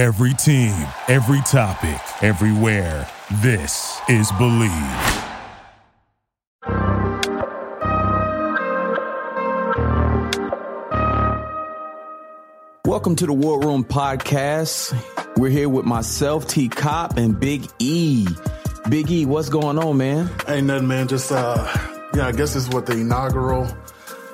Every 0.00 0.32
team, 0.32 0.72
every 1.08 1.42
topic, 1.42 2.00
everywhere. 2.22 3.06
This 3.42 4.00
is 4.08 4.32
Believe. 4.38 4.70
Welcome 12.86 13.14
to 13.16 13.26
the 13.26 13.34
War 13.34 13.60
Room 13.60 13.84
Podcast. 13.84 14.98
We're 15.36 15.50
here 15.50 15.68
with 15.68 15.84
myself, 15.84 16.48
T 16.48 16.70
Cop, 16.70 17.18
and 17.18 17.38
Big 17.38 17.68
E. 17.78 18.26
Big 18.88 19.10
E, 19.10 19.26
what's 19.26 19.50
going 19.50 19.78
on, 19.78 19.98
man? 19.98 20.30
Ain't 20.48 20.66
nothing, 20.66 20.88
man. 20.88 21.08
Just 21.08 21.30
uh, 21.30 21.70
yeah, 22.14 22.26
I 22.26 22.32
guess 22.32 22.54
this 22.54 22.66
is 22.66 22.70
what 22.70 22.86
the 22.86 22.94
inaugural 22.94 23.66
the 23.66 23.76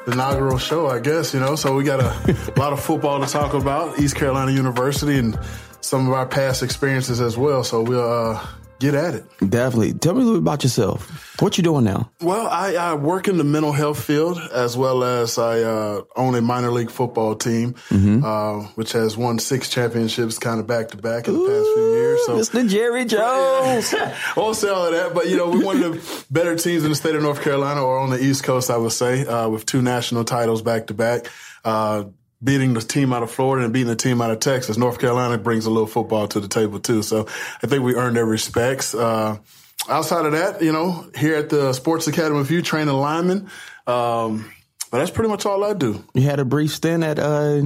inaugural 0.07 0.59
show, 0.59 0.87
I 0.87 1.01
guess, 1.01 1.35
you 1.35 1.41
know. 1.41 1.57
So 1.57 1.75
we 1.75 1.85
got 1.85 2.01
a 2.01 2.53
lot 2.57 2.73
of 2.73 2.83
football 2.83 3.21
to 3.21 3.27
talk 3.27 3.55
about, 3.55 3.99
East 3.99 4.17
Carolina 4.17 4.53
University 4.53 5.19
and 5.19 5.39
some 5.81 6.09
of 6.09 6.15
our 6.15 6.27
past 6.27 6.63
experiences 6.63 7.21
as 7.21 7.37
well. 7.37 7.65
So 7.65 7.83
we'll 7.83 8.31
uh, 8.31 8.47
get 8.79 8.95
at 8.95 9.15
it. 9.15 9.25
Definitely. 9.39 9.95
Tell 9.95 10.15
me 10.15 10.21
a 10.21 10.25
little 10.25 10.41
bit 10.41 10.45
about 10.45 10.63
yourself. 10.63 11.41
What 11.41 11.57
you 11.59 11.65
doing 11.65 11.85
now? 11.85 12.11
Well, 12.21 12.47
I, 12.47 12.75
I 12.75 12.95
work 12.95 13.29
in 13.29 13.37
the 13.37 13.45
mental 13.45 13.73
health 13.73 14.03
field 14.03 14.39
as 14.53 14.77
well 14.77 15.05
as 15.05 15.39
I 15.39 15.61
uh, 15.61 16.03
own 16.17 16.35
a 16.35 16.41
minor 16.41 16.71
league 16.71 16.91
football 16.91 17.35
team, 17.35 17.75
mm-hmm. 17.91 18.25
uh, 18.25 18.69
which 18.75 18.93
has 18.93 19.17
won 19.17 19.39
six 19.39 19.69
championships 19.69 20.39
kind 20.39 20.61
of 20.61 20.67
back 20.67 20.89
to 20.89 20.97
back 20.97 21.29
in 21.29 21.35
the 21.35 21.41
past 21.41 21.69
few 21.75 21.91
years. 21.93 22.21
So, 22.27 22.39
Mr. 22.39 22.69
Jerry 22.69 23.05
Jones. 23.05 23.95
I 23.95 24.15
won't 24.37 24.57
say 24.57 24.69
all 24.69 24.87
of 24.87 24.93
that, 24.93 25.15
but 25.15 25.29
you 25.29 25.37
know, 25.37 25.51
we're 25.51 25.65
one 25.65 25.83
of 25.83 25.93
the 25.93 26.25
better 26.31 26.57
teams 26.57 26.85
in 26.85 26.91
the 26.91 26.97
state 26.97 27.15
of 27.15 27.23
North 27.23 27.43
Carolina 27.43 27.83
or 27.83 27.99
on 27.99 28.11
the 28.11 28.23
East 28.23 28.45
Coast, 28.45 28.71
I 28.71 28.77
would 28.77 28.93
say, 28.93 29.27
uh, 29.27 29.49
with 29.49 29.67
two 29.67 29.83
national 29.83 30.25
titles 30.25 30.63
back 30.63 30.87
to 30.87 30.95
back. 30.95 31.27
Beating 32.47 32.75
the 32.75 32.81
team 32.81 33.13
out 33.13 33.25
of 33.25 33.31
Florida 33.31 33.65
and 33.65 33.73
beating 33.75 33.89
the 33.89 33.97
team 33.97 34.23
out 34.23 34.31
of 34.31 34.39
Texas. 34.39 34.77
North 34.77 35.01
Carolina 35.01 35.37
brings 35.37 35.67
a 35.67 35.71
little 35.71 35.89
football 35.89 36.29
to 36.29 36.39
the 36.39 36.47
table 36.47 36.79
too. 36.79 37.03
So 37.03 37.27
I 37.63 37.67
think 37.67 37.83
we 37.83 37.97
earned 37.97 38.15
their 38.15 38.25
respects. 38.25 38.95
Uh, 38.95 39.39
outside 39.89 40.27
of 40.27 40.33
that, 40.33 40.63
you 40.63 40.73
know, 40.73 41.11
here 41.17 41.35
at 41.35 41.51
the 41.51 41.73
Sports 41.73 42.07
Academy 42.07 42.39
of 42.39 42.51
You, 42.51 42.63
training 42.63 42.95
linemen. 42.95 43.51
Um, 43.89 44.53
but 44.91 44.99
that's 44.99 45.11
pretty 45.11 45.29
much 45.29 45.45
all 45.45 45.65
I 45.65 45.75
do. 45.75 46.05
You 46.15 46.23
had 46.23 46.39
a 46.39 46.45
brief 46.45 46.71
stint 46.71 47.03
at, 47.03 47.19
uh, 47.19 47.63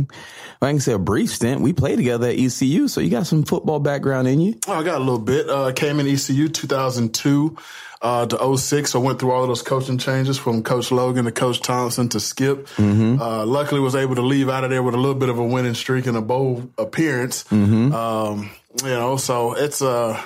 I 0.62 0.70
can 0.70 0.80
say 0.80 0.92
a 0.92 0.98
brief 0.98 1.30
stint. 1.30 1.60
We 1.60 1.74
played 1.74 1.96
together 1.96 2.28
at 2.28 2.38
ECU, 2.38 2.88
so 2.88 3.00
you 3.02 3.10
got 3.10 3.26
some 3.26 3.44
football 3.44 3.80
background 3.80 4.28
in 4.28 4.40
you. 4.40 4.58
Oh, 4.66 4.72
I 4.72 4.82
got 4.82 4.96
a 4.96 5.04
little 5.04 5.18
bit. 5.18 5.48
Uh, 5.48 5.72
came 5.72 6.00
in 6.00 6.08
ECU 6.08 6.48
2002 6.48 7.56
uh, 8.02 8.26
to 8.26 8.56
06. 8.56 8.94
I 8.94 8.98
went 8.98 9.18
through 9.18 9.32
all 9.32 9.42
of 9.42 9.48
those 9.48 9.62
coaching 9.62 9.98
changes 9.98 10.38
from 10.38 10.62
Coach 10.62 10.90
Logan 10.90 11.24
to 11.26 11.32
Coach 11.32 11.60
Thompson 11.60 12.08
to 12.10 12.20
Skip. 12.20 12.66
Mm-hmm. 12.76 13.20
Uh, 13.20 13.46
luckily, 13.46 13.80
was 13.80 13.94
able 13.94 14.14
to 14.14 14.22
leave 14.22 14.48
out 14.48 14.64
of 14.64 14.70
there 14.70 14.82
with 14.82 14.94
a 14.94 14.98
little 14.98 15.14
bit 15.14 15.28
of 15.28 15.38
a 15.38 15.44
winning 15.44 15.74
streak 15.74 16.06
and 16.06 16.16
a 16.16 16.22
bowl 16.22 16.70
appearance. 16.78 17.44
Mm-hmm. 17.44 17.92
Um, 17.94 18.50
you 18.82 18.90
know, 18.90 19.16
so 19.16 19.54
it's 19.54 19.80
a. 19.82 19.88
Uh, 19.88 20.22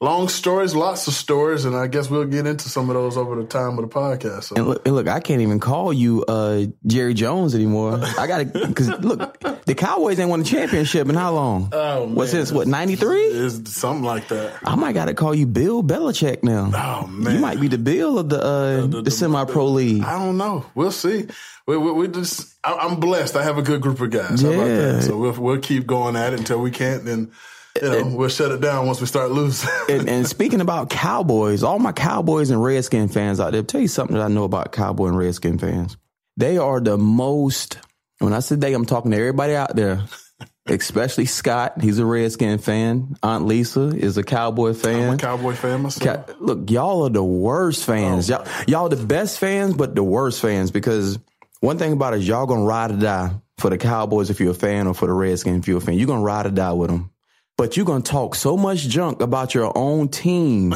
long 0.00 0.28
stories, 0.28 0.74
lots 0.74 1.08
of 1.08 1.14
stories, 1.14 1.64
and 1.64 1.74
I 1.74 1.86
guess 1.88 2.08
we'll 2.08 2.24
get 2.24 2.46
into 2.46 2.68
some 2.68 2.88
of 2.88 2.94
those 2.94 3.16
over 3.16 3.36
the 3.36 3.46
time 3.46 3.78
of 3.78 3.88
the 3.88 3.94
podcast. 3.94 4.44
So. 4.44 4.56
And, 4.56 4.68
look, 4.68 4.86
and 4.86 4.94
look, 4.94 5.08
I 5.08 5.20
can't 5.20 5.40
even 5.40 5.60
call 5.60 5.92
you 5.92 6.24
uh, 6.24 6.66
Jerry 6.86 7.14
Jones 7.14 7.54
anymore. 7.54 8.00
I 8.18 8.26
got 8.26 8.38
to 8.38 8.66
because 8.66 8.88
look, 9.00 9.40
the 9.64 9.74
Cowboys 9.74 10.18
ain't 10.18 10.30
won 10.30 10.42
a 10.42 10.44
championship 10.44 11.08
in 11.08 11.14
how 11.14 11.32
long? 11.32 11.70
Oh 11.72 12.06
man, 12.06 12.14
what 12.14 12.28
since 12.28 12.52
what 12.52 12.68
ninety 12.68 12.96
three? 12.96 13.26
Is 13.26 13.62
something 13.66 14.04
like 14.04 14.28
that. 14.28 14.58
I 14.64 14.74
might 14.76 14.92
got 14.92 15.06
to 15.06 15.14
call 15.14 15.34
you 15.34 15.46
Bill 15.46 15.82
Belichick 15.82 16.42
now. 16.42 16.70
Oh 16.74 17.06
man, 17.08 17.34
you 17.34 17.40
might 17.40 17.60
be 17.60 17.68
the 17.68 17.78
Bill 17.78 18.18
of 18.18 18.28
the 18.28 18.42
uh, 18.42 18.80
the, 18.82 18.86
the, 18.86 19.02
the 19.02 19.10
semi 19.10 19.44
pro 19.44 19.66
league. 19.66 20.02
I 20.02 20.18
don't 20.18 20.36
know. 20.36 20.66
We'll 20.74 20.92
see. 20.92 21.26
We, 21.66 21.76
we, 21.76 21.92
we 21.92 22.08
just. 22.08 22.54
I, 22.64 22.86
am 22.86 22.98
blessed. 22.98 23.36
I 23.36 23.42
have 23.42 23.58
a 23.58 23.62
good 23.62 23.82
group 23.82 24.00
of 24.00 24.10
guys. 24.10 24.42
Yeah. 24.42 25.00
So 25.00 25.18
we'll 25.18 25.32
we'll 25.32 25.60
keep 25.60 25.86
going 25.86 26.16
at 26.16 26.32
it 26.32 26.38
until 26.38 26.60
we 26.60 26.70
can't. 26.70 27.04
Then 27.04 27.32
you 27.82 27.88
know, 27.90 28.16
we'll 28.16 28.28
shut 28.28 28.52
it 28.52 28.60
down 28.60 28.86
once 28.86 29.00
we 29.00 29.06
start 29.06 29.30
losing. 29.30 29.68
and, 29.88 30.08
and, 30.08 30.26
speaking 30.26 30.60
about 30.60 30.90
Cowboys, 30.90 31.62
all 31.62 31.78
my 31.78 31.92
Cowboys 31.92 32.50
and 32.50 32.62
Redskin 32.62 33.08
fans 33.08 33.40
out 33.40 33.52
there, 33.52 33.62
tell 33.62 33.80
you 33.80 33.88
something 33.88 34.16
that 34.16 34.24
I 34.24 34.28
know 34.28 34.44
about 34.44 34.72
Cowboy 34.72 35.08
and 35.08 35.18
Redskin 35.18 35.58
fans. 35.58 35.96
They 36.36 36.58
are 36.58 36.80
the 36.80 36.96
most, 36.96 37.78
when 38.18 38.32
I 38.32 38.40
say 38.40 38.56
they, 38.56 38.72
I'm 38.72 38.86
talking 38.86 39.10
to 39.10 39.16
everybody 39.16 39.54
out 39.54 39.74
there, 39.74 40.04
especially 40.66 41.26
Scott. 41.26 41.80
He's 41.80 41.98
a 41.98 42.06
Redskin 42.06 42.58
fan. 42.58 43.16
Aunt 43.22 43.46
Lisa 43.46 43.88
is 43.88 44.16
a 44.16 44.22
Cowboy 44.22 44.74
fan. 44.74 45.08
I'm 45.08 45.14
a 45.14 45.18
Cowboy 45.18 45.54
fan 45.54 45.82
myself. 45.82 46.30
look, 46.40 46.70
y'all 46.70 47.06
are 47.06 47.10
the 47.10 47.24
worst 47.24 47.84
fans. 47.84 48.30
Oh. 48.30 48.36
Y'all, 48.36 48.64
y'all 48.66 48.88
the 48.88 48.96
best 48.96 49.38
fans, 49.38 49.74
but 49.74 49.94
the 49.94 50.04
worst 50.04 50.40
fans 50.40 50.70
because 50.70 51.18
one 51.60 51.78
thing 51.78 51.92
about 51.92 52.14
it 52.14 52.20
is 52.20 52.28
y'all 52.28 52.46
gonna 52.46 52.64
ride 52.64 52.92
or 52.92 52.96
die 52.96 53.30
for 53.58 53.70
the 53.70 53.78
Cowboys 53.78 54.30
if 54.30 54.38
you're 54.38 54.52
a 54.52 54.54
fan 54.54 54.86
or 54.86 54.94
for 54.94 55.06
the 55.06 55.12
Redskins 55.12 55.64
if 55.64 55.68
you're 55.68 55.78
a 55.78 55.80
fan. 55.80 55.94
You're 55.94 56.06
gonna 56.06 56.22
ride 56.22 56.46
or 56.46 56.50
die 56.50 56.72
with 56.72 56.90
them 56.90 57.10
but 57.58 57.76
you're 57.76 57.84
going 57.84 58.02
to 58.02 58.10
talk 58.10 58.36
so 58.36 58.56
much 58.56 58.88
junk 58.88 59.20
about 59.20 59.52
your 59.52 59.76
own 59.76 60.08
team. 60.08 60.72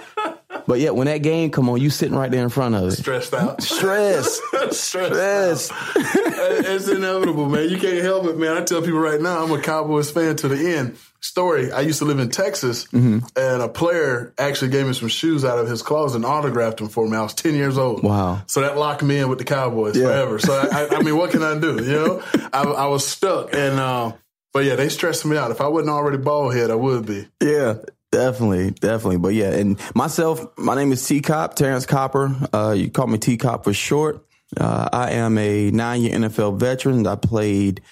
but 0.66 0.80
yet 0.80 0.96
when 0.96 1.06
that 1.06 1.18
game 1.18 1.50
come 1.50 1.70
on, 1.70 1.80
you 1.80 1.90
sitting 1.90 2.16
right 2.16 2.30
there 2.30 2.42
in 2.42 2.48
front 2.50 2.74
of 2.74 2.88
it. 2.88 2.90
Stressed 2.90 3.32
out. 3.32 3.62
Stress. 3.62 4.40
Stress. 4.72 5.70
it's 5.96 6.88
inevitable, 6.88 7.48
man. 7.48 7.68
You 7.68 7.78
can't 7.78 8.02
help 8.02 8.26
it, 8.26 8.36
man. 8.36 8.56
I 8.56 8.64
tell 8.64 8.82
people 8.82 8.98
right 8.98 9.20
now, 9.20 9.44
I'm 9.44 9.52
a 9.52 9.62
Cowboys 9.62 10.10
fan 10.10 10.34
to 10.36 10.48
the 10.48 10.76
end. 10.76 10.98
Story, 11.20 11.72
I 11.72 11.80
used 11.80 12.00
to 12.00 12.04
live 12.04 12.20
in 12.20 12.30
Texas, 12.30 12.84
mm-hmm. 12.86 13.18
and 13.36 13.62
a 13.62 13.68
player 13.68 14.32
actually 14.38 14.70
gave 14.70 14.86
me 14.86 14.92
some 14.92 15.08
shoes 15.08 15.44
out 15.44 15.58
of 15.58 15.68
his 15.68 15.82
closet 15.82 16.16
and 16.16 16.24
autographed 16.24 16.78
them 16.78 16.88
for 16.88 17.08
me. 17.08 17.16
I 17.16 17.22
was 17.22 17.34
10 17.34 17.54
years 17.54 17.76
old. 17.76 18.04
Wow. 18.04 18.42
So 18.46 18.60
that 18.60 18.76
locked 18.76 19.02
me 19.02 19.18
in 19.18 19.28
with 19.28 19.38
the 19.38 19.44
Cowboys 19.44 19.96
yeah. 19.96 20.06
forever. 20.06 20.38
So, 20.38 20.52
I, 20.52 20.96
I, 20.96 21.02
mean, 21.02 21.16
what 21.16 21.30
can 21.30 21.42
I 21.42 21.58
do? 21.58 21.82
You 21.82 21.92
know, 21.92 22.22
I, 22.52 22.62
I 22.62 22.86
was 22.86 23.06
stuck. 23.06 23.52
And, 23.52 23.80
uh, 23.80 24.12
but 24.52 24.64
yeah, 24.64 24.76
they 24.76 24.88
stressed 24.88 25.24
me 25.24 25.36
out. 25.36 25.50
If 25.50 25.60
I 25.60 25.68
wasn't 25.68 25.90
already 25.90 26.18
bald 26.18 26.54
head, 26.54 26.70
I 26.70 26.74
would 26.74 27.06
be. 27.06 27.28
Yeah. 27.42 27.76
Definitely, 28.10 28.70
definitely. 28.70 29.18
But 29.18 29.34
yeah, 29.34 29.50
and 29.50 29.78
myself, 29.94 30.46
my 30.56 30.74
name 30.74 30.92
is 30.92 31.06
T 31.06 31.20
Cop, 31.20 31.56
Terrance 31.56 31.84
Copper. 31.84 32.34
Uh, 32.54 32.74
you 32.76 32.90
call 32.90 33.06
me 33.06 33.18
T 33.18 33.36
Cop 33.36 33.64
for 33.64 33.74
short. 33.74 34.24
Uh, 34.56 34.88
I 34.90 35.10
am 35.12 35.36
a 35.36 35.70
nine 35.70 36.02
year 36.02 36.16
NFL 36.16 36.58
veteran. 36.58 37.06
I 37.06 37.16
played, 37.16 37.82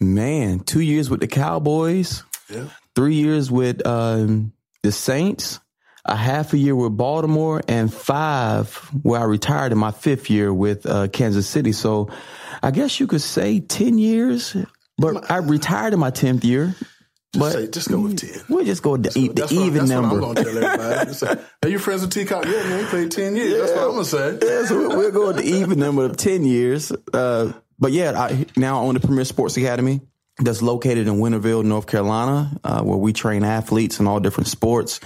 man, 0.00 0.60
two 0.60 0.80
years 0.80 1.10
with 1.10 1.20
the 1.20 1.26
Cowboys, 1.26 2.22
yeah. 2.48 2.68
three 2.94 3.16
years 3.16 3.50
with 3.50 3.84
um, 3.84 4.52
the 4.84 4.92
Saints, 4.92 5.58
a 6.04 6.14
half 6.14 6.52
a 6.52 6.58
year 6.58 6.76
with 6.76 6.96
Baltimore, 6.96 7.60
and 7.66 7.92
five 7.92 8.72
where 9.02 9.20
I 9.20 9.24
retired 9.24 9.72
in 9.72 9.78
my 9.78 9.90
fifth 9.90 10.30
year 10.30 10.54
with 10.54 10.86
uh, 10.86 11.08
Kansas 11.08 11.48
City. 11.48 11.72
So 11.72 12.10
I 12.62 12.70
guess 12.70 13.00
you 13.00 13.08
could 13.08 13.22
say 13.22 13.58
10 13.58 13.98
years 13.98 14.56
but 14.98 15.30
I 15.30 15.38
retired 15.38 15.94
in 15.94 16.00
my 16.00 16.10
tenth 16.10 16.44
year. 16.44 16.74
Just, 17.34 17.40
but 17.40 17.52
say, 17.52 17.68
just 17.68 17.88
go 17.88 18.00
with 18.00 18.18
ten. 18.18 18.42
We'll 18.48 18.64
just 18.64 18.82
go 18.82 18.92
with 18.92 19.02
the, 19.04 19.18
e- 19.18 19.28
the 19.28 19.46
even 19.52 19.82
what, 19.82 19.88
number. 19.88 20.14
I'm 20.14 20.20
going 20.20 20.34
to 20.36 20.44
tell 20.44 20.64
everybody. 20.64 21.12
Say, 21.12 21.36
Are 21.62 21.68
you 21.68 21.78
friends 21.78 22.00
with 22.00 22.10
T 22.10 22.24
Cop? 22.24 22.44
Yeah, 22.46 22.52
man, 22.52 22.84
he 22.84 22.86
played 22.86 23.10
ten 23.10 23.36
years. 23.36 23.52
Yeah. 23.52 23.58
That's 23.58 23.72
what 23.72 23.82
I'm 23.82 23.90
going 23.90 24.04
to 24.04 24.04
say. 24.04 24.38
Yeah, 24.42 24.66
so 24.66 24.78
we'll, 24.78 24.96
we'll, 24.96 25.10
go 25.10 25.26
with 25.28 25.36
the 25.36 25.44
even 25.44 25.78
number 25.78 26.04
of 26.04 26.16
ten 26.16 26.44
years. 26.44 26.90
Uh, 27.12 27.52
but 27.78 27.92
yeah, 27.92 28.18
I 28.18 28.46
now 28.56 28.80
own 28.80 28.94
the 28.94 29.00
Premier 29.00 29.24
Sports 29.24 29.56
Academy 29.58 30.00
that's 30.38 30.62
located 30.62 31.06
in 31.06 31.14
Winterville, 31.14 31.64
North 31.64 31.86
Carolina, 31.86 32.58
uh, 32.64 32.82
where 32.82 32.96
we 32.96 33.12
train 33.12 33.44
athletes 33.44 34.00
in 34.00 34.06
all 34.06 34.20
different 34.20 34.48
sports. 34.48 35.00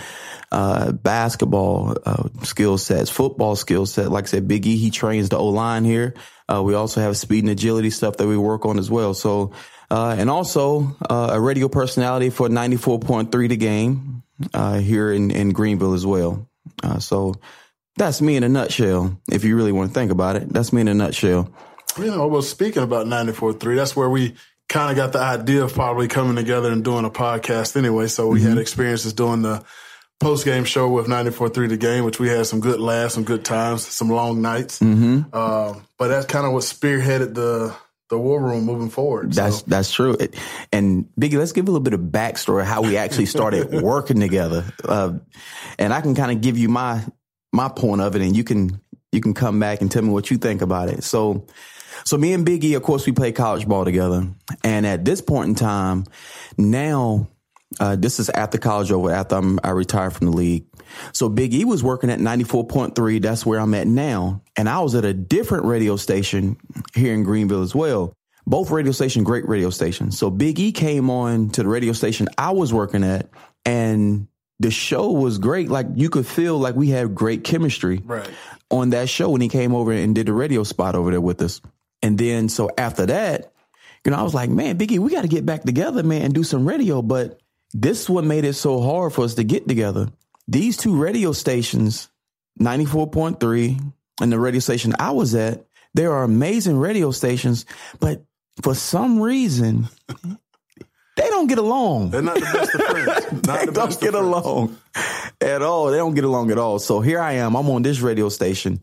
Uh, 0.53 0.93
basketball 0.93 1.97
uh, 2.05 2.29
skill 2.43 2.77
sets, 2.77 3.09
football 3.09 3.57
skill 3.57 3.87
set. 3.87 4.11
Like 4.11 4.25
I 4.25 4.27
said, 4.27 4.47
Big 4.47 4.67
E, 4.67 4.77
he 4.77 4.91
trains 4.91 5.31
the 5.31 5.39
O 5.39 5.47
line 5.49 5.85
here. 5.85 6.15
Uh, 6.47 6.63
we 6.63 6.75
also 6.75 7.01
have 7.01 7.17
speed 7.17 7.43
and 7.43 7.51
agility 7.51 7.89
stuff 7.89 8.19
that 8.19 8.27
we 8.27 8.37
work 8.37 8.67
on 8.67 8.79
as 8.79 8.91
well. 8.91 9.15
So 9.15 9.53
uh, 9.93 10.17
and 10.19 10.31
also 10.31 10.97
uh, 11.11 11.31
a 11.33 11.41
radio 11.41 11.69
personality 11.69 12.31
for 12.31 12.49
94.3 12.49 13.49
The 13.51 13.57
Game 13.59 14.23
uh, 14.55 14.79
here 14.79 15.13
in, 15.13 15.31
in 15.31 15.51
Greenville 15.51 15.93
as 15.93 16.07
well. 16.07 16.49
Uh, 16.83 16.99
so 16.99 17.35
that's 17.97 18.23
me 18.23 18.37
in 18.37 18.43
a 18.43 18.49
nutshell. 18.49 19.21
If 19.31 19.45
you 19.45 19.55
really 19.55 19.71
want 19.71 19.91
to 19.91 19.95
think 19.95 20.11
about 20.11 20.37
it, 20.37 20.49
that's 20.51 20.73
me 20.73 20.81
in 20.81 20.89
a 20.89 20.95
nutshell. 20.95 21.53
You 21.99 22.07
know, 22.07 22.27
well, 22.27 22.41
speaking 22.41 22.83
about 22.83 23.07
94.3, 23.07 23.77
that's 23.77 23.95
where 23.95 24.09
we 24.09 24.35
kind 24.67 24.91
of 24.91 24.97
got 24.97 25.13
the 25.13 25.19
idea 25.19 25.63
of 25.63 25.75
probably 25.75 26.09
coming 26.09 26.37
together 26.37 26.73
and 26.73 26.83
doing 26.83 27.05
a 27.05 27.11
podcast 27.11 27.77
anyway. 27.77 28.07
So 28.07 28.29
we 28.29 28.41
mm-hmm. 28.41 28.49
had 28.49 28.59
experiences 28.59 29.13
doing 29.13 29.43
the 29.43 29.63
post 30.21 30.47
game 30.47 30.65
show 30.65 30.89
with 30.89 31.07
94.3 31.07 31.69
The 31.69 31.77
Game, 31.77 32.05
which 32.05 32.19
we 32.19 32.31
had 32.31 32.47
some 32.47 32.61
good 32.61 32.81
laughs, 32.81 33.13
some 33.13 33.25
good 33.25 33.45
times, 33.45 33.87
some 33.87 34.09
long 34.09 34.41
nights. 34.41 34.79
Mm-hmm. 34.79 35.29
Uh, 35.35 35.75
but 35.99 36.09
that's 36.09 36.25
kind 36.25 36.47
of 36.47 36.55
what 36.55 36.63
spearheaded 36.63 37.35
the 37.35 37.77
the 38.13 38.19
war 38.19 38.43
room 38.43 38.65
moving 38.65 38.91
forward. 38.91 39.33
That's 39.33 39.61
so. 39.61 39.65
that's 39.67 39.91
true. 39.91 40.17
And 40.71 41.09
Biggie, 41.19 41.39
let's 41.39 41.53
give 41.53 41.67
a 41.67 41.71
little 41.71 41.83
bit 41.83 41.95
of 41.95 42.01
backstory 42.01 42.63
how 42.63 42.83
we 42.83 42.99
actually 42.99 43.25
started 43.25 43.73
working 43.83 44.21
together. 44.21 44.67
Uh, 44.85 45.15
and 45.79 45.95
I 45.95 46.03
can 46.03 46.15
kind 46.15 46.31
of 46.31 46.43
give 46.43 46.59
you 46.59 46.69
my 46.69 47.03
my 47.55 47.71
point 47.71 48.03
of 48.03 48.15
it, 48.15 48.21
and 48.21 48.37
you 48.37 48.45
can 48.45 48.83
you 49.13 49.23
can 49.23 49.33
come 49.33 49.59
back 49.59 49.81
and 49.81 49.91
tell 49.91 50.03
me 50.03 50.11
what 50.11 50.31
you 50.31 50.37
think 50.37 50.63
about 50.63 50.89
it. 50.89 51.03
So. 51.03 51.47
So 52.05 52.17
me 52.17 52.33
and 52.33 52.45
Biggie, 52.45 52.75
of 52.75 52.83
course, 52.83 53.07
we 53.07 53.13
play 53.13 53.31
college 53.31 53.69
ball 53.69 53.85
together. 53.85 54.27
And 54.65 54.85
at 54.85 55.05
this 55.05 55.21
point 55.21 55.51
in 55.51 55.55
time, 55.55 56.05
now, 56.59 57.29
uh, 57.79 57.95
this 57.95 58.19
is 58.19 58.29
after 58.29 58.59
college 58.59 58.91
over, 58.91 59.13
after 59.13 59.37
I'm, 59.37 59.61
I 59.63 59.71
retired 59.71 60.15
from 60.15 60.33
the 60.33 60.37
league. 60.37 60.65
So 61.13 61.29
Big 61.29 61.55
E 61.55 61.65
was 61.65 61.83
working 61.83 62.11
at 62.11 62.19
94.3. 62.19 63.21
That's 63.23 63.45
where 63.47 63.61
I'm 63.61 63.75
at 63.75 63.87
now. 63.87 64.43
And 64.57 64.69
I 64.69 64.81
was 64.81 64.95
at 64.95 65.05
a 65.05 65.15
different 65.15 65.65
radio 65.65 65.97
station 65.97 66.57
here 66.95 67.15
in 67.15 67.23
Greenville 67.25 67.63
as 67.63 67.75
well. 67.75 68.15
both 68.47 68.71
radio 68.73 68.91
station, 68.93 69.23
great 69.23 69.47
radio 69.49 69.71
stations. 69.71 70.19
So 70.19 70.29
Big 70.31 70.59
E 70.59 70.73
came 70.73 71.11
on 71.11 71.51
to 71.51 71.63
the 71.63 71.69
radio 71.69 71.93
station 71.93 72.27
I 72.37 72.51
was 72.51 72.73
working 72.73 73.05
at, 73.05 73.29
and 73.65 74.27
the 74.59 74.71
show 74.73 75.11
was 75.13 75.39
great. 75.39 75.69
Like 75.69 75.87
you 75.95 76.11
could 76.11 76.27
feel 76.27 76.59
like 76.59 76.75
we 76.75 76.89
had 76.89 77.15
great 77.15 77.45
chemistry 77.45 78.03
Right. 78.05 78.29
on 78.71 78.91
that 78.91 79.09
show 79.09 79.31
when 79.31 79.41
he 79.41 79.49
came 79.49 79.75
over 79.75 79.93
and 79.93 80.15
did 80.15 80.27
the 80.27 80.33
radio 80.33 80.65
spot 80.65 80.95
over 80.97 81.11
there 81.13 81.21
with 81.21 81.41
us. 81.43 81.61
And 82.03 82.19
then 82.19 82.49
so 82.49 82.69
after 82.77 83.07
that, 83.07 83.53
you 84.05 84.11
know, 84.11 84.19
I 84.19 84.23
was 84.23 84.35
like, 84.35 84.51
man, 84.51 84.77
Biggie, 84.77 84.99
we 84.99 85.11
got 85.13 85.23
to 85.23 85.29
get 85.29 85.47
back 85.47 85.63
together, 85.63 86.03
man, 86.03 86.23
and 86.23 86.35
do 86.35 86.43
some 86.43 86.67
radio. 86.67 87.01
But 87.01 87.39
this 87.73 88.03
is 88.03 88.11
what 88.11 88.25
made 88.25 88.45
it 88.45 88.55
so 88.55 88.81
hard 88.81 89.13
for 89.13 89.25
us 89.25 89.35
to 89.35 89.45
get 89.45 89.69
together. 89.69 90.09
These 90.53 90.77
two 90.77 90.95
radio 90.95 91.33
stations, 91.33 92.11
94.3 92.61 93.93
and 94.21 94.31
the 94.31 94.39
radio 94.39 94.61
station 94.61 94.93
I 94.99 95.13
was 95.13 95.35
at, 95.35 95.65
they 95.95 96.05
are 96.05 96.25
amazing 96.25 96.77
radio 96.77 97.11
stations, 97.11 97.65
but 98.01 98.27
for 98.61 98.75
some 98.75 99.19
reason, 99.19 99.89
they 101.17 101.31
don't 101.31 101.47
get 101.47 101.57
along. 101.57 102.11
They're 102.11 102.21
not 102.21 102.35
the 102.35 102.41
best 102.41 102.75
of 102.75 102.81
friends. 102.83 103.33
Not 103.47 103.61
They 103.61 103.67
the 103.67 103.73
don't 103.73 104.01
get 104.01 104.15
along 104.15 104.77
at 105.41 105.63
all. 105.63 105.87
They 105.87 105.97
don't 105.97 106.15
get 106.15 106.25
along 106.25 106.51
at 106.51 106.59
all. 106.59 106.79
So 106.79 107.01
here 107.01 107.19
I 107.19 107.33
am. 107.33 107.57
I'm 107.57 107.71
on 107.71 107.81
this 107.81 108.01
radio 108.01 108.29
station, 108.29 108.81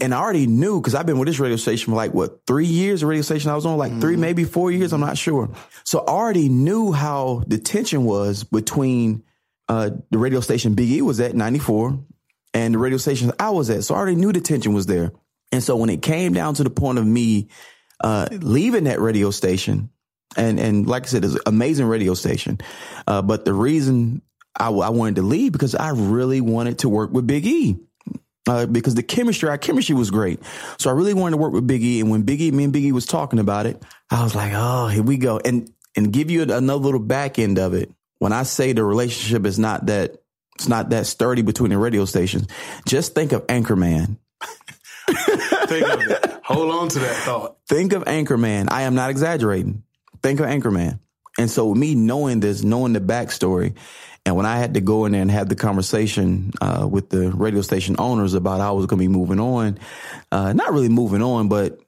and 0.00 0.14
I 0.14 0.18
already 0.18 0.46
knew 0.46 0.80
because 0.80 0.94
I've 0.94 1.04
been 1.04 1.18
with 1.18 1.26
this 1.26 1.40
radio 1.40 1.56
station 1.56 1.90
for 1.92 1.96
like 1.96 2.14
what 2.14 2.46
three 2.46 2.66
years. 2.66 3.00
The 3.00 3.08
radio 3.08 3.22
station 3.22 3.50
I 3.50 3.56
was 3.56 3.66
on 3.66 3.76
like 3.76 3.90
three, 4.00 4.12
mm-hmm. 4.12 4.20
maybe 4.20 4.44
four 4.44 4.70
years. 4.70 4.92
I'm 4.92 5.00
not 5.00 5.18
sure. 5.18 5.50
So 5.82 5.98
I 5.98 6.12
already 6.12 6.48
knew 6.48 6.92
how 6.92 7.42
the 7.48 7.58
tension 7.58 8.04
was 8.04 8.44
between 8.44 9.24
uh, 9.72 9.90
the 10.10 10.18
radio 10.18 10.40
station 10.40 10.74
Big 10.74 10.90
E 10.90 11.00
was 11.00 11.18
at 11.18 11.34
94 11.34 11.98
and 12.52 12.74
the 12.74 12.78
radio 12.78 12.98
station 12.98 13.32
I 13.38 13.48
was 13.48 13.70
at. 13.70 13.84
So 13.84 13.94
I 13.94 13.98
already 13.98 14.16
knew 14.16 14.30
the 14.30 14.42
tension 14.42 14.74
was 14.74 14.84
there. 14.84 15.12
And 15.50 15.62
so 15.62 15.76
when 15.76 15.88
it 15.88 16.02
came 16.02 16.34
down 16.34 16.52
to 16.54 16.64
the 16.64 16.68
point 16.68 16.98
of 16.98 17.06
me 17.06 17.48
uh, 18.04 18.28
leaving 18.30 18.84
that 18.84 19.00
radio 19.00 19.30
station, 19.30 19.88
and 20.36 20.60
and 20.60 20.86
like 20.86 21.04
I 21.04 21.06
said, 21.06 21.24
it's 21.24 21.34
an 21.34 21.40
amazing 21.46 21.86
radio 21.86 22.12
station. 22.12 22.58
Uh, 23.06 23.22
but 23.22 23.46
the 23.46 23.54
reason 23.54 24.20
I, 24.58 24.68
I 24.68 24.90
wanted 24.90 25.16
to 25.16 25.22
leave 25.22 25.52
because 25.52 25.74
I 25.74 25.90
really 25.90 26.42
wanted 26.42 26.80
to 26.80 26.90
work 26.90 27.10
with 27.10 27.26
Big 27.26 27.46
E. 27.46 27.76
Uh, 28.46 28.66
because 28.66 28.96
the 28.96 29.04
chemistry, 29.04 29.48
our 29.48 29.56
chemistry 29.56 29.94
was 29.94 30.10
great. 30.10 30.40
So 30.76 30.90
I 30.90 30.94
really 30.94 31.14
wanted 31.14 31.36
to 31.36 31.36
work 31.36 31.52
with 31.52 31.66
Big 31.66 31.82
E. 31.82 32.00
And 32.00 32.10
when 32.10 32.22
Big 32.22 32.40
E, 32.40 32.50
me 32.50 32.64
and 32.64 32.72
Big 32.72 32.84
E 32.84 32.92
was 32.92 33.06
talking 33.06 33.38
about 33.38 33.66
it, 33.66 33.80
I 34.10 34.24
was 34.24 34.34
like, 34.34 34.52
oh, 34.54 34.88
here 34.88 35.02
we 35.02 35.16
go. 35.16 35.38
And 35.42 35.72
and 35.96 36.12
give 36.12 36.30
you 36.30 36.42
another 36.42 36.74
little 36.74 37.00
back 37.00 37.38
end 37.38 37.58
of 37.58 37.72
it. 37.72 37.90
When 38.22 38.32
I 38.32 38.44
say 38.44 38.72
the 38.72 38.84
relationship 38.84 39.44
is 39.46 39.58
not 39.58 39.86
that 39.86 40.22
it's 40.54 40.68
not 40.68 40.90
that 40.90 41.08
sturdy 41.08 41.42
between 41.42 41.70
the 41.70 41.76
radio 41.76 42.04
stations, 42.04 42.46
just 42.86 43.16
think 43.16 43.32
of 43.32 43.44
Anchorman. 43.48 44.16
Think 45.66 45.88
of 45.88 46.00
it. 46.02 46.40
Hold 46.44 46.70
on 46.70 46.88
to 46.90 46.98
that 47.00 47.16
thought. 47.16 47.56
think 47.68 47.92
of 47.92 48.04
Anchorman. 48.04 48.70
I 48.70 48.82
am 48.82 48.94
not 48.94 49.10
exaggerating. 49.10 49.82
Think 50.22 50.38
of 50.38 50.46
Anchorman. 50.46 51.00
And 51.36 51.50
so 51.50 51.74
me 51.74 51.96
knowing 51.96 52.38
this, 52.38 52.62
knowing 52.62 52.92
the 52.92 53.00
backstory, 53.00 53.74
and 54.24 54.36
when 54.36 54.46
I 54.46 54.58
had 54.58 54.74
to 54.74 54.80
go 54.80 55.04
in 55.06 55.12
there 55.12 55.22
and 55.22 55.30
have 55.30 55.48
the 55.48 55.56
conversation 55.56 56.52
uh, 56.60 56.86
with 56.88 57.10
the 57.10 57.30
radio 57.30 57.62
station 57.62 57.96
owners 57.98 58.34
about 58.34 58.60
how 58.60 58.68
I 58.68 58.76
was 58.76 58.86
going 58.86 58.98
to 58.98 59.08
be 59.08 59.08
moving 59.08 59.40
on, 59.40 59.80
uh, 60.30 60.52
not 60.52 60.72
really 60.72 60.88
moving 60.88 61.22
on, 61.22 61.48
but 61.48 61.80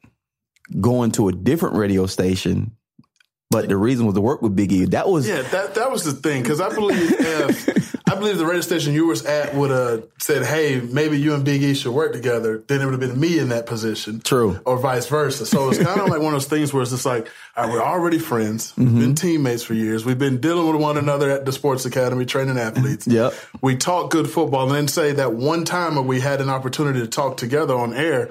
going 0.81 1.13
to 1.13 1.29
a 1.29 1.33
different 1.33 1.77
radio 1.77 2.07
station. 2.07 2.77
But 3.55 3.69
the 3.69 3.77
reason 3.77 4.07
was 4.07 4.15
to 4.17 4.21
work 4.21 4.43
with 4.43 4.55
Big 4.57 4.73
E. 4.73 4.85
That 4.87 5.09
was 5.09 5.27
Yeah, 5.29 5.43
that 5.43 5.75
that 5.77 5.91
was 5.91 6.05
the 6.05 6.13
thing 6.13 6.43
because 6.43 6.61
I 6.61 6.75
believe 6.75 7.13
if 7.19 7.95
I 8.11 8.17
believe 8.17 8.37
the 8.39 8.45
radio 8.47 8.61
station 8.61 8.93
you 8.93 9.07
was 9.07 9.25
at 9.25 9.55
would 9.55 9.71
have 9.71 10.05
said, 10.19 10.45
"Hey, 10.45 10.81
maybe 10.81 11.19
you 11.21 11.35
and 11.35 11.45
Big 11.45 11.63
E 11.63 11.75
should 11.75 11.93
work 11.93 12.13
together," 12.13 12.63
then 12.67 12.81
it 12.81 12.85
would 12.85 12.93
have 12.93 13.01
been 13.01 13.19
me 13.19 13.39
in 13.39 13.49
that 13.51 13.67
position. 13.67 14.21
True. 14.21 14.59
or 14.65 14.77
vice 14.79 15.07
versa. 15.07 15.47
So 15.47 15.71
it's 15.71 15.79
kind 15.79 16.01
of 16.01 16.09
like 16.09 16.19
one 16.21 16.35
of 16.35 16.41
those 16.41 16.47
things 16.47 16.73
where 16.73 16.83
it's 16.83 16.91
just 16.93 17.07
like, 17.07 17.29
all 17.57 17.65
right, 17.65 17.73
we're 17.73 17.83
already 17.83 18.19
friends. 18.19 18.73
We've 18.77 18.89
Mm-hmm. 18.89 19.01
been 19.01 19.15
teammates 19.15 19.63
for 19.63 19.75
years. 19.75 20.05
We've 20.05 20.19
been 20.19 20.39
dealing 20.41 20.67
with 20.73 20.81
one 20.81 20.97
another 20.99 21.31
at 21.31 21.45
the 21.47 21.53
sports 21.53 21.85
academy, 21.87 22.25
training 22.27 22.59
athletes. 22.59 23.07
Yep. 23.07 23.35
We 23.63 23.77
talk 23.77 24.11
good 24.11 24.29
football, 24.29 24.67
and 24.67 24.75
then 24.75 24.89
say 24.89 25.13
that 25.13 25.33
one 25.33 25.65
time 25.65 26.07
we 26.07 26.21
had 26.21 26.41
an 26.41 26.51
opportunity 26.51 27.01
to 27.01 27.07
talk 27.07 27.37
together 27.37 27.75
on 27.75 27.95
air. 27.95 28.31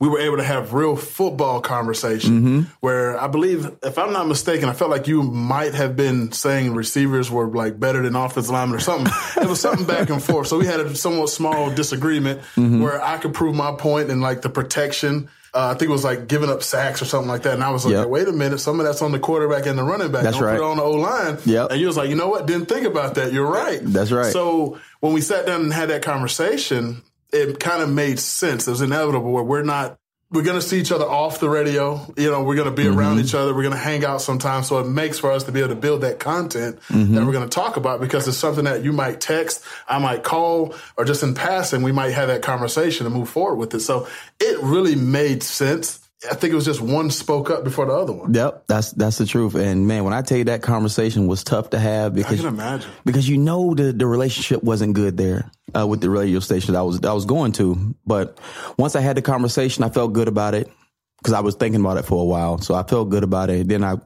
We 0.00 0.08
were 0.08 0.18
able 0.20 0.38
to 0.38 0.42
have 0.42 0.72
real 0.72 0.96
football 0.96 1.60
conversation 1.60 2.40
Mm-hmm. 2.40 2.60
where 2.80 3.20
I 3.20 3.26
believe, 3.28 3.70
if 3.82 3.98
I'm 3.98 4.12
not 4.12 4.26
mistaken, 4.26 4.68
I 4.68 4.72
felt 4.72 4.90
like 4.90 5.06
you 5.06 5.22
might 5.22 5.74
have 5.74 5.94
been 5.94 6.32
saying 6.32 6.74
receivers 6.74 7.30
were 7.30 7.46
like 7.48 7.78
better 7.78 8.02
than 8.02 8.16
offensive 8.16 8.50
linemen 8.50 8.76
or 8.76 8.80
something. 8.80 9.12
it 9.42 9.46
was 9.48 9.60
something 9.60 9.86
back 9.86 10.08
and 10.10 10.22
forth. 10.22 10.46
So 10.48 10.58
we 10.58 10.64
had 10.66 10.80
a 10.80 10.94
somewhat 10.96 11.28
small 11.28 11.70
disagreement 11.70 12.40
Mm-hmm. 12.56 12.80
where 12.82 13.00
I 13.04 13.18
could 13.18 13.34
prove 13.34 13.54
my 13.54 13.72
point 13.76 14.10
and 14.10 14.20
like 14.22 14.40
the 14.42 14.48
protection. 14.48 15.28
Uh, 15.52 15.72
I 15.74 15.78
think 15.78 15.88
it 15.90 15.92
was 15.92 16.04
like 16.04 16.28
giving 16.28 16.48
up 16.48 16.62
sacks 16.62 17.02
or 17.02 17.06
something 17.06 17.28
like 17.28 17.42
that. 17.42 17.54
And 17.54 17.64
I 17.64 17.70
was 17.70 17.84
like, 17.84 17.92
Yep. 17.92 18.06
wait 18.08 18.28
a 18.28 18.32
minute, 18.32 18.58
some 18.60 18.78
of 18.80 18.86
that's 18.86 19.02
on 19.02 19.10
the 19.12 19.18
quarterback 19.18 19.66
and 19.66 19.76
the 19.78 19.82
running 19.82 20.12
back. 20.12 20.22
That's 20.22 20.36
Don't 20.36 20.46
right. 20.46 20.56
put 20.58 20.64
it 20.64 20.70
on 20.70 20.76
the 20.76 20.82
O 20.84 20.92
line. 20.92 21.38
Yep. 21.44 21.72
And 21.72 21.80
you 21.80 21.88
was 21.88 21.96
like, 21.96 22.08
you 22.08 22.14
know 22.14 22.28
what? 22.28 22.46
Didn't 22.46 22.66
think 22.66 22.86
about 22.86 23.16
that. 23.16 23.32
You're 23.32 23.50
right. 23.50 23.80
That's 23.82 24.12
right. 24.12 24.32
So 24.32 24.78
when 25.00 25.12
we 25.12 25.20
sat 25.20 25.46
down 25.46 25.62
and 25.62 25.72
had 25.72 25.90
that 25.90 26.02
conversation, 26.02 27.02
it 27.32 27.60
kind 27.60 27.82
of 27.82 27.88
made 27.90 28.18
sense. 28.18 28.66
It 28.66 28.70
was 28.70 28.80
inevitable 28.82 29.30
where 29.32 29.44
we're 29.44 29.62
not 29.62 29.96
we're 30.32 30.42
going 30.44 30.60
to 30.60 30.64
see 30.64 30.78
each 30.78 30.92
other 30.92 31.06
off 31.06 31.40
the 31.40 31.50
radio. 31.50 32.06
You 32.16 32.30
know, 32.30 32.44
we're 32.44 32.54
going 32.54 32.68
to 32.70 32.74
be 32.74 32.86
around 32.86 33.16
Mm-hmm. 33.16 33.24
each 33.24 33.34
other. 33.34 33.52
We're 33.52 33.64
going 33.64 33.74
to 33.74 33.80
hang 33.80 34.04
out 34.04 34.20
sometimes. 34.22 34.68
So 34.68 34.78
it 34.78 34.86
makes 34.86 35.18
for 35.18 35.32
us 35.32 35.42
to 35.44 35.50
be 35.52 35.58
able 35.58 35.70
to 35.70 35.74
build 35.74 36.02
that 36.02 36.20
content 36.20 36.78
Mm-hmm. 36.88 37.16
that 37.16 37.26
we're 37.26 37.32
going 37.32 37.48
to 37.48 37.52
talk 37.52 37.76
about 37.76 38.00
because 38.00 38.28
it's 38.28 38.36
something 38.36 38.62
that 38.64 38.84
you 38.84 38.92
might 38.92 39.20
text, 39.20 39.64
I 39.88 39.98
might 39.98 40.22
call, 40.22 40.76
or 40.96 41.04
just 41.04 41.24
in 41.24 41.34
passing, 41.34 41.82
we 41.82 41.90
might 41.90 42.10
have 42.12 42.28
that 42.28 42.42
conversation 42.42 43.06
and 43.06 43.14
move 43.14 43.28
forward 43.28 43.56
with 43.56 43.74
it. 43.74 43.80
So 43.80 44.06
it 44.38 44.60
really 44.62 44.94
made 44.94 45.42
sense. 45.42 45.98
I 46.28 46.34
think 46.34 46.52
it 46.52 46.54
was 46.54 46.66
just 46.66 46.82
one 46.82 47.10
spoke 47.10 47.48
up 47.48 47.64
before 47.64 47.86
the 47.86 47.92
other 47.94 48.12
one. 48.12 48.34
Yep, 48.34 48.64
that's 48.66 48.92
that's 48.92 49.16
the 49.16 49.24
truth. 49.24 49.54
And 49.54 49.86
man, 49.86 50.04
when 50.04 50.12
I 50.12 50.20
tell 50.20 50.36
you 50.36 50.44
that 50.44 50.60
conversation 50.60 51.26
was 51.26 51.42
tough 51.42 51.70
to 51.70 51.78
have 51.78 52.12
I 52.12 52.14
because 52.16 52.40
can 52.40 52.48
imagine. 52.48 52.90
because 53.06 53.26
you 53.26 53.38
know 53.38 53.74
the 53.74 53.92
the 53.92 54.06
relationship 54.06 54.62
wasn't 54.62 54.92
good 54.94 55.16
there 55.16 55.50
uh, 55.74 55.86
with 55.86 56.02
the 56.02 56.10
radio 56.10 56.40
station 56.40 56.74
that 56.74 56.80
I 56.80 56.82
was 56.82 57.00
I 57.02 57.14
was 57.14 57.24
going 57.24 57.52
to. 57.52 57.94
But 58.04 58.38
once 58.76 58.96
I 58.96 59.00
had 59.00 59.16
the 59.16 59.22
conversation, 59.22 59.82
I 59.82 59.88
felt 59.88 60.12
good 60.12 60.28
about 60.28 60.54
it 60.54 60.70
because 61.18 61.32
I 61.32 61.40
was 61.40 61.54
thinking 61.54 61.80
about 61.80 61.96
it 61.96 62.04
for 62.04 62.20
a 62.20 62.26
while. 62.26 62.58
So 62.58 62.74
I 62.74 62.82
felt 62.82 63.08
good 63.08 63.24
about 63.24 63.48
it. 63.48 63.66
Then 63.68 63.82
I 63.82 63.96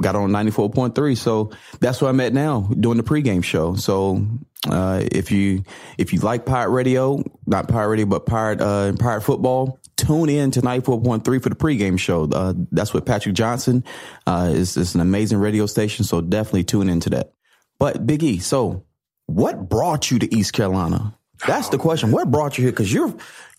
got 0.00 0.14
on 0.14 0.30
ninety 0.30 0.52
four 0.52 0.70
point 0.70 0.94
three. 0.94 1.16
So 1.16 1.50
that's 1.80 2.00
where 2.00 2.08
I'm 2.08 2.20
at 2.20 2.32
now, 2.32 2.68
doing 2.78 2.98
the 2.98 3.04
pregame 3.04 3.42
show. 3.42 3.74
So. 3.74 4.24
Uh, 4.66 5.06
if 5.12 5.30
you 5.30 5.62
if 5.98 6.14
you 6.14 6.20
like 6.20 6.46
pirate 6.46 6.70
radio, 6.70 7.22
not 7.44 7.68
pirate 7.68 7.88
radio, 7.90 8.06
but 8.06 8.24
pirate 8.24 8.62
uh, 8.62 8.94
pirate 8.98 9.20
football, 9.20 9.78
tune 9.96 10.28
in 10.28 10.50
to 10.52 10.60
ninety 10.62 10.84
four 10.84 11.00
point 11.00 11.24
three 11.24 11.38
for 11.38 11.48
the 11.48 11.54
pregame 11.54 11.98
show. 11.98 12.24
Uh, 12.24 12.54
that's 12.72 12.92
with 12.92 13.04
Patrick 13.04 13.34
Johnson. 13.34 13.84
Uh, 14.26 14.52
it's, 14.54 14.76
it's 14.76 14.94
an 14.94 15.00
amazing 15.00 15.38
radio 15.38 15.66
station, 15.66 16.04
so 16.04 16.20
definitely 16.20 16.64
tune 16.64 16.88
into 16.88 17.10
that. 17.10 17.32
But 17.78 18.06
Big 18.06 18.22
E, 18.22 18.38
so 18.38 18.84
what 19.26 19.68
brought 19.68 20.10
you 20.10 20.18
to 20.18 20.34
East 20.34 20.52
Carolina? 20.52 21.16
That's 21.46 21.68
the 21.68 21.78
question. 21.78 22.10
What 22.12 22.30
brought 22.30 22.56
you 22.58 22.62
here? 22.64 22.72
Because 22.72 22.92
you're 22.92 23.12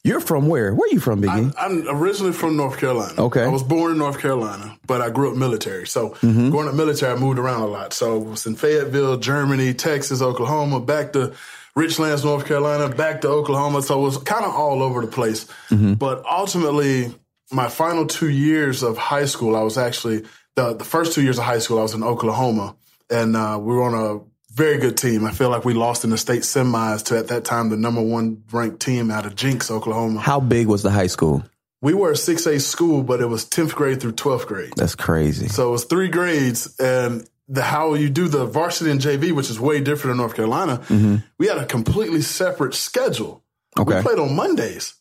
you're 0.03 0.19
from 0.21 0.47
where? 0.47 0.73
Where 0.73 0.87
are 0.87 0.93
you 0.93 0.99
from, 0.99 1.21
Big 1.21 1.29
E? 1.31 1.51
I'm 1.57 1.87
originally 1.89 2.31
from 2.31 2.55
North 2.57 2.77
Carolina. 2.77 3.13
Okay. 3.19 3.43
I 3.43 3.47
was 3.47 3.63
born 3.63 3.91
in 3.91 3.97
North 3.97 4.19
Carolina, 4.19 4.77
but 4.87 5.01
I 5.01 5.09
grew 5.09 5.31
up 5.31 5.37
military. 5.37 5.85
So 5.87 6.09
Mm-hmm. 6.21 6.51
going 6.51 6.67
to 6.67 6.73
military, 6.73 7.11
I 7.13 7.15
moved 7.19 7.39
around 7.39 7.61
a 7.61 7.67
lot. 7.67 7.91
So 7.93 8.15
I 8.15 8.17
was 8.29 8.45
in 8.45 8.55
Fayetteville, 8.55 9.17
Germany, 9.17 9.73
Texas, 9.73 10.21
Oklahoma, 10.21 10.79
back 10.79 11.13
to 11.13 11.33
Richlands, 11.77 12.23
North 12.23 12.45
Carolina, 12.45 12.93
back 12.93 13.21
to 13.21 13.27
Oklahoma. 13.27 13.81
So 13.81 13.99
it 13.99 14.03
was 14.03 14.17
kind 14.17 14.45
of 14.45 14.53
all 14.53 14.81
over 14.81 15.01
the 15.01 15.11
place. 15.11 15.45
Mm-hmm. 15.69 15.95
But 15.95 16.23
ultimately, 16.25 17.13
my 17.51 17.67
final 17.67 18.07
two 18.07 18.29
years 18.29 18.81
of 18.81 18.97
high 18.97 19.25
school, 19.25 19.55
I 19.55 19.61
was 19.61 19.77
actually 19.77 20.23
the 20.55 20.73
the 20.73 20.85
first 20.85 21.13
two 21.13 21.21
years 21.21 21.37
of 21.37 21.43
high 21.43 21.59
school, 21.59 21.79
I 21.79 21.83
was 21.83 21.93
in 21.93 22.03
Oklahoma, 22.03 22.75
and 23.09 23.35
uh, 23.35 23.59
we 23.61 23.75
were 23.75 23.83
on 23.83 23.93
a 23.93 24.21
very 24.53 24.77
good 24.77 24.95
team. 24.95 25.25
I 25.25 25.31
feel 25.31 25.49
like 25.49 25.65
we 25.65 25.73
lost 25.73 26.05
in 26.05 26.09
the 26.09 26.17
state 26.17 26.43
semis 26.43 27.03
to 27.05 27.17
at 27.17 27.27
that 27.27 27.43
time 27.43 27.69
the 27.69 27.77
number 27.77 28.01
one 28.01 28.43
ranked 28.51 28.79
team 28.79 29.11
out 29.11 29.25
of 29.25 29.35
Jenks, 29.35 29.69
Oklahoma. 29.69 30.21
How 30.21 30.39
big 30.39 30.67
was 30.67 30.81
the 30.81 30.91
high 30.91 31.07
school? 31.07 31.43
We 31.81 31.93
were 31.93 32.11
a 32.11 32.15
6A 32.15 32.61
school, 32.61 33.03
but 33.03 33.19
it 33.19 33.27
was 33.27 33.45
10th 33.45 33.75
grade 33.75 34.01
through 34.01 34.13
12th 34.13 34.47
grade. 34.47 34.73
That's 34.77 34.95
crazy. 34.95 35.49
So 35.49 35.67
it 35.67 35.71
was 35.71 35.83
three 35.83 36.07
grades 36.07 36.73
and 36.79 37.29
the 37.47 37.61
how 37.61 37.93
you 37.93 38.09
do 38.09 38.27
the 38.27 38.45
varsity 38.45 38.91
and 38.91 38.99
JV, 38.99 39.31
which 39.31 39.49
is 39.49 39.59
way 39.59 39.79
different 39.79 40.11
in 40.11 40.17
North 40.17 40.35
Carolina. 40.35 40.77
Mm-hmm. 40.77 41.17
We 41.37 41.47
had 41.47 41.57
a 41.57 41.65
completely 41.65 42.21
separate 42.21 42.73
schedule. 42.73 43.43
Okay. 43.77 43.97
We 43.97 44.01
played 44.01 44.19
on 44.19 44.35
Mondays. 44.35 44.95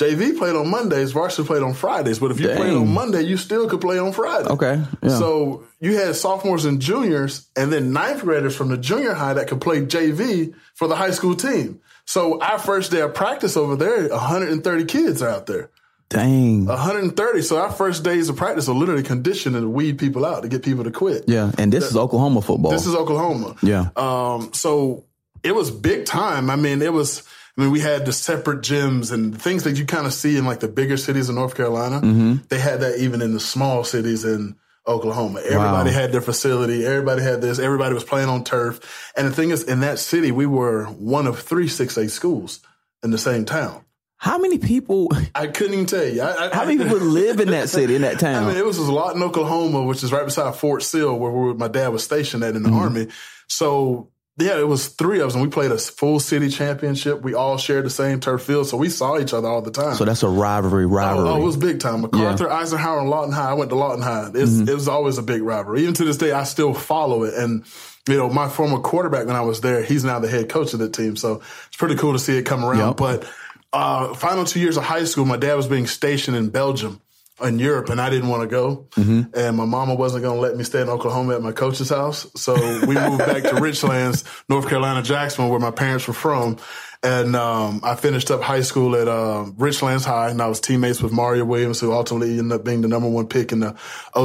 JV 0.00 0.36
played 0.38 0.56
on 0.56 0.68
Mondays, 0.68 1.12
varsity 1.12 1.46
played 1.46 1.62
on 1.62 1.74
Fridays. 1.74 2.18
But 2.18 2.30
if 2.30 2.40
you 2.40 2.48
played 2.48 2.72
on 2.72 2.88
Monday, 2.88 3.22
you 3.22 3.36
still 3.36 3.68
could 3.68 3.80
play 3.80 3.98
on 3.98 4.12
Friday. 4.12 4.48
Okay. 4.48 4.82
Yeah. 5.02 5.18
So 5.18 5.64
you 5.80 5.96
had 5.96 6.16
sophomores 6.16 6.64
and 6.64 6.80
juniors, 6.80 7.48
and 7.56 7.72
then 7.72 7.92
ninth 7.92 8.22
graders 8.22 8.56
from 8.56 8.68
the 8.68 8.78
junior 8.78 9.12
high 9.12 9.34
that 9.34 9.48
could 9.48 9.60
play 9.60 9.82
JV 9.82 10.54
for 10.74 10.88
the 10.88 10.96
high 10.96 11.10
school 11.10 11.36
team. 11.36 11.80
So 12.06 12.40
our 12.40 12.58
first 12.58 12.90
day 12.90 13.00
of 13.00 13.14
practice 13.14 13.56
over 13.56 13.76
there, 13.76 14.08
130 14.08 14.84
kids 14.86 15.22
out 15.22 15.46
there. 15.46 15.70
Dang. 16.12 16.66
130. 16.66 17.42
So 17.42 17.58
our 17.58 17.70
first 17.72 18.04
days 18.04 18.28
of 18.28 18.36
practice 18.36 18.68
are 18.68 18.74
literally 18.74 19.02
conditioned 19.02 19.56
to 19.56 19.68
weed 19.68 19.98
people 19.98 20.24
out 20.24 20.42
to 20.42 20.48
get 20.48 20.62
people 20.62 20.84
to 20.84 20.90
quit. 20.90 21.24
yeah. 21.26 21.50
And 21.58 21.72
this 21.72 21.84
is 21.84 21.96
Oklahoma 21.96 22.42
football. 22.42 22.70
This 22.70 22.86
is 22.86 22.94
Oklahoma. 22.94 23.56
Yeah. 23.62 23.88
Um, 23.96 24.52
so 24.52 25.04
it 25.42 25.54
was 25.54 25.70
big 25.70 26.04
time. 26.04 26.50
I 26.50 26.56
mean, 26.56 26.82
it 26.82 26.92
was 26.92 27.22
I 27.56 27.60
mean, 27.62 27.70
we 27.70 27.80
had 27.80 28.06
the 28.06 28.12
separate 28.12 28.60
gyms 28.60 29.12
and 29.12 29.40
things 29.40 29.64
that 29.64 29.76
you 29.78 29.84
kind 29.84 30.06
of 30.06 30.12
see 30.14 30.36
in 30.38 30.44
like 30.46 30.60
the 30.60 30.68
bigger 30.68 30.96
cities 30.96 31.28
in 31.28 31.34
North 31.34 31.54
Carolina. 31.54 32.00
Mm-hmm. 32.00 32.34
They 32.48 32.58
had 32.58 32.80
that 32.80 32.98
even 32.98 33.20
in 33.22 33.32
the 33.34 33.40
small 33.40 33.84
cities 33.84 34.24
in 34.24 34.56
Oklahoma. 34.86 35.40
Everybody 35.40 35.90
Wow. 35.90 35.96
had 35.96 36.12
their 36.12 36.20
facility. 36.22 36.84
Everybody 36.84 37.22
had 37.22 37.40
this. 37.40 37.58
Everybody 37.58 37.94
was 37.94 38.04
playing 38.04 38.28
on 38.28 38.42
turf. 38.42 39.12
And 39.16 39.26
the 39.28 39.32
thing 39.32 39.50
is, 39.50 39.62
in 39.62 39.80
that 39.80 39.98
city, 39.98 40.32
we 40.32 40.44
were 40.46 40.86
one 40.86 41.26
of 41.26 41.38
three 41.38 41.66
6A 41.68 42.10
schools 42.10 42.60
in 43.02 43.10
the 43.10 43.18
same 43.18 43.44
town. 43.44 43.84
How 44.22 44.38
many 44.38 44.58
people? 44.58 45.08
I 45.34 45.48
couldn't 45.48 45.74
even 45.74 45.86
tell 45.86 46.06
you. 46.06 46.22
I, 46.22 46.46
I, 46.46 46.54
How 46.54 46.64
many 46.64 46.78
people 46.78 46.96
live 47.22 47.40
in 47.40 47.50
that 47.50 47.68
city, 47.68 47.96
in 47.96 48.02
that 48.02 48.20
town? 48.20 48.44
I 48.44 48.46
mean, 48.46 48.56
it 48.56 48.64
was 48.64 48.78
a 48.78 48.92
lot 48.92 49.16
in 49.16 49.22
Oklahoma, 49.22 49.82
which 49.82 50.04
is 50.04 50.12
right 50.12 50.24
beside 50.24 50.54
Fort 50.54 50.84
Sill, 50.84 51.18
where 51.18 51.32
we 51.32 51.40
were, 51.48 51.54
my 51.54 51.66
dad 51.66 51.88
was 51.88 52.04
stationed 52.04 52.44
at 52.44 52.54
in 52.54 52.62
the 52.62 52.68
Mm-hmm. 52.68 52.78
army. 52.78 53.06
So 53.48 54.10
yeah, 54.38 54.58
it 54.60 54.66
was 54.68 54.86
three 54.88 55.18
of 55.20 55.26
us, 55.26 55.34
and 55.34 55.42
we 55.42 55.48
played 55.50 55.72
a 55.72 55.76
full 55.78 56.20
city 56.20 56.48
championship. 56.50 57.20
We 57.22 57.34
all 57.34 57.58
shared 57.58 57.84
the 57.84 57.90
same 57.90 58.20
turf 58.20 58.42
field, 58.44 58.68
so 58.68 58.76
we 58.76 58.88
saw 58.90 59.18
each 59.18 59.34
other 59.34 59.48
all 59.48 59.60
the 59.60 59.70
time. 59.72 59.94
so 59.96 60.04
that's 60.04 60.22
a 60.22 60.28
rivalry. 60.28 60.86
Rivalry. 60.86 61.28
Oh, 61.28 61.32
oh, 61.34 61.42
it 61.42 61.44
was 61.44 61.56
big 61.56 61.80
time. 61.80 62.00
MacArthur, 62.02 62.48
Eisenhower, 62.48 63.00
and 63.00 63.10
Lawton 63.10 63.32
High. 63.32 63.50
I 63.50 63.54
went 63.54 63.70
to 63.70 63.76
Lawton 63.76 64.02
High. 64.02 64.30
It's, 64.34 64.52
Mm-hmm. 64.52 64.68
It 64.68 64.74
was 64.74 64.86
always 64.88 65.18
a 65.18 65.22
big 65.22 65.42
rivalry. 65.42 65.82
Even 65.82 65.94
to 65.94 66.04
this 66.04 66.16
day, 66.16 66.30
I 66.32 66.44
still 66.44 66.72
follow 66.74 67.24
it. 67.24 67.34
And, 67.34 67.64
you 68.08 68.16
know, 68.16 68.30
my 68.30 68.48
former 68.48 68.78
quarterback 68.78 69.26
when 69.26 69.36
I 69.36 69.42
was 69.42 69.60
there, 69.60 69.82
he's 69.82 70.02
now 70.04 70.18
the 70.20 70.28
head 70.28 70.48
coach 70.48 70.72
of 70.74 70.78
the 70.78 70.88
team. 70.88 71.16
So 71.16 71.42
it's 71.66 71.76
pretty 71.76 71.96
cool 71.96 72.12
to 72.14 72.18
see 72.20 72.38
it 72.38 72.44
come 72.44 72.64
around. 72.64 72.78
Yep. 72.88 72.96
But 72.96 73.30
uh, 73.72 74.14
final 74.14 74.44
two 74.44 74.60
years 74.60 74.76
of 74.76 74.84
high 74.84 75.04
school, 75.04 75.24
my 75.24 75.36
dad 75.36 75.54
was 75.54 75.66
being 75.66 75.86
stationed 75.86 76.36
in 76.36 76.50
Belgium. 76.50 77.00
In 77.42 77.58
Europe, 77.58 77.88
and 77.88 78.00
I 78.00 78.08
didn't 78.08 78.28
want 78.28 78.42
to 78.42 78.46
go, 78.46 78.86
Mm-hmm. 78.92 79.36
and 79.36 79.56
my 79.56 79.64
mama 79.64 79.96
wasn't 79.96 80.22
going 80.22 80.36
to 80.36 80.40
let 80.40 80.56
me 80.56 80.62
stay 80.62 80.80
in 80.80 80.88
Oklahoma 80.88 81.34
at 81.34 81.42
my 81.42 81.50
coach's 81.50 81.88
house. 81.88 82.24
So 82.36 82.54
we 82.86 82.94
moved 82.94 83.18
back 83.18 83.42
to 83.44 83.54
Richlands, 83.56 84.22
North 84.48 84.68
Carolina, 84.68 85.02
Jacksonville, 85.02 85.50
where 85.50 85.58
my 85.58 85.72
parents 85.72 86.06
were 86.06 86.14
from. 86.14 86.58
And 87.02 87.34
um, 87.34 87.80
I 87.82 87.96
finished 87.96 88.30
up 88.30 88.42
high 88.42 88.60
school 88.60 88.94
at 88.94 89.08
uh, 89.08 89.46
Richlands 89.56 90.04
High, 90.04 90.28
and 90.30 90.40
I 90.40 90.46
was 90.46 90.60
teammates 90.60 91.02
with 91.02 91.10
Mario 91.10 91.44
Williams, 91.44 91.80
who 91.80 91.92
ultimately 91.92 92.38
ended 92.38 92.52
up 92.60 92.64
being 92.64 92.82
the 92.82 92.86
number 92.88 93.08
one 93.08 93.26
pick 93.26 93.50
in 93.50 93.58
the 93.60 93.74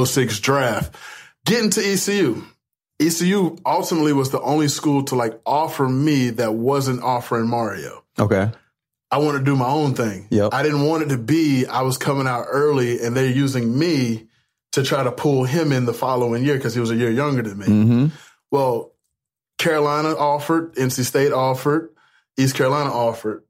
06 0.04 0.38
draft. 0.38 0.94
Getting 1.44 1.70
to 1.70 1.80
ECU. 1.80 2.44
ECU 3.00 3.56
ultimately 3.66 4.12
was 4.12 4.30
the 4.30 4.40
only 4.42 4.68
school 4.68 5.02
to 5.04 5.16
like 5.16 5.40
offer 5.46 5.88
me 5.88 6.30
that 6.30 6.54
wasn't 6.54 7.02
offering 7.02 7.48
Mario. 7.48 8.04
okay. 8.18 8.52
I 9.10 9.18
wanted 9.18 9.38
to 9.38 9.44
do 9.44 9.56
my 9.56 9.68
own 9.68 9.94
thing. 9.94 10.26
Yep. 10.30 10.52
I 10.52 10.62
didn't 10.62 10.86
want 10.86 11.02
it 11.04 11.08
to 11.10 11.18
be 11.18 11.66
I 11.66 11.82
was 11.82 11.96
coming 11.96 12.26
out 12.26 12.46
early 12.48 13.00
and 13.00 13.16
they're 13.16 13.26
using 13.30 13.78
me 13.78 14.26
to 14.72 14.82
try 14.82 15.02
to 15.02 15.10
pull 15.12 15.44
him 15.44 15.72
in 15.72 15.86
the 15.86 15.94
following 15.94 16.44
year 16.44 16.56
because 16.56 16.74
he 16.74 16.80
was 16.80 16.90
a 16.90 16.96
year 16.96 17.10
younger 17.10 17.42
than 17.42 17.58
me. 17.58 17.66
Mm-hmm. 17.66 18.06
Well, 18.50 18.92
Carolina 19.58 20.10
offered, 20.10 20.74
NC 20.74 21.04
State 21.04 21.32
offered, 21.32 21.90
East 22.36 22.54
Carolina 22.54 22.90
offered. 22.90 23.44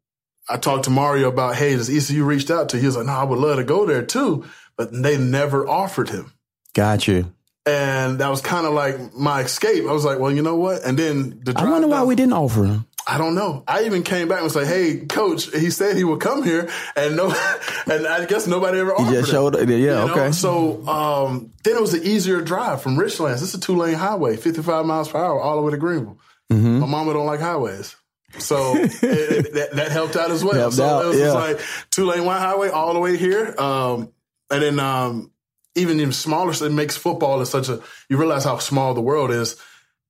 I 0.48 0.56
talked 0.56 0.84
to 0.84 0.90
Mario 0.90 1.28
about, 1.28 1.56
hey, 1.56 1.74
does 1.76 1.90
ECU 1.90 2.24
reached 2.24 2.50
out 2.50 2.70
to? 2.70 2.78
He 2.78 2.86
was 2.86 2.96
like, 2.96 3.06
no, 3.06 3.12
I 3.12 3.24
would 3.24 3.38
love 3.38 3.56
to 3.58 3.64
go 3.64 3.84
there 3.84 4.04
too, 4.04 4.46
but 4.76 4.90
they 4.92 5.18
never 5.18 5.68
offered 5.68 6.08
him. 6.08 6.32
Got 6.74 7.06
you. 7.06 7.34
And 7.66 8.20
that 8.20 8.30
was 8.30 8.40
kind 8.40 8.66
of 8.66 8.72
like 8.72 9.12
my 9.14 9.42
escape. 9.42 9.84
I 9.86 9.92
was 9.92 10.04
like, 10.04 10.18
well, 10.18 10.32
you 10.32 10.40
know 10.40 10.56
what? 10.56 10.82
And 10.84 10.98
then 10.98 11.40
the 11.44 11.52
I 11.54 11.68
wonder 11.68 11.86
why 11.88 11.98
down- 11.98 12.06
we 12.06 12.14
didn't 12.14 12.32
offer 12.32 12.64
him. 12.64 12.86
I 13.10 13.16
don't 13.16 13.34
know. 13.34 13.64
I 13.66 13.84
even 13.84 14.02
came 14.02 14.28
back 14.28 14.38
and 14.38 14.44
was 14.44 14.54
like, 14.54 14.66
"Hey, 14.66 14.98
coach, 15.06 15.50
he 15.50 15.70
said 15.70 15.96
he 15.96 16.04
would 16.04 16.20
come 16.20 16.42
here, 16.42 16.68
and 16.94 17.16
no, 17.16 17.30
and 17.90 18.06
I 18.06 18.26
guess 18.26 18.46
nobody 18.46 18.78
ever 18.80 18.92
offered 18.94 19.12
just 19.14 19.28
it. 19.30 19.32
showed- 19.32 19.56
yeah, 19.56 19.76
You 19.76 19.86
know? 19.86 20.08
okay. 20.12 20.32
So 20.32 20.86
um, 20.86 21.52
then 21.64 21.76
it 21.76 21.80
was 21.80 21.94
an 21.94 22.02
easier 22.04 22.42
drive 22.42 22.82
from 22.82 22.96
Richlands. 22.98 23.40
This 23.40 23.42
is 23.42 23.54
a 23.54 23.60
two 23.60 23.76
lane 23.76 23.94
highway, 23.94 24.36
fifty 24.36 24.62
five 24.62 24.84
miles 24.84 25.08
per 25.08 25.18
hour, 25.18 25.40
all 25.40 25.56
the 25.56 25.62
way 25.62 25.70
to 25.70 25.78
Greenville. 25.78 26.18
Mm-hmm. 26.52 26.80
My 26.80 26.86
mama 26.86 27.14
don't 27.14 27.24
like 27.26 27.40
highways. 27.40 27.96
So 28.38 28.74
it, 28.76 28.92
it- 29.02 29.54
that, 29.54 29.72
that 29.72 29.90
helped 29.90 30.14
out 30.16 30.30
as 30.30 30.44
well. 30.44 30.54
Helped 30.54 30.76
so 30.76 30.84
out, 30.84 31.04
it 31.04 31.08
was 31.08 31.16
just 31.16 31.34
yeah. 31.34 31.40
like 31.40 31.60
two 31.90 32.04
lane 32.04 32.26
wide 32.26 32.40
highway 32.40 32.68
all 32.68 32.92
the 32.92 33.00
way 33.00 33.16
here, 33.16 33.54
um, 33.58 34.12
and 34.50 34.62
then 34.62 34.78
um, 34.78 35.30
even 35.74 35.98
even 35.98 36.12
smaller. 36.12 36.52
So 36.52 36.66
it 36.66 36.72
makes 36.72 36.98
football 36.98 37.40
is 37.40 37.48
such 37.48 37.70
a. 37.70 37.80
You 38.10 38.18
realize 38.18 38.44
how 38.44 38.58
small 38.58 38.92
the 38.92 39.00
world 39.00 39.30
is. 39.30 39.56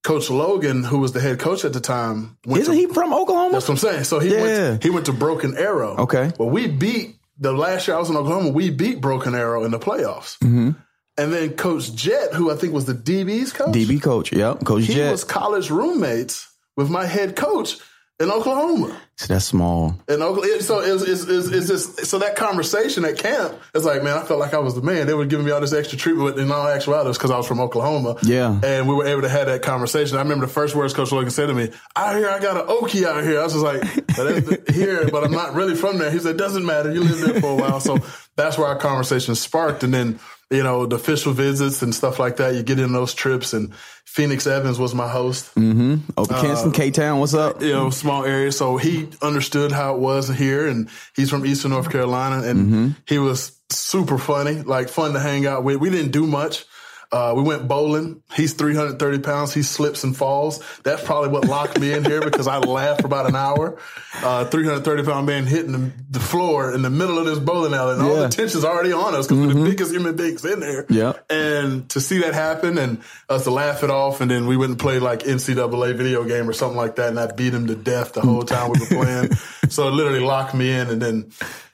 Coach 0.05 0.31
Logan, 0.31 0.85
who 0.85 0.99
was 0.99 1.13
the 1.13 1.21
head 1.21 1.39
coach 1.39 1.65
at 1.65 1.73
the 1.73 1.81
time, 1.81 2.37
went 2.47 2.63
Isn't 2.63 2.75
to 2.75 2.81
he 2.81 2.87
from 2.87 3.13
Oklahoma? 3.13 3.53
that's 3.53 3.69
what 3.69 3.75
I'm 3.75 3.79
saying. 3.91 4.05
So 4.05 4.19
he 4.21 4.33
Yeah. 4.33 4.43
went. 4.43 4.83
He 4.83 4.91
went 4.91 5.07
to 5.07 5.13
Broken 5.13 5.57
Arrow. 5.57 5.97
Okay. 5.99 6.33
Well, 6.39 6.49
we 6.51 6.67
beat 6.69 7.17
the 7.39 7.53
last 7.53 7.87
year 7.89 7.97
I 7.97 8.01
was 8.01 8.09
in 8.09 8.17
Oklahoma. 8.17 8.51
We 8.51 8.71
beat 8.71 9.01
Broken 9.01 9.35
Arrow 9.35 9.65
in 9.65 9.71
the 9.71 9.79
playoffs. 9.79 10.39
Mm-hmm. 10.39 10.71
And 11.19 11.33
then 11.33 11.51
Coach 11.55 11.93
Jet, 11.95 12.33
who 12.33 12.51
I 12.51 12.55
think 12.55 12.73
was 12.73 12.85
the 12.85 12.95
DB's 12.95 13.53
coach, 13.53 13.73
DB 13.75 14.01
coach. 14.01 14.33
Yep. 14.33 14.65
Coach 14.65 14.85
he 14.85 14.95
Jet. 14.95 15.11
was 15.11 15.25
college 15.25 15.69
roommates 15.69 16.47
with 16.77 16.91
my 16.91 17.07
head 17.07 17.35
coach 17.35 17.77
in 18.21 18.31
Oklahoma. 18.31 19.01
See, 19.17 19.27
that's 19.29 19.45
small. 19.45 19.97
In 20.09 20.23
Oklahoma, 20.23 20.63
so 20.63 20.81
it's, 20.81 21.03
it's, 21.03 21.25
it's, 21.25 21.49
it's 21.49 21.69
just 21.69 22.07
so 22.07 22.19
that 22.19 22.37
conversation 22.37 23.05
at 23.05 23.19
camp. 23.19 23.55
It's 23.75 23.85
like, 23.85 24.03
man, 24.03 24.17
I 24.17 24.25
felt 24.25 24.41
like 24.41 24.55
I 24.55 24.59
was 24.59 24.75
the 24.75 24.83
man. 24.83 25.07
They 25.07 25.15
were 25.15 25.25
giving 25.25 25.47
me 25.47 25.53
all 25.53 25.61
this 25.61 25.73
extra 25.73 25.99
treatment, 25.99 26.35
but 26.35 26.43
in 26.43 26.51
all 26.51 26.67
actuality, 26.67 27.11
it's 27.11 27.19
because 27.19 27.31
I 27.31 27.37
was 27.37 27.47
from 27.47 27.61
Oklahoma. 27.61 28.17
Yeah. 28.23 28.59
and 28.63 28.89
we 28.89 28.95
were 28.95 29.07
able 29.07 29.23
to 29.23 29.29
have 29.29 29.47
that 29.47 29.63
conversation. 29.63 30.17
I 30.17 30.23
remember 30.23 30.47
the 30.47 30.53
first 30.53 30.75
words 30.75 30.95
Coach 30.95 31.13
Logan 31.13 31.31
said 31.31 31.47
to 31.47 31.55
me, 31.55 31.71
"Out 31.97 32.17
here, 32.17 32.29
I 32.29 32.41
got 32.41 32.57
an 32.57 32.67
Okie 32.67 33.05
out 33.05 33.23
here." 33.23 33.41
I 33.41 33.45
was 33.45 33.53
just 33.53 33.65
like, 33.65 33.83
"But 34.17 34.45
that's 34.45 34.71
"Here, 34.77 35.09
but 35.11 35.25
I'm 35.25 35.33
not 35.33 35.55
really 35.55 35.75
from 35.75 35.99
there." 35.99 36.11
He 36.11 36.19
said, 36.19 36.37
"Doesn't 36.37 36.65
matter. 36.65 36.93
You 36.93 37.03
lived 37.03 37.23
there 37.23 37.41
for 37.41 37.53
a 37.53 37.57
while." 37.57 37.81
So 37.81 37.99
that's 38.37 38.59
where 38.59 38.69
our 38.69 38.79
conversation 38.79 39.35
sparked, 39.35 39.83
and 39.83 39.93
then 39.95 40.19
you 40.51 40.63
know 40.63 40.87
the 40.87 40.97
official 40.97 41.33
visits 41.33 41.83
and 41.83 41.95
stuff 41.95 42.19
like 42.19 42.37
that. 42.37 42.55
You 42.55 42.63
get 42.63 42.79
in 42.79 42.93
those 42.93 43.15
trips, 43.15 43.53
and 43.53 43.75
Phoenix 44.05 44.47
Evans 44.47 44.79
was 44.79 44.95
my 44.95 45.09
host 45.09 45.55
mm-hmm. 45.55 45.97
Oh, 46.17 46.25
Kinston, 46.25 46.71
uh, 46.71 46.73
K 46.73 46.91
Town. 46.91 47.21
What's 47.21 47.35
up? 47.35 47.61
you 47.61 47.73
know, 47.73 47.91
small 47.91 48.25
area. 48.25 48.51
So 48.53 48.77
he 48.77 49.09
understood 49.21 49.73
how 49.73 49.95
it 49.95 50.01
was 50.01 50.29
here, 50.29 50.67
and 50.67 50.89
he's 51.15 51.31
from 51.31 51.45
Eastern 51.45 51.73
North 51.73 51.91
Carolina, 51.91 52.47
and 52.47 52.59
mm-hmm. 52.59 52.89
he 53.07 53.19
was 53.19 53.53
super 53.71 54.19
funny, 54.19 54.63
like 54.63 54.89
fun 54.89 55.13
to 55.13 55.21
hang 55.21 55.47
out 55.47 55.65
with. 55.65 55.77
We 55.77 55.91
didn't 55.91 56.13
do 56.13 56.27
much. 56.27 56.65
Uh, 57.11 57.33
we 57.35 57.43
went 57.43 57.67
bowling. 57.67 58.23
He's 58.35 58.53
330 58.53 59.21
pounds. 59.21 59.55
He 59.55 59.63
slips 59.63 60.05
and 60.05 60.15
falls. 60.15 60.63
That's 60.83 61.03
probably 61.03 61.31
what 61.31 61.47
locked 61.47 61.81
me 61.81 61.93
in 61.93 62.05
here 62.05 62.21
because 62.21 62.47
I 62.47 62.59
laughed 62.59 63.01
for 63.01 63.07
about 63.07 63.27
an 63.27 63.35
hour. 63.35 63.79
Uh, 64.23 64.45
330 64.45 65.05
pound 65.05 65.27
man 65.27 65.47
hitting 65.47 65.73
the, 65.73 65.91
the 66.11 66.21
floor 66.21 66.75
in 66.75 66.83
the 66.83 66.91
middle 66.91 67.19
of 67.19 67.25
this 67.25 67.39
bowling 67.39 67.73
alley, 67.73 67.95
and 67.95 68.03
all 68.03 68.17
the 68.17 68.29
tension's 68.29 68.65
already 68.65 68.93
on 68.93 69.15
us 69.15 69.27
because 69.27 69.47
we're 69.47 69.55
the 69.55 69.71
biggest 69.71 69.91
human 69.91 70.17
beings 70.17 70.45
in 70.45 70.61
there. 70.61 70.85
Yeah. 70.91 71.15
And 71.31 71.89
to 71.91 72.01
see 72.01 72.19
that 72.19 72.35
happen 72.35 72.77
and 72.77 73.01
us 73.31 73.45
to 73.45 73.51
laugh 73.51 73.83
it 73.83 73.91
off, 73.91 74.21
and 74.21 74.31
then 74.31 74.47
we 74.47 74.59
went 74.59 74.73
and 74.73 74.79
played 74.79 75.01
like 75.01 75.21
NCAA 75.21 75.95
video 75.95 76.25
game 76.25 76.49
or 76.49 76.53
something 76.53 76.77
like 76.77 76.97
that, 76.97 77.09
and 77.09 77.19
I 77.19 77.33
beat 77.33 77.55
him 77.55 77.69
to 77.69 77.75
death 77.75 78.13
the 78.13 78.21
whole 78.21 78.43
time 78.43 78.73
we 78.73 78.81
were 78.81 78.87
playing. 78.87 79.33
so 79.71 79.89
it 79.89 79.93
literally 79.93 80.21
locked 80.21 80.55
me 80.55 80.71
in, 80.71 80.89
and 80.89 81.01
then 81.01 81.31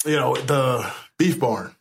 you 0.06 0.14
know 0.14 0.36
the 0.36 0.88
beef 1.18 1.40
barn. 1.40 1.74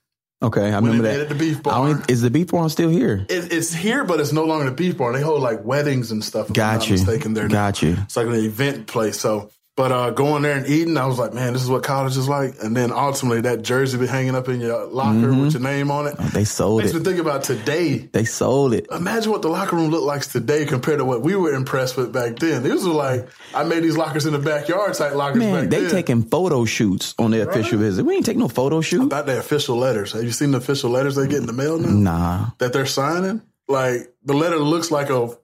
Okay, 0.43 0.71
I 0.73 0.75
remember 0.75 1.03
that. 1.03 1.29
the 1.29 1.35
beef 1.35 1.63
barn. 1.63 2.03
is 2.09 2.21
the 2.21 2.29
beef 2.29 2.47
barn 2.47 2.67
still 2.67 2.89
here? 2.89 3.25
It, 3.29 3.53
it's 3.53 3.73
here, 3.73 4.03
but 4.03 4.19
it's 4.19 4.33
no 4.33 4.43
longer 4.43 4.65
the 4.65 4.75
beef 4.75 4.97
barn. 4.97 5.13
They 5.13 5.21
hold 5.21 5.41
like 5.41 5.63
weddings 5.63 6.12
and 6.12 6.21
stuff. 6.21 6.45
If 6.45 6.50
I'm 6.50 6.53
Got 6.53 6.73
not 6.79 6.89
you. 6.89 6.93
mistaken, 6.95 7.33
there. 7.33 7.47
now. 7.47 7.53
Got 7.53 7.81
you. 7.81 7.95
It's 8.01 8.17
like 8.17 8.27
an 8.27 8.33
event 8.35 8.88
place. 8.88 9.17
So, 9.17 9.51
but 9.75 9.92
uh, 9.92 10.12
going 10.12 10.44
there 10.44 10.56
and 10.56 10.68
eating, 10.68 10.98
I 10.98 11.08
was 11.08 11.18
like, 11.18 11.34
man, 11.34 11.53
this 11.53 11.63
is 11.63 11.70
what 11.70 11.82
college 11.82 12.15
is 12.15 12.30
like. 12.30 12.53
And 12.62 12.77
then 12.77 12.92
ultimately, 12.92 13.42
that 13.42 13.63
jersey 13.63 13.98
be 13.98 14.06
hanging 14.06 14.36
up 14.36 14.48
in 14.48 14.62
your 14.62 14.86
locker 14.86 15.34
with 15.34 15.53
your 15.53 15.62
name 15.63 15.89
on 15.89 16.06
it. 16.06 16.15
They 16.32 16.44
sold 16.44 16.82
Makes 16.82 16.94
it. 16.94 17.00
me 17.00 17.03
think 17.06 17.20
about 17.20 17.44
today. 17.44 17.98
They 17.98 18.24
sold 18.25 18.74
it. 18.74 18.86
Imagine 18.92 19.32
what 19.32 19.42
the 19.42 19.50
locker 19.50 19.75
room 19.75 19.89
looked 19.89 20.06
like 20.06 20.22
today 20.22 20.65
compared 20.65 21.00
to 21.00 21.06
what 21.06 21.22
we 21.24 21.36
were 21.36 21.53
impressed 21.53 21.98
with 21.98 22.13
back 22.13 22.38
then. 22.38 22.62
These 22.62 22.86
were 22.86 22.94
like 22.94 23.27
I 23.56 23.63
made 23.63 23.84
these 23.84 23.98
lockers 23.98 24.25
in 24.27 24.34
the 24.34 24.39
backyard 24.39 24.94
type 24.94 25.15
lockers 25.15 25.39
Man, 25.39 25.70
they 25.70 25.82
then. 25.82 25.89
taking 25.92 26.22
photo 26.24 26.65
shoots 26.65 27.15
on 27.18 27.32
their 27.32 27.50
official 27.50 27.80
visit. 27.80 28.06
We 28.06 28.15
ain't 28.15 28.25
take 28.27 28.38
no 28.38 28.48
photo 28.48 28.82
shoot. 28.82 29.03
about 29.03 29.25
their 29.25 29.39
official 29.39 29.77
letters. 29.77 30.12
Have 30.12 30.24
you 30.24 30.32
seen 30.32 30.51
the 30.51 30.58
official 30.60 30.92
letters 30.92 31.15
they 31.15 31.27
get 31.27 31.38
in 31.39 31.48
the 31.48 31.53
mail 31.53 31.80
now? 31.80 31.89
Nah. 31.89 32.50
That 32.60 32.74
they're 32.74 32.86
signing? 32.86 33.42
Like 33.68 34.13
the 34.24 34.34
letter 34.34 34.60
looks 34.60 34.92
like 34.92 35.10
a 35.10 35.36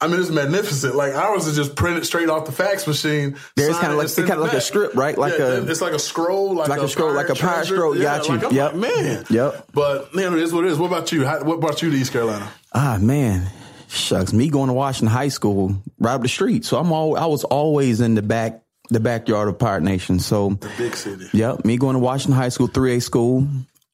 I 0.00 0.06
mean, 0.06 0.20
it's 0.20 0.30
magnificent. 0.30 0.94
Like 0.94 1.14
ours 1.14 1.46
is 1.46 1.56
just 1.56 1.74
printed 1.74 2.06
straight 2.06 2.28
off 2.28 2.44
the 2.46 2.52
fax 2.52 2.86
machine. 2.86 3.36
There's 3.56 3.72
sign 3.74 3.80
kinda 3.80 3.96
like- 3.96 4.04
it's 4.04 4.14
kinda 4.14 4.36
like 4.36 4.52
a 4.52 4.60
script, 4.60 4.94
right? 4.94 5.18
Like 5.18 5.36
Yeah, 5.38 5.44
a- 5.46 5.62
it's 5.64 5.80
like 5.80 5.92
a 5.92 5.98
scroll, 5.98 6.54
like, 6.54 6.68
like 6.68 6.80
a 6.82 6.88
scroll, 6.88 7.12
like 7.12 7.28
a 7.30 7.34
pirate 7.34 7.66
scroll. 7.66 7.96
Yeah, 7.96 8.18
Got 8.18 8.28
you. 8.28 8.34
Like, 8.38 8.52
Yep. 8.52 8.72
like, 8.74 8.80
man. 8.80 9.24
Yep. 9.28 9.66
But 9.74 10.14
man, 10.14 10.34
it 10.34 10.40
is 10.40 10.52
what 10.52 10.64
it 10.64 10.70
is. 10.70 10.78
What 10.78 10.86
about 10.86 11.10
you? 11.10 11.24
How, 11.26 11.42
what 11.42 11.58
brought 11.60 11.82
you 11.82 11.90
to 11.90 11.96
East 11.96 12.12
Carolina? 12.12 12.48
Ah 12.72 12.98
man, 13.00 13.50
shucks. 13.88 14.32
Me 14.32 14.48
going 14.48 14.68
to 14.68 14.72
Washington 14.74 15.08
High 15.08 15.28
School, 15.30 15.74
right 15.98 16.14
up 16.14 16.22
the 16.22 16.28
street. 16.28 16.64
So 16.64 16.78
I'm 16.78 16.92
all 16.92 17.16
I 17.16 17.26
was 17.26 17.42
always 17.42 18.00
in 18.00 18.14
the 18.14 18.22
back, 18.22 18.62
the 18.90 19.00
backyard 19.00 19.48
of 19.48 19.58
Pirate 19.58 19.82
Nation. 19.82 20.20
So 20.20 20.50
the 20.60 20.70
Big 20.78 20.94
city. 20.94 21.26
Yep, 21.32 21.64
me 21.64 21.76
going 21.76 21.94
to 21.94 21.98
Washington 22.00 22.36
High 22.40 22.50
School, 22.50 22.68
three 22.68 22.94
A 22.96 23.00
school, 23.00 23.48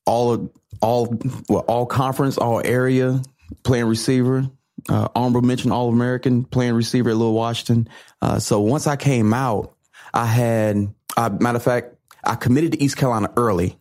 all 0.05 0.51
all 0.83 1.15
well, 1.49 1.61
all 1.67 1.87
conference, 1.87 2.37
all 2.37 2.61
area, 2.63 3.23
playing 3.63 3.87
receiver. 3.87 4.45
Uh, 4.89 5.09
honorable 5.15 5.43
mention, 5.43 5.73
All 5.73 5.89
American, 5.89 6.45
playing 6.45 6.75
receiver 6.75 7.11
at 7.11 7.17
Little 7.17 7.33
Washington. 7.35 7.89
Uh, 8.21 8.39
so 8.39 8.61
once 8.61 8.87
I 8.87 8.97
came 8.97 9.33
out, 9.33 9.75
I 10.13 10.27
had, 10.27 10.95
uh, 11.17 11.31
matter 11.41 11.57
of 11.57 11.63
fact, 11.63 11.95
I 12.23 12.35
committed 12.35 12.73
to 12.73 12.83
East 12.83 12.97
Carolina 12.97 13.31
early. 13.37 13.79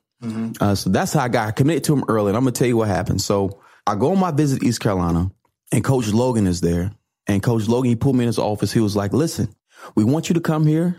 Uh, 0.62 0.76
so 0.76 0.90
that's 0.90 1.12
how 1.12 1.24
I 1.24 1.28
got 1.28 1.50
I 1.50 1.52
committed 1.52 1.84
to 1.86 1.94
him 1.94 2.06
early. 2.08 2.30
And 2.30 2.38
I'm 2.38 2.44
gonna 2.44 2.54
tell 2.54 2.68
you 2.68 2.78
what 2.78 2.88
happened. 2.88 3.22
So 3.22 3.60
I 3.86 3.96
go 3.96 4.12
on 4.14 4.20
my 4.20 4.32
visit 4.32 4.62
to 4.62 4.66
East 4.66 4.80
Carolina, 4.80 5.30
and 5.74 5.84
Coach 5.84 6.08
Logan 6.08 6.48
is 6.48 6.62
there. 6.62 6.94
And 7.28 7.44
Coach 7.44 7.68
Logan, 7.68 7.90
he 7.90 7.96
pulled 7.98 8.16
me 8.16 8.24
in 8.24 8.28
his 8.28 8.40
office. 8.40 8.72
He 8.72 8.80
was 8.80 8.96
like, 8.96 9.12
"Listen, 9.12 9.50
we 9.96 10.06
want 10.06 10.30
you 10.30 10.36
to 10.36 10.42
come 10.42 10.66
here. 10.66 10.96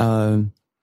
Uh, 0.00 0.38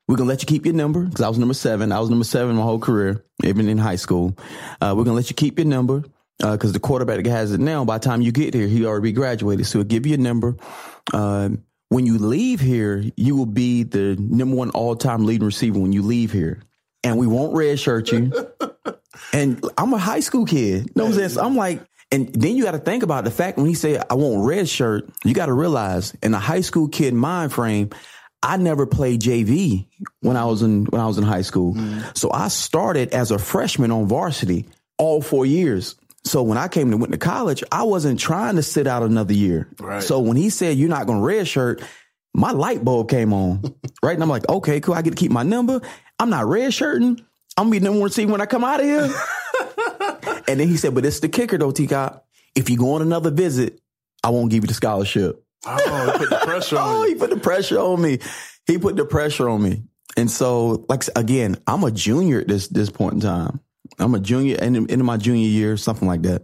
we're 0.07 0.15
gonna 0.15 0.29
let 0.29 0.41
you 0.41 0.45
keep 0.45 0.65
your 0.65 0.75
number 0.75 1.03
because 1.03 1.21
I 1.21 1.27
was 1.27 1.37
number 1.37 1.53
seven. 1.53 1.91
I 1.91 1.99
was 1.99 2.09
number 2.09 2.23
seven 2.23 2.55
my 2.55 2.63
whole 2.63 2.79
career, 2.79 3.25
even 3.43 3.67
in 3.67 3.77
high 3.77 3.97
school. 3.97 4.37
Uh, 4.79 4.93
we're 4.95 5.03
gonna 5.03 5.17
let 5.17 5.29
you 5.29 5.35
keep 5.35 5.59
your 5.59 5.67
number 5.67 6.03
because 6.41 6.73
the 6.73 6.79
quarterback 6.79 7.25
has 7.25 7.51
it 7.51 7.59
now, 7.59 7.85
by 7.85 7.97
the 7.97 8.03
time 8.03 8.21
you 8.21 8.31
get 8.31 8.53
here, 8.53 8.67
he 8.67 8.85
already 8.85 9.11
graduated. 9.11 9.65
So 9.67 9.83
give 9.83 10.05
you 10.05 10.15
a 10.15 10.17
number. 10.17 10.55
Uh, 11.13 11.49
when 11.89 12.05
you 12.05 12.17
leave 12.17 12.59
here, 12.59 13.03
you 13.17 13.35
will 13.35 13.45
be 13.45 13.83
the 13.83 14.15
number 14.17 14.55
one 14.55 14.69
all 14.71 14.95
time 14.95 15.25
leading 15.25 15.45
receiver 15.45 15.79
when 15.79 15.93
you 15.93 16.01
leave 16.01 16.31
here. 16.31 16.61
And 17.03 17.17
we 17.17 17.27
won't 17.27 17.53
redshirt 17.53 18.11
you. 18.11 18.31
and 19.33 19.63
I'm 19.77 19.93
a 19.93 19.97
high 19.97 20.19
school 20.21 20.45
kid. 20.45 20.85
You 20.85 20.91
know 20.95 21.03
what 21.03 21.09
I'm 21.09 21.17
saying? 21.17 21.29
So 21.29 21.43
I'm 21.43 21.55
like, 21.55 21.81
and 22.11 22.33
then 22.33 22.55
you 22.55 22.63
got 22.63 22.71
to 22.71 22.79
think 22.79 23.03
about 23.03 23.23
the 23.23 23.31
fact 23.31 23.57
when 23.57 23.67
he 23.67 23.73
said, 23.73 24.03
I 24.09 24.15
want 24.15 24.45
red 24.45 24.67
shirt, 24.67 25.09
you 25.23 25.33
got 25.33 25.45
to 25.45 25.53
realize 25.53 26.15
in 26.21 26.33
a 26.33 26.39
high 26.39 26.61
school 26.61 26.87
kid 26.87 27.13
mind 27.13 27.53
frame, 27.53 27.89
I 28.43 28.57
never 28.57 28.85
played 28.85 29.21
JV 29.21 29.87
when 30.21 30.35
I 30.35 30.45
was 30.45 30.61
in 30.61 30.85
when 30.85 30.99
I 30.99 31.05
was 31.05 31.17
in 31.17 31.23
high 31.23 31.43
school. 31.43 31.75
Mm. 31.75 32.17
So 32.17 32.31
I 32.31 32.47
started 32.47 33.13
as 33.13 33.31
a 33.31 33.37
freshman 33.37 33.91
on 33.91 34.07
varsity 34.07 34.67
all 34.97 35.21
four 35.21 35.45
years. 35.45 35.95
So 36.23 36.43
when 36.43 36.57
I 36.57 36.67
came 36.67 36.91
to 36.91 36.97
went 36.97 37.11
to 37.11 37.17
college, 37.17 37.63
I 37.71 37.83
wasn't 37.83 38.19
trying 38.19 38.55
to 38.55 38.63
sit 38.63 38.87
out 38.87 39.03
another 39.03 39.33
year. 39.33 39.69
Right. 39.79 40.03
So 40.03 40.19
when 40.19 40.37
he 40.37 40.49
said 40.49 40.77
you're 40.77 40.89
not 40.89 41.07
going 41.07 41.19
to 41.19 41.25
red 41.25 41.47
shirt, 41.47 41.81
my 42.33 42.51
light 42.51 42.83
bulb 42.83 43.09
came 43.09 43.33
on. 43.33 43.61
right. 44.03 44.13
And 44.13 44.23
I'm 44.23 44.29
like, 44.29 44.47
okay, 44.47 44.79
cool. 44.79 44.93
I 44.93 45.01
get 45.01 45.11
to 45.11 45.15
keep 45.15 45.31
my 45.31 45.43
number. 45.43 45.81
I'm 46.19 46.29
not 46.29 46.45
red 46.45 46.73
shirting. 46.73 47.19
I'm 47.57 47.65
gonna 47.65 47.71
be 47.71 47.79
number 47.79 47.99
one 47.99 48.09
seed 48.09 48.29
when 48.29 48.41
I 48.41 48.45
come 48.45 48.63
out 48.63 48.79
of 48.79 48.85
here. 48.85 49.13
and 50.47 50.59
then 50.59 50.67
he 50.67 50.77
said, 50.77 50.95
but 50.95 51.05
it's 51.05 51.19
the 51.19 51.27
kicker 51.27 51.57
though, 51.57 51.71
T 51.71 51.87
Cop. 51.87 52.25
If 52.55 52.69
you 52.69 52.77
go 52.77 52.93
on 52.93 53.01
another 53.01 53.31
visit, 53.31 53.79
I 54.23 54.29
won't 54.29 54.51
give 54.51 54.63
you 54.63 54.67
the 54.67 54.73
scholarship. 54.73 55.43
Oh, 55.65 56.11
he 56.11 56.17
put 56.17 56.29
the 56.29 56.37
pressure 56.37 56.77
on 56.77 56.95
oh, 56.95 57.03
he 57.03 57.15
put 57.15 57.29
the 57.29 57.37
pressure 57.37 57.79
on 57.79 58.01
me. 58.01 58.19
He 58.67 58.77
put 58.77 58.95
the 58.95 59.05
pressure 59.05 59.49
on 59.49 59.61
me. 59.61 59.83
And 60.17 60.29
so, 60.29 60.85
like 60.89 61.03
again, 61.15 61.57
I'm 61.67 61.83
a 61.83 61.91
junior 61.91 62.41
at 62.41 62.47
this 62.47 62.67
this 62.67 62.89
point 62.89 63.15
in 63.15 63.19
time. 63.21 63.59
I'm 63.99 64.15
a 64.15 64.19
junior 64.19 64.57
and 64.59 64.75
into 64.75 65.03
my 65.03 65.17
junior 65.17 65.47
year, 65.47 65.77
something 65.77 66.07
like 66.07 66.23
that. 66.23 66.43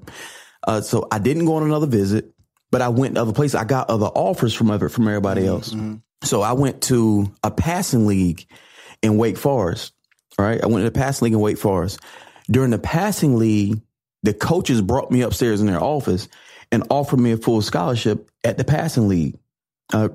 Uh, 0.67 0.81
so 0.81 1.07
I 1.11 1.19
didn't 1.19 1.45
go 1.45 1.55
on 1.55 1.63
another 1.63 1.87
visit, 1.87 2.33
but 2.71 2.81
I 2.81 2.89
went 2.89 3.15
to 3.15 3.21
other 3.21 3.33
places. 3.33 3.55
I 3.55 3.63
got 3.63 3.89
other 3.89 4.07
offers 4.07 4.53
from 4.53 4.69
other 4.69 4.89
from 4.89 5.07
everybody 5.07 5.41
mm-hmm. 5.41 5.49
else. 5.49 5.73
Mm-hmm. 5.73 5.95
So 6.23 6.41
I 6.41 6.53
went 6.53 6.81
to 6.83 7.31
a 7.43 7.51
passing 7.51 8.07
league 8.07 8.47
in 9.01 9.17
Wake 9.17 9.37
Forest. 9.37 9.93
Right, 10.39 10.61
I 10.61 10.67
went 10.67 10.85
to 10.85 10.89
the 10.89 10.99
passing 10.99 11.25
league 11.25 11.33
in 11.33 11.39
Wake 11.39 11.57
Forest. 11.57 11.99
During 12.49 12.69
the 12.69 12.79
passing 12.79 13.37
league, 13.37 13.81
the 14.21 14.33
coaches 14.33 14.81
brought 14.81 15.09
me 15.09 15.21
upstairs 15.21 15.61
in 15.61 15.67
their 15.67 15.81
office 15.81 16.27
and 16.71 16.83
offered 16.89 17.19
me 17.19 17.31
a 17.31 17.37
full 17.37 17.61
scholarship 17.61 18.29
at 18.43 18.57
the 18.57 18.63
passing 18.63 19.07
league. 19.07 19.37
Uh, 19.91 20.09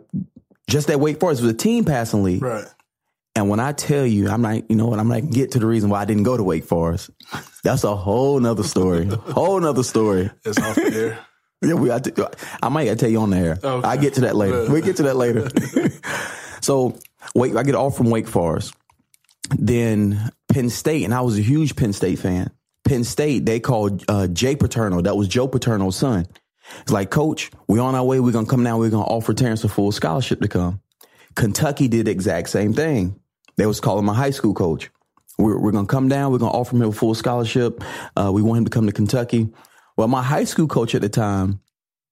just 0.68 0.90
at 0.90 1.00
Wake 1.00 1.18
Forest 1.18 1.40
it 1.40 1.44
was 1.44 1.54
a 1.54 1.56
team 1.56 1.84
passing 1.84 2.22
league. 2.22 2.42
Right. 2.42 2.66
And 3.34 3.48
when 3.48 3.60
I 3.60 3.72
tell 3.72 4.04
you, 4.04 4.28
I'm 4.28 4.42
like, 4.42 4.66
you 4.68 4.76
know 4.76 4.86
what, 4.86 4.98
I'm 4.98 5.08
like, 5.08 5.30
get 5.30 5.52
to 5.52 5.58
the 5.58 5.66
reason 5.66 5.88
why 5.88 6.02
I 6.02 6.04
didn't 6.04 6.24
go 6.24 6.36
to 6.36 6.42
Wake 6.42 6.64
Forest. 6.64 7.10
That's 7.64 7.82
a 7.84 7.96
whole 7.96 8.38
nother 8.38 8.62
story. 8.62 9.06
whole 9.10 9.58
nother 9.58 9.82
story. 9.82 10.30
It's 10.44 10.58
off 10.58 10.74
the 10.74 10.94
air. 10.94 11.18
yeah, 11.62 11.74
we. 11.74 11.90
I, 11.90 12.00
I 12.62 12.68
might 12.68 12.98
tell 12.98 13.08
you 13.08 13.20
on 13.20 13.30
the 13.30 13.38
air. 13.38 13.58
Okay. 13.62 13.88
I 13.88 13.96
get 13.96 14.14
to 14.14 14.22
that 14.22 14.36
later. 14.36 14.70
we 14.70 14.82
get 14.82 14.96
to 14.96 15.04
that 15.04 15.16
later. 15.16 15.48
so 16.60 16.98
wait, 17.34 17.56
I 17.56 17.62
get 17.62 17.74
off 17.74 17.96
from 17.96 18.10
Wake 18.10 18.28
Forest. 18.28 18.74
Then 19.58 20.30
Penn 20.52 20.68
State, 20.68 21.04
and 21.04 21.14
I 21.14 21.22
was 21.22 21.38
a 21.38 21.42
huge 21.42 21.74
Penn 21.74 21.94
State 21.94 22.18
fan. 22.18 22.50
Penn 22.84 23.04
State, 23.04 23.46
they 23.46 23.60
called 23.60 24.04
uh, 24.08 24.26
Jay 24.26 24.56
Paterno. 24.56 25.00
That 25.00 25.16
was 25.16 25.28
Joe 25.28 25.48
Paterno's 25.48 25.96
son. 25.96 26.26
It's 26.80 26.92
like, 26.92 27.10
Coach, 27.10 27.50
we 27.66 27.78
on 27.78 27.94
our 27.94 28.04
way. 28.04 28.20
We're 28.20 28.32
gonna 28.32 28.46
come 28.46 28.62
now. 28.62 28.78
We're 28.78 28.90
gonna 28.90 29.04
offer 29.04 29.32
Terrance 29.32 29.64
a 29.64 29.68
full 29.68 29.92
scholarship 29.92 30.40
to 30.42 30.48
come. 30.48 30.80
Kentucky 31.34 31.88
did 31.88 32.06
the 32.06 32.10
exact 32.10 32.50
same 32.50 32.72
thing. 32.74 33.18
They 33.56 33.66
was 33.66 33.80
calling 33.80 34.04
my 34.04 34.14
high 34.14 34.30
school 34.30 34.54
coach. 34.54 34.90
We're, 35.38 35.58
we're 35.58 35.72
going 35.72 35.86
to 35.86 35.90
come 35.90 36.08
down. 36.08 36.32
We're 36.32 36.38
going 36.38 36.52
to 36.52 36.58
offer 36.58 36.76
him 36.76 36.82
a 36.82 36.92
full 36.92 37.14
scholarship. 37.14 37.82
Uh, 38.16 38.30
we 38.32 38.42
want 38.42 38.58
him 38.58 38.64
to 38.64 38.70
come 38.70 38.86
to 38.86 38.92
Kentucky. 38.92 39.48
Well, 39.96 40.08
my 40.08 40.22
high 40.22 40.44
school 40.44 40.66
coach 40.66 40.94
at 40.94 41.02
the 41.02 41.08
time, 41.08 41.60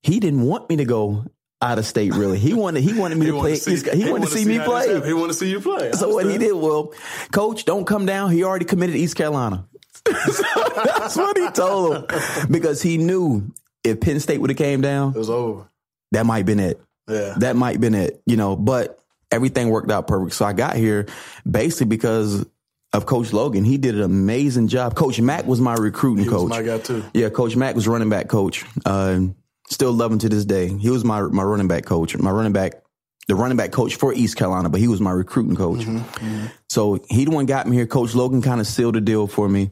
he 0.03 0.21
didn't 0.21 0.43
want 0.43 0.69
me 0.69 0.77
to 0.77 0.85
go 0.85 1.25
out 1.63 1.79
of 1.79 1.87
state. 1.87 2.15
Really, 2.15 2.39
he 2.39 2.55
wanted 2.55 2.83
he 2.83 2.99
wanted 2.99 3.19
me 3.19 3.27
he 3.27 3.33
to 3.33 3.39
play. 3.39 3.55
To 3.55 3.57
see, 3.57 3.91
he, 3.91 4.05
he, 4.05 4.11
wanted 4.11 4.27
to 4.27 4.33
see, 4.33 4.45
me 4.45 4.59
play. 4.59 5.07
He 5.07 5.13
wanted 5.13 5.33
to 5.33 5.39
see 5.39 5.51
you 5.51 5.61
play. 5.61 5.93
so 5.93 6.09
what 6.15 6.27
he 6.27 6.39
did, 6.39 6.55
well, 6.55 6.93
coach, 7.33 7.65
don't 7.65 7.87
come 7.87 8.07
down. 8.07 8.31
He 8.31 8.45
already 8.45 8.65
committed 8.65 8.95
to 8.95 9.01
East 9.01 9.17
Carolina. 9.17 9.67
That's 10.05 11.17
what 11.17 11.37
he 11.37 11.51
told 11.51 11.97
him 11.97 12.49
because 12.51 12.81
he 12.81 12.97
knew 12.97 13.53
if 13.85 14.01
Penn 14.01 14.21
State 14.21 14.41
would 14.41 14.51
have 14.51 14.57
came 14.57 14.81
down, 14.81 15.11
it 15.15 15.19
was 15.19 15.31
over. 15.31 15.69
That 16.13 16.27
might 16.27 16.39
have 16.39 16.47
been 16.47 16.61
it. 16.61 16.81
Yeah, 17.09 17.35
that 17.39 17.57
might 17.57 17.73
have 17.73 17.81
been 17.81 17.95
it. 17.95 18.23
You 18.25 18.37
know, 18.37 18.57
but 18.57 19.00
everything 19.31 19.71
worked 19.71 19.91
out 19.91 20.07
perfect. 20.07 20.35
So 20.35 20.45
I 20.45 20.53
got 20.53 20.77
here 20.77 21.07
basically 21.49 21.87
because 21.87 22.45
of 22.93 23.07
Coach 23.07 23.33
Logan. 23.33 23.65
He 23.65 23.79
did 23.79 23.95
an 23.95 24.03
amazing 24.03 24.69
job. 24.69 24.95
Coach 24.95 25.21
Mack 25.21 25.47
was 25.47 25.61
my 25.61 25.75
recruiting 25.75 26.25
he 26.25 26.31
coach. 26.31 26.49
my 26.49 26.63
guy 26.63 26.79
too. 26.79 27.05
Yeah, 27.15 27.29
Coach 27.29 27.57
Mack 27.57 27.75
was 27.75 27.87
running 27.87 28.09
back 28.09 28.29
coach. 28.29 28.65
Uh, 28.85 29.21
still 29.69 29.93
love 29.93 30.13
him 30.13 30.19
to 30.19 30.29
this 30.29 30.45
day. 30.45 30.69
He 30.69 30.91
was 30.91 31.05
my 31.05 31.21
my 31.23 31.43
running 31.43 31.69
back 31.69 31.85
coach. 31.85 32.17
My 32.17 32.31
running 32.31 32.53
back, 32.53 32.83
the 33.29 33.35
running 33.35 33.57
back 33.57 33.71
coach 33.71 33.95
for 33.95 34.13
East 34.13 34.37
Carolina, 34.37 34.69
but 34.69 34.81
he 34.81 34.89
was 34.89 35.01
my 35.01 35.13
recruiting 35.13 35.57
coach. 35.57 35.81
Mm-hmm, 35.81 35.99
mm-hmm. 35.99 36.47
So 36.69 36.99
he 37.09 37.25
the 37.25 37.31
one 37.31 37.47
got 37.47 37.67
me 37.67 37.77
here. 37.77 37.87
Coach 37.87 38.15
Logan 38.15 38.43
kind 38.43 38.61
of 38.61 38.67
sealed 38.67 38.97
the 38.97 39.01
deal 39.01 39.27
for 39.27 39.49
me. 39.49 39.71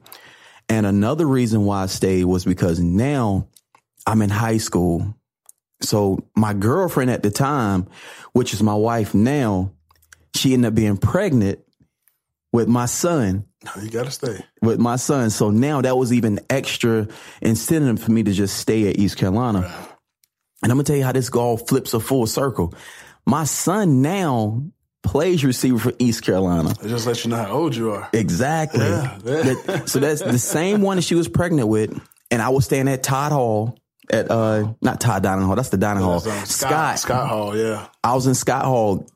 And 0.68 0.86
another 0.86 1.26
reason 1.26 1.64
why 1.64 1.84
I 1.84 1.86
stayed 1.86 2.24
was 2.24 2.44
because 2.44 2.78
now 2.78 3.48
I'm 4.06 4.22
in 4.22 4.30
high 4.30 4.58
school. 4.58 5.14
So 5.80 6.26
my 6.36 6.54
girlfriend 6.54 7.10
at 7.10 7.22
the 7.22 7.30
time, 7.30 7.88
which 8.32 8.52
is 8.52 8.62
my 8.62 8.74
wife 8.74 9.14
now, 9.14 9.72
she 10.34 10.54
ended 10.54 10.68
up 10.68 10.74
being 10.74 10.96
pregnant 10.96 11.60
with 12.52 12.68
my 12.68 12.86
son. 12.86 13.44
No, 13.64 13.82
you 13.82 13.90
gotta 13.90 14.10
stay 14.10 14.44
with 14.62 14.78
my 14.78 14.96
son. 14.96 15.30
So 15.30 15.50
now 15.50 15.80
that 15.80 15.96
was 15.96 16.12
even 16.12 16.40
extra 16.48 17.08
incentive 17.40 18.02
for 18.02 18.10
me 18.10 18.22
to 18.22 18.32
just 18.32 18.56
stay 18.56 18.88
at 18.88 18.98
East 18.98 19.16
Carolina. 19.16 19.60
Right. 19.60 19.88
And 20.62 20.72
I'm 20.72 20.78
gonna 20.78 20.84
tell 20.84 20.96
you 20.96 21.04
how 21.04 21.12
this 21.12 21.30
golf 21.30 21.68
flips 21.68 21.94
a 21.94 22.00
full 22.00 22.26
circle. 22.26 22.74
My 23.26 23.44
son 23.44 24.02
now 24.02 24.62
plays 25.02 25.44
receiver 25.44 25.78
for 25.78 25.92
East 25.98 26.24
Carolina. 26.24 26.70
It 26.82 26.88
just 26.88 27.06
lets 27.06 27.24
you 27.24 27.30
know 27.30 27.36
how 27.36 27.50
old 27.50 27.74
you 27.76 27.92
are. 27.92 28.08
Exactly. 28.12 28.80
Yeah, 28.80 29.18
yeah. 29.24 29.84
so 29.84 30.00
that's 30.00 30.22
the 30.22 30.38
same 30.38 30.82
one 30.82 30.96
that 30.96 31.02
she 31.02 31.14
was 31.14 31.28
pregnant 31.28 31.68
with. 31.68 31.98
And 32.30 32.42
I 32.42 32.50
was 32.50 32.64
staying 32.64 32.88
at 32.88 33.02
Todd 33.02 33.32
Hall 33.32 33.78
at 34.10 34.30
uh 34.30 34.72
not 34.80 35.00
Todd 35.00 35.22
Dining 35.22 35.44
Hall. 35.44 35.56
That's 35.56 35.68
the 35.68 35.76
dining 35.76 36.02
hall. 36.02 36.16
Um, 36.16 36.20
Scott, 36.20 36.48
Scott 36.48 36.98
Scott 36.98 37.28
Hall. 37.28 37.56
Yeah. 37.56 37.88
I 38.02 38.14
was 38.14 38.26
in 38.26 38.34
Scott 38.34 38.64
Hall. 38.64 39.06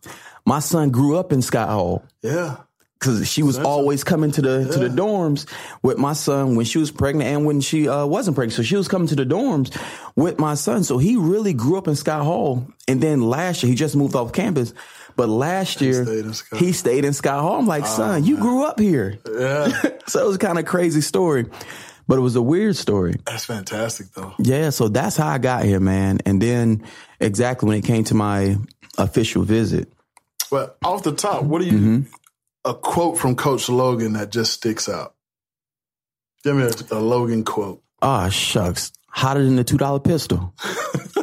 My 0.45 0.61
son 0.61 0.91
grew 0.91 1.17
up 1.17 1.33
in 1.33 1.43
Scott 1.43 1.69
Hall. 1.69 2.05
Yeah. 2.23 2.59
Cause 2.99 3.29
she 3.29 3.43
was 3.43 3.59
always 3.59 4.05
coming 4.05 4.31
to 4.31 4.43
the 4.43 4.61
yeah. 4.61 4.73
to 4.73 4.79
the 4.79 4.89
dorms 4.89 5.51
with 5.83 5.99
my 5.99 6.13
son 6.13 6.55
when 6.55 6.65
she 6.65 6.79
was 6.79 6.93
pregnant 6.93 7.29
and 7.29 7.45
when 7.45 7.61
she 7.61 7.89
uh, 7.89 8.07
wasn't 8.07 8.37
pregnant. 8.37 8.55
So 8.55 8.63
she 8.63 8.77
was 8.77 8.87
coming 8.87 9.09
to 9.09 9.17
the 9.17 9.27
dorms 9.27 9.77
with 10.15 10.39
my 10.39 10.55
son. 10.55 10.85
So 10.85 10.99
he 10.99 11.17
really 11.17 11.53
grew 11.53 11.79
up 11.79 11.89
in 11.89 11.97
Scott 11.97 12.23
Hall. 12.23 12.65
And 12.87 13.01
then 13.01 13.21
last 13.21 13.65
year 13.65 13.71
he 13.71 13.75
just 13.75 13.97
moved 13.97 14.15
off 14.15 14.33
campus. 14.33 14.73
But 15.17 15.29
last 15.29 15.81
year 15.81 16.05
he 16.05 16.33
stayed 16.33 16.53
in, 16.53 16.59
he 16.59 16.73
stayed 16.73 17.05
in 17.05 17.13
Scott 17.13 17.41
Hall. 17.41 17.59
I'm 17.59 17.67
like, 17.67 17.83
oh, 17.83 17.87
son, 17.87 18.25
you 18.25 18.37
grew 18.37 18.65
up 18.65 18.79
here. 18.79 19.19
Yeah. 19.29 19.69
so 20.07 20.25
it 20.25 20.29
was 20.29 20.39
kind 20.39 20.61
of 20.61 20.65
crazy 20.65 21.01
story. 21.01 21.47
But 22.07 22.19
it 22.19 22.21
was 22.21 22.37
a 22.37 22.43
weird 22.43 22.77
story. 22.77 23.17
That's 23.27 23.45
fantastic, 23.45 24.13
though. 24.13 24.35
Yeah, 24.39 24.71
so 24.71 24.89
that's 24.89 25.17
how 25.17 25.29
I 25.29 25.39
got 25.39 25.65
here, 25.65 25.81
man. 25.81 26.19
And 26.27 26.43
then 26.43 26.85
exactly 27.21 27.69
when 27.69 27.79
it 27.79 27.85
came 27.85 28.05
to 28.05 28.15
my 28.15 28.57
official 28.99 29.43
visit. 29.43 29.93
Well, 30.51 30.75
off 30.85 31.03
the 31.03 31.13
top, 31.13 31.45
what 31.45 31.63
do 31.63 31.67
you 31.67 31.79
mm-hmm. 31.79 32.01
a 32.65 32.75
quote 32.75 33.19
from 33.19 33.37
Coach 33.37 33.69
Logan 33.69 34.15
that 34.15 34.31
just 34.31 34.53
sticks 34.53 34.89
out? 34.89 35.15
Give 36.45 36.57
me 36.57 36.65
a, 36.65 36.97
a 36.97 37.01
Logan 37.01 37.45
quote. 37.45 37.83
Ah, 38.03 38.27
oh, 38.27 38.31
shucks. 38.31 38.93
Hotter 39.09 39.45
than 39.45 39.57
the 39.57 39.65
two 39.65 39.79
dollar 39.79 40.01
pistol. 40.01 40.55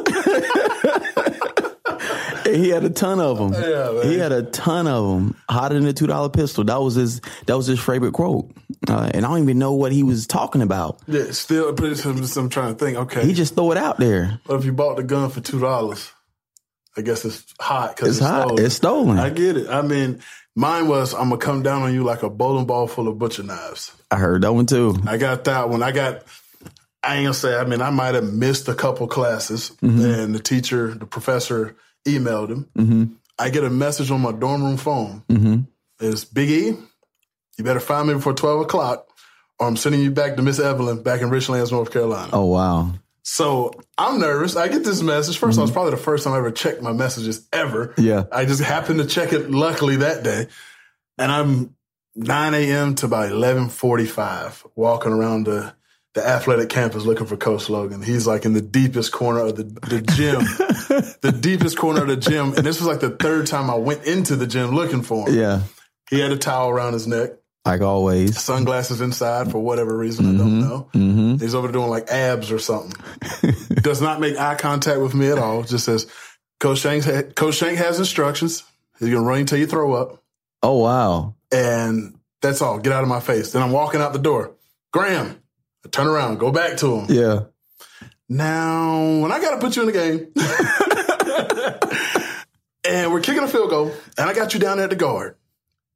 he 2.56 2.68
had 2.68 2.84
a 2.84 2.90
ton 2.90 3.20
of 3.20 3.38
them. 3.38 3.52
Yeah, 3.52 4.02
he 4.04 4.18
had 4.18 4.32
a 4.32 4.42
ton 4.42 4.86
of 4.86 5.06
them. 5.06 5.36
Hotter 5.48 5.74
than 5.74 5.86
a 5.86 5.92
two 5.92 6.06
dollar 6.06 6.28
pistol. 6.28 6.64
That 6.64 6.80
was 6.80 6.94
his. 6.94 7.20
That 7.46 7.56
was 7.56 7.66
his 7.66 7.80
favorite 7.80 8.12
quote. 8.12 8.50
Uh, 8.88 9.10
and 9.12 9.24
I 9.24 9.28
don't 9.28 9.42
even 9.42 9.58
know 9.58 9.72
what 9.72 9.92
he 9.92 10.02
was 10.02 10.26
talking 10.26 10.62
about. 10.62 11.00
Yeah, 11.06 11.32
still. 11.32 11.72
But 11.72 12.04
I'm 12.04 12.48
trying 12.48 12.74
to 12.74 12.78
think. 12.78 12.96
Okay, 12.98 13.26
he 13.26 13.34
just 13.34 13.54
throw 13.54 13.72
it 13.72 13.78
out 13.78 13.98
there. 13.98 14.40
But 14.46 14.56
if 14.56 14.64
you 14.64 14.72
bought 14.72 14.96
the 14.96 15.02
gun 15.02 15.30
for 15.30 15.40
two 15.40 15.60
dollars, 15.60 16.12
I 16.96 17.02
guess 17.02 17.24
it's 17.24 17.44
hot 17.60 17.96
because 17.96 18.08
it's, 18.08 18.18
it's, 18.18 18.26
hot. 18.26 18.48
Stolen. 18.48 18.64
It's 18.64 18.74
stolen. 18.74 19.18
I 19.18 19.30
get 19.30 19.56
it. 19.56 19.68
I 19.68 19.82
mean, 19.82 20.20
mine 20.56 20.88
was 20.88 21.14
I'm 21.14 21.30
gonna 21.30 21.38
come 21.38 21.62
down 21.62 21.82
on 21.82 21.92
you 21.92 22.04
like 22.04 22.22
a 22.22 22.30
bowling 22.30 22.66
ball 22.66 22.86
full 22.86 23.08
of 23.08 23.18
butcher 23.18 23.42
knives. 23.42 23.92
I 24.10 24.16
heard 24.16 24.42
that 24.42 24.52
one 24.52 24.66
too. 24.66 24.96
I 25.06 25.16
got 25.16 25.44
that 25.44 25.68
one. 25.68 25.82
I 25.82 25.92
got. 25.92 26.24
I 27.02 27.16
ain't 27.16 27.24
gonna 27.24 27.34
say. 27.34 27.56
I 27.56 27.64
mean, 27.64 27.80
I 27.80 27.90
might 27.90 28.14
have 28.14 28.32
missed 28.32 28.68
a 28.68 28.74
couple 28.74 29.06
classes, 29.06 29.70
mm-hmm. 29.82 30.04
and 30.04 30.34
the 30.34 30.40
teacher, 30.40 30.94
the 30.94 31.06
professor 31.06 31.76
emailed 32.06 32.50
him. 32.50 32.68
Mm-hmm. 32.76 33.04
I 33.38 33.50
get 33.50 33.64
a 33.64 33.70
message 33.70 34.10
on 34.10 34.20
my 34.20 34.32
dorm 34.32 34.62
room 34.62 34.76
phone. 34.76 35.22
Mm-hmm. 35.28 35.60
It's 36.00 36.24
Big 36.24 36.50
E. 36.50 36.76
You 37.58 37.64
better 37.64 37.80
find 37.80 38.08
me 38.08 38.14
before 38.14 38.34
twelve 38.34 38.60
o'clock, 38.60 39.08
or 39.58 39.66
I'm 39.66 39.76
sending 39.76 40.00
you 40.00 40.10
back 40.10 40.36
to 40.36 40.42
Miss 40.42 40.58
Evelyn 40.58 41.02
back 41.02 41.20
in 41.20 41.30
Richlands, 41.30 41.72
North 41.72 41.92
Carolina. 41.92 42.30
Oh 42.32 42.46
wow! 42.46 42.92
So 43.22 43.72
I'm 43.98 44.18
nervous. 44.18 44.56
I 44.56 44.68
get 44.68 44.82
this 44.82 45.02
message. 45.02 45.38
1st 45.38 45.50
mm-hmm. 45.50 45.58
all, 45.58 45.64
it's 45.64 45.72
probably 45.72 45.90
the 45.92 45.96
first 45.98 46.24
time 46.24 46.32
I 46.32 46.38
ever 46.38 46.50
checked 46.50 46.82
my 46.82 46.92
messages 46.92 47.46
ever. 47.52 47.94
Yeah. 47.98 48.24
I 48.32 48.44
just 48.44 48.62
happened 48.62 48.98
to 49.00 49.06
check 49.06 49.32
it 49.32 49.50
luckily 49.50 49.96
that 49.96 50.24
day. 50.24 50.46
and 51.18 51.30
I'm 51.30 51.76
9 52.16 52.54
a.m. 52.54 52.94
to 52.96 53.06
about 53.06 53.30
11:45 53.30 54.66
walking 54.74 55.12
around 55.12 55.44
the 55.44 55.74
the 56.14 56.26
athletic 56.26 56.68
camp 56.70 56.94
is 56.96 57.06
looking 57.06 57.26
for 57.26 57.36
Coach 57.36 57.68
Logan. 57.68 58.02
He's 58.02 58.26
like 58.26 58.44
in 58.44 58.52
the 58.52 58.60
deepest 58.60 59.12
corner 59.12 59.40
of 59.40 59.56
the, 59.56 59.62
the 59.64 60.00
gym, 60.02 60.40
the 61.20 61.32
deepest 61.38 61.76
corner 61.78 62.02
of 62.02 62.08
the 62.08 62.16
gym. 62.16 62.54
And 62.54 62.66
this 62.66 62.80
was 62.80 62.86
like 62.88 63.00
the 63.00 63.10
third 63.10 63.46
time 63.46 63.70
I 63.70 63.76
went 63.76 64.04
into 64.04 64.34
the 64.36 64.46
gym 64.46 64.70
looking 64.70 65.02
for 65.02 65.28
him. 65.28 65.38
Yeah. 65.38 65.62
He 66.10 66.18
had 66.18 66.32
a 66.32 66.36
towel 66.36 66.68
around 66.70 66.94
his 66.94 67.06
neck, 67.06 67.30
Like 67.64 67.80
always. 67.82 68.36
sunglasses 68.40 69.00
inside 69.00 69.52
for 69.52 69.60
whatever 69.60 69.96
reason. 69.96 70.34
I 70.34 70.38
don't 70.38 70.60
know. 70.60 70.88
Mm-hmm. 70.94 71.36
He's 71.36 71.54
over 71.54 71.68
there 71.68 71.74
doing 71.74 71.90
like 71.90 72.08
abs 72.10 72.50
or 72.50 72.58
something. 72.58 72.92
Does 73.76 74.02
not 74.02 74.20
make 74.20 74.36
eye 74.36 74.56
contact 74.56 75.00
with 75.00 75.14
me 75.14 75.30
at 75.30 75.38
all. 75.38 75.62
Just 75.62 75.84
says, 75.84 76.08
Coach 76.58 76.78
Shank, 76.80 77.36
Coach 77.36 77.54
Shank 77.54 77.78
has 77.78 78.00
instructions. 78.00 78.64
He's 78.98 79.08
going 79.10 79.22
to 79.22 79.28
run 79.28 79.40
until 79.40 79.58
you 79.58 79.66
throw 79.68 79.92
up. 79.94 80.22
Oh 80.62 80.78
wow. 80.78 81.36
And 81.52 82.18
that's 82.42 82.60
all. 82.60 82.78
Get 82.80 82.92
out 82.92 83.02
of 83.04 83.08
my 83.08 83.20
face. 83.20 83.52
Then 83.52 83.62
I'm 83.62 83.70
walking 83.72 84.00
out 84.00 84.12
the 84.12 84.18
door. 84.18 84.56
Graham, 84.92 85.39
I 85.84 85.88
turn 85.90 86.06
around, 86.06 86.38
go 86.38 86.50
back 86.50 86.76
to 86.78 86.98
him. 87.00 87.06
Yeah. 87.08 87.40
Now, 88.28 89.18
when 89.20 89.32
I 89.32 89.40
got 89.40 89.52
to 89.54 89.58
put 89.60 89.74
you 89.76 89.82
in 89.82 89.86
the 89.88 89.92
game, 89.92 90.32
and 92.84 93.12
we're 93.12 93.20
kicking 93.20 93.42
a 93.42 93.48
field 93.48 93.70
goal, 93.70 93.92
and 94.18 94.28
I 94.30 94.34
got 94.34 94.54
you 94.54 94.60
down 94.60 94.76
there 94.76 94.84
at 94.84 94.90
the 94.90 94.96
guard, 94.96 95.36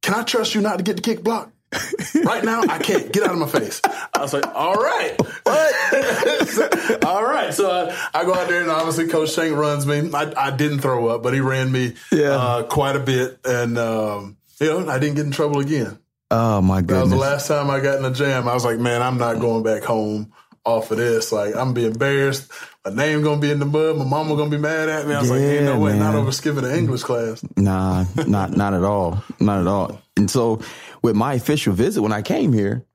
can 0.01 0.13
I 0.15 0.23
trust 0.23 0.53
you 0.55 0.61
not 0.61 0.77
to 0.77 0.83
get 0.83 0.97
the 0.97 1.01
kick 1.01 1.23
blocked? 1.23 1.51
right 2.23 2.43
now, 2.43 2.61
I 2.61 2.77
can't. 2.77 3.11
Get 3.11 3.23
out 3.23 3.31
of 3.31 3.37
my 3.39 3.47
face. 3.47 3.81
I 3.85 4.19
was 4.21 4.33
like, 4.33 4.45
all 4.55 4.75
right. 4.75 5.15
What? 5.43 7.03
all 7.05 7.23
right. 7.23 7.53
So 7.53 7.69
I, 7.69 8.19
I 8.21 8.23
go 8.23 8.33
out 8.33 8.47
there, 8.47 8.61
and 8.61 8.69
obviously, 8.71 9.07
Coach 9.07 9.31
Shank 9.33 9.55
runs 9.55 9.85
me. 9.85 10.09
I, 10.13 10.31
I 10.37 10.51
didn't 10.51 10.79
throw 10.79 11.07
up, 11.07 11.23
but 11.23 11.33
he 11.33 11.39
ran 11.41 11.71
me 11.71 11.95
Yeah. 12.11 12.29
uh, 12.35 12.63
quite 12.63 12.95
a 12.95 12.99
bit. 12.99 13.39
And, 13.43 13.77
um, 13.77 14.37
you 14.59 14.67
know, 14.67 14.87
I 14.89 14.99
didn't 14.99 15.15
get 15.15 15.25
in 15.25 15.31
trouble 15.31 15.59
again. 15.59 15.99
Oh 16.31 16.61
my 16.61 16.81
goodness! 16.81 16.97
That 16.97 17.01
was 17.03 17.11
the 17.11 17.17
last 17.17 17.47
time 17.47 17.69
I 17.69 17.79
got 17.79 17.99
in 17.99 18.05
a 18.05 18.11
jam. 18.11 18.47
I 18.47 18.53
was 18.53 18.65
like, 18.65 18.79
man, 18.79 19.01
I'm 19.01 19.17
not 19.17 19.39
going 19.39 19.63
back 19.63 19.83
home 19.83 20.33
off 20.65 20.89
of 20.91 20.97
this. 20.97 21.31
Like, 21.31 21.55
I'm 21.55 21.73
be 21.73 21.85
embarrassed. 21.85 22.51
My 22.83 22.93
name 22.93 23.21
gonna 23.21 23.39
be 23.39 23.51
in 23.51 23.59
the 23.59 23.65
mud. 23.65 23.97
My 23.97 24.05
mama 24.05 24.35
gonna 24.35 24.49
be 24.49 24.57
mad 24.57 24.89
at 24.89 25.07
me. 25.07 25.13
I 25.13 25.21
was 25.21 25.29
like, 25.29 25.41
ain't 25.41 25.65
Yeah, 25.65 25.73
no 25.73 25.79
way, 25.79 25.97
not 25.97 26.15
over 26.15 26.31
skipping 26.31 26.65
an 26.65 26.71
English 26.71 27.03
class. 27.03 27.43
Nah, 27.55 28.05
not 28.27 28.57
not 28.57 28.73
at 28.73 28.83
all. 28.83 29.23
Not 29.39 29.61
at 29.61 29.67
all. 29.67 30.01
And 30.17 30.29
so 30.29 30.61
with 31.01 31.15
my 31.15 31.35
official 31.35 31.73
visit 31.73 32.01
when 32.01 32.11
I 32.11 32.21
came 32.21 32.53
here, 32.53 32.85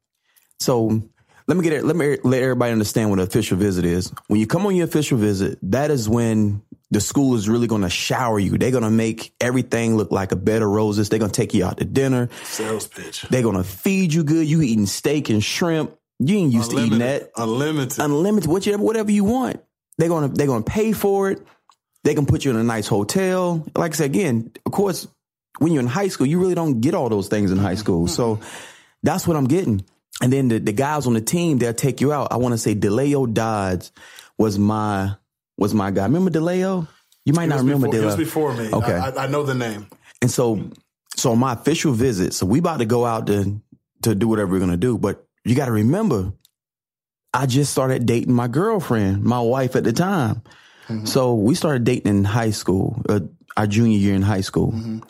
so 0.59 1.03
let 1.47 1.57
me 1.57 1.63
get 1.63 1.73
it, 1.73 1.85
let 1.85 1.97
me 1.97 2.19
let 2.25 2.43
everybody 2.43 2.73
understand 2.73 3.11
what 3.11 3.19
an 3.19 3.27
official 3.27 3.57
visit 3.57 3.85
is. 3.85 4.13
When 4.27 4.41
you 4.41 4.47
come 4.47 4.67
on 4.67 4.75
your 4.75 4.87
official 4.87 5.19
visit, 5.19 5.59
that 5.63 5.91
is 5.91 6.09
when 6.09 6.63
the 6.91 7.01
school 7.01 7.37
is 7.37 7.49
really 7.49 7.67
going 7.67 7.83
to 7.83 7.91
shower 7.91 8.39
you. 8.39 8.59
They're 8.59 8.71
going 8.71 8.85
to 8.85 8.91
make 8.91 9.33
everything 9.41 9.97
look 9.97 10.11
like 10.11 10.33
a 10.33 10.37
bed 10.37 10.63
of 10.63 10.69
roses. 10.69 11.09
They're 11.09 11.19
going 11.19 11.31
to 11.31 11.41
take 11.41 11.55
you 11.55 11.65
out 11.65 11.79
to 11.79 11.85
dinner. 11.85 12.29
Sales 12.45 12.87
pitch. 12.87 13.23
They're 13.31 13.43
going 13.43 13.57
to 13.57 13.65
feed 13.65 14.13
you 14.13 14.25
good. 14.25 14.47
You 14.47 14.63
eating 14.63 14.87
steak 14.87 15.29
and 15.31 15.43
shrimp. 15.43 15.97
You 16.19 16.37
ain't 16.37 16.53
used 16.53 16.73
to 16.73 16.79
eating 16.79 16.99
that. 16.99 17.31
Unlimited. 17.37 17.99
Unlimited, 17.99 18.51
whatever, 18.51 18.83
whatever 18.83 19.11
you 19.11 19.25
want. 19.25 19.63
They're 19.97 20.09
gonna 20.09 20.29
they're 20.29 20.47
gonna 20.47 20.65
pay 20.65 20.93
for 20.93 21.31
it. 21.31 21.47
They 22.05 22.15
can 22.15 22.25
put 22.25 22.45
you 22.45 22.51
in 22.51 22.57
a 22.57 22.65
nice 22.65 22.87
hotel. 22.87 23.67
Like 23.75 23.93
I 23.93 23.97
said 23.97 24.07
again, 24.07 24.53
of 24.65 24.73
course, 24.73 25.07
when 25.59 25.73
you're 25.73 25.83
in 25.83 25.87
high 25.87 26.09
school, 26.09 26.27
you 26.27 26.41
really 26.41 26.55
don't 26.55 26.81
get 26.81 26.95
all 26.95 27.11
those 27.11 27.29
things 27.29 27.51
in 27.51 27.59
high 27.59 27.73
mm-hmm. 27.73 27.81
school. 27.81 28.09
So 28.09 28.41
that's 29.03 29.27
what 29.27 29.37
I'm 29.37 29.47
getting. 29.47 29.85
And 30.23 30.33
then 30.33 30.49
the, 30.49 30.59
the 30.59 30.73
guys 30.73 31.07
on 31.07 31.15
the 31.15 31.21
team, 31.21 31.59
they'll 31.59 31.75
take 31.75 32.01
you 32.01 32.13
out. 32.13 32.29
I 32.33 32.37
want 32.37 32.53
to 32.53 32.59
say 32.59 32.75
DeLeo 32.75 33.33
Dodds 33.33 33.93
was 34.39 34.59
my 34.59 35.17
was 35.61 35.75
my 35.75 35.93
guy. 35.93 36.05
Remember 36.05 36.31
DeLeo? 36.31 36.89
You 37.25 37.35
might 37.35 37.45
It 37.45 37.49
not 37.49 37.59
remember 37.61 37.87
before, 37.87 38.03
it 38.03 38.05
was 38.07 38.17
before 38.17 38.55
me. 38.55 38.73
Okay. 38.73 38.95
I, 38.95 39.11
I, 39.11 39.27
know 39.29 39.45
the 39.45 39.55
name. 39.55 39.87
And 40.23 40.31
so, 40.31 40.71
so 41.17 41.37
my 41.37 41.53
official 41.53 41.93
visit, 41.93 42.35
so 42.35 42.47
we 42.47 42.59
about 42.59 42.79
to 42.79 42.87
go 42.87 43.05
out 43.05 43.27
to 43.29 43.61
to 44.03 44.15
do 44.15 44.27
whatever 44.27 44.53
we're 44.53 44.61
gonna 44.61 44.79
do. 44.79 44.97
But 44.99 45.25
you 45.45 45.55
got 45.55 45.67
to 45.67 45.73
remember, 45.73 46.33
I 47.33 47.47
just 47.47 47.71
started 47.73 48.07
dating 48.07 48.33
my 48.33 48.49
girlfriend, 48.49 49.23
my 49.23 49.41
wife 49.41 49.77
at 49.77 49.85
the 49.85 49.93
time. 49.93 50.43
Mm-hmm. 50.89 51.05
So 51.05 51.35
we 51.35 51.55
started 51.55 51.85
dating 51.85 52.09
in 52.11 52.25
high 52.25 52.51
school, 52.51 53.01
uh, 53.09 53.21
our 53.57 53.67
junior 53.67 53.99
year 53.99 54.15
in 54.15 54.23
high 54.23 54.41
school. 54.41 54.73
Mm-hmm. 54.73 55.01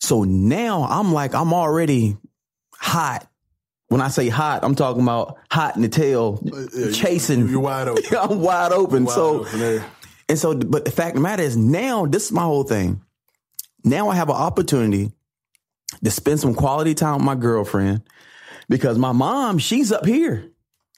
So 0.00 0.24
now 0.24 0.84
I'm 0.84 1.12
like, 1.12 1.34
I'm 1.34 1.52
already 1.52 2.16
hot. 2.72 3.28
When 3.88 4.00
I 4.00 4.08
say 4.08 4.28
hot, 4.28 4.64
I'm 4.64 4.74
talking 4.74 5.02
about 5.02 5.38
hot 5.50 5.76
in 5.76 5.82
the 5.82 5.88
tail, 5.88 6.42
uh, 6.52 6.56
Yeah, 6.74 6.86
you- 6.86 6.92
chasing. 6.92 7.48
You're 7.48 7.60
wide 7.60 7.88
open. 7.88 8.16
I'm 8.16 8.40
wide 8.40 8.72
open. 8.72 9.04
Wide 9.04 9.14
so 9.14 9.40
open. 9.40 9.84
And 10.28 10.38
so, 10.38 10.54
but 10.54 10.84
the 10.84 10.90
fact 10.90 11.10
of 11.10 11.14
the 11.16 11.20
matter 11.20 11.42
is 11.42 11.56
now 11.56 12.06
this 12.06 12.26
is 12.26 12.32
my 12.32 12.42
whole 12.42 12.64
thing. 12.64 13.02
Now 13.84 14.08
I 14.08 14.16
have 14.16 14.28
an 14.28 14.36
opportunity 14.36 15.12
to 16.02 16.10
spend 16.10 16.40
some 16.40 16.54
quality 16.54 16.94
time 16.94 17.14
with 17.16 17.24
my 17.24 17.34
girlfriend 17.34 18.02
because 18.68 18.98
my 18.98 19.12
mom, 19.12 19.58
she's 19.58 19.92
up 19.92 20.04
here. 20.04 20.50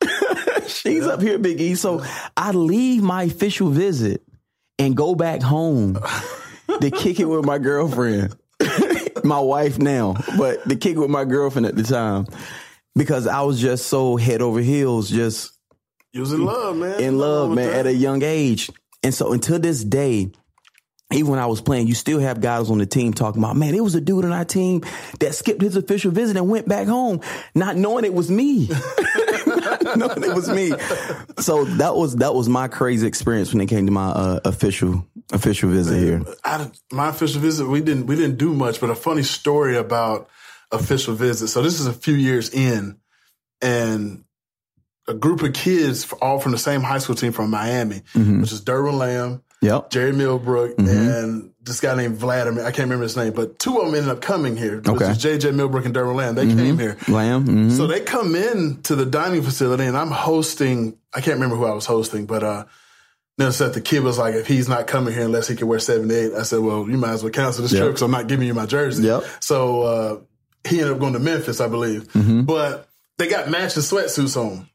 she's 0.66 1.06
up 1.06 1.20
here, 1.20 1.38
Big 1.38 1.60
E. 1.60 1.74
So 1.74 2.02
I 2.36 2.52
leave 2.52 3.02
my 3.02 3.24
official 3.24 3.68
visit 3.68 4.22
and 4.78 4.96
go 4.96 5.14
back 5.14 5.42
home 5.42 5.98
to 6.80 6.90
kick 6.90 7.20
it 7.20 7.26
with 7.26 7.44
my 7.44 7.58
girlfriend. 7.58 8.34
my 9.24 9.38
wife 9.40 9.78
now, 9.78 10.16
but 10.38 10.66
to 10.68 10.76
kick 10.76 10.96
it 10.96 10.98
with 10.98 11.10
my 11.10 11.24
girlfriend 11.24 11.66
at 11.66 11.76
the 11.76 11.82
time. 11.82 12.26
Because 12.96 13.26
I 13.26 13.42
was 13.42 13.60
just 13.60 13.86
so 13.86 14.16
head 14.16 14.42
over 14.42 14.60
heels, 14.60 15.08
just 15.08 15.52
You 16.12 16.20
was 16.20 16.32
in 16.32 16.44
love, 16.44 16.76
man. 16.76 17.00
in 17.00 17.12
wrong 17.12 17.20
love, 17.20 17.50
man, 17.52 17.70
at 17.70 17.86
a 17.86 17.94
young 17.94 18.22
age. 18.22 18.68
And 19.02 19.14
so 19.14 19.32
until 19.32 19.58
this 19.58 19.82
day, 19.82 20.30
even 21.12 21.30
when 21.30 21.40
I 21.40 21.46
was 21.46 21.60
playing, 21.60 21.88
you 21.88 21.94
still 21.94 22.20
have 22.20 22.40
guys 22.40 22.70
on 22.70 22.78
the 22.78 22.86
team 22.86 23.12
talking 23.12 23.42
about, 23.42 23.56
man, 23.56 23.74
it 23.74 23.82
was 23.82 23.94
a 23.94 24.00
dude 24.00 24.24
on 24.24 24.32
our 24.32 24.44
team 24.44 24.82
that 25.18 25.34
skipped 25.34 25.60
his 25.60 25.74
official 25.74 26.12
visit 26.12 26.36
and 26.36 26.48
went 26.48 26.68
back 26.68 26.86
home, 26.86 27.20
not 27.54 27.76
knowing 27.76 28.04
it 28.04 28.14
was 28.14 28.30
me. 28.30 28.68
not 29.46 29.96
knowing 29.96 30.22
it 30.22 30.34
was 30.34 30.48
me. 30.48 30.72
So 31.38 31.64
that 31.64 31.96
was 31.96 32.16
that 32.16 32.34
was 32.34 32.48
my 32.48 32.68
crazy 32.68 33.06
experience 33.06 33.52
when 33.52 33.60
it 33.60 33.66
came 33.66 33.86
to 33.86 33.92
my 33.92 34.10
uh, 34.10 34.40
official 34.44 35.04
official 35.32 35.70
visit 35.70 35.98
here. 35.98 36.22
I, 36.44 36.70
my 36.92 37.08
official 37.08 37.40
visit, 37.40 37.66
we 37.66 37.80
didn't 37.80 38.06
we 38.06 38.14
didn't 38.14 38.36
do 38.36 38.54
much, 38.54 38.80
but 38.80 38.90
a 38.90 38.94
funny 38.94 39.24
story 39.24 39.76
about 39.76 40.28
official 40.70 41.14
visit. 41.14 41.48
So 41.48 41.62
this 41.62 41.80
is 41.80 41.88
a 41.88 41.92
few 41.92 42.14
years 42.14 42.50
in, 42.50 42.98
and 43.60 44.24
a 45.11 45.14
group 45.14 45.42
of 45.42 45.53
kids, 45.53 46.11
all 46.23 46.38
from 46.40 46.53
the 46.53 46.59
same 46.59 46.81
high 46.83 46.99
school 46.99 47.16
team 47.16 47.33
from 47.33 47.51
Miami, 47.51 48.03
Mm-hmm. 48.14 48.40
which 48.40 48.53
is 48.53 48.61
Derwin 48.62 48.99
Lamb, 48.99 49.42
Yep. 49.62 49.90
Jerry 49.90 50.12
Millbrook, 50.12 50.77
Mm-hmm. 50.77 50.88
and 50.88 51.51
this 51.62 51.81
guy 51.81 51.94
named 51.94 52.16
Vladimir. 52.16 52.62
I 52.64 52.70
can't 52.70 52.87
remember 52.88 53.03
his 53.03 53.16
name, 53.16 53.33
but 53.35 53.59
two 53.59 53.79
of 53.79 53.85
them 53.87 53.94
ended 53.94 54.11
up 54.11 54.23
coming 54.23 54.57
here. 54.57 54.77
Which 54.79 54.88
Okay. 54.88 55.11
is 55.11 55.18
JJ 55.23 55.55
Millbrook 55.55 55.85
and 55.85 55.94
Derwin 55.94 56.14
Lamb. 56.16 56.35
They 56.35 56.46
came 56.46 56.79
here. 56.79 56.96
Lamb. 57.09 57.46
mhm. 57.46 57.77
So 57.77 57.87
they 57.87 58.01
come 58.01 58.35
in 58.35 58.81
to 58.85 58.96
the 58.96 59.05
dining 59.05 59.42
facility, 59.42 59.85
and 59.85 59.96
I'm 59.96 60.11
hosting. 60.11 60.96
I 61.14 61.20
can't 61.20 61.35
remember 61.35 61.57
who 61.57 61.66
I 61.66 61.73
was 61.75 61.85
hosting, 61.87 62.25
but 62.27 62.42
uh, 62.42 62.64
then 63.37 63.53
said 63.53 63.75
the 63.75 63.81
kid 63.83 64.03
was 64.03 64.16
like, 64.18 64.35
"If 64.35 64.46
he's 64.46 64.68
not 64.68 64.87
coming 64.87 65.12
here 65.14 65.25
unless 65.25 65.49
he 65.49 65.57
can 65.57 65.66
wear 65.68 65.79
78," 65.79 66.33
I 66.35 66.42
said, 66.44 66.61
"Well, 66.61 66.88
you 66.88 66.96
might 66.96 67.12
as 67.12 67.23
well 67.23 67.33
cancel 67.33 67.62
this 67.62 67.73
Yep. 67.73 67.81
trip 67.81 67.90
because 67.92 68.03
I'm 68.03 68.11
not 68.11 68.27
giving 68.29 68.46
you 68.46 68.55
my 68.55 68.66
jersey." 68.66 69.03
Yep. 69.05 69.25
So 69.40 69.83
uh, 69.83 70.16
he 70.68 70.79
ended 70.81 70.94
up 70.94 71.01
going 71.01 71.12
to 71.14 71.18
Memphis, 71.20 71.61
I 71.61 71.68
believe, 71.68 72.05
Mm-hmm. 72.12 72.42
but 72.42 72.88
they 73.18 73.29
got 73.29 73.51
matching 73.51 73.83
sweatsuits 73.83 74.37
on. 74.37 74.66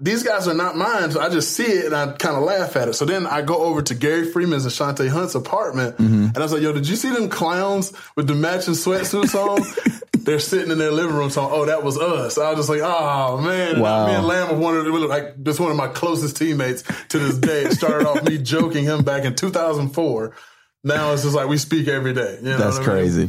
These 0.00 0.24
guys 0.24 0.48
are 0.48 0.54
not 0.54 0.76
mine, 0.76 1.12
so 1.12 1.20
I 1.20 1.28
just 1.28 1.52
see 1.52 1.62
it 1.64 1.86
and 1.86 1.94
I 1.94 2.10
kind 2.12 2.36
of 2.36 2.42
laugh 2.42 2.74
at 2.76 2.88
it. 2.88 2.94
So 2.94 3.04
then 3.04 3.26
I 3.28 3.42
go 3.42 3.58
over 3.58 3.80
to 3.82 3.94
Gary 3.94 4.24
Freeman's 4.30 4.64
and 4.64 4.74
Shantae 4.74 5.08
Hunt's 5.08 5.36
apartment, 5.36 5.96
Mm-hmm. 5.98 6.24
and 6.26 6.36
I 6.36 6.40
was 6.40 6.52
like, 6.52 6.62
"Yo, 6.62 6.72
did 6.72 6.88
you 6.88 6.96
see 6.96 7.10
them 7.10 7.28
clowns 7.28 7.92
with 8.16 8.26
the 8.26 8.34
matching 8.34 8.74
sweatsuits 8.74 9.34
on?" 9.36 9.64
They're 10.24 10.38
sitting 10.40 10.70
in 10.72 10.78
their 10.78 10.90
living 10.90 11.14
room 11.14 11.30
saying, 11.30 11.48
"Oh, 11.50 11.66
that 11.66 11.84
was 11.84 11.96
us." 11.98 12.38
I 12.38 12.50
was 12.50 12.58
just 12.58 12.70
like, 12.70 12.80
"Oh 12.82 13.38
man!" 13.40 13.78
Wow. 13.78 14.06
Me 14.08 14.14
and 14.14 14.26
Lamb 14.26 14.50
were 14.50 14.56
one 14.58 14.76
of 14.76 14.84
the, 14.84 14.90
like 14.90 15.40
just 15.44 15.60
one 15.60 15.70
of 15.70 15.76
my 15.76 15.86
closest 15.88 16.36
teammates 16.38 16.82
to 17.10 17.18
this 17.20 17.38
day. 17.38 17.62
It 17.62 17.72
started 17.74 18.08
off 18.08 18.22
me 18.24 18.38
joking 18.38 18.84
him 18.84 19.04
back 19.04 19.24
in 19.24 19.36
2004. 19.36 20.34
Now 20.82 21.12
it's 21.12 21.22
just 21.22 21.34
like 21.36 21.46
we 21.48 21.56
speak 21.56 21.86
every 21.88 22.12
day. 22.14 22.38
You 22.42 22.50
know 22.50 22.58
That's 22.58 22.78
what 22.78 22.88
I 22.88 22.94
mean? 23.02 23.26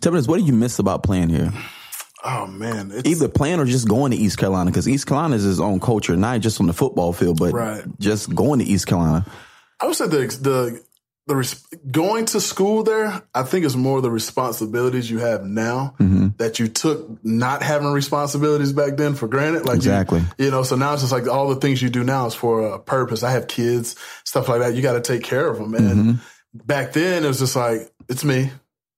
Tell 0.00 0.12
me 0.12 0.18
this, 0.18 0.26
what 0.26 0.38
do 0.40 0.44
you 0.44 0.52
miss 0.52 0.78
about 0.78 1.02
playing 1.04 1.28
here? 1.30 1.52
Oh 2.24 2.46
man, 2.46 2.92
it's, 2.94 3.08
Either 3.08 3.28
playing 3.28 3.58
or 3.60 3.64
just 3.64 3.88
going 3.88 4.12
to 4.12 4.16
East 4.16 4.38
Carolina 4.38 4.70
because 4.70 4.88
East 4.88 5.06
Carolina 5.06 5.34
is 5.36 5.42
his 5.42 5.58
own 5.60 5.80
culture, 5.80 6.16
not 6.16 6.40
just 6.40 6.60
on 6.60 6.66
the 6.68 6.72
football 6.72 7.12
field, 7.12 7.38
but 7.38 7.52
Right. 7.52 7.82
just 7.98 8.32
going 8.34 8.60
to 8.60 8.64
East 8.64 8.86
Carolina. 8.86 9.26
I 9.80 9.86
would 9.86 9.96
say 9.96 10.06
the 10.06 10.18
the 10.40 10.80
the 11.28 11.36
res- 11.36 11.64
going 11.90 12.24
to 12.26 12.40
school 12.40 12.82
there. 12.82 13.22
I 13.34 13.42
think 13.44 13.64
is 13.64 13.76
more 13.76 14.00
the 14.00 14.10
responsibilities 14.10 15.10
you 15.10 15.18
have 15.18 15.44
now 15.44 15.94
Mm-hmm. 16.00 16.28
that 16.38 16.58
you 16.58 16.68
took 16.68 17.24
not 17.24 17.62
having 17.62 17.92
responsibilities 17.92 18.72
back 18.72 18.96
then 18.96 19.14
for 19.14 19.26
granted. 19.28 19.60
Like 19.64 19.74
you- 19.84 19.90
Exactly. 19.92 20.22
you, 20.38 20.50
know. 20.50 20.62
So 20.62 20.76
now 20.76 20.92
it's 20.92 21.02
just 21.02 21.12
like 21.12 21.26
all 21.28 21.48
the 21.48 21.56
things 21.60 21.80
you 21.82 21.90
do 21.90 22.04
now 22.04 22.26
is 22.26 22.34
for 22.34 22.62
a 22.74 22.78
purpose. 22.78 23.22
I 23.22 23.30
have 23.32 23.46
kids, 23.48 23.96
stuff 24.24 24.48
like 24.48 24.60
that. 24.60 24.74
You 24.74 24.82
got 24.82 24.92
to 24.94 25.00
take 25.00 25.22
care 25.24 25.46
of 25.48 25.58
them. 25.58 25.74
And 25.74 25.88
Mm-hmm. 25.88 26.12
back 26.66 26.92
then 26.92 27.24
it 27.24 27.28
was 27.28 27.38
just 27.40 27.56
like 27.56 27.90
it's 28.08 28.24
me. 28.24 28.50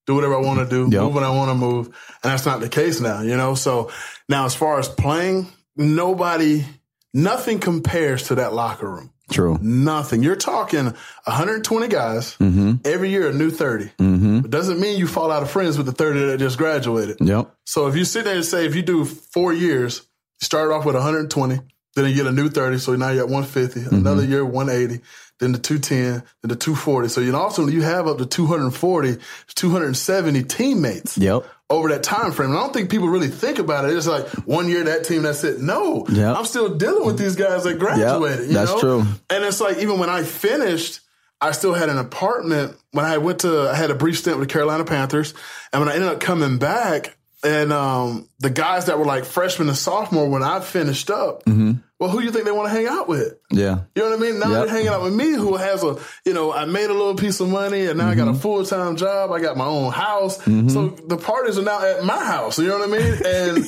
Do 0.07 0.15
whatever 0.15 0.35
I 0.35 0.41
want 0.41 0.59
to 0.61 0.67
do, 0.67 0.89
Yep. 0.95 1.03
move 1.03 1.15
when 1.15 1.25
I 1.25 1.31
want 1.31 1.51
to 1.51 1.55
move. 1.55 1.87
And 1.87 2.33
that's 2.33 2.45
not 2.47 2.61
the 2.61 2.69
case 2.69 3.01
now, 3.01 3.23
you 3.23 3.37
know? 3.37 3.55
So 3.55 3.91
now 4.29 4.45
as 4.45 4.55
far 4.55 4.79
as 4.79 4.89
playing, 4.89 5.47
nobody, 5.77 6.65
nothing 7.13 7.59
compares 7.59 8.25
to 8.29 8.37
that 8.37 8.53
locker 8.53 8.89
room. 8.91 9.11
True. 9.31 9.59
Nothing. 9.63 10.23
You're 10.23 10.37
talking 10.37 10.93
120 11.25 11.89
guys 11.89 12.37
Mm-hmm. 12.39 12.73
every 12.85 13.09
year, 13.11 13.31
a 13.31 13.33
new 13.33 13.51
30. 13.51 13.91
It 13.99 14.51
doesn't 14.51 14.79
mean 14.81 14.99
you 14.99 15.07
fall 15.07 15.31
out 15.33 15.43
of 15.43 15.51
friends 15.51 15.79
with 15.79 15.87
the 15.87 15.93
30 15.93 16.27
that 16.27 16.39
just 16.39 16.59
graduated. 16.59 17.17
Yep. 17.21 17.51
So 17.65 17.87
if 17.87 17.97
you 17.97 18.05
sit 18.05 18.25
there 18.27 18.35
and 18.37 18.45
say, 18.45 18.67
if 18.67 18.75
you 18.75 18.83
do 18.83 19.05
four 19.07 19.53
years, 19.55 20.03
you 20.41 20.45
start 20.45 20.71
off 20.71 20.85
with 20.85 20.95
120, 20.95 21.59
then 21.97 22.09
you 22.11 22.15
get 22.15 22.27
a 22.27 22.33
new 22.33 22.51
30. 22.51 22.79
So 22.79 22.95
now 22.97 23.11
you're 23.11 23.25
at 23.25 23.31
150, 23.31 23.81
Mm-hmm. 23.81 23.95
another 23.97 24.25
year, 24.25 24.45
180, 24.45 25.03
then 25.41 25.53
the 25.53 25.59
210, 25.59 26.23
then 26.43 26.49
the 26.49 26.57
240. 26.57 27.09
So 27.09 27.21
you 27.21 27.33
know, 27.33 27.41
ultimately 27.43 27.75
you 27.75 27.83
have 27.83 28.07
up 28.07 28.19
to 28.19 28.27
240, 28.27 29.17
270 29.55 30.43
teammates 30.45 31.19
Yep. 31.19 31.45
over 31.71 31.89
that 31.89 32.03
time 32.03 32.33
frame. 32.33 32.51
And 32.51 32.59
I 32.59 32.63
don't 32.63 32.73
think 32.73 32.91
people 32.91 33.09
really 33.09 33.29
think 33.29 33.59
about 33.59 33.85
it. 33.85 33.97
It's 33.97 34.07
like 34.07 34.27
one 34.47 34.69
year 34.69 34.85
that 34.85 35.05
team, 35.05 35.23
that's 35.23 35.43
it. 35.45 35.61
No, 35.61 36.07
Yep. 36.09 36.37
I'm 36.37 36.45
still 36.45 36.75
dealing 36.77 37.07
with 37.07 37.19
these 37.19 37.37
guys 37.37 37.65
that 37.65 37.79
graduated. 37.79 38.49
you 38.49 38.55
that's 38.55 38.71
know? 38.73 38.81
true. 38.81 39.01
And 39.31 39.45
it's 39.45 39.61
like 39.61 39.79
even 39.79 39.99
when 39.99 40.11
I 40.11 40.23
finished, 40.23 41.01
I 41.41 41.51
still 41.53 41.75
had 41.75 41.89
an 41.89 41.99
apartment. 41.99 42.77
When 42.93 43.05
I 43.05 43.19
went 43.19 43.41
to, 43.41 43.69
I 43.71 43.75
had 43.75 43.91
a 43.91 43.95
brief 43.95 44.19
stint 44.19 44.39
with 44.39 44.49
the 44.49 44.53
Carolina 44.53 44.85
Panthers, 44.85 45.35
and 45.73 45.81
when 45.81 45.89
I 45.89 45.95
ended 45.95 46.09
up 46.09 46.21
coming 46.21 46.59
back, 46.59 47.17
and 47.45 47.73
um, 47.73 48.29
the 48.41 48.51
guys 48.51 48.87
that 48.87 48.99
were 48.99 49.05
like 49.05 49.25
freshmen 49.25 49.69
and 49.69 49.77
sophomore 49.77 50.29
when 50.29 50.43
I 50.43 50.61
finished 50.61 51.11
up, 51.11 51.45
Mm-hmm. 51.45 51.73
well, 52.01 52.09
who 52.11 52.21
do 52.21 52.25
you 52.27 52.33
think 52.33 52.45
they 52.47 52.51
want 52.53 52.69
to 52.69 52.75
hang 52.75 52.87
out 52.89 53.07
with? 53.09 53.35
Yeah. 53.51 53.81
You 53.95 54.03
know 54.03 54.11
what 54.11 54.19
I 54.19 54.23
mean? 54.23 54.39
Now 54.41 54.51
Yep. 54.51 54.67
they're 54.67 54.75
hanging 54.75 54.89
out 54.89 55.03
with 55.03 55.15
me, 55.15 55.31
who 55.33 55.57
has 55.57 55.83
a, 55.85 55.97
you 56.25 56.33
know, 56.35 56.53
I 56.53 56.65
made 56.65 56.91
a 56.91 56.93
little 56.95 57.15
piece 57.15 57.41
of 57.41 57.49
money, 57.49 57.87
and 57.87 57.99
now 57.99 58.09
I 58.09 58.15
got 58.15 58.27
Mm-hmm. 58.29 58.37
a 58.37 58.41
full 58.41 58.65
time 58.65 58.97
job. 58.97 59.31
I 59.31 59.41
got 59.41 59.57
my 59.57 59.67
own 59.67 59.93
house, 59.93 60.43
so 60.43 60.89
the 61.07 61.17
parties 61.19 61.59
are 61.59 61.63
now 61.63 61.81
at 61.85 62.05
my 62.05 62.25
house. 62.25 62.59
You 62.59 62.69
know 62.69 62.79
what 62.79 62.89
I 62.89 62.93
mean? 62.93 63.13
And 63.25 63.65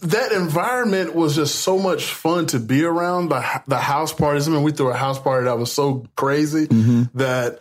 that 0.10 0.32
environment 0.32 1.14
was 1.14 1.34
just 1.36 1.56
so 1.56 1.78
much 1.78 2.04
fun 2.06 2.46
to 2.48 2.58
be 2.58 2.84
around. 2.84 3.28
The 3.28 3.62
the 3.66 3.78
house 3.78 4.12
parties. 4.12 4.48
I 4.48 4.52
mean, 4.52 4.62
we 4.62 4.72
threw 4.72 4.88
a 4.90 4.94
house 4.94 5.18
party 5.18 5.44
that 5.44 5.58
was 5.58 5.70
so 5.72 6.06
crazy 6.16 6.66
Mm-hmm. 6.66 7.18
that. 7.18 7.60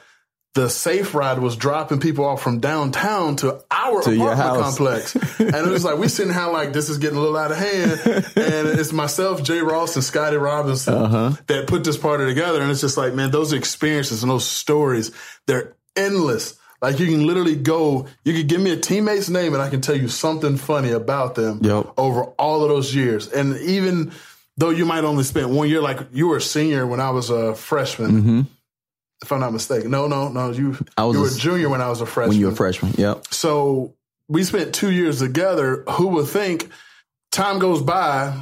The 0.58 0.70
safe 0.70 1.14
ride 1.14 1.38
was 1.38 1.56
dropping 1.56 2.00
people 2.00 2.26
off 2.26 2.42
from 2.42 2.60
downtown 2.60 3.36
to 3.38 3.64
our 3.70 4.02
To 4.02 4.12
apartment 4.12 4.64
complex. 4.64 5.16
and 5.40 5.54
it 5.56 5.68
was 5.68 5.84
like, 5.86 6.00
we 6.00 6.08
sitting 6.08 6.34
here 6.34 6.48
like, 6.48 6.74
this 6.74 6.90
is 6.90 6.98
getting 6.98 7.18
a 7.18 7.22
little 7.22 7.38
out 7.38 7.52
of 7.52 7.58
hand. 7.58 7.92
And 8.36 8.68
it's 8.80 8.92
myself, 8.92 9.44
Jay 9.44 9.60
Ross, 9.60 9.96
and 9.96 10.04
Scotty 10.04 10.38
Robinson 10.38 10.96
Uh-huh. 10.96 11.32
that 11.46 11.68
put 11.68 11.84
this 11.84 11.96
party 11.98 12.26
together. 12.26 12.60
And 12.62 12.72
it's 12.72 12.82
just 12.82 12.98
like, 12.98 13.14
man, 13.14 13.30
those 13.30 13.54
experiences 13.54 14.24
and 14.24 14.32
those 14.32 14.46
stories, 14.48 15.12
they're 15.46 15.76
endless. 15.96 16.58
Like 16.82 17.00
you 17.00 17.06
can 17.06 17.28
literally 17.28 17.56
go, 17.56 18.08
you 18.24 18.34
can 18.34 18.48
give 18.48 18.60
me 18.60 18.72
a 18.72 18.78
teammate's 18.78 19.30
name 19.30 19.54
and 19.54 19.62
I 19.62 19.70
can 19.70 19.82
tell 19.82 19.96
you 19.96 20.08
something 20.08 20.58
funny 20.58 20.90
about 20.92 21.36
them 21.36 21.60
Yep. 21.62 21.94
over 21.98 22.24
all 22.40 22.64
of 22.64 22.70
those 22.70 22.96
years. 22.96 23.28
And 23.32 23.58
even 23.62 24.12
though 24.58 24.72
you 24.72 24.86
might 24.86 25.04
only 25.04 25.24
spend 25.24 25.56
one 25.56 25.70
year, 25.70 25.82
like 25.82 26.00
you 26.14 26.28
were 26.28 26.38
a 26.38 26.42
senior 26.42 26.88
when 26.88 27.00
I 27.00 27.12
was 27.12 27.30
a 27.30 27.54
freshman, 27.54 28.48
if 29.22 29.32
I'm 29.32 29.40
not 29.40 29.54
mistaken. 29.54 29.92
No, 29.92 30.08
no, 30.08 30.30
no. 30.30 30.52
You. 30.52 30.78
I 30.96 31.06
was 31.06 31.16
you 31.16 31.20
a 31.20 31.24
were 31.24 31.30
a 31.30 31.38
junior 31.38 31.70
when 31.70 31.82
I 31.82 31.90
was 31.90 32.02
a 32.02 32.06
freshman. 32.06 32.30
When 32.30 32.40
you 32.40 32.48
were 32.48 32.54
a 32.54 32.56
freshman. 32.56 32.94
Yep. 32.98 33.26
So 33.32 33.96
we 34.28 34.44
spent 34.44 34.74
two 34.76 34.92
years 34.92 35.20
together. 35.20 35.84
Who 35.92 36.10
would 36.10 36.28
think 36.28 36.70
time 37.32 37.60
goes 37.60 37.82
by? 37.82 38.34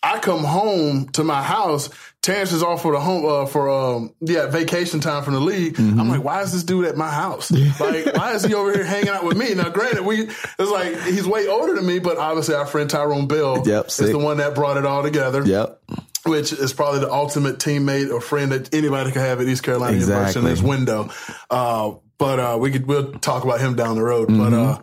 I 0.00 0.20
come 0.20 0.44
home 0.44 1.08
to 1.10 1.24
my 1.24 1.42
house. 1.42 1.90
Terrance 2.22 2.52
is 2.52 2.62
off 2.62 2.82
for 2.82 2.92
the 2.92 3.00
home 3.00 3.24
uh, 3.26 3.46
for 3.46 3.68
um 3.68 4.14
yeah 4.20 4.46
vacation 4.46 5.00
time 5.00 5.24
from 5.24 5.34
the 5.34 5.40
league. 5.40 5.74
Mm-hmm. 5.74 5.98
I'm 6.00 6.08
like, 6.08 6.22
why 6.22 6.42
is 6.42 6.52
this 6.52 6.62
dude 6.62 6.84
at 6.84 6.96
my 6.96 7.10
house? 7.10 7.50
like, 7.80 8.06
why 8.14 8.34
is 8.34 8.44
he 8.44 8.54
over 8.54 8.72
here 8.72 8.84
hanging 8.84 9.08
out 9.08 9.24
with 9.24 9.36
me? 9.36 9.54
Now, 9.54 9.70
granted, 9.70 10.04
we 10.04 10.22
it's 10.22 10.70
like 10.70 11.00
he's 11.02 11.26
way 11.26 11.48
older 11.48 11.74
than 11.74 11.86
me, 11.86 11.98
but 11.98 12.16
obviously 12.16 12.54
our 12.54 12.66
friend 12.66 12.88
Tyrone 12.88 13.26
Bell 13.26 13.62
Yep, 13.66 13.86
is 13.86 13.96
the 13.96 14.18
one 14.18 14.36
that 14.36 14.54
brought 14.54 14.76
it 14.76 14.86
all 14.86 15.02
together 15.02 15.44
Yep. 15.44 15.82
Which 16.28 16.52
is 16.52 16.72
probably 16.72 17.00
the 17.00 17.12
ultimate 17.12 17.58
teammate 17.58 18.12
or 18.12 18.20
friend 18.20 18.52
that 18.52 18.72
anybody 18.74 19.10
could 19.10 19.22
have 19.22 19.40
at 19.40 19.48
East 19.48 19.62
Carolina 19.62 19.96
University 19.96 20.38
in 20.40 20.46
Exactly. 20.46 20.50
this 20.50 20.62
window. 20.62 21.10
Uh, 21.50 21.94
but 22.18 22.38
uh, 22.40 22.58
we 22.60 22.70
could 22.70 22.86
we'll 22.86 23.12
talk 23.14 23.44
about 23.44 23.60
him 23.60 23.74
down 23.74 23.96
the 23.96 24.02
road. 24.02 24.28
But 24.28 24.52
uh, 24.52 24.78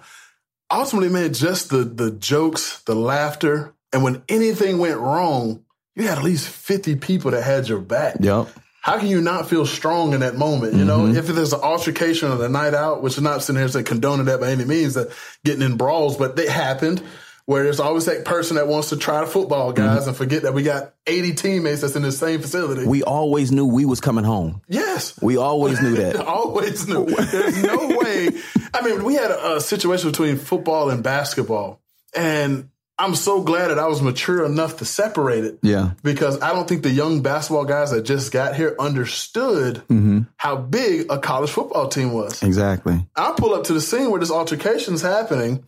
ultimately, 0.71 1.09
man, 1.09 1.33
just 1.33 1.69
the 1.69 1.83
the 1.83 2.11
jokes, 2.11 2.81
the 2.83 2.95
laughter, 2.95 3.73
and 3.93 4.03
when 4.03 4.23
anything 4.29 4.77
went 4.77 4.99
wrong, 4.99 5.63
you 5.95 6.07
had 6.07 6.17
at 6.17 6.23
least 6.23 6.47
fifty 6.47 6.95
people 6.95 7.31
that 7.31 7.43
had 7.43 7.67
your 7.67 7.79
back. 7.79 8.17
Yep. 8.19 8.47
How 8.81 8.99
can 8.99 9.07
you 9.07 9.19
not 9.19 9.49
feel 9.49 9.65
strong 9.65 10.13
in 10.13 10.19
that 10.19 10.35
moment? 10.35 10.75
You 10.75 10.85
know, 10.85 10.99
Mm-hmm. 10.99 11.17
if 11.17 11.25
there's 11.27 11.53
an 11.53 11.61
altercation 11.61 12.31
or 12.31 12.35
the 12.35 12.49
night 12.49 12.75
out, 12.75 13.01
which 13.01 13.13
is 13.17 13.21
not 13.23 13.41
sitting 13.41 13.59
here 13.59 13.67
saying 13.67 13.85
condoning 13.85 14.27
that 14.27 14.39
by 14.39 14.51
any 14.51 14.63
means, 14.63 14.93
that 14.93 15.11
getting 15.43 15.63
in 15.63 15.75
brawls, 15.75 16.17
but 16.17 16.35
they 16.35 16.47
happened. 16.47 17.01
Where 17.47 17.63
there's 17.63 17.79
always 17.79 18.05
that 18.05 18.25
person 18.25 18.55
that 18.55 18.67
wants 18.67 18.89
to 18.89 18.97
try 18.97 19.21
to 19.21 19.27
football 19.27 19.71
guys 19.71 19.99
Mm-hmm. 20.01 20.07
and 20.09 20.17
forget 20.17 20.41
that 20.43 20.53
we 20.55 20.63
got 20.63 20.93
80 21.05 21.33
teammates 21.35 21.81
that's 21.81 21.95
in 21.95 22.01
the 22.01 22.11
same 22.11 22.41
facility. 22.41 22.87
We 22.87 23.03
always 23.03 23.51
knew 23.51 23.65
we 23.67 23.85
was 23.85 23.99
coming 24.01 24.23
home. 24.25 24.61
yes. 24.67 25.19
We 25.21 25.37
always 25.37 25.79
knew 25.81 25.95
that. 25.97 26.15
always 26.25 26.87
knew. 26.87 27.05
There's 27.05 27.61
no 27.63 27.87
way. 28.01 28.29
I 28.73 28.81
mean, 28.81 29.03
we 29.03 29.13
had 29.13 29.29
a, 29.29 29.57
a 29.57 29.61
situation 29.61 30.09
between 30.09 30.37
football 30.37 30.89
and 30.89 31.03
basketball, 31.03 31.81
and 32.15 32.69
I'm 32.97 33.13
so 33.13 33.41
glad 33.43 33.67
that 33.67 33.77
I 33.77 33.87
was 33.87 34.01
mature 34.01 34.43
enough 34.45 34.77
to 34.77 34.85
separate 34.85 35.43
it. 35.43 35.59
Yeah. 35.61 35.91
Because 36.01 36.41
I 36.41 36.51
don't 36.53 36.67
think 36.67 36.81
the 36.81 36.89
young 36.89 37.21
basketball 37.21 37.65
guys 37.65 37.91
that 37.91 38.03
just 38.05 38.31
got 38.31 38.55
here 38.55 38.75
understood 38.79 39.83
Mm-hmm. 39.89 40.21
how 40.37 40.55
big 40.55 41.11
a 41.11 41.19
college 41.19 41.51
football 41.51 41.89
team 41.89 42.11
was. 42.13 42.41
Exactly. 42.41 43.05
I 43.15 43.33
pull 43.37 43.53
up 43.53 43.65
to 43.65 43.73
the 43.73 43.81
scene 43.81 44.09
where 44.09 44.19
this 44.19 44.31
altercation 44.31 44.95
is 44.95 45.01
happening, 45.03 45.63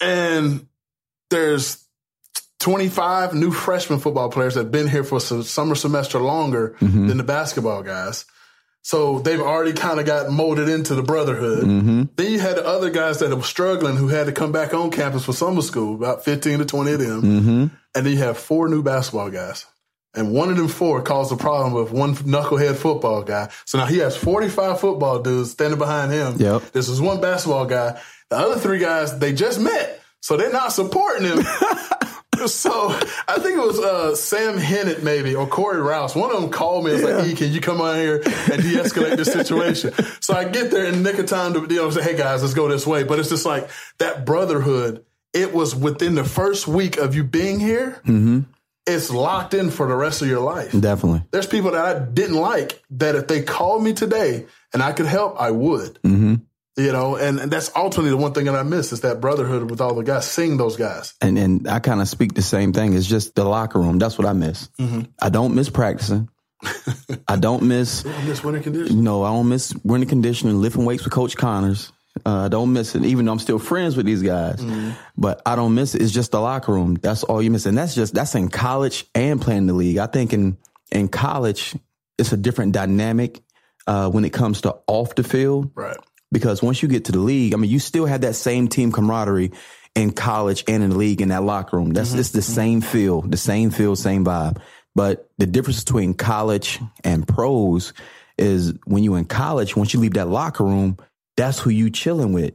and 0.00 0.66
there's 1.30 1.84
25 2.60 3.34
new 3.34 3.50
freshman 3.50 3.98
football 4.00 4.28
players 4.30 4.54
that 4.54 4.64
have 4.64 4.72
been 4.72 4.88
here 4.88 5.04
for 5.04 5.16
a 5.16 5.20
summer 5.20 5.74
semester 5.74 6.18
longer 6.20 6.76
Mm-hmm. 6.80 7.08
than 7.08 7.16
the 7.16 7.24
basketball 7.24 7.82
guys. 7.82 8.24
So 8.82 9.18
they've 9.18 9.40
already 9.40 9.74
kind 9.74 10.00
of 10.00 10.06
got 10.06 10.30
molded 10.30 10.68
into 10.68 10.94
the 10.94 11.02
brotherhood. 11.02 11.64
Mm-hmm. 11.64 12.02
Then 12.16 12.32
you 12.32 12.38
had 12.38 12.56
the 12.56 12.66
other 12.66 12.88
guys 12.90 13.18
that 13.18 13.34
were 13.34 13.42
struggling 13.42 13.96
who 13.96 14.08
had 14.08 14.26
to 14.26 14.32
come 14.32 14.52
back 14.52 14.72
on 14.72 14.90
campus 14.90 15.24
for 15.26 15.32
summer 15.34 15.60
school, 15.62 15.94
about 15.94 16.24
15 16.24 16.60
to 16.60 16.64
20 16.64 16.92
of 16.92 16.98
them. 16.98 17.22
Mm-hmm. 17.22 17.66
And 17.94 18.06
then 18.06 18.12
you 18.12 18.18
have 18.18 18.38
four 18.38 18.68
new 18.68 18.82
basketball 18.82 19.30
guys. 19.30 19.66
And 20.14 20.32
one 20.32 20.50
of 20.50 20.56
them 20.56 20.68
four 20.68 21.02
caused 21.02 21.30
the 21.30 21.36
problem 21.36 21.72
with 21.74 21.92
one 21.92 22.14
knucklehead 22.16 22.76
football 22.76 23.22
guy. 23.22 23.50
So 23.66 23.78
now 23.78 23.84
he 23.86 23.98
has 23.98 24.16
45 24.16 24.80
football 24.80 25.20
dudes 25.20 25.50
standing 25.52 25.78
behind 25.78 26.10
him. 26.10 26.36
Yep. 26.38 26.72
This 26.72 26.88
is 26.88 27.00
one 27.00 27.20
basketball 27.20 27.66
guy. 27.66 28.00
The 28.30 28.36
other 28.36 28.58
three 28.58 28.78
guys, 28.78 29.18
they 29.18 29.32
just 29.34 29.60
met. 29.60 29.99
So 30.20 30.36
they're 30.36 30.52
not 30.52 30.72
supporting 30.72 31.26
him. 31.26 31.42
so 32.46 32.88
I 33.28 33.38
think 33.38 33.56
it 33.56 33.66
was 33.66 33.78
uh, 33.78 34.14
Sam 34.14 34.58
Hennett 34.58 35.02
maybe 35.02 35.34
or 35.34 35.46
Corey 35.46 35.80
Rouse. 35.80 36.14
One 36.14 36.34
of 36.34 36.40
them 36.40 36.50
called 36.50 36.84
me 36.84 36.92
and 36.92 37.02
was 37.02 37.12
like, 37.12 37.26
E, 37.26 37.34
can 37.34 37.52
you 37.52 37.60
come 37.60 37.80
on 37.80 37.96
here 37.96 38.16
and 38.16 38.62
de-escalate 38.62 39.16
this 39.16 39.32
situation? 39.32 39.92
So 40.20 40.34
I 40.34 40.44
get 40.44 40.70
there 40.70 40.84
in 40.84 41.02
the 41.02 41.10
nick 41.10 41.18
of 41.18 41.26
time 41.26 41.54
to 41.54 41.60
you 41.60 41.80
know 41.80 41.90
say, 41.90 42.02
hey 42.02 42.16
guys, 42.16 42.42
let's 42.42 42.54
go 42.54 42.68
this 42.68 42.86
way. 42.86 43.02
But 43.04 43.18
it's 43.18 43.28
just 43.28 43.46
like 43.46 43.68
that 43.98 44.24
brotherhood. 44.24 45.04
It 45.32 45.54
was 45.54 45.76
within 45.76 46.16
the 46.16 46.24
first 46.24 46.66
week 46.66 46.96
of 46.96 47.14
you 47.14 47.22
being 47.22 47.60
here. 47.60 48.00
It's 48.86 49.10
locked 49.10 49.54
in 49.54 49.70
for 49.70 49.86
the 49.86 49.94
rest 49.94 50.22
of 50.22 50.28
your 50.28 50.40
life. 50.40 50.72
Definitely. 50.72 51.22
There's 51.30 51.46
people 51.46 51.70
that 51.72 51.84
I 51.84 51.98
didn't 52.00 52.36
like 52.36 52.82
that 52.90 53.14
if 53.14 53.28
they 53.28 53.42
called 53.42 53.84
me 53.84 53.92
today 53.92 54.46
and 54.72 54.82
I 54.82 54.92
could 54.92 55.06
help, 55.06 55.40
I 55.40 55.52
would. 55.52 56.00
Mm-hmm. 56.02 56.29
You 56.76 56.92
know, 56.92 57.16
and, 57.16 57.40
and 57.40 57.50
that's 57.50 57.70
ultimately 57.74 58.10
the 58.10 58.16
one 58.16 58.32
thing 58.32 58.44
that 58.44 58.54
I 58.54 58.62
miss 58.62 58.92
is 58.92 59.00
that 59.00 59.20
brotherhood 59.20 59.70
with 59.70 59.80
all 59.80 59.94
the 59.94 60.02
guys, 60.02 60.30
seeing 60.30 60.56
those 60.56 60.76
guys. 60.76 61.14
And 61.20 61.36
and 61.36 61.68
I 61.68 61.80
kind 61.80 62.00
of 62.00 62.08
speak 62.08 62.34
the 62.34 62.42
same 62.42 62.72
thing. 62.72 62.94
It's 62.94 63.06
just 63.06 63.34
the 63.34 63.44
locker 63.44 63.78
room. 63.78 63.98
That's 63.98 64.16
what 64.16 64.26
I 64.26 64.32
miss. 64.32 64.68
Mm-hmm. 64.78 65.02
I 65.20 65.28
don't 65.30 65.54
miss 65.54 65.68
practicing. 65.68 66.28
I 67.28 67.36
don't 67.36 67.64
miss. 67.64 68.06
I 68.06 68.22
miss 68.24 68.44
winter 68.44 68.60
conditions. 68.60 68.94
No, 68.94 69.24
I 69.24 69.30
don't 69.30 69.48
miss 69.48 69.74
winter 69.82 70.06
conditioning, 70.06 70.60
lifting 70.60 70.84
weights 70.84 71.04
with 71.04 71.12
Coach 71.12 71.36
Connors. 71.36 71.92
Uh, 72.24 72.44
I 72.44 72.48
don't 72.48 72.72
miss 72.72 72.94
it, 72.94 73.04
even 73.04 73.24
though 73.24 73.32
I'm 73.32 73.38
still 73.38 73.58
friends 73.58 73.96
with 73.96 74.04
these 74.04 74.22
guys. 74.22 74.60
Mm-hmm. 74.60 74.90
But 75.16 75.42
I 75.46 75.56
don't 75.56 75.74
miss 75.74 75.94
it. 75.94 76.02
It's 76.02 76.12
just 76.12 76.32
the 76.32 76.40
locker 76.40 76.72
room. 76.72 76.94
That's 76.94 77.22
all 77.24 77.40
you 77.42 77.50
miss, 77.50 77.66
and 77.66 77.76
that's 77.76 77.94
just 77.94 78.14
that's 78.14 78.34
in 78.34 78.48
college 78.48 79.06
and 79.14 79.40
playing 79.40 79.66
the 79.66 79.74
league. 79.74 79.98
I 79.98 80.06
think 80.06 80.32
in 80.32 80.56
in 80.92 81.08
college, 81.08 81.74
it's 82.18 82.32
a 82.32 82.36
different 82.36 82.72
dynamic 82.72 83.40
uh, 83.86 84.10
when 84.10 84.24
it 84.24 84.32
comes 84.32 84.60
to 84.62 84.76
off 84.86 85.14
the 85.14 85.22
field 85.24 85.70
Right. 85.74 85.96
Because 86.32 86.62
once 86.62 86.82
you 86.82 86.88
get 86.88 87.06
to 87.06 87.12
the 87.12 87.18
league, 87.18 87.54
I 87.54 87.56
mean, 87.56 87.70
you 87.70 87.78
still 87.78 88.06
have 88.06 88.22
that 88.22 88.34
same 88.34 88.68
team 88.68 88.92
camaraderie 88.92 89.52
in 89.94 90.12
college 90.12 90.64
and 90.68 90.82
in 90.82 90.90
the 90.90 90.96
league 90.96 91.20
in 91.20 91.28
that 91.28 91.42
locker 91.42 91.76
room. 91.76 91.90
That's 91.90 92.10
mm-hmm. 92.10 92.18
just 92.18 92.32
the 92.32 92.40
mm-hmm. 92.40 92.52
same 92.52 92.80
feel, 92.80 93.22
the 93.22 93.36
same 93.36 93.70
feel, 93.70 93.96
same 93.96 94.24
vibe. 94.24 94.60
But 94.94 95.30
the 95.38 95.46
difference 95.46 95.84
between 95.84 96.14
college 96.14 96.80
and 97.04 97.26
pros 97.26 97.92
is 98.38 98.74
when 98.84 99.02
you 99.02 99.14
in 99.16 99.24
college, 99.24 99.76
once 99.76 99.94
you 99.94 100.00
leave 100.00 100.14
that 100.14 100.28
locker 100.28 100.64
room, 100.64 100.96
that's 101.36 101.58
who 101.58 101.70
you 101.70 101.90
chilling 101.90 102.32
with. 102.32 102.54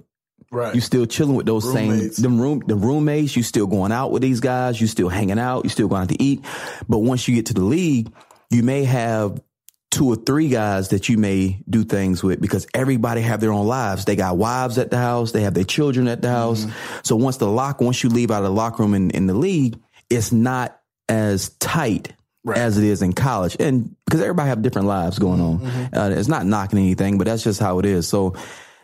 Right. 0.51 0.75
You 0.75 0.81
still 0.81 1.05
chilling 1.05 1.35
with 1.35 1.45
those 1.45 1.65
Roommates. 1.65 2.17
same 2.17 2.23
them 2.23 2.39
room 2.39 2.61
the 2.65 2.75
roommates. 2.75 3.35
You 3.35 3.43
still 3.43 3.67
going 3.67 3.91
out 3.91 4.11
with 4.11 4.21
these 4.21 4.39
guys. 4.39 4.79
You 4.79 4.87
still 4.87 5.09
hanging 5.09 5.39
out. 5.39 5.63
You 5.63 5.69
still 5.69 5.87
going 5.87 6.03
out 6.03 6.09
to 6.09 6.21
eat. 6.21 6.45
But 6.87 6.99
once 6.99 7.27
you 7.27 7.35
get 7.35 7.47
to 7.47 7.53
the 7.53 7.63
league, 7.63 8.13
you 8.49 8.63
may 8.63 8.83
have 8.85 9.41
two 9.91 10.07
or 10.07 10.15
three 10.15 10.49
guys 10.49 10.89
that 10.89 11.07
you 11.07 11.17
may 11.17 11.63
do 11.69 11.83
things 11.83 12.21
with 12.21 12.41
because 12.41 12.67
everybody 12.73 13.21
have 13.21 13.39
their 13.39 13.51
own 13.51 13.65
lives. 13.65 14.05
They 14.05 14.15
got 14.15 14.37
wives 14.37 14.77
at 14.77 14.91
the 14.91 14.97
house. 14.97 15.31
They 15.31 15.43
have 15.43 15.53
their 15.53 15.63
children 15.63 16.07
at 16.07 16.21
the 16.21 16.29
house. 16.29 16.65
So 17.03 17.15
once 17.15 17.37
the 17.37 17.47
lock, 17.47 17.79
once 17.79 18.03
you 18.03 18.09
leave 18.09 18.31
out 18.31 18.39
of 18.39 18.45
the 18.45 18.51
locker 18.51 18.83
room 18.83 18.93
in, 18.93 19.11
in 19.11 19.27
the 19.27 19.33
league, 19.33 19.79
it's 20.09 20.31
not 20.31 20.79
as 21.07 21.49
tight 21.59 22.13
right. 22.45 22.57
as 22.57 22.77
it 22.77 22.83
is 22.83 23.01
in 23.01 23.13
college, 23.13 23.57
and 23.59 23.95
because 24.05 24.21
everybody 24.21 24.49
have 24.49 24.61
different 24.61 24.87
lives 24.87 25.19
going 25.19 25.41
on. 25.41 25.59
Mm-hmm. 25.59 25.97
Uh, 25.97 26.09
it's 26.09 26.27
not 26.27 26.45
knocking 26.45 26.79
anything, 26.79 27.17
but 27.17 27.25
that's 27.25 27.43
just 27.43 27.59
how 27.59 27.79
it 27.79 27.85
is. 27.85 28.07
So 28.07 28.35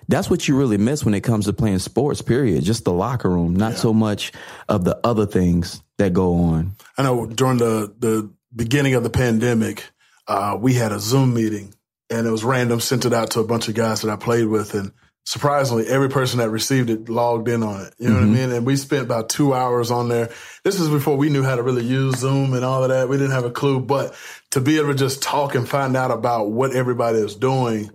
that's 0.08 0.30
what 0.30 0.48
you 0.48 0.58
really 0.58 0.78
miss 0.78 1.06
when 1.06 1.14
it 1.14 1.22
comes 1.22 1.46
to 1.46 1.54
playing 1.54 1.80
sports. 1.80 2.22
Period. 2.22 2.64
Just 2.64 2.84
the 2.84 2.94
locker 2.94 3.30
room, 3.30 3.56
not 3.56 3.74
yeah. 3.74 3.78
so 3.78 3.94
much 3.94 4.34
of 4.68 4.84
the 4.84 5.00
other 5.04 5.26
things 5.26 5.82
that 5.98 6.14
go 6.14 6.36
on. 6.36 6.76
I 6.98 7.04
know 7.04 7.26
during 7.26 7.58
the 7.58 7.94
the 7.98 8.32
beginning 8.54 8.96
of 8.96 9.04
the 9.04 9.10
pandemic, 9.10 9.90
uh, 10.32 10.56
we 10.56 10.74
had 10.74 10.94
a 10.94 11.00
Zoom 11.00 11.34
meeting, 11.34 11.74
and 12.10 12.26
it 12.26 12.32
was 12.32 12.46
random. 12.46 12.80
Sent 12.80 13.04
it 13.04 13.12
out 13.12 13.32
to 13.32 13.42
a 13.42 13.44
bunch 13.44 13.68
of 13.68 13.76
guys 13.76 14.02
that 14.02 14.10
I 14.10 14.16
played 14.16 14.46
with, 14.46 14.74
and 14.76 14.94
surprisingly, 15.26 15.88
every 15.88 16.08
person 16.08 16.40
that 16.40 16.50
received 16.50 16.90
it 16.90 17.10
logged 17.10 17.50
in 17.50 17.64
on 17.64 17.82
it. 17.82 17.94
You 17.98 18.08
know 18.08 18.16
mm-hmm. 18.16 18.16
what 18.16 18.22
I 18.22 18.26
mm-hmm. 18.28 18.34
mean? 18.34 18.52
And 18.52 18.66
we 18.66 18.78
spent 18.78 19.04
about 19.04 19.28
two 19.28 19.54
hours 19.54 19.92
on 19.92 20.08
there. 20.08 20.30
This 20.64 20.80
was 20.80 20.88
before 20.88 21.18
we 21.18 21.30
knew 21.30 21.44
how 21.44 21.58
to 21.58 21.64
really 21.64 21.84
use 21.84 22.16
Zoom 22.16 22.54
and 22.54 22.64
all 22.64 22.82
of 22.82 22.90
that. 22.90 23.10
We 23.10 23.18
didn't 23.18 23.34
have 23.34 23.44
a 23.44 23.52
clue, 23.52 23.82
but 23.82 24.16
to 24.52 24.62
be 24.62 24.78
able 24.78 24.88
to 24.90 24.96
just 24.96 25.22
talk 25.22 25.54
and 25.54 25.68
find 25.68 25.98
out 25.98 26.12
about 26.12 26.50
what 26.50 26.74
everybody 26.74 27.20
is 27.20 27.36
doing. 27.36 27.92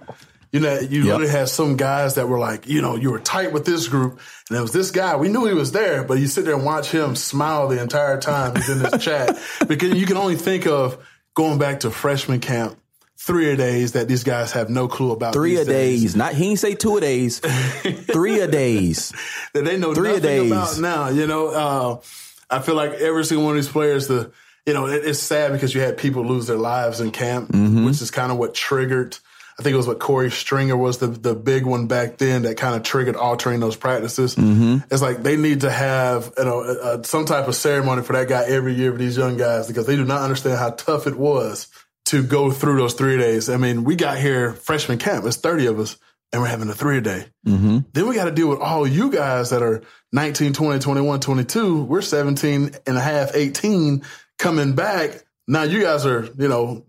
You 0.52 0.60
know, 0.60 0.78
you 0.78 1.04
yep. 1.04 1.06
literally 1.06 1.28
had 1.28 1.48
some 1.48 1.76
guys 1.76 2.16
that 2.16 2.28
were 2.28 2.38
like, 2.38 2.68
you 2.68 2.82
know, 2.82 2.96
you 2.96 3.10
were 3.10 3.18
tight 3.18 3.52
with 3.52 3.64
this 3.64 3.88
group, 3.88 4.20
and 4.50 4.58
it 4.58 4.60
was 4.60 4.72
this 4.72 4.90
guy. 4.90 5.16
We 5.16 5.28
knew 5.28 5.46
he 5.46 5.54
was 5.54 5.72
there, 5.72 6.04
but 6.04 6.18
you 6.18 6.26
sit 6.26 6.44
there 6.44 6.54
and 6.54 6.64
watch 6.66 6.90
him 6.90 7.16
smile 7.16 7.68
the 7.68 7.80
entire 7.80 8.20
time 8.20 8.56
he's 8.56 8.68
in 8.68 8.78
this 8.78 9.02
chat 9.04 9.38
because 9.66 9.94
you 9.94 10.06
can 10.06 10.18
only 10.18 10.36
think 10.36 10.66
of 10.66 11.04
going 11.36 11.58
back 11.58 11.80
to 11.80 11.90
freshman 11.92 12.40
camp 12.40 12.76
three 13.16 13.50
a 13.50 13.56
days 13.56 13.92
that 13.92 14.08
these 14.08 14.24
guys 14.24 14.52
have 14.52 14.68
no 14.68 14.88
clue 14.88 15.12
about. 15.12 15.32
Three 15.32 15.56
a 15.56 15.64
days. 15.64 16.02
days. 16.02 16.16
Not 16.16 16.34
he 16.34 16.50
ain't 16.50 16.58
say 16.58 16.74
two 16.74 16.96
a 16.96 17.00
days. 17.00 17.38
three 18.12 18.40
a 18.40 18.48
days. 18.48 19.12
that 19.52 19.64
they 19.64 19.76
know 19.76 19.94
three 19.94 20.08
nothing 20.08 20.24
a 20.24 20.26
days. 20.26 20.50
about 20.50 20.78
now. 20.78 21.08
You 21.08 21.26
know, 21.28 21.48
uh, 21.48 22.00
I 22.50 22.60
feel 22.60 22.74
like 22.74 22.92
every 22.94 23.24
single 23.24 23.44
one 23.46 23.56
of 23.56 23.62
these 23.62 23.70
players, 23.70 24.08
the 24.08 24.32
you 24.64 24.74
know, 24.74 24.86
it, 24.86 25.04
it's 25.04 25.20
sad 25.20 25.52
because 25.52 25.74
you 25.74 25.80
had 25.80 25.96
people 25.96 26.24
lose 26.24 26.46
their 26.46 26.56
lives 26.56 27.00
in 27.00 27.12
camp, 27.12 27.50
mm-hmm. 27.50 27.84
which 27.84 28.02
is 28.02 28.10
kind 28.10 28.32
of 28.32 28.38
what 28.38 28.54
triggered. 28.54 29.18
I 29.58 29.62
think 29.62 29.72
it 29.72 29.76
was 29.78 29.86
what 29.86 29.98
Corey 29.98 30.30
Stringer 30.30 30.76
was 30.76 30.98
the 30.98 31.06
the 31.06 31.34
big 31.34 31.64
one 31.64 31.86
back 31.86 32.18
then 32.18 32.42
that 32.42 32.56
kind 32.58 32.76
of 32.76 32.82
triggered 32.82 33.16
altering 33.16 33.60
those 33.60 33.76
practices. 33.76 34.34
Mm-hmm. 34.34 34.78
It's 34.90 35.00
like 35.00 35.22
they 35.22 35.36
need 35.36 35.62
to 35.62 35.70
have 35.70 36.32
you 36.36 36.44
know 36.44 36.60
a, 36.60 36.98
a, 36.98 37.04
some 37.04 37.24
type 37.24 37.48
of 37.48 37.54
ceremony 37.54 38.02
for 38.02 38.12
that 38.12 38.28
guy 38.28 38.44
every 38.44 38.74
year 38.74 38.92
for 38.92 38.98
these 38.98 39.16
young 39.16 39.36
guys 39.36 39.66
because 39.66 39.86
they 39.86 39.96
do 39.96 40.04
not 40.04 40.22
understand 40.22 40.58
how 40.58 40.70
tough 40.70 41.06
it 41.06 41.16
was 41.16 41.68
to 42.06 42.22
go 42.22 42.50
through 42.50 42.76
those 42.76 42.94
three 42.94 43.16
days. 43.16 43.48
I 43.48 43.56
mean, 43.56 43.84
we 43.84 43.96
got 43.96 44.18
here 44.18 44.52
freshman 44.52 44.98
camp. 44.98 45.24
It's 45.24 45.38
30 45.38 45.66
of 45.66 45.80
us 45.80 45.96
and 46.32 46.42
we're 46.42 46.48
having 46.48 46.68
a 46.68 46.74
three 46.74 46.98
a 46.98 47.00
day. 47.00 47.26
Mm-hmm. 47.46 47.78
Then 47.92 48.08
we 48.08 48.14
got 48.14 48.26
to 48.26 48.30
deal 48.30 48.48
with 48.48 48.60
all 48.60 48.86
you 48.86 49.10
guys 49.10 49.50
that 49.50 49.62
are 49.62 49.82
19, 50.12 50.52
20, 50.52 50.80
21, 50.80 51.20
22. 51.20 51.82
We're 51.84 52.02
17 52.02 52.72
and 52.86 52.96
a 52.96 53.00
half, 53.00 53.34
18 53.34 54.02
coming 54.38 54.74
back. 54.74 55.24
Now 55.48 55.62
you 55.62 55.82
guys 55.82 56.04
are, 56.06 56.28
you 56.36 56.48
know, 56.48 56.84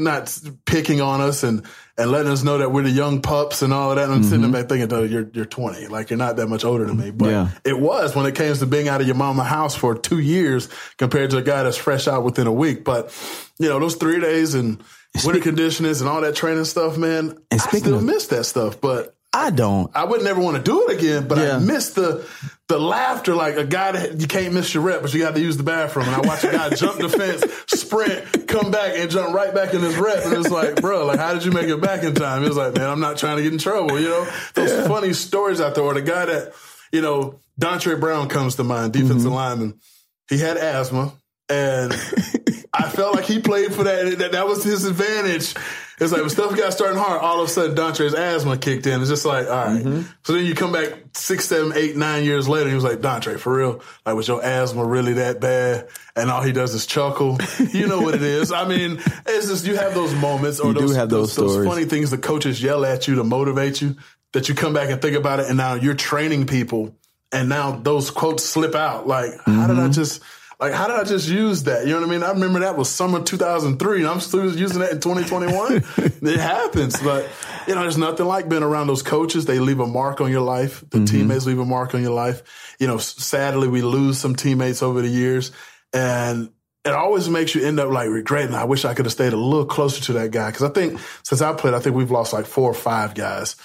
not 0.00 0.36
picking 0.64 1.00
on 1.00 1.20
us 1.20 1.42
and, 1.42 1.64
and 1.96 2.10
letting 2.10 2.32
us 2.32 2.42
know 2.42 2.58
that 2.58 2.72
we're 2.72 2.82
the 2.82 2.90
young 2.90 3.22
pups 3.22 3.62
and 3.62 3.72
all 3.72 3.90
of 3.90 3.96
that. 3.96 4.04
And 4.04 4.12
I'm 4.12 4.20
mm-hmm. 4.20 4.30
sitting 4.30 4.52
back 4.52 4.68
thinking, 4.68 4.88
though, 4.88 5.02
you're, 5.02 5.30
you're 5.32 5.44
20. 5.44 5.86
Like, 5.88 6.10
you're 6.10 6.18
not 6.18 6.36
that 6.36 6.48
much 6.48 6.64
older 6.64 6.86
than 6.86 6.96
me. 6.96 7.10
But 7.10 7.28
yeah. 7.28 7.48
it 7.64 7.78
was 7.78 8.16
when 8.16 8.26
it 8.26 8.34
came 8.34 8.54
to 8.54 8.66
being 8.66 8.88
out 8.88 9.00
of 9.00 9.06
your 9.06 9.16
mama 9.16 9.44
house 9.44 9.74
for 9.74 9.94
two 9.96 10.18
years 10.18 10.68
compared 10.96 11.30
to 11.30 11.38
a 11.38 11.42
guy 11.42 11.62
that's 11.62 11.76
fresh 11.76 12.08
out 12.08 12.24
within 12.24 12.46
a 12.46 12.52
week. 12.52 12.84
But, 12.84 13.14
you 13.58 13.68
know, 13.68 13.78
those 13.78 13.96
three 13.96 14.20
days 14.20 14.54
and 14.54 14.82
winter 15.24 15.40
conditions 15.40 16.00
and 16.00 16.08
all 16.08 16.20
that 16.22 16.34
training 16.34 16.64
stuff, 16.64 16.96
man, 16.96 17.38
and 17.50 17.60
I 17.60 17.78
still 17.78 17.96
of, 17.96 18.04
miss 18.04 18.28
that 18.28 18.44
stuff. 18.44 18.80
But 18.80 19.16
I 19.32 19.50
don't. 19.50 19.90
I 19.94 20.04
would 20.04 20.22
never 20.22 20.40
want 20.40 20.56
to 20.56 20.62
do 20.62 20.88
it 20.88 20.98
again, 20.98 21.28
but 21.28 21.38
yeah. 21.38 21.56
I 21.56 21.58
miss 21.60 21.90
the 21.90 22.26
the 22.66 22.78
laughter 22.80 23.34
like 23.34 23.56
a 23.56 23.64
guy 23.64 23.92
that 23.92 24.20
you 24.20 24.26
can't 24.26 24.52
miss 24.54 24.74
your 24.74 24.82
rep, 24.82 25.02
but 25.02 25.14
you 25.14 25.20
got 25.20 25.34
to 25.34 25.40
use 25.40 25.56
the 25.56 25.62
bathroom. 25.62 26.06
And 26.06 26.16
I 26.16 26.20
watch 26.20 26.42
a 26.42 26.50
guy 26.50 26.70
jump 26.74 26.98
the 26.98 27.08
fence, 27.08 27.44
sprint, 27.68 28.48
come 28.48 28.70
back, 28.72 28.94
and 28.96 29.10
jump 29.10 29.34
right 29.34 29.54
back 29.54 29.72
in 29.72 29.82
his 29.82 29.96
rep. 29.96 30.24
And 30.24 30.34
it's 30.34 30.50
like, 30.50 30.80
bro, 30.80 31.06
like 31.06 31.18
how 31.18 31.32
did 31.32 31.44
you 31.44 31.52
make 31.52 31.68
it 31.68 31.80
back 31.80 32.02
in 32.02 32.14
time? 32.14 32.42
He 32.42 32.48
was 32.48 32.56
like, 32.56 32.74
man, 32.74 32.88
I'm 32.90 33.00
not 33.00 33.18
trying 33.18 33.36
to 33.36 33.42
get 33.42 33.52
in 33.52 33.58
trouble. 33.58 34.00
You 34.00 34.08
know, 34.08 34.28
those 34.54 34.70
yeah. 34.70 34.88
funny 34.88 35.12
stories 35.12 35.60
out 35.60 35.76
there. 35.76 35.84
Or 35.84 35.94
the 35.94 36.02
guy 36.02 36.24
that, 36.24 36.52
you 36.90 37.00
know, 37.00 37.38
Dontre 37.60 37.98
Brown 38.00 38.28
comes 38.28 38.56
to 38.56 38.64
mind, 38.64 38.92
defensive 38.92 39.18
mm-hmm. 39.18 39.34
lineman. 39.34 39.80
He 40.28 40.38
had 40.38 40.56
asthma, 40.56 41.12
and 41.48 41.92
I 42.72 42.88
felt 42.88 43.16
like 43.16 43.24
he 43.24 43.40
played 43.40 43.74
for 43.74 43.84
that. 43.84 44.18
That, 44.18 44.32
that 44.32 44.46
was 44.46 44.64
his 44.64 44.84
advantage. 44.84 45.54
It's 46.00 46.12
like 46.12 46.22
when 46.22 46.30
stuff 46.30 46.56
got 46.56 46.72
starting 46.72 46.98
hard, 46.98 47.20
all 47.20 47.42
of 47.42 47.48
a 47.48 47.50
sudden 47.50 47.76
Dontre's 47.76 48.14
asthma 48.14 48.56
kicked 48.56 48.86
in. 48.86 49.00
It's 49.00 49.10
just 49.10 49.26
like, 49.26 49.46
all 49.46 49.52
right. 49.52 49.82
mm-hmm. 49.82 50.02
So 50.22 50.32
then 50.32 50.46
you 50.46 50.54
come 50.54 50.72
back 50.72 50.94
six, 51.14 51.44
seven, 51.44 51.72
eight, 51.76 51.94
nine 51.94 52.24
years 52.24 52.48
later, 52.48 52.70
he 52.70 52.74
was 52.74 52.84
like, 52.84 53.00
Dontre, 53.00 53.38
for 53.38 53.54
real? 53.54 53.82
Like, 54.06 54.14
was 54.14 54.26
your 54.26 54.42
asthma 54.42 54.84
really 54.84 55.12
that 55.14 55.40
bad? 55.40 55.88
And 56.16 56.30
all 56.30 56.42
he 56.42 56.52
does 56.52 56.74
is 56.74 56.86
chuckle. 56.86 57.38
You 57.72 57.86
know 57.86 58.00
what 58.00 58.14
it 58.14 58.22
is. 58.22 58.50
I 58.50 58.66
mean, 58.66 58.98
it's 59.26 59.48
just 59.48 59.66
you 59.66 59.76
have 59.76 59.94
those 59.94 60.14
moments 60.14 60.58
or 60.58 60.72
you 60.72 60.80
those, 60.80 60.96
have 60.96 61.10
those, 61.10 61.36
those, 61.36 61.56
those 61.56 61.66
funny 61.66 61.84
things 61.84 62.10
the 62.10 62.18
coaches 62.18 62.62
yell 62.62 62.84
at 62.84 63.06
you 63.06 63.16
to 63.16 63.24
motivate 63.24 63.82
you 63.82 63.96
that 64.32 64.48
you 64.48 64.54
come 64.54 64.72
back 64.72 64.90
and 64.90 65.02
think 65.02 65.16
about 65.16 65.40
it, 65.40 65.46
and 65.46 65.56
now 65.56 65.74
you're 65.74 65.94
training 65.94 66.46
people, 66.46 66.94
and 67.32 67.48
now 67.48 67.72
those 67.72 68.10
quotes 68.10 68.44
slip 68.44 68.74
out. 68.74 69.06
Like, 69.06 69.32
mm-hmm. 69.32 69.52
how 69.52 69.66
did 69.66 69.76
I 69.76 69.82
mm-hmm. 69.82 69.92
just 69.92 70.22
like, 70.60 70.74
how 70.74 70.88
did 70.88 70.96
I 70.96 71.04
just 71.04 71.26
use 71.26 71.62
that? 71.62 71.86
You 71.86 71.94
know 71.94 72.00
what 72.00 72.08
I 72.08 72.12
mean? 72.12 72.22
I 72.22 72.30
remember 72.32 72.60
that 72.60 72.76
was 72.76 72.90
summer 72.90 73.22
2003 73.22 74.00
and 74.00 74.06
I'm 74.06 74.20
still 74.20 74.54
using 74.54 74.80
that 74.80 74.92
in 74.92 75.00
2021. 75.00 75.84
it 76.22 76.38
happens, 76.38 77.00
but 77.00 77.30
you 77.66 77.74
know, 77.74 77.80
there's 77.80 77.96
nothing 77.96 78.26
like 78.26 78.48
being 78.48 78.62
around 78.62 78.86
those 78.86 79.02
coaches. 79.02 79.46
They 79.46 79.58
leave 79.58 79.80
a 79.80 79.86
mark 79.86 80.20
on 80.20 80.30
your 80.30 80.42
life. 80.42 80.80
The 80.80 80.98
mm-hmm. 80.98 81.04
teammates 81.06 81.46
leave 81.46 81.58
a 81.58 81.64
mark 81.64 81.94
on 81.94 82.02
your 82.02 82.12
life. 82.12 82.76
You 82.78 82.86
know, 82.86 82.98
sadly, 82.98 83.68
we 83.68 83.80
lose 83.80 84.18
some 84.18 84.36
teammates 84.36 84.82
over 84.82 85.00
the 85.00 85.08
years 85.08 85.50
and 85.94 86.50
it 86.84 86.92
always 86.92 87.30
makes 87.30 87.54
you 87.54 87.64
end 87.64 87.80
up 87.80 87.90
like 87.90 88.10
regretting. 88.10 88.54
I 88.54 88.64
wish 88.64 88.84
I 88.84 88.92
could 88.92 89.06
have 89.06 89.12
stayed 89.12 89.32
a 89.32 89.38
little 89.38 89.66
closer 89.66 90.02
to 90.04 90.12
that 90.14 90.30
guy. 90.30 90.50
Cause 90.52 90.62
I 90.62 90.68
think 90.68 91.00
since 91.22 91.40
I 91.40 91.54
played, 91.54 91.72
I 91.72 91.78
think 91.78 91.96
we've 91.96 92.10
lost 92.10 92.34
like 92.34 92.44
four 92.44 92.70
or 92.70 92.74
five 92.74 93.14
guys. 93.14 93.56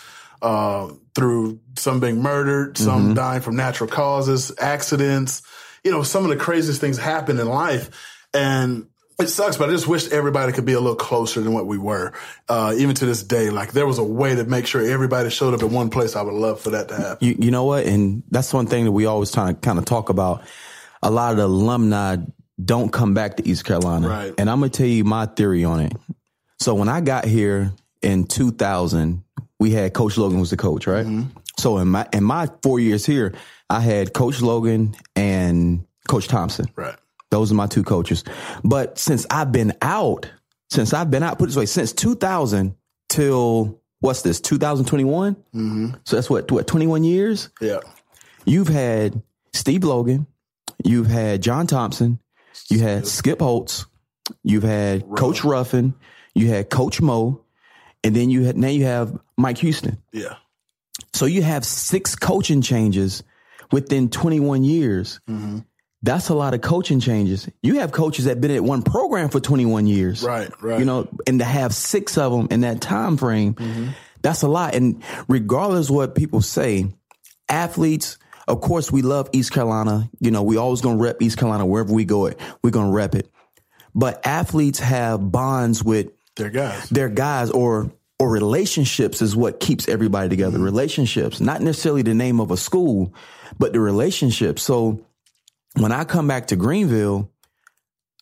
Uh, 0.41 0.93
through 1.15 1.59
some 1.77 1.99
being 1.99 2.21
murdered, 2.21 2.77
some 2.77 3.03
mm-hmm. 3.05 3.13
dying 3.15 3.41
from 3.41 3.55
natural 3.55 3.89
causes, 3.89 4.51
accidents, 4.59 5.41
you 5.85 5.91
know, 5.91 6.03
some 6.03 6.23
of 6.23 6.29
the 6.29 6.35
craziest 6.35 6.81
things 6.81 6.97
happen 6.97 7.39
in 7.39 7.47
life. 7.47 8.17
And 8.33 8.87
it 9.19 9.27
sucks, 9.27 9.55
but 9.55 9.69
I 9.69 9.71
just 9.71 9.87
wish 9.87 10.11
everybody 10.11 10.51
could 10.51 10.65
be 10.65 10.73
a 10.73 10.79
little 10.79 10.97
closer 10.97 11.39
than 11.39 11.53
what 11.53 11.67
we 11.67 11.77
were. 11.77 12.11
Uh, 12.49 12.73
even 12.75 12.95
to 12.95 13.05
this 13.05 13.23
day, 13.23 13.51
like 13.51 13.71
there 13.71 13.85
was 13.85 13.99
a 13.99 14.03
way 14.03 14.35
to 14.35 14.43
make 14.43 14.65
sure 14.65 14.81
everybody 14.81 15.29
showed 15.29 15.53
up 15.53 15.61
in 15.61 15.71
one 15.71 15.89
place. 15.89 16.15
I 16.15 16.23
would 16.23 16.33
love 16.33 16.59
for 16.59 16.71
that 16.71 16.89
to 16.89 16.95
happen. 16.95 17.25
You, 17.25 17.37
you 17.39 17.51
know 17.51 17.63
what? 17.63 17.85
And 17.85 18.23
that's 18.29 18.51
one 18.51 18.65
thing 18.65 18.85
that 18.85 18.91
we 18.91 19.05
always 19.05 19.31
try 19.31 19.53
to 19.53 19.53
kind 19.53 19.77
of 19.77 19.85
talk 19.85 20.09
about. 20.09 20.43
A 21.01 21.11
lot 21.11 21.31
of 21.31 21.37
the 21.37 21.45
alumni 21.45 22.17
don't 22.63 22.91
come 22.91 23.13
back 23.13 23.37
to 23.37 23.47
East 23.47 23.63
Carolina. 23.63 24.09
Right. 24.09 24.33
And 24.37 24.49
I'm 24.49 24.59
going 24.59 24.71
to 24.71 24.77
tell 24.77 24.87
you 24.87 25.03
my 25.03 25.27
theory 25.27 25.63
on 25.63 25.81
it. 25.81 25.93
So 26.59 26.73
when 26.73 26.89
I 26.89 26.99
got 26.99 27.25
here 27.25 27.73
in 28.01 28.25
2000, 28.25 29.23
we 29.59 29.71
had 29.71 29.93
Coach 29.93 30.17
Logan 30.17 30.39
was 30.39 30.49
the 30.49 30.57
coach, 30.57 30.87
right? 30.87 31.05
Mm-hmm. 31.05 31.37
So 31.57 31.77
in 31.77 31.87
my 31.87 32.07
in 32.11 32.23
my 32.23 32.49
four 32.63 32.79
years 32.79 33.05
here, 33.05 33.33
I 33.69 33.79
had 33.79 34.13
Coach 34.13 34.41
Logan 34.41 34.95
and 35.15 35.85
Coach 36.07 36.27
Thompson. 36.27 36.67
Right. 36.75 36.95
Those 37.31 37.51
are 37.51 37.55
my 37.55 37.67
two 37.67 37.83
coaches. 37.83 38.23
But 38.63 38.97
since 38.97 39.25
I've 39.29 39.51
been 39.51 39.73
out, 39.81 40.29
since 40.69 40.93
I've 40.93 41.09
been 41.09 41.23
out, 41.23 41.37
put 41.39 41.45
it 41.45 41.47
this 41.47 41.57
way, 41.57 41.65
since 41.65 41.93
2000 41.93 42.75
till 43.09 43.81
what's 43.99 44.21
this, 44.21 44.39
2021? 44.41 45.35
Mm-hmm. 45.35 45.95
So 46.03 46.15
that's 46.15 46.29
what, 46.29 46.49
what, 46.51 46.67
21 46.67 47.03
years? 47.03 47.49
Yeah. 47.59 47.79
You've 48.45 48.67
had 48.67 49.21
Steve 49.53 49.83
Logan, 49.83 50.27
you've 50.83 51.07
had 51.07 51.41
John 51.41 51.65
Thompson, 51.65 52.19
you 52.69 52.79
had 52.79 53.07
Skip 53.07 53.39
Holtz, 53.39 53.85
you've 54.43 54.63
had 54.63 55.03
Coach 55.15 55.43
Ruffin, 55.43 55.95
you 56.35 56.47
had 56.47 56.69
Coach 56.69 57.01
Mo, 57.01 57.43
and 58.03 58.15
then 58.15 58.29
you 58.29 58.43
had 58.43 58.55
now 58.55 58.67
you 58.67 58.85
have 58.85 59.17
Mike 59.35 59.57
Houston. 59.59 60.01
Yeah. 60.11 60.35
So 61.13 61.25
you 61.25 61.41
have 61.41 61.65
six 61.65 62.15
coaching 62.15 62.61
changes 62.61 63.23
within 63.75 64.07
21 64.07 64.63
years. 64.63 65.19
Mm-hmm. 65.29 65.59
That's 66.01 66.29
a 66.29 66.33
lot 66.33 66.53
of 66.53 66.61
coaching 66.61 67.01
changes. 67.01 67.49
You 67.61 67.79
have 67.79 67.91
coaches 67.91 68.23
that 68.23 68.39
been 68.39 68.51
at 68.51 68.63
one 68.63 68.83
program 68.83 69.27
for 69.27 69.41
21 69.41 69.85
years. 69.85 70.23
Right, 70.23 70.49
right. 70.61 70.79
You 70.79 70.85
know, 70.85 71.09
and 71.27 71.39
to 71.39 71.45
have 71.45 71.73
six 71.73 72.17
of 72.17 72.31
them 72.31 72.47
in 72.51 72.61
that 72.61 72.79
time 72.79 73.17
frame, 73.17 73.55
mm-hmm. 73.55 73.87
that's 74.21 74.43
a 74.43 74.47
lot. 74.47 74.75
And 74.75 75.03
regardless 75.27 75.89
what 75.89 76.15
people 76.15 76.41
say, 76.41 76.85
athletes, 77.49 78.17
of 78.47 78.61
course, 78.61 78.93
we 78.93 79.01
love 79.01 79.29
East 79.33 79.51
Carolina. 79.51 80.09
You 80.21 80.31
know, 80.31 80.43
we 80.43 80.55
always 80.55 80.79
gonna 80.79 80.95
rep 80.95 81.21
East 81.21 81.37
Carolina 81.37 81.65
wherever 81.65 81.91
we 81.91 82.05
go. 82.05 82.27
It 82.27 82.39
we're 82.63 82.69
gonna 82.69 82.93
rep 82.93 83.13
it. 83.13 83.29
But 83.93 84.25
athletes 84.25 84.79
have 84.79 85.19
bonds 85.33 85.83
with 85.83 86.11
their 86.37 86.49
guys, 86.49 86.87
their 86.87 87.09
guys, 87.09 87.49
or 87.49 87.91
or 88.19 88.29
relationships 88.29 89.21
is 89.21 89.35
what 89.35 89.59
keeps 89.59 89.87
everybody 89.87 90.29
together. 90.29 90.57
Mm-hmm. 90.57 90.65
Relationships, 90.65 91.41
not 91.41 91.61
necessarily 91.61 92.01
the 92.01 92.13
name 92.13 92.39
of 92.39 92.51
a 92.51 92.57
school, 92.57 93.13
but 93.59 93.73
the 93.73 93.79
relationship. 93.79 94.59
So 94.59 95.05
when 95.75 95.91
I 95.91 96.05
come 96.05 96.27
back 96.27 96.47
to 96.47 96.55
Greenville, 96.55 97.31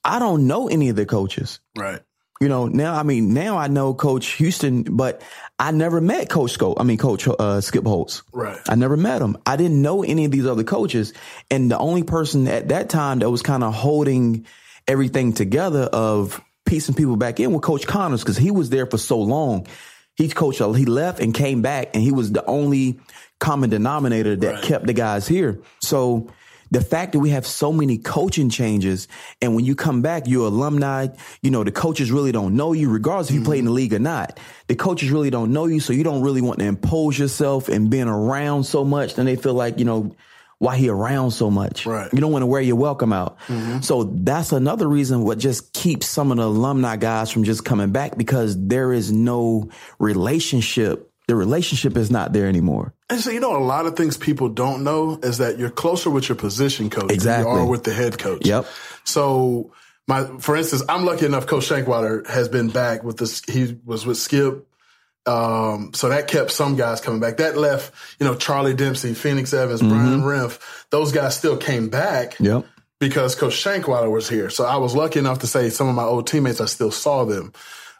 I 0.03 0.19
don't 0.19 0.47
know 0.47 0.67
any 0.67 0.89
of 0.89 0.95
the 0.95 1.05
coaches. 1.05 1.59
Right. 1.77 2.01
You 2.41 2.49
know, 2.49 2.67
now, 2.67 2.95
I 2.95 3.03
mean, 3.03 3.33
now 3.33 3.57
I 3.57 3.67
know 3.67 3.93
Coach 3.93 4.27
Houston, 4.33 4.83
but 4.83 5.21
I 5.59 5.71
never 5.71 6.01
met 6.01 6.29
Coach 6.29 6.51
Scope. 6.51 6.81
I 6.81 6.83
mean, 6.83 6.97
Coach 6.97 7.25
uh, 7.27 7.61
Skip 7.61 7.85
Holtz. 7.85 8.23
Right. 8.33 8.59
I 8.67 8.75
never 8.75 8.97
met 8.97 9.21
him. 9.21 9.37
I 9.45 9.55
didn't 9.55 9.81
know 9.81 10.03
any 10.03 10.25
of 10.25 10.31
these 10.31 10.45
other 10.45 10.63
coaches. 10.63 11.13
And 11.49 11.71
the 11.71 11.77
only 11.77 12.03
person 12.03 12.47
at 12.47 12.69
that 12.69 12.89
time 12.89 13.19
that 13.19 13.29
was 13.29 13.43
kind 13.43 13.63
of 13.63 13.73
holding 13.73 14.45
everything 14.87 15.31
together 15.31 15.83
of 15.83 16.41
piecing 16.73 16.95
people 16.95 17.15
back 17.15 17.39
in 17.39 17.53
with 17.53 17.61
Coach 17.61 17.85
Connors 17.85 18.23
because 18.23 18.35
he 18.35 18.49
was 18.49 18.71
there 18.71 18.87
for 18.87 18.97
so 18.97 19.19
long. 19.19 19.67
He 20.15 20.27
coached, 20.27 20.59
uh, 20.59 20.71
he 20.71 20.85
left 20.85 21.19
and 21.19 21.31
came 21.31 21.61
back, 21.61 21.91
and 21.93 22.01
he 22.01 22.11
was 22.11 22.31
the 22.31 22.43
only 22.45 22.99
common 23.39 23.69
denominator 23.69 24.35
that 24.35 24.53
Right. 24.55 24.63
kept 24.63 24.87
the 24.87 24.93
guys 24.93 25.27
here. 25.27 25.59
So 25.83 26.29
the 26.71 26.81
fact 26.81 27.11
that 27.11 27.19
we 27.19 27.29
have 27.29 27.45
so 27.45 27.71
many 27.71 27.99
coaching 27.99 28.49
changes, 28.49 29.07
and 29.39 29.53
when 29.53 29.65
you 29.65 29.75
come 29.75 30.01
back, 30.01 30.23
you're 30.25 30.47
alumni. 30.47 31.09
You 31.43 31.51
know 31.51 31.63
the 31.63 31.71
coaches 31.71 32.11
really 32.11 32.31
don't 32.31 32.55
know 32.55 32.73
you, 32.73 32.89
regardless 32.89 33.29
if 33.29 33.35
you 33.35 33.43
play 33.43 33.59
in 33.59 33.65
the 33.65 33.69
mm-hmm. 33.69 33.75
league 33.75 33.93
or 33.93 33.99
not. 33.99 34.39
The 34.65 34.75
coaches 34.75 35.11
really 35.11 35.29
don't 35.29 35.53
know 35.53 35.67
you, 35.67 35.79
so 35.79 35.93
you 35.93 36.03
don't 36.03 36.23
really 36.23 36.41
want 36.41 36.57
to 36.57 36.65
impose 36.65 37.19
yourself 37.19 37.69
and 37.69 37.91
being 37.91 38.07
around 38.07 38.63
so 38.63 38.83
much. 38.83 39.13
Then 39.13 39.27
they 39.27 39.35
feel 39.35 39.53
like 39.53 39.77
you 39.77 39.85
know 39.85 40.15
why 40.63 40.77
he 40.77 40.87
around 40.87 41.31
so 41.31 41.51
much. 41.51 41.85
Right. 41.85 42.11
You 42.13 42.19
don't 42.19 42.31
want 42.31 42.43
to 42.43 42.47
wear 42.47 42.61
your 42.61 42.77
welcome 42.77 43.11
out. 43.11 43.37
Mm-hmm. 43.47 43.81
So 43.81 44.05
that's 44.05 44.53
another 44.53 44.87
reason 44.87 45.25
what 45.25 45.37
just 45.37 45.73
keeps 45.73 46.07
some 46.07 46.31
of 46.31 46.37
the 46.37 46.45
alumni 46.45 46.95
guys 46.95 47.29
from 47.29 47.43
just 47.43 47.65
coming 47.65 47.91
back 47.91 48.17
because 48.17 48.57
there 48.57 48.93
is 48.93 49.11
no 49.11 49.69
relationship. 49.99 51.11
The 51.27 51.35
relationship 51.35 51.97
is 51.97 52.09
not 52.09 52.31
there 52.31 52.47
anymore. 52.47 52.93
And 53.09 53.19
so, 53.19 53.29
you 53.29 53.41
know, 53.41 53.57
a 53.57 53.59
lot 53.59 53.85
of 53.85 53.97
things 53.97 54.15
people 54.15 54.47
don't 54.47 54.85
know 54.85 55.19
is 55.21 55.39
that 55.39 55.59
you're 55.59 55.69
closer 55.69 56.09
with 56.09 56.29
your 56.29 56.37
position 56.37 56.89
coach 56.89 57.11
Exactly. 57.11 57.43
than 57.43 57.61
you 57.61 57.67
are 57.67 57.69
with 57.69 57.83
the 57.83 57.93
head 57.93 58.17
coach. 58.17 58.45
Yep. 58.45 58.65
So, 59.03 59.73
my, 60.07 60.23
for 60.39 60.55
instance, 60.55 60.83
I'm 60.87 61.03
lucky 61.05 61.25
enough. 61.25 61.45
Coach 61.45 61.67
Shankweiler 61.67 62.25
has 62.27 62.47
been 62.47 62.69
back 62.69 63.03
with 63.03 63.17
this. 63.17 63.41
He 63.49 63.77
was 63.85 64.05
with 64.05 64.17
Skip. 64.17 64.65
Um, 65.25 65.91
so 65.93 66.09
that 66.09 66.27
kept 66.27 66.51
some 66.51 66.75
guys 66.75 66.99
coming 66.99 67.19
back. 67.21 67.37
That 67.37 67.57
left, 67.57 67.93
you 68.19 68.25
know, 68.25 68.35
Charlie 68.35 68.73
Dempsey, 68.73 69.13
Phoenix 69.13 69.53
Evans, 69.53 69.81
Brian 69.81 70.21
Rimpf. 70.21 70.59
Those 70.89 71.11
guys 71.11 71.37
still 71.37 71.55
came 71.57 71.89
back 71.89 72.37
Yep. 72.39 72.65
because 72.99 73.35
Coach 73.35 73.53
Shankweiler 73.53 74.11
was 74.11 74.27
here. 74.27 74.49
So 74.49 74.65
I 74.65 74.77
was 74.77 74.95
lucky 74.95 75.19
enough 75.19 75.39
to 75.39 75.47
say 75.47 75.69
some 75.69 75.87
of 75.87 75.95
my 75.95 76.03
old 76.03 76.27
teammates, 76.27 76.59
I 76.59 76.65
still 76.65 76.91
saw 76.91 77.23
them. 77.23 77.53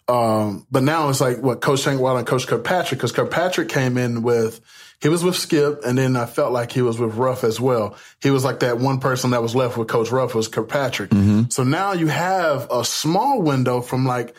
Um, 0.09 0.67
but 0.69 0.84
now 0.84 1.07
it's 1.07 1.21
like 1.21 1.38
what 1.39 1.61
Coach 1.61 1.84
Shankweiler 1.86 2.17
and 2.19 2.28
Coach 2.28 2.45
Kirkpatrick, 2.45 2.99
because 2.99 3.13
Kirkpatrick 3.13 3.69
came 3.69 3.97
in 3.97 4.21
with, 4.21 4.59
he 5.01 5.07
was 5.07 5.24
with 5.24 5.38
Skip, 5.38 5.80
and 5.86 5.97
then 5.97 6.17
I 6.17 6.26
felt 6.26 6.51
like 6.51 6.74
he 6.74 6.82
was 6.82 6.99
with 6.99 7.15
Ruff 7.15 7.45
as 7.45 7.57
well. 7.59 7.95
He 8.21 8.30
was 8.32 8.43
like 8.43 8.59
that 8.59 8.80
one 8.80 8.99
person 8.99 9.32
that 9.32 9.41
was 9.41 9.55
left 9.55 9.78
with 9.78 9.88
Coach 9.88 10.11
Ruff 10.11 10.36
was 10.36 10.49
Kirkpatrick. 10.49 11.11
So 11.49 11.63
now 11.63 11.93
you 11.93 12.07
have 12.07 12.67
a 12.69 12.84
small 12.84 13.41
window 13.41 13.80
from 13.80 14.05
like, 14.05 14.36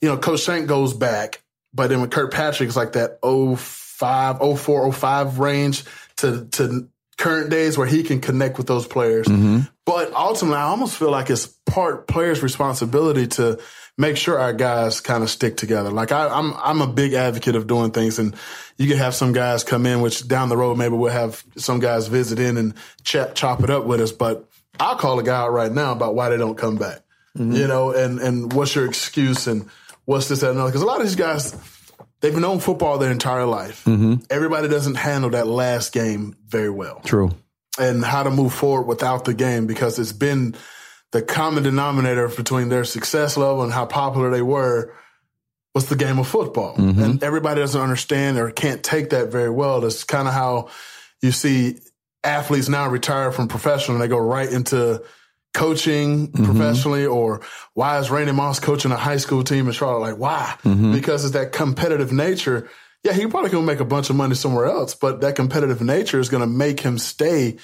you 0.00 0.08
know, 0.08 0.18
Coach 0.18 0.40
Shank 0.40 0.68
goes 0.68 0.92
back, 0.92 1.42
but 1.76 1.88
then 1.88 2.00
with 2.00 2.10
Kirkpatrick, 2.10 2.68
it's 2.68 2.76
like 2.76 2.92
that 2.92 3.18
05, 3.22 4.58
04, 4.58 4.92
05 4.92 5.38
range 5.38 5.84
to, 6.16 6.46
to 6.46 6.88
current 7.18 7.50
days 7.50 7.76
where 7.76 7.86
he 7.86 8.02
can 8.02 8.20
connect 8.20 8.58
with 8.58 8.66
those 8.66 8.86
players. 8.86 9.26
Mm-hmm. 9.26 9.60
But 9.84 10.12
ultimately, 10.14 10.58
I 10.58 10.62
almost 10.62 10.96
feel 10.96 11.10
like 11.10 11.30
it's 11.30 11.46
part 11.46 12.08
players' 12.08 12.42
responsibility 12.42 13.26
to 13.28 13.60
make 13.98 14.16
sure 14.16 14.38
our 14.38 14.52
guys 14.52 15.00
kind 15.00 15.22
of 15.22 15.30
stick 15.30 15.56
together. 15.56 15.90
Like 15.90 16.12
I, 16.12 16.28
I'm, 16.28 16.54
I'm 16.54 16.80
a 16.82 16.86
big 16.86 17.12
advocate 17.12 17.56
of 17.56 17.66
doing 17.66 17.90
things, 17.90 18.18
and 18.18 18.34
you 18.78 18.88
can 18.88 18.98
have 18.98 19.14
some 19.14 19.32
guys 19.32 19.62
come 19.62 19.86
in, 19.86 20.00
which 20.00 20.26
down 20.26 20.48
the 20.48 20.56
road 20.56 20.76
maybe 20.76 20.96
we'll 20.96 21.12
have 21.12 21.44
some 21.56 21.78
guys 21.78 22.08
visit 22.08 22.38
in 22.38 22.56
and 22.56 22.74
chop, 23.04 23.34
chop 23.34 23.62
it 23.62 23.70
up 23.70 23.84
with 23.84 24.00
us. 24.00 24.12
But 24.12 24.48
I'll 24.80 24.96
call 24.96 25.18
a 25.18 25.22
guy 25.22 25.36
out 25.36 25.52
right 25.52 25.72
now 25.72 25.92
about 25.92 26.14
why 26.14 26.30
they 26.30 26.36
don't 26.36 26.56
come 26.56 26.76
back. 26.76 27.00
Mm-hmm. 27.36 27.52
You 27.52 27.66
know, 27.66 27.92
and 27.92 28.18
and 28.18 28.52
what's 28.52 28.74
your 28.74 28.86
excuse 28.86 29.46
and 29.46 29.68
what's 30.06 30.28
this 30.28 30.40
that 30.40 30.48
and 30.50 30.56
another? 30.56 30.70
Because 30.70 30.82
a 30.82 30.86
lot 30.86 31.00
of 31.00 31.06
these 31.06 31.16
guys. 31.16 31.54
They've 32.20 32.34
known 32.34 32.60
football 32.60 32.96
their 32.96 33.12
entire 33.12 33.44
life. 33.44 33.84
Mm-hmm. 33.84 34.24
Everybody 34.30 34.68
doesn't 34.68 34.94
handle 34.94 35.30
that 35.30 35.46
last 35.46 35.92
game 35.92 36.34
very 36.46 36.70
well 36.70 37.00
True. 37.04 37.30
and 37.78 38.02
how 38.02 38.22
to 38.22 38.30
move 38.30 38.54
forward 38.54 38.86
without 38.86 39.26
the 39.26 39.34
game 39.34 39.66
because 39.66 39.98
it's 39.98 40.12
been 40.12 40.56
the 41.12 41.20
common 41.20 41.62
denominator 41.62 42.28
between 42.28 42.70
their 42.70 42.84
success 42.84 43.36
level 43.36 43.62
and 43.62 43.72
how 43.72 43.84
popular 43.84 44.30
they 44.30 44.40
were 44.40 44.92
was 45.74 45.90
the 45.90 45.96
game 45.96 46.18
of 46.18 46.26
football. 46.26 46.74
Mm-hmm. 46.74 47.02
And 47.02 47.22
everybody 47.22 47.60
doesn't 47.60 47.80
understand 47.80 48.38
or 48.38 48.50
can't 48.50 48.82
take 48.82 49.10
that 49.10 49.28
very 49.30 49.50
well. 49.50 49.82
That's 49.82 50.04
kind 50.04 50.26
of 50.26 50.32
how 50.32 50.70
you 51.20 51.32
see 51.32 51.80
athletes 52.24 52.68
now 52.68 52.88
retire 52.88 53.30
from 53.30 53.46
professional 53.48 53.96
and 53.96 54.02
they 54.02 54.08
go 54.08 54.18
right 54.18 54.50
into 54.50 55.02
coaching 55.56 56.30
professionally 56.30 57.06
or 57.06 57.40
why 57.74 57.98
is 57.98 58.10
Randy 58.10 58.32
Moss 58.32 58.60
coaching 58.60 58.92
a 58.92 58.96
high 58.96 59.16
school 59.16 59.42
team 59.42 59.66
in 59.66 59.72
Charlotte? 59.72 60.00
Like, 60.00 60.18
why? 60.18 60.54
Because 60.92 61.24
it's 61.24 61.34
that 61.34 61.50
competitive 61.52 62.12
nature. 62.12 62.68
Yeah, 63.02 63.12
he 63.12 63.26
probably 63.26 63.50
can 63.50 63.64
make 63.64 63.80
a 63.80 63.84
bunch 63.84 64.10
of 64.10 64.16
money 64.16 64.34
somewhere 64.34 64.66
else, 64.66 64.94
but 64.94 65.22
that 65.22 65.34
competitive 65.34 65.80
nature 65.80 66.20
is 66.20 66.28
going 66.28 66.42
to 66.42 66.46
make 66.46 66.80
him 66.80 66.98
stay 66.98 67.56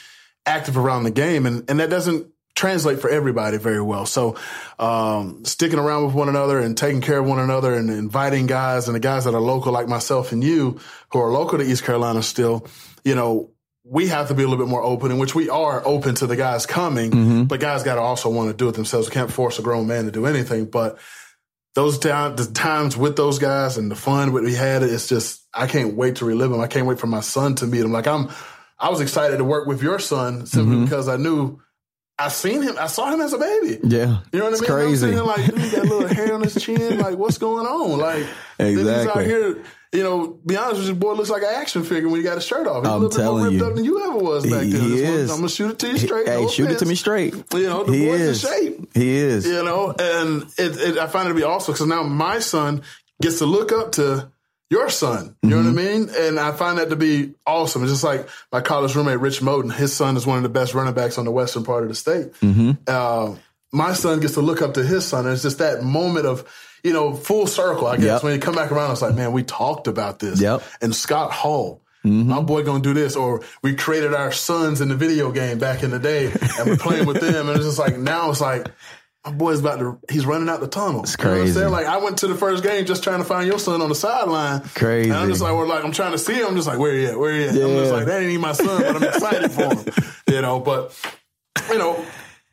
active 0.46 0.76
around 0.76 1.04
the 1.04 1.10
game. 1.10 1.46
And, 1.46 1.68
and 1.68 1.80
that 1.80 1.90
doesn't 1.90 2.26
translate 2.54 3.00
for 3.00 3.10
everybody 3.10 3.58
very 3.58 3.80
well. 3.80 4.06
So, 4.06 4.36
um, 4.78 5.44
sticking 5.44 5.78
around 5.78 6.06
with 6.06 6.14
one 6.14 6.28
another 6.28 6.58
and 6.58 6.76
taking 6.76 7.00
care 7.00 7.18
of 7.18 7.26
one 7.26 7.38
another 7.38 7.74
and 7.74 7.90
inviting 7.90 8.46
guys 8.46 8.88
and 8.88 8.94
the 8.94 9.00
guys 9.00 9.24
that 9.24 9.34
are 9.34 9.40
local 9.40 9.72
like 9.72 9.88
myself 9.88 10.32
and 10.32 10.42
you 10.44 10.80
who 11.10 11.18
are 11.18 11.30
local 11.30 11.58
to 11.58 11.64
East 11.64 11.84
Carolina 11.84 12.22
still, 12.22 12.66
you 13.04 13.14
know, 13.14 13.51
we 13.92 14.08
have 14.08 14.28
to 14.28 14.34
be 14.34 14.42
a 14.42 14.48
little 14.48 14.64
bit 14.64 14.70
more 14.70 14.82
open, 14.82 15.10
in 15.10 15.18
which 15.18 15.34
we 15.34 15.50
are 15.50 15.82
open 15.84 16.14
to 16.14 16.26
the 16.26 16.34
guys 16.34 16.64
coming, 16.64 17.10
mm-hmm. 17.10 17.42
but 17.44 17.60
guys 17.60 17.82
got 17.82 17.96
to 17.96 18.00
also 18.00 18.30
want 18.30 18.48
to 18.48 18.56
do 18.56 18.66
it 18.70 18.72
themselves. 18.72 19.06
We 19.06 19.12
can't 19.12 19.30
force 19.30 19.58
a 19.58 19.62
grown 19.62 19.86
man 19.86 20.06
to 20.06 20.10
do 20.10 20.24
anything, 20.24 20.64
but 20.64 20.98
those 21.74 21.98
time, 21.98 22.34
the 22.36 22.46
times 22.46 22.96
with 22.96 23.16
those 23.16 23.38
guys 23.38 23.76
and 23.76 23.90
the 23.90 23.94
fun 23.94 24.32
that 24.32 24.42
we 24.44 24.54
had, 24.54 24.82
it's 24.82 25.08
just, 25.08 25.46
I 25.52 25.66
can't 25.66 25.94
wait 25.94 26.16
to 26.16 26.24
relive 26.24 26.50
them. 26.50 26.60
I 26.62 26.68
can't 26.68 26.86
wait 26.86 27.00
for 27.00 27.06
my 27.06 27.20
son 27.20 27.54
to 27.56 27.66
meet 27.66 27.82
them. 27.82 27.92
Like 27.92 28.06
I'm, 28.06 28.30
I 28.78 28.88
was 28.88 29.02
excited 29.02 29.36
to 29.36 29.44
work 29.44 29.66
with 29.66 29.82
your 29.82 29.98
son 29.98 30.46
simply 30.46 30.76
mm-hmm. 30.76 30.84
because 30.84 31.06
I 31.06 31.18
knew 31.18 31.60
I 32.18 32.28
seen 32.28 32.62
him, 32.62 32.76
I 32.78 32.86
saw 32.86 33.12
him 33.12 33.20
as 33.20 33.34
a 33.34 33.38
baby. 33.38 33.78
Yeah. 33.84 34.20
You 34.32 34.38
know 34.38 34.46
what 34.46 34.54
I 34.54 34.60
mean? 34.60 34.70
crazy. 34.70 35.14
I'm 35.14 35.26
like, 35.26 35.44
dude, 35.44 35.70
that 35.70 35.84
little 35.84 36.08
hair 36.08 36.32
on 36.32 36.42
his 36.42 36.54
chin. 36.62 36.98
Like, 36.98 37.18
what's 37.18 37.36
going 37.36 37.66
on? 37.66 37.98
Like, 37.98 38.26
then 38.56 38.78
he's 38.78 38.88
out 38.88 39.00
Exactly. 39.00 39.24
here. 39.26 39.64
You 39.94 40.02
know, 40.02 40.26
be 40.46 40.56
honest 40.56 40.78
with 40.80 40.88
you, 40.88 40.94
boy 40.94 41.12
looks 41.12 41.28
like 41.28 41.42
an 41.42 41.50
action 41.54 41.84
figure 41.84 42.08
when 42.08 42.18
he 42.18 42.24
got 42.24 42.36
his 42.36 42.46
shirt 42.46 42.66
off. 42.66 42.82
He's 42.82 42.90
a 42.90 42.94
I'm 42.94 43.02
little 43.02 43.08
bit 43.10 43.18
more 43.18 43.24
telling 43.26 43.44
ripped 43.44 43.56
you. 43.56 43.66
up 43.66 43.74
than 43.74 43.84
you 43.84 44.04
ever 44.08 44.16
was 44.18 44.50
back 44.50 44.62
He- 44.62 44.70
then. 44.72 44.80
he 44.82 45.02
is. 45.02 45.30
I'm 45.30 45.36
gonna 45.36 45.48
shoot 45.50 45.70
it 45.72 45.78
to 45.80 45.88
you 45.90 45.98
straight. 45.98 46.26
hey, 46.26 46.40
no 46.42 46.48
shoot 46.48 46.70
it 46.70 46.78
to 46.78 46.86
me 46.86 46.94
straight. 46.94 47.34
You 47.52 47.66
know, 47.66 47.84
the 47.84 47.92
he 47.92 48.06
boy's 48.06 48.20
in 48.22 48.26
is. 48.28 48.40
shape. 48.40 48.94
He 48.94 49.16
is. 49.16 49.46
You 49.46 49.62
know, 49.62 49.90
and 49.98 50.42
it, 50.56 50.80
it, 50.80 50.98
I 50.98 51.06
find 51.08 51.26
it 51.26 51.32
to 51.32 51.34
be 51.36 51.42
awesome 51.44 51.74
because 51.74 51.86
now 51.86 52.02
my 52.04 52.38
son 52.38 52.80
gets 53.20 53.38
to 53.38 53.44
look 53.46 53.70
up 53.70 53.92
to 53.92 54.30
your 54.70 54.88
son. 54.88 55.36
You 55.42 55.50
know 55.50 55.58
what 55.58 55.66
I 55.66 55.70
mean? 55.72 56.08
And 56.16 56.40
I 56.40 56.52
find 56.52 56.78
that 56.78 56.88
to 56.88 56.96
be 56.96 57.34
awesome. 57.46 57.82
It's 57.82 57.92
just 57.92 58.02
like 58.04 58.26
my 58.50 58.62
college 58.62 58.96
roommate, 58.96 59.20
Rich 59.20 59.40
Moten. 59.42 59.70
His 59.70 59.92
son 59.94 60.16
is 60.16 60.26
one 60.26 60.38
of 60.38 60.42
the 60.42 60.48
best 60.48 60.72
running 60.72 60.94
backs 60.94 61.18
on 61.18 61.26
the 61.26 61.30
western 61.30 61.64
part 61.64 61.82
of 61.82 61.90
the 61.90 61.94
state. 61.94 62.32
Uh, 62.88 63.34
my 63.70 63.92
son 63.92 64.20
gets 64.20 64.32
to 64.34 64.40
look 64.40 64.62
up 64.62 64.72
to 64.74 64.82
his 64.82 65.04
son. 65.06 65.26
And 65.26 65.34
it's 65.34 65.42
just 65.42 65.58
that 65.58 65.82
moment 65.82 66.24
of, 66.24 66.48
you 66.82 66.92
know, 66.92 67.14
full 67.14 67.46
circle, 67.46 67.86
I 67.86 67.96
guess. 67.96 68.04
Yep. 68.04 68.22
When 68.24 68.34
you 68.34 68.40
come 68.40 68.54
back 68.54 68.72
around, 68.72 68.92
it's 68.92 69.02
like, 69.02 69.14
man, 69.14 69.32
we 69.32 69.42
talked 69.42 69.86
about 69.86 70.18
this. 70.18 70.40
Yep. 70.40 70.62
And 70.80 70.94
Scott 70.94 71.32
Hall. 71.32 71.80
Mm-hmm. 72.04 72.30
My 72.30 72.40
boy 72.40 72.64
gonna 72.64 72.82
do 72.82 72.94
this, 72.94 73.14
or 73.14 73.42
we 73.62 73.76
created 73.76 74.12
our 74.12 74.32
sons 74.32 74.80
in 74.80 74.88
the 74.88 74.96
video 74.96 75.30
game 75.30 75.58
back 75.58 75.84
in 75.84 75.92
the 75.92 76.00
day, 76.00 76.32
and 76.58 76.68
we're 76.68 76.76
playing 76.76 77.06
with 77.06 77.20
them, 77.20 77.48
and 77.48 77.56
it's 77.56 77.64
just 77.64 77.78
like 77.78 77.96
now 77.96 78.28
it's 78.28 78.40
like 78.40 78.66
my 79.24 79.30
boy's 79.30 79.60
about 79.60 79.78
to 79.78 80.00
he's 80.10 80.26
running 80.26 80.48
out 80.48 80.60
the 80.60 80.66
tunnel. 80.66 81.02
It's 81.04 81.14
crazy. 81.14 81.60
Like 81.64 81.86
I 81.86 81.98
went 81.98 82.18
to 82.18 82.26
the 82.26 82.34
first 82.34 82.64
game 82.64 82.86
just 82.86 83.04
trying 83.04 83.18
to 83.20 83.24
find 83.24 83.46
your 83.46 83.60
son 83.60 83.80
on 83.80 83.88
the 83.88 83.94
sideline. 83.94 84.62
Crazy. 84.74 85.10
And 85.10 85.18
I'm 85.18 85.28
just 85.28 85.40
like, 85.40 85.54
we're 85.54 85.68
like, 85.68 85.84
I'm 85.84 85.92
trying 85.92 86.10
to 86.10 86.18
see 86.18 86.34
him. 86.34 86.48
I'm 86.48 86.56
just 86.56 86.66
like, 86.66 86.80
where 86.80 86.92
he 86.92 87.06
at? 87.06 87.16
Where 87.16 87.32
he 87.32 87.44
at? 87.44 87.50
I'm 87.50 87.76
just 87.76 87.92
like, 87.92 88.06
that 88.06 88.20
ain't 88.20 88.30
even 88.30 88.40
my 88.40 88.52
son, 88.52 88.82
but 88.82 88.96
I'm 88.96 89.04
excited 89.04 89.52
for 89.52 89.74
him. 89.74 89.84
You 90.28 90.40
know, 90.40 90.60
but 90.60 90.98
you 91.68 91.76
know, 91.76 92.02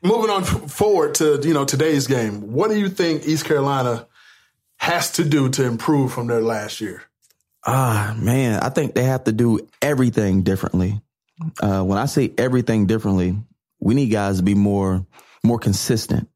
moving 0.02 0.28
on 0.28 0.44
forward 0.44 1.14
to 1.14 1.40
you 1.42 1.54
know 1.54 1.64
today's 1.64 2.06
game. 2.06 2.52
What 2.52 2.68
do 2.68 2.78
you 2.78 2.90
think 2.90 3.26
East 3.26 3.46
Carolina 3.46 4.06
has 4.80 5.12
to 5.12 5.24
do 5.24 5.50
to 5.50 5.64
improve 5.64 6.12
from 6.12 6.26
their 6.26 6.40
last 6.40 6.80
year? 6.80 7.02
Ah, 7.66 8.16
man, 8.18 8.60
I 8.60 8.70
think 8.70 8.94
they 8.94 9.04
have 9.04 9.24
to 9.24 9.32
do 9.32 9.68
everything 9.82 10.42
differently. 10.42 11.02
Uh, 11.62 11.82
when 11.82 11.98
I 11.98 12.06
say 12.06 12.32
everything 12.38 12.86
differently, 12.86 13.36
we 13.78 13.94
need 13.94 14.08
guys 14.08 14.38
to 14.38 14.42
be 14.42 14.54
more 14.54 15.06
more 15.44 15.58
consistent. 15.58 16.28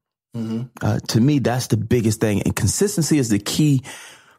Uh, 0.81 0.99
to 0.99 1.21
me, 1.21 1.39
that's 1.39 1.67
the 1.67 1.77
biggest 1.77 2.19
thing, 2.19 2.41
and 2.43 2.55
consistency 2.55 3.17
is 3.17 3.29
the 3.29 3.39
key 3.39 3.83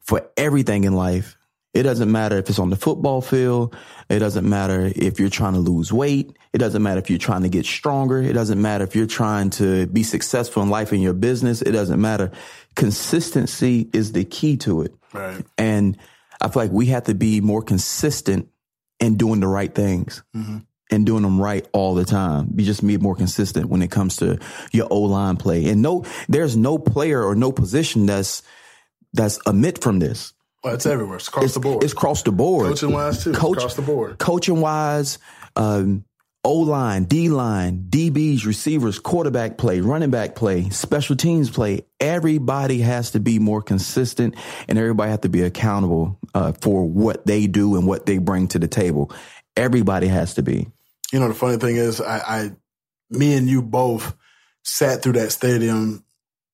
for 0.02 0.30
everything 0.36 0.84
in 0.84 0.92
life. 0.92 1.35
It 1.76 1.82
doesn't 1.82 2.10
matter 2.10 2.38
if 2.38 2.48
it's 2.48 2.58
on 2.58 2.70
the 2.70 2.76
football 2.76 3.20
field. 3.20 3.76
It 4.08 4.20
doesn't 4.20 4.48
matter 4.48 4.90
if 4.96 5.20
you're 5.20 5.28
trying 5.28 5.52
to 5.52 5.58
lose 5.58 5.92
weight. 5.92 6.34
It 6.54 6.58
doesn't 6.58 6.82
matter 6.82 7.00
if 7.00 7.10
you're 7.10 7.18
trying 7.18 7.42
to 7.42 7.50
get 7.50 7.66
stronger. 7.66 8.22
It 8.22 8.32
doesn't 8.32 8.60
matter 8.60 8.84
if 8.84 8.96
you're 8.96 9.06
trying 9.06 9.50
to 9.50 9.86
be 9.86 10.02
successful 10.02 10.62
in 10.62 10.70
life 10.70 10.92
and 10.92 11.02
your 11.02 11.12
business. 11.12 11.60
It 11.60 11.72
doesn't 11.72 12.00
matter. 12.00 12.30
Consistency 12.76 13.90
is 13.92 14.12
the 14.12 14.24
key 14.24 14.56
to 14.58 14.82
it. 14.82 14.94
Right. 15.12 15.44
And 15.58 15.98
I 16.40 16.48
feel 16.48 16.62
like 16.62 16.72
we 16.72 16.86
have 16.86 17.04
to 17.04 17.14
be 17.14 17.42
more 17.42 17.60
consistent 17.60 18.48
in 18.98 19.16
doing 19.16 19.40
the 19.40 19.46
right 19.46 19.74
things 19.74 20.22
mm-hmm. 20.34 20.58
and 20.90 21.04
doing 21.04 21.24
them 21.24 21.38
right 21.38 21.68
all 21.72 21.94
the 21.94 22.06
time. 22.06 22.46
Be 22.54 22.64
just 22.64 22.86
be 22.86 22.96
more 22.96 23.16
consistent 23.16 23.68
when 23.68 23.82
it 23.82 23.90
comes 23.90 24.16
to 24.16 24.38
your 24.72 24.86
O 24.90 25.00
line 25.02 25.36
play. 25.36 25.66
And 25.66 25.82
no, 25.82 26.06
there's 26.26 26.56
no 26.56 26.78
player 26.78 27.22
or 27.22 27.34
no 27.34 27.52
position 27.52 28.06
that's 28.06 28.42
that's 29.12 29.38
omit 29.46 29.82
from 29.82 29.98
this. 29.98 30.32
Well, 30.66 30.74
it's 30.74 30.84
everywhere. 30.84 31.18
It's 31.18 31.28
across 31.28 31.54
the 31.54 31.60
board. 31.60 31.84
It's 31.84 31.92
across 31.92 32.22
the 32.24 32.32
board. 32.32 32.66
Coaching 32.66 32.90
wise 32.90 33.22
too. 33.22 33.32
Coach- 33.32 33.58
across 33.58 33.76
the 33.76 33.82
board. 33.82 34.18
Coaching 34.18 34.60
wise, 34.60 35.20
um, 35.54 36.04
O 36.42 36.54
line, 36.54 37.04
D 37.04 37.28
line, 37.28 37.86
DBs, 37.88 38.44
receivers, 38.44 38.98
quarterback 38.98 39.58
play, 39.58 39.78
running 39.78 40.10
back 40.10 40.34
play, 40.34 40.68
special 40.70 41.14
teams 41.14 41.50
play. 41.50 41.86
Everybody 42.00 42.80
has 42.80 43.12
to 43.12 43.20
be 43.20 43.38
more 43.38 43.62
consistent 43.62 44.34
and 44.66 44.76
everybody 44.76 45.12
has 45.12 45.20
to 45.20 45.28
be 45.28 45.42
accountable 45.42 46.18
uh, 46.34 46.50
for 46.60 46.84
what 46.84 47.26
they 47.26 47.46
do 47.46 47.76
and 47.76 47.86
what 47.86 48.04
they 48.04 48.18
bring 48.18 48.48
to 48.48 48.58
the 48.58 48.66
table. 48.66 49.12
Everybody 49.56 50.08
has 50.08 50.34
to 50.34 50.42
be. 50.42 50.66
You 51.12 51.20
know, 51.20 51.28
the 51.28 51.34
funny 51.34 51.58
thing 51.58 51.76
is, 51.76 52.00
I, 52.00 52.18
I 52.18 52.50
me 53.08 53.34
and 53.36 53.48
you 53.48 53.62
both 53.62 54.16
sat 54.64 55.00
through 55.00 55.12
that 55.12 55.30
stadium 55.30 56.04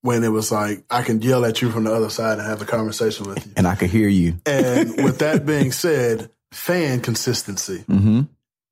when 0.02 0.22
it 0.24 0.28
was 0.28 0.52
like 0.52 0.84
I 0.90 1.02
can 1.02 1.22
yell 1.22 1.44
at 1.44 1.62
you 1.62 1.70
from 1.70 1.84
the 1.84 1.94
other 1.94 2.10
side 2.10 2.38
and 2.38 2.46
have 2.46 2.60
a 2.60 2.66
conversation 2.66 3.26
with 3.26 3.46
you. 3.46 3.52
And 3.56 3.66
I 3.66 3.76
could 3.76 3.90
hear 3.90 4.08
you. 4.08 4.34
And 4.44 4.96
with 5.04 5.20
that 5.20 5.46
being 5.46 5.72
said, 5.72 6.30
fan 6.50 7.00
consistency. 7.00 7.78
Mm-hmm. 7.88 8.22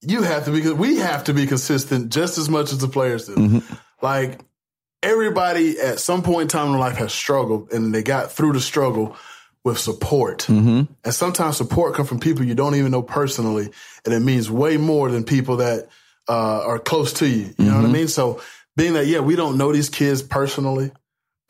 You 0.03 0.22
have 0.22 0.45
to 0.47 0.51
be, 0.51 0.70
we 0.72 0.97
have 0.97 1.24
to 1.24 1.35
be 1.35 1.47
consistent 1.47 2.11
just 2.11 2.39
as 2.39 2.49
much 2.49 2.72
as 2.72 2.78
the 2.78 2.89
players 2.89 3.26
do. 3.26 3.35
Mm-hmm. 3.35 3.74
Like 4.03 4.41
everybody 5.03 5.78
at 5.78 5.99
some 5.99 6.22
point 6.22 6.43
in 6.43 6.49
time 6.49 6.72
in 6.72 6.78
life 6.78 6.97
has 6.97 7.12
struggled 7.12 7.72
and 7.72 7.95
they 7.95 8.03
got 8.03 8.33
through 8.33 8.55
the 8.55 8.61
struggle 8.61 9.16
with 9.62 9.78
support. 9.78 10.41
Mm-hmm. 10.41 10.93
And 11.05 11.14
sometimes 11.14 11.57
support 11.57 11.95
comes 11.95 12.09
from 12.09 12.20
people 12.20 12.45
you 12.45 12.55
don't 12.55 12.74
even 12.74 12.91
know 12.91 13.03
personally. 13.03 13.70
And 14.05 14.14
it 14.14 14.20
means 14.20 14.51
way 14.51 14.78
more 14.78 15.11
than 15.11 15.24
people 15.24 15.59
that 15.59 15.89
uh, 16.28 16.64
are 16.64 16.78
close 16.78 17.12
to 17.14 17.28
you. 17.28 17.55
You 17.59 17.66
know 17.66 17.76
what 17.76 17.85
I 17.85 17.93
mean? 17.93 18.09
So 18.09 18.41
being 18.76 18.95
that, 18.95 19.07
yeah, 19.07 19.20
we 19.20 19.37
don't 19.37 19.59
know 19.59 19.72
these 19.72 19.91
kids 19.91 20.22
personally, 20.22 20.93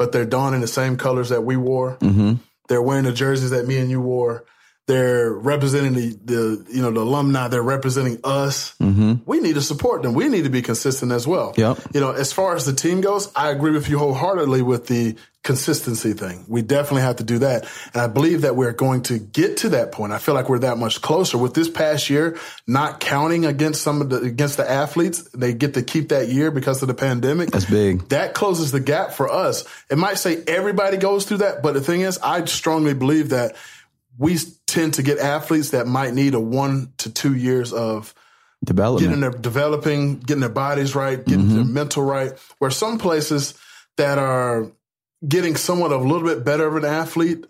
but 0.01 0.13
they're 0.13 0.25
donning 0.25 0.63
the 0.63 0.67
same 0.67 0.97
colors 0.97 1.29
that 1.29 1.43
we 1.43 1.59
wore. 1.59 1.99
Mm-hmm. 1.99 2.37
They're 2.69 2.81
wearing 2.81 3.05
the 3.05 3.13
jerseys 3.13 3.51
that 3.51 3.67
me 3.67 3.77
and 3.77 3.91
you 3.91 4.01
wore. 4.01 4.47
They're 4.87 5.31
representing 5.31 5.93
the, 5.93 6.19
the 6.25 6.67
you 6.73 6.81
know 6.81 6.91
the 6.91 7.01
alumni. 7.01 7.49
They're 7.49 7.63
representing 7.63 8.19
us. 8.25 8.75
Mm-hmm. 8.79 9.17
We 9.27 9.41
need 9.41 9.57
to 9.57 9.61
support 9.61 10.03
them. 10.03 10.15
We 10.15 10.31
need 10.31 10.45
to 10.45 10.49
be 10.49 10.63
consistent 10.63 11.13
as 11.13 11.27
well. 11.27 11.53
Yep. 11.55 11.81
You 11.93 12.01
know, 12.01 12.13
as 12.13 12.33
far 12.33 12.57
as 12.57 12.65
the 12.65 12.73
team 12.73 13.03
goes, 13.03 13.31
I 13.37 13.51
agree 13.51 13.73
with 13.73 13.91
you 13.91 13.99
wholeheartedly 13.99 14.63
with 14.63 14.87
the 14.87 15.17
consistency 15.43 16.13
thing. 16.13 16.45
We 16.49 16.63
definitely 16.63 17.03
have 17.03 17.17
to 17.17 17.25
do 17.25 17.39
that, 17.39 17.67
and 17.93 18.03
I 18.03 18.07
believe 18.09 18.43
that 18.43 18.57
we're 18.57 18.73
going 18.73 19.03
to 19.05 19.19
get 19.19 19.59
to 19.59 19.71
that 19.71 19.93
point. 19.93 20.13
I 20.13 20.19
feel 20.19 20.35
like 20.35 20.49
we're 20.49 20.61
that 20.61 20.79
much 20.79 21.01
closer 21.01 21.39
with 21.39 21.55
this 21.55 21.69
past 21.69 22.11
year. 22.11 22.39
Not 22.67 23.01
counting 23.01 23.47
against 23.47 23.83
some 23.83 24.01
of 24.01 24.11
the 24.11 24.19
against 24.19 24.57
the 24.57 24.71
athletes, 24.71 25.23
they 25.31 25.53
get 25.53 25.75
to 25.75 25.83
keep 25.83 26.11
that 26.11 26.29
year 26.29 26.51
because 26.51 26.83
of 26.83 26.89
the 26.89 26.95
pandemic. 26.95 27.51
That's 27.51 27.65
big. 27.65 28.09
That 28.09 28.35
closes 28.35 28.73
the 28.73 28.81
gap 28.81 29.13
for 29.13 29.31
us. 29.31 29.65
It 29.91 29.99
might 29.99 30.19
say 30.19 30.43
everybody 30.47 30.97
goes 30.97 31.25
through 31.25 31.39
that, 31.39 31.63
but 31.63 31.75
the 31.75 31.81
thing 31.81 32.03
is, 32.03 32.19
I 32.19 32.45
strongly 32.45 32.95
believe 32.95 33.31
that 33.31 33.57
we 34.19 34.37
tend 34.67 34.95
to 34.95 35.03
get 35.03 35.19
athletes 35.19 35.71
that 35.71 35.87
might 35.87 36.13
need 36.13 36.35
a 36.35 36.41
one 36.41 36.93
to 36.99 37.11
two 37.11 37.35
years 37.35 37.73
of 37.73 38.15
Development. 38.63 39.09
getting 39.09 39.21
their 39.21 39.31
developing, 39.31 40.19
getting 40.19 40.41
their 40.41 40.51
bodies 40.51 40.95
right, 40.95 41.25
getting 41.25 41.49
their 41.49 41.65
mm-hmm. 41.65 41.73
mental 41.73 42.03
right. 42.03 42.33
Where 42.59 42.71
some 42.71 42.99
places 42.99 43.55
that 43.97 44.19
are 44.19 44.71
getting 45.27 45.57
somewhat 45.57 45.93
of 45.93 46.01
a 46.01 46.09
little 46.09 46.27
bit 46.27 46.45
better 46.45 46.67
of 46.67 46.77
an 46.77 46.85
athlete 46.85 47.47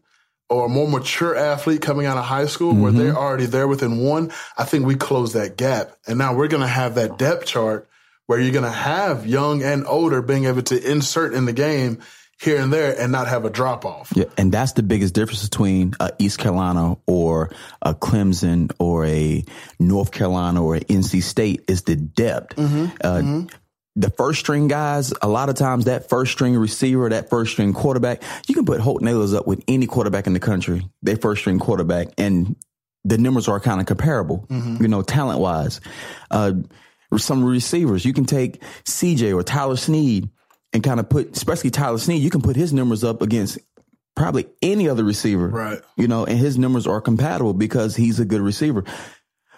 or 0.48 0.66
a 0.66 0.68
more 0.68 0.88
mature 0.88 1.36
athlete 1.36 1.80
coming 1.80 2.06
out 2.06 2.18
of 2.18 2.24
high 2.24 2.46
school 2.46 2.74
where 2.74 2.90
they're 2.90 3.16
already 3.16 3.46
there 3.46 3.68
within 3.68 3.98
one, 3.98 4.32
I 4.58 4.64
think 4.64 4.84
we 4.84 4.96
close 4.96 5.34
that 5.34 5.56
gap. 5.56 5.92
And 6.08 6.18
now 6.18 6.34
we're 6.34 6.48
going 6.48 6.62
to 6.62 6.68
have 6.68 6.96
that 6.96 7.18
depth 7.18 7.46
chart 7.46 7.88
where 8.26 8.40
you're 8.40 8.52
going 8.52 8.64
to 8.64 8.70
have 8.70 9.26
young 9.26 9.62
and 9.62 9.86
older 9.86 10.22
being 10.22 10.46
able 10.46 10.62
to 10.62 10.90
insert 10.90 11.34
in 11.34 11.44
the 11.44 11.52
game 11.52 12.00
here 12.40 12.58
and 12.58 12.72
there 12.72 12.98
and 12.98 13.12
not 13.12 13.28
have 13.28 13.44
a 13.44 13.50
drop 13.50 13.84
off. 13.84 14.12
Yeah, 14.14 14.24
and 14.36 14.50
that's 14.50 14.72
the 14.72 14.82
biggest 14.82 15.14
difference 15.14 15.42
between 15.44 15.94
uh, 16.00 16.10
East 16.18 16.38
Carolina 16.38 16.96
or 17.06 17.50
a 17.82 17.94
Clemson 17.94 18.72
or 18.78 19.04
a 19.04 19.44
North 19.78 20.10
Carolina 20.10 20.64
or 20.64 20.76
NC 20.76 21.22
State 21.22 21.64
is 21.68 21.82
the 21.82 21.96
depth. 21.96 22.58
Uh, 22.58 23.42
The 23.96 24.10
first 24.10 24.40
string 24.40 24.68
guys, 24.68 25.12
a 25.20 25.28
lot 25.28 25.48
of 25.48 25.56
times 25.56 25.86
that 25.86 26.08
first 26.08 26.32
string 26.32 26.56
receiver, 26.56 27.08
that 27.08 27.28
first 27.28 27.52
string 27.52 27.72
quarterback, 27.72 28.22
you 28.46 28.54
can 28.54 28.64
put 28.64 28.80
Holton 28.80 29.08
Ahlers 29.08 29.34
up 29.34 29.46
with 29.46 29.64
any 29.66 29.86
quarterback 29.86 30.26
in 30.26 30.32
the 30.32 30.40
country, 30.40 30.82
their 31.02 31.16
first 31.16 31.40
string 31.40 31.58
quarterback, 31.58 32.08
and 32.16 32.54
the 33.04 33.18
numbers 33.18 33.48
are 33.48 33.58
kind 33.58 33.80
of 33.80 33.86
comparable, 33.86 34.46
you 34.80 34.88
know, 34.88 35.02
talent 35.02 35.40
wise. 35.40 35.80
Uh, 36.30 36.52
some 37.16 37.44
receivers, 37.44 38.04
you 38.04 38.12
can 38.12 38.24
take 38.24 38.62
CJ 38.84 39.34
or 39.34 39.42
Tyler 39.42 39.76
Snead 39.76 40.28
and 40.72 40.82
kind 40.82 41.00
of 41.00 41.08
put, 41.08 41.36
especially 41.36 41.70
Tyler 41.70 41.98
Snead, 41.98 42.22
you 42.22 42.30
can 42.30 42.42
put 42.42 42.56
his 42.56 42.72
numbers 42.72 43.02
up 43.02 43.22
against 43.22 43.58
probably 44.14 44.46
any 44.62 44.88
other 44.88 45.02
receiver. 45.02 45.48
Right. 45.48 45.80
You 45.96 46.06
know, 46.06 46.24
and 46.24 46.38
his 46.38 46.58
numbers 46.58 46.86
are 46.86 47.00
compatible 47.00 47.54
because 47.54 47.96
he's 47.96 48.20
a 48.20 48.24
good 48.24 48.40
receiver. 48.40 48.84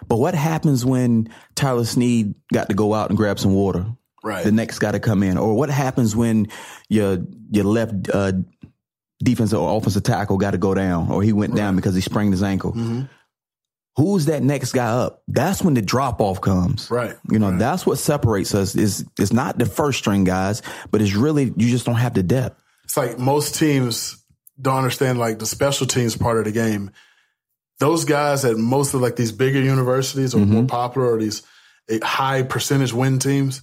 But 0.07 0.17
what 0.17 0.35
happens 0.35 0.85
when 0.85 1.29
Tyler 1.55 1.85
Snead 1.85 2.33
got 2.51 2.69
to 2.69 2.75
go 2.75 2.93
out 2.93 3.09
and 3.09 3.17
grab 3.17 3.39
some 3.39 3.53
water? 3.53 3.85
Right. 4.23 4.43
The 4.43 4.51
next 4.51 4.79
guy 4.79 4.91
to 4.93 4.99
come 4.99 5.21
in. 5.21 5.37
Or 5.37 5.53
what 5.55 5.69
happens 5.69 6.15
when 6.15 6.47
your 6.89 7.17
your 7.51 7.65
left 7.65 7.93
uh, 8.13 8.31
defensive 9.21 9.59
or 9.59 9.77
offensive 9.77 10.03
tackle 10.03 10.37
got 10.37 10.51
to 10.51 10.57
go 10.57 10.73
down 10.73 11.11
or 11.11 11.21
he 11.21 11.33
went 11.33 11.55
down 11.55 11.75
because 11.75 11.93
he 11.93 12.01
sprained 12.01 12.33
his 12.33 12.41
ankle? 12.43 12.71
Mm-hmm. 12.71 13.01
Who's 13.97 14.25
that 14.25 14.41
next 14.41 14.71
guy 14.71 14.87
up? 14.87 15.21
That's 15.27 15.61
when 15.61 15.75
the 15.75 15.81
drop 15.83 16.19
off 16.19 16.41
comes. 16.41 16.89
Right. 16.89 17.15
You 17.29 17.37
know, 17.37 17.51
Right. 17.51 17.59
that's 17.59 17.85
what 17.85 17.99
separates 17.99 18.55
us 18.55 18.75
is 18.75 19.05
it's 19.19 19.31
not 19.33 19.59
the 19.59 19.67
first 19.67 19.99
string 19.99 20.23
guys, 20.23 20.63
but 20.89 20.99
it's 21.01 21.13
really 21.13 21.53
you 21.57 21.69
just 21.69 21.85
don't 21.85 21.95
have 21.95 22.15
the 22.15 22.23
depth. 22.23 22.59
it's 22.85 22.97
like 22.97 23.19
most 23.19 23.55
teams 23.55 24.17
don't 24.59 24.77
understand 24.77 25.19
like 25.19 25.37
the 25.39 25.45
special 25.45 25.85
teams 25.85 26.15
part 26.17 26.37
of 26.39 26.45
the 26.45 26.51
game. 26.51 26.89
Those 27.79 28.05
guys 28.05 28.45
at 28.45 28.55
most 28.57 28.93
of 28.93 29.01
like 29.01 29.15
these 29.15 29.31
bigger 29.31 29.61
universities 29.61 30.33
or 30.33 30.39
more 30.45 30.63
popular 30.63 31.13
or 31.13 31.19
these 31.19 31.43
eh, 31.89 31.99
high 32.01 32.41
percentage 32.43 32.93
win 32.93 33.19
teams, 33.19 33.61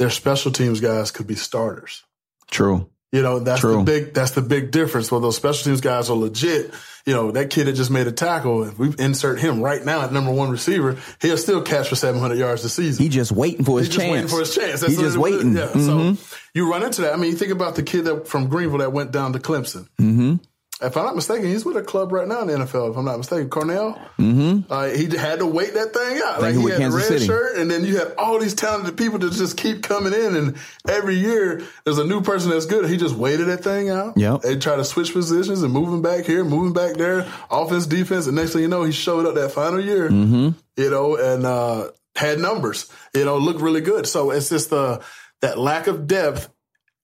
their 0.00 0.08
special 0.10 0.50
teams 0.50 0.80
guys 0.80 1.10
could 1.10 1.26
be 1.26 1.34
starters. 1.34 2.04
True. 2.50 2.88
You 3.12 3.20
know, 3.22 3.38
that's 3.40 3.60
the 3.60 3.82
big 3.82 4.14
that's 4.14 4.30
the 4.30 4.40
big 4.40 4.70
difference. 4.70 5.12
Well, 5.12 5.20
those 5.20 5.36
special 5.36 5.64
teams 5.64 5.82
guys 5.82 6.08
are 6.08 6.16
legit. 6.16 6.72
You 7.04 7.12
know, 7.12 7.32
that 7.32 7.50
kid 7.50 7.66
that 7.66 7.74
just 7.74 7.90
made 7.90 8.06
a 8.06 8.12
tackle, 8.12 8.62
if 8.64 8.78
we 8.78 8.94
insert 8.98 9.40
him 9.40 9.60
right 9.60 9.84
now 9.84 10.00
at 10.02 10.12
number 10.12 10.32
one 10.32 10.48
receiver, 10.48 10.96
he'll 11.20 11.36
still 11.36 11.60
catch 11.60 11.88
for 11.88 11.96
seven 11.96 12.18
hundred 12.18 12.38
yards 12.38 12.62
this 12.62 12.72
season. 12.72 13.02
He 13.02 13.08
just 13.10 13.30
waiting 13.30 13.64
for 13.64 13.78
his 13.78 13.88
He's 13.88 13.96
just 13.96 14.08
waiting 14.10 14.28
for 14.28 14.38
his 14.38 14.54
chance. 14.54 14.80
He's 14.86 14.98
just 14.98 15.18
waiting. 15.18 15.54
Yeah. 15.54 15.66
Mhm. 15.68 16.16
So 16.16 16.36
you 16.54 16.70
run 16.70 16.82
into 16.82 17.02
that. 17.02 17.12
I 17.12 17.16
mean, 17.16 17.32
you 17.32 17.36
think 17.36 17.52
about 17.52 17.74
the 17.74 17.82
kid 17.82 18.04
that 18.06 18.26
from 18.26 18.48
Greenville 18.48 18.78
that 18.78 18.92
went 18.92 19.10
down 19.10 19.34
to 19.34 19.38
Clemson. 19.38 19.88
Mm-hmm. 20.00 20.36
If 20.82 20.96
I'm 20.96 21.04
not 21.04 21.14
mistaken, 21.14 21.46
he's 21.46 21.64
with 21.64 21.76
a 21.76 21.82
club 21.82 22.10
right 22.10 22.26
now 22.26 22.40
in 22.40 22.46
the 22.46 22.54
NFL. 22.54 22.90
If 22.90 22.96
I'm 22.96 23.04
not 23.04 23.18
mistaken, 23.18 23.50
Cornell. 23.50 24.00
Mm-hmm. 24.18 24.72
Uh, 24.72 24.86
he 24.86 25.14
had 25.16 25.40
to 25.40 25.46
wait 25.46 25.74
that 25.74 25.92
thing 25.92 26.20
out. 26.24 26.40
Like 26.40 26.54
he 26.54 26.62
had 26.70 26.78
Kansas 26.78 27.00
red 27.00 27.08
City. 27.08 27.26
shirt, 27.26 27.58
and 27.58 27.70
then 27.70 27.84
you 27.84 27.98
had 27.98 28.14
all 28.16 28.38
these 28.38 28.54
talented 28.54 28.96
people 28.96 29.18
that 29.18 29.32
just 29.32 29.56
keep 29.56 29.82
coming 29.82 30.14
in, 30.14 30.36
and 30.36 30.56
every 30.88 31.16
year 31.16 31.62
there's 31.84 31.98
a 31.98 32.04
new 32.04 32.22
person 32.22 32.50
that's 32.50 32.66
good. 32.66 32.88
He 32.88 32.96
just 32.96 33.14
waited 33.14 33.48
that 33.48 33.62
thing 33.62 33.90
out. 33.90 34.14
Yeah, 34.16 34.38
They 34.42 34.56
try 34.56 34.76
to 34.76 34.84
switch 34.84 35.12
positions 35.12 35.62
and 35.62 35.72
moving 35.72 36.02
back 36.02 36.24
here, 36.24 36.44
moving 36.44 36.72
back 36.72 36.96
there, 36.96 37.26
offense, 37.50 37.86
defense, 37.86 38.26
and 38.26 38.36
next 38.36 38.52
thing 38.52 38.62
you 38.62 38.68
know, 38.68 38.84
he 38.84 38.92
showed 38.92 39.26
up 39.26 39.34
that 39.34 39.52
final 39.52 39.80
year. 39.80 40.08
Mm-hmm. 40.08 40.50
You 40.76 40.90
know, 40.90 41.16
and 41.16 41.44
uh, 41.44 41.90
had 42.16 42.38
numbers. 42.38 42.90
You 43.14 43.24
know, 43.24 43.36
looked 43.36 43.60
really 43.60 43.80
good. 43.82 44.06
So 44.06 44.30
it's 44.30 44.48
just 44.48 44.70
the 44.70 45.02
that 45.42 45.58
lack 45.58 45.86
of 45.86 46.06
depth 46.06 46.48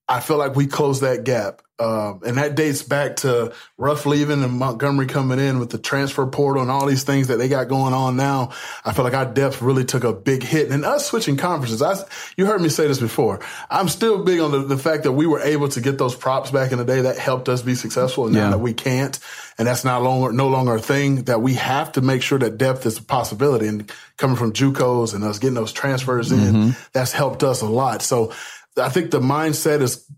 I 0.09 0.19
feel 0.21 0.37
like 0.37 0.55
we 0.55 0.67
closed 0.67 1.01
that 1.01 1.23
gap. 1.23 1.61
Um, 1.79 2.21
and 2.25 2.37
that 2.37 2.55
dates 2.55 2.81
back 2.81 3.17
to 3.17 3.53
Ruff 3.77 4.07
leaving 4.07 4.41
and 4.43 4.53
Montgomery 4.53 5.05
coming 5.05 5.37
in 5.37 5.59
with 5.59 5.69
the 5.69 5.77
transfer 5.77 6.25
portal 6.25 6.63
and 6.63 6.71
all 6.71 6.87
these 6.87 7.03
things 7.03 7.27
that 7.27 7.37
they 7.37 7.47
got 7.49 7.67
going 7.67 7.93
on 7.93 8.15
now. 8.15 8.49
I 8.83 8.93
feel 8.93 9.03
like 9.03 9.13
our 9.13 9.31
depth 9.31 9.61
really 9.61 9.85
took 9.85 10.03
a 10.03 10.11
big 10.11 10.41
hit. 10.41 10.71
And 10.71 10.83
us 10.83 11.05
switching 11.05 11.37
conferences, 11.37 11.83
I, 11.83 11.95
you 12.35 12.47
heard 12.47 12.61
me 12.61 12.69
say 12.69 12.87
this 12.87 12.99
before. 12.99 13.41
I'm 13.69 13.89
still 13.89 14.23
big 14.23 14.39
on 14.39 14.49
the, 14.51 14.59
the 14.63 14.77
fact 14.77 15.03
that 15.03 15.11
we 15.11 15.27
were 15.27 15.41
able 15.41 15.67
to 15.69 15.79
get 15.81 15.99
those 15.99 16.15
props 16.15 16.49
back 16.49 16.71
in 16.71 16.79
the 16.79 16.85
day 16.85 17.01
that 17.01 17.19
helped 17.19 17.47
us 17.47 17.61
be 17.61 17.75
successful. 17.75 18.25
And 18.25 18.33
now 18.33 18.45
Yeah. 18.45 18.49
that 18.51 18.59
we 18.59 18.73
can't, 18.73 19.19
and 19.59 19.67
that's 19.67 19.83
not 19.83 20.01
longer, 20.01 20.31
no 20.31 20.47
longer 20.47 20.75
a 20.75 20.79
thing, 20.81 21.23
that 21.25 21.41
we 21.43 21.53
have 21.55 21.91
to 21.91 22.01
make 22.01 22.23
sure 22.23 22.39
that 22.39 22.57
depth 22.57 22.87
is 22.87 22.97
a 22.97 23.03
possibility. 23.03 23.67
And 23.67 23.91
coming 24.17 24.35
from 24.35 24.51
JUCOs 24.51 25.13
and 25.13 25.23
us 25.23 25.37
getting 25.37 25.53
those 25.53 25.73
transfers 25.73 26.31
in, 26.31 26.75
that's 26.91 27.11
helped 27.11 27.43
us 27.43 27.61
a 27.61 27.67
lot. 27.67 28.01
So 28.01 28.33
I 28.77 28.89
think 28.89 29.11
the 29.11 29.19
mindset 29.19 29.81
is 29.81 30.09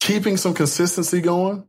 keeping 0.00 0.36
some 0.36 0.54
consistency 0.54 1.20
going, 1.20 1.66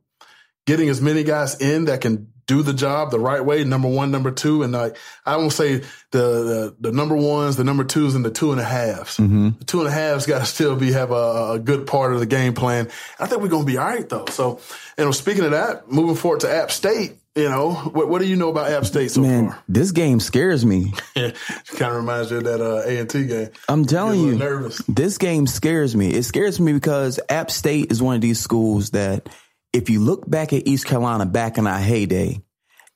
getting 0.66 0.90
as 0.90 1.02
many 1.02 1.24
guys 1.24 1.60
in 1.60 1.86
that 1.86 2.02
can 2.02 2.32
do 2.50 2.64
the 2.64 2.74
job 2.74 3.12
the 3.12 3.20
right 3.20 3.46
way. 3.46 3.64
Number 3.64 3.88
one, 3.88 4.10
number 4.10 4.32
two, 4.32 4.64
and 4.64 4.74
like 4.74 4.98
I 5.24 5.38
won't 5.38 5.54
say 5.54 5.78
the 5.78 5.86
the, 6.12 6.76
the 6.80 6.92
number 6.92 7.16
ones, 7.16 7.58
the 7.58 7.64
number 7.64 7.84
twos, 7.84 8.16
and 8.16 8.26
the 8.26 8.32
two 8.32 8.52
and 8.52 8.60
a 8.60 8.64
halves. 8.64 9.18
Mm-hmm. 9.18 9.50
The 9.60 9.66
two 9.66 9.80
and 9.80 9.88
a 9.88 9.92
halves 9.92 10.26
got 10.26 10.40
to 10.40 10.46
still 10.46 10.76
be 10.76 10.92
have 10.94 11.12
a, 11.12 11.52
a 11.54 11.60
good 11.60 11.86
part 11.86 12.12
of 12.12 12.20
the 12.20 12.26
game 12.26 12.56
plan. 12.56 12.90
I 13.20 13.28
think 13.28 13.44
we're 13.44 13.50
gonna 13.50 13.66
be 13.66 13.78
all 13.78 13.86
right 13.86 14.10
though. 14.10 14.26
So, 14.26 14.60
you 14.98 15.06
know, 15.06 15.12
speaking 15.12 15.46
of 15.46 15.52
that, 15.52 15.92
moving 15.92 16.16
forward 16.16 16.40
to 16.42 16.52
App 16.52 16.72
State. 16.72 17.18
You 17.40 17.50
know, 17.50 17.72
what, 17.72 18.10
what 18.10 18.22
do 18.22 18.28
you 18.28 18.36
know 18.36 18.50
about 18.50 18.70
App 18.70 18.86
State 18.86 19.12
so 19.12 19.22
Man, 19.22 19.50
far? 19.52 19.64
this 19.70 19.92
game 19.92 20.20
scares 20.20 20.66
me. 20.66 20.92
kind 21.16 21.34
of 21.82 21.96
reminds 21.96 22.32
you 22.32 22.40
of 22.40 22.44
that 22.44 22.60
uh, 22.60 22.84
A 22.86 23.00
and 23.00 23.10
T 23.10 23.26
game. 23.28 23.50
I'm 23.70 23.86
telling 23.86 24.20
you, 24.20 24.36
nervous. 24.36 24.80
this 24.90 25.18
game 25.18 25.48
scares 25.48 25.96
me. 25.96 26.10
It 26.14 26.24
scares 26.24 26.60
me 26.60 26.74
because 26.74 27.18
App 27.30 27.50
State 27.50 27.92
is 27.92 28.02
one 28.02 28.16
of 28.16 28.22
these 28.22 28.40
schools 28.42 28.90
that, 28.92 29.30
if 29.72 29.90
you 29.90 30.02
look 30.02 30.30
back 30.30 30.52
at 30.52 30.68
East 30.68 30.86
Carolina 30.86 31.26
back 31.26 31.58
in 31.58 31.66
our 31.66 31.80
heyday, 31.80 32.42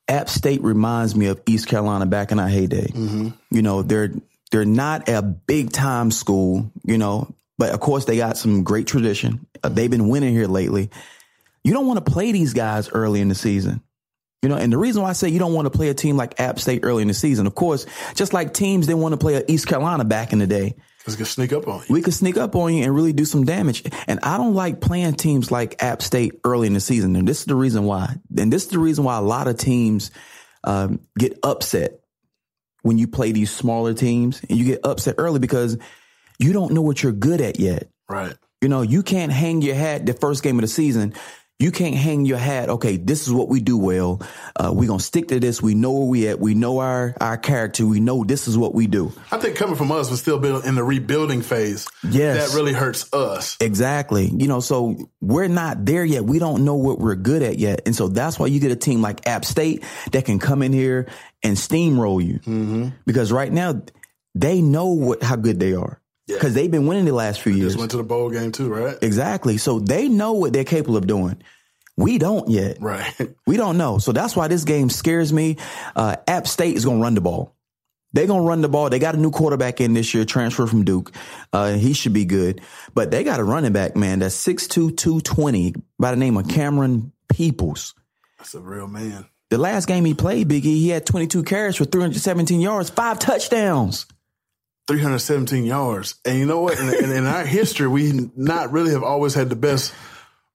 App 0.09 0.27
State 0.27 0.61
reminds 0.61 1.15
me 1.15 1.27
of 1.27 1.41
East 1.47 1.67
Carolina 1.67 2.05
back 2.05 2.31
in 2.33 2.39
our 2.39 2.49
heyday. 2.49 2.87
Mm-hmm. 2.87 3.29
You 3.51 3.61
know, 3.61 3.81
they're 3.81 4.11
They're 4.51 4.65
not 4.65 5.07
a 5.07 5.21
big 5.21 5.71
time 5.71 6.11
school, 6.11 6.69
you 6.83 6.97
know, 6.97 7.33
but 7.57 7.71
of 7.71 7.79
course 7.79 8.05
they 8.05 8.17
got 8.17 8.37
some 8.37 8.63
great 8.63 8.87
tradition. 8.87 9.47
Uh, 9.63 9.69
they've 9.69 9.89
been 9.89 10.09
winning 10.09 10.33
here 10.33 10.47
lately. 10.47 10.89
You 11.63 11.71
don't 11.71 11.87
want 11.87 12.03
to 12.03 12.11
play 12.11 12.33
these 12.33 12.53
guys 12.53 12.89
early 12.89 13.21
in 13.21 13.29
the 13.29 13.35
season. 13.35 13.81
You 14.43 14.49
know, 14.49 14.57
and 14.57 14.71
the 14.71 14.77
reason 14.77 15.01
why 15.01 15.09
I 15.09 15.13
say 15.13 15.29
you 15.29 15.39
don't 15.39 15.53
want 15.53 15.67
to 15.67 15.69
play 15.69 15.87
a 15.87 15.93
team 15.93 16.17
like 16.17 16.37
App 16.37 16.59
State 16.59 16.81
early 16.83 17.01
in 17.01 17.07
the 17.07 17.13
season, 17.13 17.47
of 17.47 17.55
course, 17.55 17.85
just 18.13 18.33
like 18.33 18.53
teams 18.53 18.87
didn't 18.87 19.01
want 19.01 19.13
to 19.13 19.17
play 19.17 19.41
East 19.47 19.67
Carolina 19.67 20.03
back 20.03 20.33
in 20.33 20.39
the 20.39 20.47
day. 20.47 20.75
Because 20.99 21.15
can 21.15 21.25
sneak 21.25 21.53
up 21.53 21.65
on 21.65 21.79
you. 21.79 21.93
We 21.93 22.01
could 22.01 22.13
sneak 22.13 22.35
up 22.35 22.53
on 22.53 22.73
you 22.73 22.83
and 22.83 22.93
really 22.93 23.13
do 23.13 23.23
some 23.23 23.45
damage. 23.45 23.83
And 24.05 24.19
I 24.21 24.37
don't 24.37 24.53
like 24.53 24.81
playing 24.81 25.13
teams 25.13 25.49
like 25.49 25.81
App 25.81 26.01
State 26.01 26.41
early 26.43 26.67
in 26.67 26.73
the 26.73 26.81
season. 26.81 27.15
And 27.15 27.25
this 27.25 27.39
is 27.39 27.45
the 27.45 27.55
reason 27.55 27.85
why. 27.85 28.15
And 28.37 28.51
this 28.51 28.63
is 28.65 28.69
the 28.69 28.79
reason 28.79 29.05
why 29.05 29.17
a 29.17 29.21
lot 29.21 29.47
of 29.47 29.57
teams 29.57 30.11
um, 30.65 30.99
get 31.17 31.39
upset 31.41 32.01
when 32.81 32.97
you 32.97 33.07
play 33.07 33.31
these 33.31 33.49
smaller 33.49 33.93
teams 33.93 34.41
and 34.49 34.59
you 34.59 34.65
get 34.65 34.81
upset 34.83 35.15
early 35.17 35.39
because 35.39 35.77
you 36.37 36.51
don't 36.51 36.73
know 36.73 36.81
what 36.81 37.01
you're 37.01 37.13
good 37.13 37.39
at 37.39 37.59
yet. 37.61 37.87
Right. 38.09 38.35
You 38.61 38.69
know, 38.69 38.81
you 38.81 39.03
can't 39.03 39.31
hang 39.31 39.61
your 39.61 39.75
hat 39.75 40.05
the 40.05 40.13
first 40.13 40.43
game 40.43 40.57
of 40.57 40.61
the 40.61 40.67
season 40.67 41.13
you 41.59 41.71
can't 41.71 41.95
hang 41.95 42.25
your 42.25 42.37
hat. 42.37 42.69
Okay, 42.69 42.97
this 42.97 43.27
is 43.27 43.33
what 43.33 43.47
we 43.47 43.61
do 43.61 43.77
well. 43.77 44.21
Uh, 44.55 44.71
we're 44.73 44.87
gonna 44.87 44.99
stick 44.99 45.29
to 45.29 45.39
this. 45.39 45.61
We 45.61 45.75
know 45.75 45.91
where 45.91 46.07
we 46.07 46.27
at. 46.27 46.39
We 46.39 46.55
know 46.55 46.79
our 46.79 47.15
our 47.21 47.37
character. 47.37 47.85
We 47.85 47.99
know 47.99 48.23
this 48.23 48.47
is 48.47 48.57
what 48.57 48.73
we 48.73 48.87
do. 48.87 49.13
I 49.31 49.37
think 49.37 49.55
coming 49.55 49.75
from 49.75 49.91
us, 49.91 50.09
we're 50.09 50.17
still 50.17 50.43
in 50.61 50.75
the 50.75 50.83
rebuilding 50.83 51.41
phase. 51.41 51.87
Yes, 52.03 52.51
that 52.51 52.57
really 52.57 52.73
hurts 52.73 53.13
us. 53.13 53.55
Exactly. 53.59 54.27
You 54.27 54.47
know, 54.47 54.59
so 54.59 55.09
we're 55.21 55.47
not 55.47 55.85
there 55.85 56.03
yet. 56.03 56.25
We 56.25 56.39
don't 56.39 56.65
know 56.65 56.75
what 56.75 56.99
we're 56.99 57.15
good 57.15 57.43
at 57.43 57.59
yet, 57.59 57.81
and 57.85 57.95
so 57.95 58.07
that's 58.07 58.37
why 58.37 58.47
you 58.47 58.59
get 58.59 58.71
a 58.71 58.75
team 58.75 59.01
like 59.01 59.27
App 59.27 59.45
State 59.45 59.83
that 60.11 60.25
can 60.25 60.39
come 60.39 60.63
in 60.63 60.73
here 60.73 61.07
and 61.43 61.55
steamroll 61.55 62.23
you. 62.25 62.39
Mm-hmm. 62.39 62.89
Because 63.05 63.31
right 63.31 63.51
now 63.51 63.83
they 64.35 64.61
know 64.61 64.87
what 64.87 65.23
how 65.23 65.35
good 65.35 65.59
they 65.59 65.75
are 65.75 66.01
because 66.27 66.55
yeah. 66.55 66.61
they've 66.61 66.71
been 66.71 66.87
winning 66.87 67.05
the 67.05 67.13
last 67.13 67.41
few 67.41 67.51
years. 67.53 67.73
Just 67.73 67.79
went 67.79 67.91
to 67.91 67.97
the 67.97 68.03
bowl 68.03 68.29
game 68.29 68.51
too, 68.51 68.69
right? 68.69 68.97
Exactly. 69.01 69.57
So 69.57 69.79
they 69.79 70.07
know 70.07 70.33
what 70.33 70.53
they're 70.53 70.63
capable 70.63 70.97
of 70.97 71.07
doing. 71.07 71.41
We 71.95 72.17
don't 72.17 72.49
yet. 72.49 72.77
Right. 72.79 73.13
We 73.45 73.57
don't 73.57 73.77
know. 73.77 73.97
So 73.97 74.13
that's 74.13 74.35
why 74.35 74.47
this 74.47 74.63
game 74.63 74.89
scares 74.89 75.33
me. 75.33 75.57
Uh, 75.95 76.15
App 76.27 76.47
State 76.47 76.77
is 76.77 76.85
going 76.85 76.97
to 76.97 77.03
run 77.03 77.13
the 77.13 77.21
ball. 77.21 77.55
They're 78.13 78.25
going 78.25 78.41
to 78.41 78.47
run 78.47 78.61
the 78.61 78.69
ball. 78.69 78.89
They 78.89 78.99
got 78.99 79.15
a 79.15 79.17
new 79.17 79.31
quarterback 79.31 79.81
in 79.81 79.93
this 79.93 80.13
year, 80.13 80.23
transfer 80.23 80.65
from 80.65 80.85
Duke. 80.85 81.11
Uh, 81.51 81.73
he 81.73 81.93
should 81.93 82.13
be 82.13 82.25
good. 82.25 82.61
But 82.93 83.11
they 83.11 83.23
got 83.23 83.39
a 83.39 83.43
running 83.43 83.73
back, 83.73 83.95
man, 83.95 84.19
that's 84.19 84.35
6'2", 84.47 84.95
220 84.95 85.73
by 85.99 86.11
the 86.11 86.17
name 86.17 86.37
of 86.37 86.45
Camerun 86.45 87.11
Peoples. 87.27 87.95
That's 88.37 88.53
a 88.53 88.61
real 88.61 88.87
man. 88.87 89.25
The 89.49 89.57
last 89.57 89.87
game 89.87 90.05
he 90.05 90.13
played, 90.13 90.47
Biggie, 90.47 90.63
he 90.63 90.89
had 90.89 91.05
22 91.05 91.43
carries 91.43 91.75
for 91.75 91.85
317 91.85 92.61
yards, 92.61 92.89
five 92.89 93.19
touchdowns. 93.19 94.05
317 94.87 95.65
yards. 95.65 96.15
And 96.25 96.37
you 96.37 96.45
know 96.45 96.61
what? 96.61 96.79
In, 96.79 96.89
in, 96.89 97.11
in 97.11 97.25
our 97.25 97.45
history, 97.45 97.87
we 97.87 98.29
not 98.35 98.71
really 98.71 98.91
have 98.91 99.03
always 99.03 99.33
had 99.33 99.49
the 99.49 99.55
best– 99.55 99.93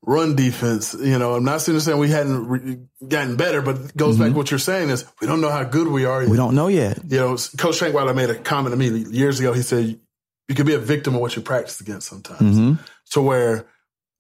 run 0.03 0.35
defense. 0.37 0.95
You 0.99 1.19
know, 1.19 1.35
I'm 1.35 1.45
not 1.45 1.61
saying 1.61 1.99
we 1.99 2.09
hadn't 2.09 2.47
re- 2.47 2.79
gotten 3.07 3.37
better, 3.37 3.63
but 3.63 3.77
it 3.77 3.97
goes 3.97 4.15
mm-hmm. 4.15 4.25
back 4.25 4.33
to 4.33 4.37
what 4.37 4.51
you're 4.51 4.59
saying 4.59 4.91
is 4.91 5.05
we 5.21 5.27
don't 5.27 5.41
know 5.41 5.51
how 5.51 5.65
good 5.65 5.89
we 5.89 6.05
are. 6.05 6.23
Yet. 6.23 6.31
We 6.31 6.37
don't 6.37 6.55
know 6.55 6.69
yet. 6.69 6.99
You 7.07 7.19
know, 7.19 7.37
Coach 7.57 7.81
Shankweiler 7.81 8.15
made 8.15 8.31
a 8.31 8.35
comment 8.35 8.73
to 8.73 8.77
me 8.77 9.05
years 9.11 9.41
ago. 9.41 9.53
He 9.53 9.63
said, 9.63 10.01
you 10.49 10.55
could 10.55 10.67
be 10.67 10.75
a 10.75 10.79
victim 10.79 11.15
of 11.15 11.21
what 11.21 11.37
you 11.37 11.43
practice 11.43 11.81
against 11.81 12.09
sometimes. 12.09 12.41
Mm-hmm. 12.41 12.83
To 13.13 13.23
where 13.23 13.67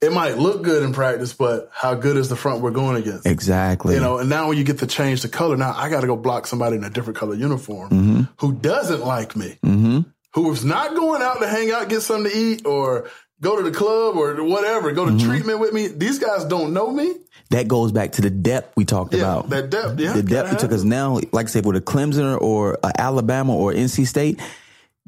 it 0.00 0.12
might 0.12 0.38
look 0.38 0.62
good 0.62 0.82
in 0.82 0.92
practice, 0.92 1.32
but 1.32 1.70
how 1.72 1.94
good 1.94 2.16
is 2.16 2.28
the 2.28 2.36
front 2.36 2.60
we're 2.60 2.70
going 2.70 2.96
against? 2.96 3.26
Exactly. 3.26 3.94
You 3.94 4.00
know, 4.00 4.18
and 4.18 4.28
now 4.28 4.48
when 4.48 4.56
you 4.56 4.64
get 4.64 4.78
to 4.78 4.86
change 4.86 5.22
the 5.22 5.28
color, 5.28 5.56
now 5.56 5.74
I 5.76 5.88
got 5.90 6.02
to 6.02 6.06
go 6.06 6.16
block 6.16 6.46
somebody 6.46 6.76
in 6.76 6.84
a 6.84 6.90
different 6.90 7.18
color 7.18 7.34
uniform 7.34 7.90
mm-hmm. 7.90 8.20
who 8.38 8.52
doesn't 8.52 9.04
like 9.04 9.34
me, 9.34 9.58
mm-hmm. 9.64 10.00
who 10.34 10.52
is 10.52 10.64
not 10.64 10.94
going 10.94 11.20
out 11.22 11.40
to 11.40 11.48
hang 11.48 11.72
out, 11.72 11.88
get 11.88 12.02
something 12.02 12.30
to 12.30 12.36
eat, 12.36 12.64
or 12.64 13.10
go 13.40 13.56
to 13.56 13.68
the 13.68 13.76
club 13.76 14.16
or 14.16 14.42
whatever, 14.44 14.92
go 14.92 15.04
to 15.04 15.12
mm-hmm. 15.12 15.28
treatment 15.28 15.58
with 15.58 15.72
me. 15.72 15.88
These 15.88 16.20
guys 16.20 16.44
don't 16.44 16.72
know 16.72 16.90
me. 16.90 17.14
That 17.50 17.66
goes 17.66 17.92
back 17.92 18.12
to 18.12 18.22
the 18.22 18.30
depth 18.30 18.76
we 18.76 18.84
talked 18.84 19.14
yeah, 19.14 19.20
about. 19.20 19.48
That 19.50 19.70
depth, 19.70 19.98
yeah. 19.98 20.12
The 20.12 20.22
depth 20.22 20.52
it 20.52 20.58
took 20.60 20.72
us 20.72 20.84
now, 20.84 21.18
like 21.32 21.46
I 21.46 21.48
said, 21.48 21.64
with 21.66 21.76
a 21.76 21.80
Clemson 21.80 22.40
or 22.40 22.78
a 22.84 22.92
Alabama 23.00 23.56
or 23.56 23.72
NC 23.72 24.06
State, 24.06 24.40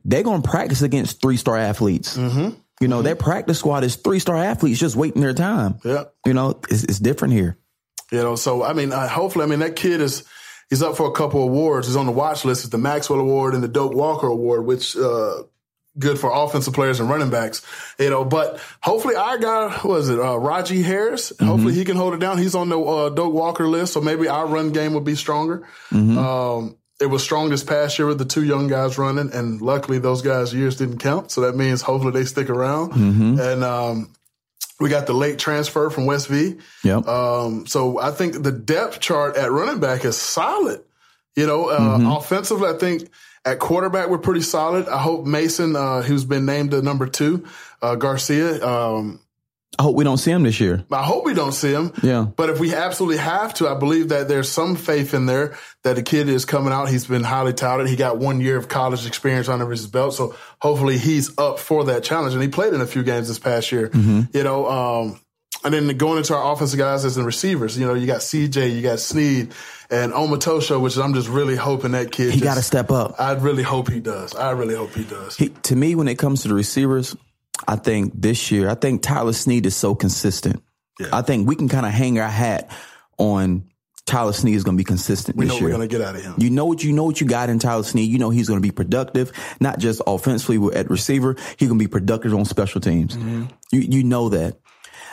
they're 0.04 0.22
going 0.22 0.42
to 0.42 0.48
practice 0.48 0.82
against 0.82 1.20
three 1.20 1.36
star 1.36 1.56
athletes. 1.56 2.16
You 2.80 2.88
know, 2.88 2.96
mm-hmm. 2.96 3.04
their 3.04 3.16
practice 3.16 3.58
squad 3.58 3.84
is 3.84 3.96
three 3.96 4.18
star 4.18 4.36
athletes 4.36 4.80
just 4.80 4.96
waiting 4.96 5.20
their 5.20 5.34
time. 5.34 5.78
Yeah. 5.84 6.04
You 6.24 6.34
know, 6.34 6.60
it's, 6.70 6.84
it's 6.84 6.98
different 6.98 7.34
here. 7.34 7.58
You 8.10 8.22
know, 8.22 8.36
so 8.36 8.64
I 8.64 8.72
mean, 8.72 8.92
uh, 8.92 9.06
hopefully, 9.06 9.44
I 9.44 9.48
mean, 9.48 9.60
that 9.60 9.76
kid 9.76 10.00
is, 10.00 10.24
he's 10.70 10.82
up 10.82 10.96
for 10.96 11.06
a 11.06 11.12
couple 11.12 11.42
awards. 11.42 11.86
He's 11.86 11.96
on 11.96 12.06
the 12.06 12.12
watch 12.12 12.44
list. 12.44 12.64
It's 12.64 12.70
the 12.70 12.78
Maxwell 12.78 13.20
Award 13.20 13.54
and 13.54 13.62
the 13.62 13.68
Doak 13.68 13.94
Walker 13.94 14.26
Award, 14.26 14.64
which, 14.64 14.96
uh, 14.96 15.42
good 15.98 16.18
for 16.18 16.30
offensive 16.32 16.72
players 16.72 17.00
and 17.00 17.10
running 17.10 17.30
backs, 17.30 17.62
you 17.98 18.10
know. 18.10 18.24
But 18.24 18.60
hopefully, 18.80 19.16
our 19.16 19.38
guy 19.38 19.80
was 19.84 20.08
it 20.08 20.18
uh, 20.18 20.34
Rahjai 20.34 20.82
Harris. 20.82 21.32
Mm-hmm. 21.32 21.46
Hopefully, 21.46 21.74
he 21.74 21.84
can 21.84 21.96
hold 21.96 22.14
it 22.14 22.20
down. 22.20 22.38
He's 22.38 22.54
on 22.54 22.68
the 22.68 22.80
uh, 22.80 23.10
Doak 23.10 23.34
Walker 23.34 23.68
list, 23.68 23.92
so 23.92 24.00
maybe 24.00 24.28
our 24.28 24.46
run 24.46 24.70
game 24.70 24.94
will 24.94 25.00
be 25.00 25.14
stronger. 25.14 25.66
Mm-hmm. 25.90 26.18
Um, 26.18 26.76
it 27.00 27.06
was 27.06 27.22
strong 27.22 27.48
this 27.48 27.64
past 27.64 27.98
year 27.98 28.06
with 28.06 28.18
the 28.18 28.24
two 28.24 28.44
young 28.44 28.68
guys 28.68 28.98
running, 28.98 29.32
and 29.32 29.60
luckily 29.62 29.98
those 29.98 30.22
guys' 30.22 30.52
years 30.52 30.76
didn't 30.76 30.98
count. 30.98 31.30
So 31.30 31.40
that 31.42 31.56
means 31.56 31.82
hopefully 31.82 32.12
they 32.12 32.24
stick 32.24 32.50
around. 32.50 32.92
Mm-hmm. 32.92 33.40
And 33.40 33.64
um, 33.64 34.12
we 34.78 34.90
got 34.90 35.06
the 35.06 35.14
late 35.14 35.38
transfer 35.38 35.88
from 35.90 36.06
West 36.06 36.28
V. 36.28 36.58
Yep. 36.84 37.08
Um, 37.08 37.66
so 37.66 37.98
I 37.98 38.10
think 38.10 38.42
the 38.42 38.52
depth 38.52 39.00
chart 39.00 39.36
at 39.36 39.50
running 39.50 39.80
back 39.80 40.04
is 40.04 40.16
solid. 40.16 40.82
You 41.36 41.46
know, 41.46 41.68
uh, 41.70 41.98
mm-hmm. 41.98 42.06
offensively, 42.06 42.68
I 42.68 42.74
think 42.74 43.08
at 43.44 43.58
quarterback, 43.58 44.08
we're 44.10 44.18
pretty 44.18 44.42
solid. 44.42 44.88
I 44.88 44.98
hope 44.98 45.24
Mason, 45.24 45.76
uh, 45.76 46.02
who's 46.02 46.24
been 46.24 46.44
named 46.44 46.72
the 46.72 46.82
number 46.82 47.06
two, 47.06 47.46
uh, 47.80 47.94
Garcia. 47.94 48.66
Um, 48.66 49.20
I 49.78 49.82
hope 49.82 49.96
we 49.96 50.04
don't 50.04 50.18
see 50.18 50.30
him 50.30 50.42
this 50.42 50.60
year. 50.60 50.84
I 50.90 51.04
hope 51.04 51.24
we 51.24 51.32
don't 51.32 51.52
see 51.52 51.72
him. 51.72 51.92
Yeah. 52.02 52.26
But 52.36 52.50
if 52.50 52.58
we 52.60 52.74
absolutely 52.74 53.18
have 53.18 53.54
to, 53.54 53.68
I 53.68 53.74
believe 53.74 54.08
that 54.10 54.28
there's 54.28 54.48
some 54.48 54.76
faith 54.76 55.14
in 55.14 55.26
there 55.26 55.56
that 55.84 55.96
the 55.96 56.02
kid 56.02 56.28
is 56.28 56.44
coming 56.44 56.72
out. 56.72 56.88
He's 56.88 57.06
been 57.06 57.24
highly 57.24 57.52
touted. 57.52 57.88
He 57.88 57.96
got 57.96 58.18
one 58.18 58.40
year 58.40 58.56
of 58.56 58.68
college 58.68 59.06
experience 59.06 59.48
under 59.48 59.70
his 59.70 59.86
belt. 59.86 60.14
So 60.14 60.34
hopefully 60.60 60.98
he's 60.98 61.38
up 61.38 61.58
for 61.58 61.84
that 61.84 62.02
challenge. 62.02 62.34
And 62.34 62.42
he 62.42 62.48
played 62.48 62.74
in 62.74 62.80
a 62.80 62.86
few 62.86 63.02
games 63.02 63.28
this 63.28 63.38
past 63.38 63.70
year. 63.70 63.88
Mm-hmm. 63.88 64.36
You 64.36 64.42
know, 64.42 64.68
um, 64.68 65.20
and 65.64 65.72
then 65.72 65.96
going 65.96 66.18
into 66.18 66.34
our 66.34 66.52
offensive 66.52 66.78
guys 66.78 67.04
as 67.04 67.14
the 67.14 67.22
receivers, 67.22 67.78
you 67.78 67.86
know, 67.86 67.94
you 67.94 68.06
got 68.06 68.20
CJ, 68.20 68.74
you 68.74 68.82
got 68.82 68.98
Snead 68.98 69.52
and 69.90 70.12
Omotosho, 70.12 70.80
which 70.80 70.96
I'm 70.96 71.14
just 71.14 71.28
really 71.28 71.56
hoping 71.56 71.92
that 71.92 72.12
kid. 72.12 72.32
He 72.32 72.40
got 72.40 72.54
to 72.54 72.62
step 72.62 72.90
up. 72.90 73.14
I 73.18 73.32
really 73.32 73.62
hope 73.62 73.90
he 73.90 74.00
does. 74.00 74.34
I 74.34 74.52
really 74.52 74.74
hope 74.74 74.94
he 74.94 75.04
does. 75.04 75.36
He, 75.36 75.48
to 75.48 75.76
me, 75.76 75.94
when 75.94 76.08
it 76.08 76.18
comes 76.18 76.42
to 76.42 76.48
the 76.48 76.54
receivers, 76.54 77.16
I 77.66 77.76
think 77.76 78.12
this 78.14 78.50
year, 78.50 78.68
I 78.68 78.74
think 78.74 79.02
Tyler 79.02 79.32
Snead 79.32 79.66
is 79.66 79.76
so 79.76 79.94
consistent. 79.94 80.62
Yeah. 80.98 81.08
I 81.12 81.22
think 81.22 81.48
we 81.48 81.56
can 81.56 81.68
kind 81.68 81.86
of 81.86 81.92
hang 81.92 82.18
our 82.18 82.28
hat 82.28 82.70
on 83.18 83.70
Tyler 84.06 84.32
Snead 84.32 84.54
is 84.54 84.64
going 84.64 84.76
to 84.76 84.80
be 84.80 84.84
consistent 84.84 85.38
this 85.38 85.44
year. 85.44 85.46
we 85.46 85.48
know 85.48 85.60
year. 85.60 85.64
we're 85.64 85.76
going 85.76 85.88
to 85.88 85.98
get 85.98 86.06
out 86.06 86.16
of 86.16 86.22
him. 86.22 86.34
You 86.38 86.50
know 86.50 86.66
what 86.66 86.82
you 86.82 86.92
know 86.92 87.04
what 87.04 87.20
you 87.20 87.26
got 87.26 87.48
in 87.48 87.58
Tyler 87.58 87.84
Snead. 87.84 88.10
You 88.10 88.18
know 88.18 88.30
he's 88.30 88.48
going 88.48 88.58
to 88.58 88.62
be 88.62 88.72
productive, 88.72 89.32
not 89.60 89.78
just 89.78 90.02
offensively 90.06 90.74
at 90.76 90.90
receiver. 90.90 91.36
He's 91.58 91.68
going 91.68 91.78
to 91.78 91.84
be 91.84 91.88
productive 91.88 92.34
on 92.34 92.44
special 92.44 92.80
teams. 92.80 93.16
Mm-hmm. 93.16 93.44
You 93.72 93.80
you 93.80 94.04
know 94.04 94.28
that. 94.30 94.58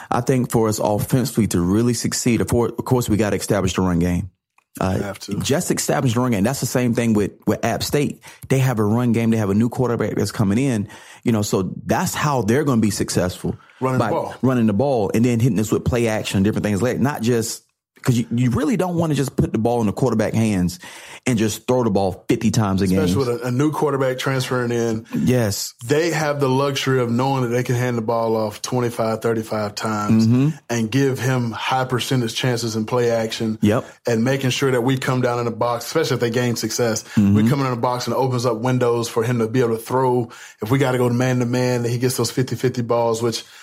I 0.10 0.22
think 0.22 0.52
for 0.52 0.70
us 0.70 0.80
offensively 0.80 1.48
to 1.48 1.60
really 1.60 1.94
succeed, 1.94 2.40
of 2.42 2.48
course, 2.48 3.10
we 3.10 3.18
got 3.18 3.32
to 3.32 3.36
establish 3.36 3.74
the 3.74 3.82
run 3.82 4.00
game. 4.00 4.32
Uh, 4.80 4.98
have 5.00 5.20
to. 5.20 5.40
Just 5.40 5.72
establish 5.72 6.14
the 6.14 6.20
run 6.20 6.32
game. 6.32 6.44
That's 6.44 6.60
the 6.60 6.66
same 6.66 6.94
thing 6.94 7.14
with, 7.14 7.32
with 7.46 7.64
App 7.66 7.84
State. 7.84 8.22
They 8.50 8.60
have 8.60 8.80
a 8.80 8.84
run 8.84 9.12
game. 9.12 9.30
They 9.30 9.38
have 9.38 9.50
a 9.50 9.56
new 9.56 9.70
quarterback 9.70 10.16
that's 10.16 10.32
coming 10.32 10.58
in. 10.58 10.88
You 11.24 11.32
know, 11.32 11.42
so 11.42 11.74
that's 11.86 12.14
how 12.14 12.42
they're 12.42 12.64
going 12.64 12.80
to 12.80 12.86
be 12.86 12.92
successful. 12.92 13.58
Running 13.80 14.00
the 14.00 14.08
ball. 14.08 14.36
Running 14.42 14.68
the 14.68 14.74
ball 14.74 15.12
and 15.14 15.24
then 15.24 15.40
hitting 15.40 15.60
us 15.60 15.72
with 15.72 15.86
play 15.86 16.08
action, 16.08 16.44
different 16.44 16.64
things 16.64 16.82
like. 16.82 17.00
Not 17.00 17.22
just 17.22 17.64
because 17.98 18.18
you, 18.18 18.26
you 18.32 18.52
really 18.52 18.78
don't 18.78 18.96
want 18.96 19.12
to 19.12 19.16
just 19.16 19.36
put 19.36 19.52
the 19.52 19.58
ball 19.58 19.82
in 19.82 19.88
the 19.88 19.94
quarterback 19.94 20.34
hands 20.34 20.80
and 21.26 21.38
just 21.38 21.68
throw 21.68 21.84
the 21.84 21.90
ball 21.90 22.24
50 22.30 22.52
times 22.52 22.82
a 22.82 22.86
Especially 22.86 22.96
game. 22.96 23.04
Especially 23.06 23.34
with 23.34 23.44
a, 23.44 23.48
a, 23.48 23.52
new 23.52 23.72
quarterback 23.72 24.18
transferring 24.18 24.72
in. 24.72 25.06
Yes. 25.14 25.74
They 25.84 26.12
have 26.12 26.40
the 26.40 26.48
luxury 26.48 27.02
of 27.02 27.12
knowing 27.12 27.44
that 27.44 27.50
they 27.50 27.64
can 27.64 27.76
hand 27.76 27.98
the 27.98 28.02
ball 28.02 28.36
off 28.38 28.62
25, 28.62 29.22
35 29.22 29.76
times 29.76 30.28
mm-hmm. 30.28 30.58
and 30.70 30.90
give 30.90 31.20
him 31.20 31.52
high 31.52 31.86
percentage 31.86 32.34
chances 32.34 32.76
in 32.76 32.86
play 32.86 33.12
action. 33.12 33.58
Yep. 33.62 33.86
And 34.08 34.24
making 34.24 34.52
sure 34.52 34.72
that 34.72 34.82
we 34.82 34.98
come 34.98 35.22
down 35.22 35.40
in 35.40 35.46
the 35.46 35.52
box, 35.52 35.86
especially 35.86 36.16
if 36.16 36.22
they 36.22 36.30
gain 36.30 36.56
success. 36.56 37.04
Mm-hmm. 37.04 37.36
We 37.36 37.50
come 37.50 37.60
in 37.60 37.70
the 37.70 37.76
box 37.76 38.08
and 38.08 38.16
it 38.16 38.20
opens 38.20 38.46
up 38.46 38.58
windows 38.58 39.10
for 39.10 39.24
him 39.24 39.40
to 39.40 39.48
be 39.48 39.60
able 39.60 39.76
to 39.76 39.82
throw. 39.82 40.32
If 40.62 40.72
we 40.72 40.78
got 40.78 40.94
to 40.94 40.98
go 40.98 41.10
to 41.10 41.16
man 41.16 41.40
to 41.40 41.46
man, 41.46 41.84
that 41.84 41.90
he 41.90 41.98
gets 41.98 42.18
those 42.18 42.32
50 42.32 42.56
50 42.56 42.84
balls, 42.84 43.22
which– 43.22 43.44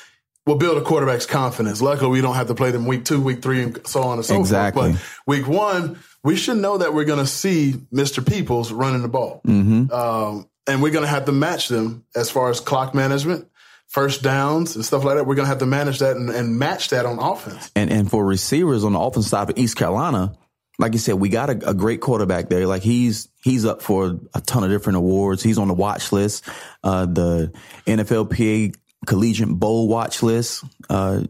will 0.47 0.57
build 0.57 0.77
a 0.77 0.83
quarterback's 0.83 1.27
confidence. 1.27 1.81
Luckily, 1.81 2.11
we 2.11 2.21
don't 2.21 2.35
have 2.35 2.49
to 2.49 2.55
play 2.55 2.71
them 2.71 2.87
week 2.87 3.05
two, 3.05 3.21
week 3.21 3.43
three, 3.43 3.63
and 3.63 3.87
so 3.87 4.03
on 4.03 4.19
and 4.19 4.25
so 4.25 4.39
exactly. 4.39 4.93
forth. 4.93 5.21
But 5.27 5.33
week 5.33 5.49
one, 5.49 5.99
we 6.23 6.37
should 6.37 6.59
know 6.59 6.79
that 6.79 6.93
we're 6.95 7.05
going 7.05 7.19
to 7.19 7.27
see 7.27 7.75
Mr. 7.93 8.27
Peoples 8.27 8.73
running 8.73 9.03
the 9.03 9.09
ball. 9.09 9.41
Mm-hmm. 9.47 9.93
Um, 9.93 10.49
and 10.67 10.83
we're 10.83 10.93
going 10.93 11.05
to 11.05 11.11
have 11.11 11.27
to 11.27 11.33
match 11.33 11.69
them 11.69 12.05
as 12.15 12.31
far 12.31 12.51
as 12.51 12.61
clock 12.61 12.95
management, 12.95 13.49
first 13.89 14.23
downs, 14.23 14.77
and 14.77 14.85
stuff 14.85 15.05
like 15.05 15.17
that. 15.17 15.27
We're 15.27 15.35
going 15.35 15.47
to 15.47 15.51
have 15.51 15.59
to 15.59 15.67
manage 15.67 15.99
that 15.99 16.17
and, 16.17 16.31
and 16.31 16.59
match 16.59 16.89
that 16.91 17.07
on 17.07 17.19
offense. 17.19 17.71
And 17.77 17.91
and 17.91 18.11
for 18.11 18.25
receivers 18.25 18.85
on 18.85 18.93
the 18.93 19.01
offense 19.01 19.29
side 19.29 19.51
of 19.51 19.59
East 19.59 19.77
Carolina, 19.77 20.35
like 20.79 20.93
you 20.93 20.99
said, 20.99 21.15
we 21.15 21.29
got 21.29 21.51
a, 21.51 21.71
a, 21.71 21.75
great 21.75 22.01
quarterback 22.01 22.49
there. 22.49 22.67
Like 22.67 22.83
he's 22.83 23.29
he's 23.43 23.65
up 23.65 23.83
for 23.83 24.19
a 24.35 24.41
ton 24.41 24.65
of 24.65 24.71
different 24.71 24.97
awards. 24.97 25.43
He's 25.43 25.59
on 25.59 25.69
the 25.69 25.75
watch 25.75 26.11
list, 26.11 26.45
uh, 26.83 27.07
the 27.07 27.53
NFLPA 27.87 28.75
Collegiate 29.05 29.49
Bowl 29.49 29.89
watch 29.89 30.23
list. 30.23 30.65
Uh, 30.89 31.25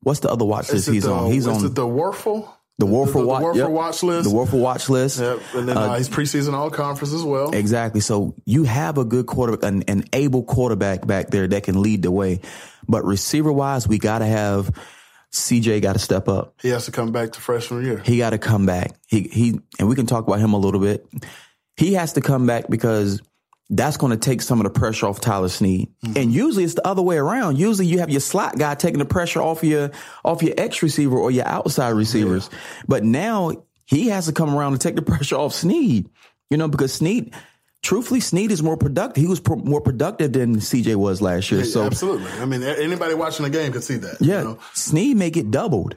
what's 0.00 0.20
the 0.20 0.30
other 0.30 0.44
watch 0.44 0.70
list 0.72 0.88
he's 0.88 1.04
the, 1.04 1.12
on? 1.12 1.30
He's 1.30 1.46
on 1.46 1.62
the 1.62 1.86
Wuerffel. 1.86 2.48
The 2.78 2.86
Wuerffel, 2.86 3.12
the, 3.12 3.20
the, 3.20 3.26
watch, 3.26 3.56
yep. 3.56 3.70
watch 3.70 4.02
list. 4.02 4.28
The 4.28 4.34
Wuerffel 4.34 4.60
watch 4.60 4.88
list. 4.88 5.20
Yep. 5.20 5.40
And 5.54 5.68
then 5.68 5.76
uh, 5.76 5.80
uh, 5.80 5.96
he's 5.98 6.08
preseason 6.08 6.54
all 6.54 6.70
conference 6.70 7.12
as 7.12 7.22
well. 7.22 7.50
Exactly. 7.50 8.00
So 8.00 8.34
you 8.44 8.64
have 8.64 8.98
a 8.98 9.04
good 9.04 9.26
quarterback, 9.26 9.68
an, 9.68 9.84
an 9.88 10.04
able 10.12 10.42
quarterback 10.42 11.06
back 11.06 11.28
there 11.28 11.46
that 11.46 11.62
can 11.64 11.80
lead 11.80 12.02
the 12.02 12.10
way. 12.10 12.40
But 12.88 13.04
receiver 13.04 13.52
wise, 13.52 13.86
we 13.86 13.98
got 13.98 14.18
to 14.18 14.26
have 14.26 14.74
CJ 15.32 15.80
got 15.80 15.94
to 15.94 15.98
step 15.98 16.28
up. 16.28 16.54
He 16.60 16.68
has 16.68 16.86
to 16.86 16.92
come 16.92 17.12
back 17.12 17.32
to 17.32 17.40
freshman 17.40 17.84
year. 17.84 17.98
He 17.98 18.18
got 18.18 18.30
to 18.30 18.38
come 18.38 18.66
back. 18.66 18.92
He 19.06 19.22
he, 19.22 19.60
and 19.78 19.88
we 19.88 19.94
can 19.94 20.06
talk 20.06 20.26
about 20.26 20.40
him 20.40 20.52
a 20.52 20.58
little 20.58 20.80
bit. 20.80 21.06
He 21.76 21.94
has 21.94 22.14
to 22.14 22.20
come 22.20 22.46
back 22.46 22.68
because 22.68 23.22
that's 23.72 23.96
going 23.96 24.10
to 24.10 24.18
take 24.18 24.42
some 24.42 24.60
of 24.60 24.64
the 24.64 24.78
pressure 24.78 25.06
off 25.06 25.20
Tyler 25.20 25.48
Snead. 25.48 25.88
Mm-hmm. 26.04 26.18
And 26.18 26.32
usually 26.32 26.64
it's 26.64 26.74
the 26.74 26.86
other 26.86 27.00
way 27.00 27.16
around. 27.16 27.58
Usually 27.58 27.86
you 27.86 28.00
have 28.00 28.10
your 28.10 28.20
slot 28.20 28.58
guy 28.58 28.74
taking 28.74 28.98
the 28.98 29.06
pressure 29.06 29.40
off 29.40 29.64
your 29.64 29.90
off 30.24 30.42
your 30.42 30.54
X 30.58 30.82
receiver 30.82 31.16
or 31.16 31.30
your 31.30 31.46
outside 31.46 31.90
receivers. 31.90 32.50
Yeah. 32.52 32.58
But 32.86 33.04
now 33.04 33.52
he 33.86 34.08
has 34.08 34.26
to 34.26 34.32
come 34.32 34.54
around 34.54 34.74
and 34.74 34.80
take 34.80 34.94
the 34.94 35.02
pressure 35.12 35.36
off 35.36 35.54
Snead. 35.54 36.08
You 36.50 36.58
know, 36.58 36.68
because 36.68 36.92
Snead 36.92 37.34
truthfully, 37.82 38.20
Snead 38.20 38.50
is 38.52 38.62
more 38.62 38.76
productive. 38.76 39.22
He 39.22 39.26
was 39.26 39.40
pro- 39.40 39.56
more 39.56 39.80
productive 39.80 40.34
than 40.34 40.56
CJ 40.56 40.96
was 40.96 41.22
last 41.22 41.50
year. 41.50 41.64
so 41.64 41.84
absolutely, 41.84 42.30
I 42.32 42.44
mean, 42.44 42.62
anybody 42.62 43.14
watching 43.14 43.44
the 43.44 43.50
game 43.50 43.72
could 43.72 43.82
see 43.82 43.96
that. 43.96 44.18
Yeah, 44.20 44.38
you 44.38 44.44
know? 44.44 44.58
Snead 44.74 45.16
may 45.16 45.30
get 45.30 45.50
doubled. 45.50 45.96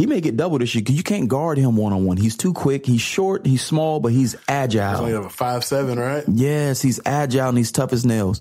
He 0.00 0.06
may 0.06 0.22
get 0.22 0.34
doubled 0.34 0.62
this 0.62 0.74
year 0.74 0.80
because 0.80 0.96
you 0.96 1.02
can't 1.02 1.28
guard 1.28 1.58
him 1.58 1.76
one 1.76 1.92
on 1.92 2.06
one. 2.06 2.16
He's 2.16 2.34
too 2.34 2.54
quick. 2.54 2.86
He's 2.86 3.02
short. 3.02 3.44
He's 3.44 3.62
small, 3.62 4.00
but 4.00 4.12
he's 4.12 4.34
agile. 4.48 4.92
He's 4.92 5.00
only 5.00 5.12
have 5.12 5.26
a 5.26 5.28
five 5.28 5.62
seven, 5.62 5.98
right? 5.98 6.24
Yes, 6.26 6.80
he's 6.80 7.00
agile 7.04 7.50
and 7.50 7.58
he's 7.58 7.70
tough 7.70 7.92
as 7.92 8.06
nails. 8.06 8.40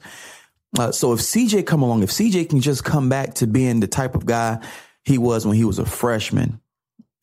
Uh, 0.79 0.93
so 0.93 1.11
if 1.11 1.19
CJ 1.19 1.65
come 1.65 1.81
along, 1.81 2.01
if 2.03 2.11
CJ 2.11 2.47
can 2.47 2.61
just 2.61 2.85
come 2.85 3.09
back 3.09 3.33
to 3.35 3.45
being 3.45 3.81
the 3.81 3.89
type 3.89 4.15
of 4.15 4.25
guy 4.25 4.65
he 5.03 5.17
was 5.17 5.45
when 5.45 5.57
he 5.57 5.65
was 5.65 5.79
a 5.79 5.85
freshman, 5.85 6.61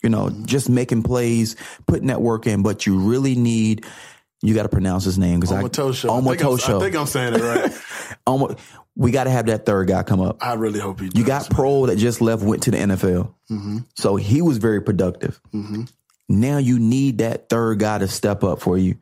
you 0.03 0.11
know, 0.11 0.28
just 0.45 0.68
making 0.68 1.03
plays, 1.03 1.57
putting 1.87 2.09
that 2.09 2.20
work 2.20 2.47
in, 2.47 2.62
but 2.62 2.84
you 2.84 2.99
really 2.99 3.37
need 3.37 3.87
you 4.47 4.55
got 4.55 4.62
to 4.62 4.68
pronounce 4.68 5.05
his 5.05 5.18
name 5.18 5.40
because 5.40 5.53
I 5.53 5.62
Omotosho. 5.62 6.09
Omotosho. 6.09 6.76
I 6.76 6.80
think 6.80 6.97
I'm 6.97 7.07
saying 7.07 7.34
it 7.34 7.40
right. 7.40 7.70
Omo, 8.26 8.59
we 8.94 9.11
got 9.11 9.24
to 9.24 9.30
have 9.30 9.47
that 9.47 9.66
third 9.66 9.88
guy 9.88 10.03
come 10.03 10.20
up. 10.20 10.38
I 10.40 10.55
really 10.55 10.78
hope 10.78 11.01
he. 11.01 11.09
Does, 11.09 11.18
you 11.18 11.26
got 11.26 11.51
Pro 11.51 11.86
that 11.86 11.97
just 11.97 12.20
left, 12.20 12.42
went 12.42 12.62
to 12.64 12.70
the 12.70 12.76
NFL, 12.76 13.34
mm-hmm. 13.51 13.78
so 13.94 14.16
he 14.16 14.42
was 14.42 14.59
very 14.59 14.80
productive. 14.80 15.40
Mm-hmm. 15.53 15.82
Now 16.28 16.59
you 16.59 16.78
need 16.78 17.18
that 17.18 17.49
third 17.49 17.78
guy 17.78 17.99
to 17.99 18.09
step 18.09 18.44
up 18.44 18.61
for 18.61 18.78
you. 18.78 18.97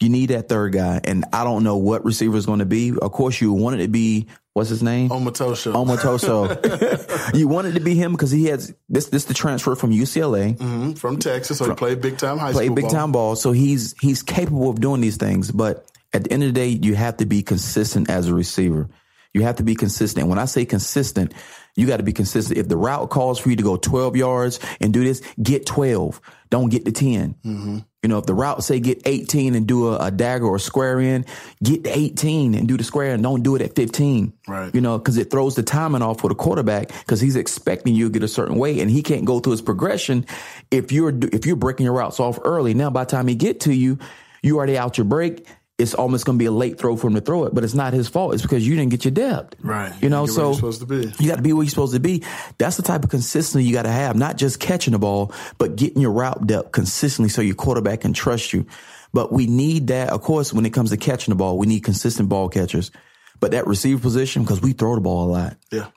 You 0.00 0.08
need 0.08 0.30
that 0.30 0.48
third 0.48 0.72
guy, 0.72 1.00
and 1.04 1.24
I 1.32 1.44
don't 1.44 1.62
know 1.62 1.76
what 1.76 2.04
receiver 2.04 2.36
is 2.36 2.46
going 2.46 2.58
to 2.58 2.66
be. 2.66 2.92
Of 3.00 3.12
course, 3.12 3.40
you 3.40 3.52
want 3.52 3.80
it 3.80 3.84
to 3.84 3.88
be 3.88 4.26
what's 4.56 4.70
his 4.70 4.82
name? 4.82 5.10
Omotosho. 5.10 5.74
Omotosho. 5.74 7.34
you 7.38 7.46
wanted 7.46 7.74
to 7.74 7.80
be 7.80 7.94
him 7.94 8.12
because 8.12 8.30
he 8.30 8.46
has 8.46 8.74
this. 8.88 9.08
This 9.10 9.26
the 9.26 9.34
transfer 9.34 9.74
from 9.74 9.90
UCLA, 9.90 10.56
mm-hmm. 10.56 10.92
from 10.92 11.18
Texas. 11.18 11.58
So 11.58 11.66
from, 11.66 11.74
he 11.74 11.76
played 11.76 12.00
big 12.00 12.16
time 12.16 12.38
high 12.38 12.52
played 12.52 12.66
school. 12.66 12.74
Played 12.74 12.74
big 12.74 12.84
ball. 12.84 12.90
time 12.90 13.12
ball. 13.12 13.36
So 13.36 13.52
he's 13.52 13.94
he's 14.00 14.22
capable 14.22 14.70
of 14.70 14.80
doing 14.80 15.02
these 15.02 15.18
things. 15.18 15.50
But 15.52 15.86
at 16.14 16.24
the 16.24 16.32
end 16.32 16.42
of 16.42 16.48
the 16.48 16.52
day, 16.54 16.68
you 16.68 16.94
have 16.94 17.18
to 17.18 17.26
be 17.26 17.42
consistent 17.42 18.08
as 18.08 18.28
a 18.28 18.34
receiver. 18.34 18.88
You 19.34 19.42
have 19.42 19.56
to 19.56 19.62
be 19.62 19.74
consistent. 19.74 20.28
When 20.28 20.38
I 20.38 20.46
say 20.46 20.64
consistent, 20.64 21.34
you 21.74 21.86
got 21.86 21.98
to 21.98 22.02
be 22.02 22.14
consistent. 22.14 22.58
If 22.58 22.68
the 22.68 22.78
route 22.78 23.10
calls 23.10 23.38
for 23.38 23.50
you 23.50 23.56
to 23.56 23.62
go 23.62 23.76
12 23.76 24.16
yards 24.16 24.58
and 24.80 24.94
do 24.94 25.04
this, 25.04 25.20
get 25.42 25.66
12. 25.66 26.18
Don't 26.48 26.70
get 26.70 26.86
to 26.86 26.92
10. 26.92 27.34
Mm-hmm. 27.44 27.78
You 28.06 28.08
know, 28.08 28.18
if 28.18 28.26
the 28.26 28.34
route 28.34 28.62
say 28.62 28.78
get 28.78 29.02
18 29.04 29.56
and 29.56 29.66
do 29.66 29.88
a, 29.88 29.96
a, 29.96 30.10
dagger 30.12 30.46
or 30.46 30.54
a 30.54 30.60
square 30.60 31.00
in, 31.00 31.26
get 31.60 31.82
to 31.82 31.90
18 31.90 32.54
and 32.54 32.68
do 32.68 32.76
the 32.76 32.84
square 32.84 33.14
and 33.14 33.20
don't 33.20 33.42
do 33.42 33.56
it 33.56 33.62
at 33.62 33.74
15. 33.74 34.32
Right. 34.46 34.72
You 34.72 34.80
know, 34.80 34.96
because 34.96 35.16
it 35.16 35.28
throws 35.28 35.56
the 35.56 35.64
timing 35.64 36.02
off 36.02 36.20
for 36.20 36.28
the 36.28 36.36
quarterback 36.36 36.86
because 36.86 37.20
he's 37.20 37.34
expecting 37.34 37.96
you 37.96 38.06
to 38.06 38.12
get 38.12 38.22
a 38.22 38.28
certain 38.28 38.58
way 38.58 38.78
and 38.78 38.88
he 38.88 39.02
can't 39.02 39.24
go 39.24 39.40
through 39.40 39.50
his 39.50 39.60
progression 39.60 40.24
if 40.70 40.92
you're 40.92 41.12
if 41.32 41.46
you're 41.46 41.56
breaking 41.56 41.82
your 41.82 41.94
routes 41.94 42.20
off 42.20 42.38
early. 42.44 42.74
Now, 42.74 42.90
by 42.90 43.02
the 43.02 43.10
time 43.10 43.26
he 43.26 43.34
get 43.34 43.58
to 43.62 43.74
you, 43.74 43.98
you 44.40 44.56
already 44.56 44.78
out 44.78 44.98
your 44.98 45.04
break 45.04 45.44
it's 45.78 45.92
almost 45.92 46.24
going 46.24 46.38
to 46.38 46.42
be 46.42 46.46
a 46.46 46.52
late 46.52 46.78
throw 46.78 46.96
for 46.96 47.06
him 47.06 47.14
to 47.14 47.20
throw 47.20 47.44
it, 47.44 47.54
but 47.54 47.62
it's 47.62 47.74
not 47.74 47.92
his 47.92 48.08
fault. 48.08 48.32
It's 48.32 48.42
because 48.42 48.66
you 48.66 48.76
didn't 48.76 48.90
get 48.90 49.04
your 49.04 49.12
depth. 49.12 49.56
Right. 49.60 49.92
You 50.02 50.08
know, 50.08 50.24
so 50.24 50.54
supposed 50.54 50.80
to 50.80 50.86
be. 50.86 51.12
you 51.18 51.28
got 51.28 51.36
to 51.36 51.42
be 51.42 51.52
where 51.52 51.64
you're 51.64 51.70
supposed 51.70 51.92
to 51.92 52.00
be. 52.00 52.22
That's 52.56 52.78
the 52.78 52.82
type 52.82 53.04
of 53.04 53.10
consistency 53.10 53.66
you 53.66 53.74
got 53.74 53.82
to 53.82 53.90
have, 53.90 54.16
not 54.16 54.38
just 54.38 54.58
catching 54.58 54.92
the 54.92 54.98
ball, 54.98 55.32
but 55.58 55.76
getting 55.76 56.00
your 56.00 56.12
route 56.12 56.46
depth 56.46 56.72
consistently 56.72 57.28
so 57.28 57.42
your 57.42 57.56
quarterback 57.56 58.00
can 58.00 58.14
trust 58.14 58.54
you. 58.54 58.66
But 59.12 59.32
we 59.32 59.46
need 59.46 59.88
that. 59.88 60.10
Of 60.10 60.22
course, 60.22 60.52
when 60.52 60.64
it 60.64 60.70
comes 60.70 60.90
to 60.90 60.96
catching 60.96 61.32
the 61.32 61.36
ball, 61.36 61.58
we 61.58 61.66
need 61.66 61.80
consistent 61.80 62.30
ball 62.30 62.48
catchers. 62.48 62.90
But 63.38 63.50
that 63.50 63.66
receiver 63.66 64.00
position, 64.00 64.42
because 64.42 64.62
we 64.62 64.72
throw 64.72 64.94
the 64.94 65.02
ball 65.02 65.26
a 65.26 65.30
lot. 65.30 65.56
Yeah. 65.70 65.88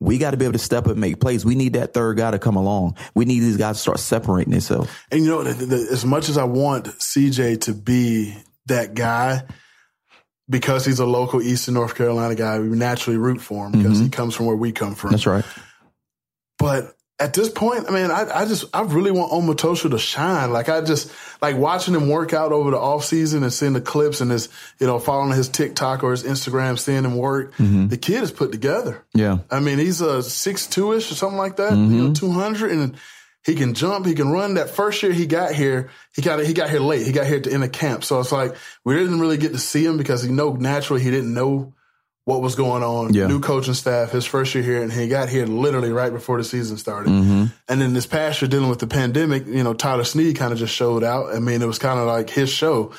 We 0.00 0.18
got 0.18 0.32
to 0.32 0.36
be 0.36 0.44
able 0.44 0.54
to 0.54 0.58
step 0.58 0.86
up 0.86 0.92
and 0.92 1.00
make 1.00 1.20
plays. 1.20 1.44
We 1.44 1.54
need 1.54 1.74
that 1.74 1.94
third 1.94 2.16
guy 2.16 2.32
to 2.32 2.38
come 2.38 2.56
along. 2.56 2.96
We 3.14 3.26
need 3.26 3.40
these 3.40 3.56
guys 3.56 3.76
to 3.76 3.82
start 3.82 4.00
separating 4.00 4.50
themselves. 4.50 4.90
And 5.12 5.22
you 5.22 5.30
know, 5.30 5.44
the, 5.44 5.66
the, 5.66 5.88
as 5.92 6.04
much 6.04 6.28
as 6.28 6.36
I 6.36 6.44
want 6.44 6.86
CJ 6.86 7.62
to 7.62 7.74
be 7.74 8.36
that 8.70 8.94
guy, 8.94 9.44
because 10.48 10.84
he's 10.84 10.98
a 10.98 11.06
local 11.06 11.40
Eastern 11.40 11.74
North 11.74 11.94
Carolina 11.94 12.34
guy, 12.34 12.58
we 12.58 12.66
naturally 12.68 13.18
root 13.18 13.40
for 13.40 13.66
him 13.66 13.72
because 13.72 13.98
mm-hmm. 13.98 14.04
he 14.04 14.10
comes 14.10 14.34
from 14.34 14.46
where 14.46 14.56
we 14.56 14.72
come 14.72 14.96
from. 14.96 15.12
That's 15.12 15.26
right. 15.26 15.44
But 16.58 16.96
at 17.20 17.34
this 17.34 17.50
point, 17.50 17.84
I 17.88 17.92
mean, 17.92 18.10
I, 18.10 18.26
I 18.34 18.46
just, 18.46 18.64
I 18.74 18.82
really 18.82 19.10
want 19.10 19.30
Omotosho 19.30 19.90
to 19.90 19.98
shine. 19.98 20.52
Like 20.52 20.68
I 20.68 20.80
just, 20.80 21.12
like 21.42 21.56
watching 21.56 21.94
him 21.94 22.08
work 22.08 22.32
out 22.32 22.50
over 22.50 22.70
the 22.70 22.78
off 22.78 23.04
season 23.04 23.42
and 23.42 23.52
seeing 23.52 23.74
the 23.74 23.80
clips 23.80 24.20
and 24.20 24.30
his, 24.30 24.48
you 24.78 24.86
know, 24.86 24.98
following 24.98 25.36
his 25.36 25.48
TikTok 25.48 26.02
or 26.02 26.10
his 26.12 26.24
Instagram, 26.24 26.78
seeing 26.78 27.04
him 27.04 27.16
work. 27.16 27.54
Mm-hmm. 27.56 27.88
The 27.88 27.98
kid 27.98 28.22
is 28.22 28.32
put 28.32 28.52
together. 28.52 29.04
Yeah. 29.14 29.38
I 29.50 29.60
mean, 29.60 29.78
he's 29.78 30.00
a 30.00 30.22
six 30.22 30.66
two 30.66 30.94
ish 30.94 31.12
or 31.12 31.14
something 31.14 31.38
like 31.38 31.56
that, 31.56 31.72
mm-hmm. 31.72 31.94
you 31.94 32.08
know, 32.08 32.14
200 32.14 32.72
and 32.72 32.96
he 33.44 33.54
can 33.54 33.74
jump. 33.74 34.06
He 34.06 34.14
can 34.14 34.30
run. 34.30 34.54
That 34.54 34.70
first 34.70 35.02
year 35.02 35.12
he 35.12 35.26
got 35.26 35.52
here, 35.52 35.90
he 36.14 36.22
got 36.22 36.44
he 36.44 36.52
got 36.52 36.70
here 36.70 36.80
late. 36.80 37.06
He 37.06 37.12
got 37.12 37.26
here 37.26 37.36
at 37.36 37.44
the 37.44 37.52
end 37.52 37.64
of 37.64 37.72
camp, 37.72 38.04
so 38.04 38.20
it's 38.20 38.32
like 38.32 38.54
we 38.84 38.94
didn't 38.94 39.20
really 39.20 39.38
get 39.38 39.52
to 39.52 39.58
see 39.58 39.84
him 39.84 39.96
because 39.96 40.22
he 40.22 40.30
know 40.30 40.52
naturally 40.52 41.02
he 41.02 41.10
didn't 41.10 41.32
know 41.32 41.74
what 42.24 42.42
was 42.42 42.54
going 42.54 42.82
on. 42.82 43.14
Yeah. 43.14 43.26
New 43.26 43.40
coaching 43.40 43.74
staff, 43.74 44.10
his 44.10 44.26
first 44.26 44.54
year 44.54 44.62
here, 44.62 44.82
and 44.82 44.92
he 44.92 45.08
got 45.08 45.28
here 45.28 45.46
literally 45.46 45.90
right 45.90 46.12
before 46.12 46.36
the 46.36 46.44
season 46.44 46.76
started. 46.76 47.10
Mm-hmm. 47.10 47.46
And 47.68 47.80
then 47.80 47.94
this 47.94 48.06
past 48.06 48.42
year, 48.42 48.48
dealing 48.48 48.68
with 48.68 48.78
the 48.78 48.86
pandemic, 48.86 49.46
you 49.46 49.64
know, 49.64 49.74
Tyler 49.74 50.04
Snead 50.04 50.36
kind 50.36 50.52
of 50.52 50.58
just 50.58 50.74
showed 50.74 51.02
out. 51.02 51.34
I 51.34 51.38
mean, 51.38 51.62
it 51.62 51.66
was 51.66 51.78
kind 51.78 51.98
of 51.98 52.06
like 52.06 52.30
his 52.30 52.50
show. 52.50 52.92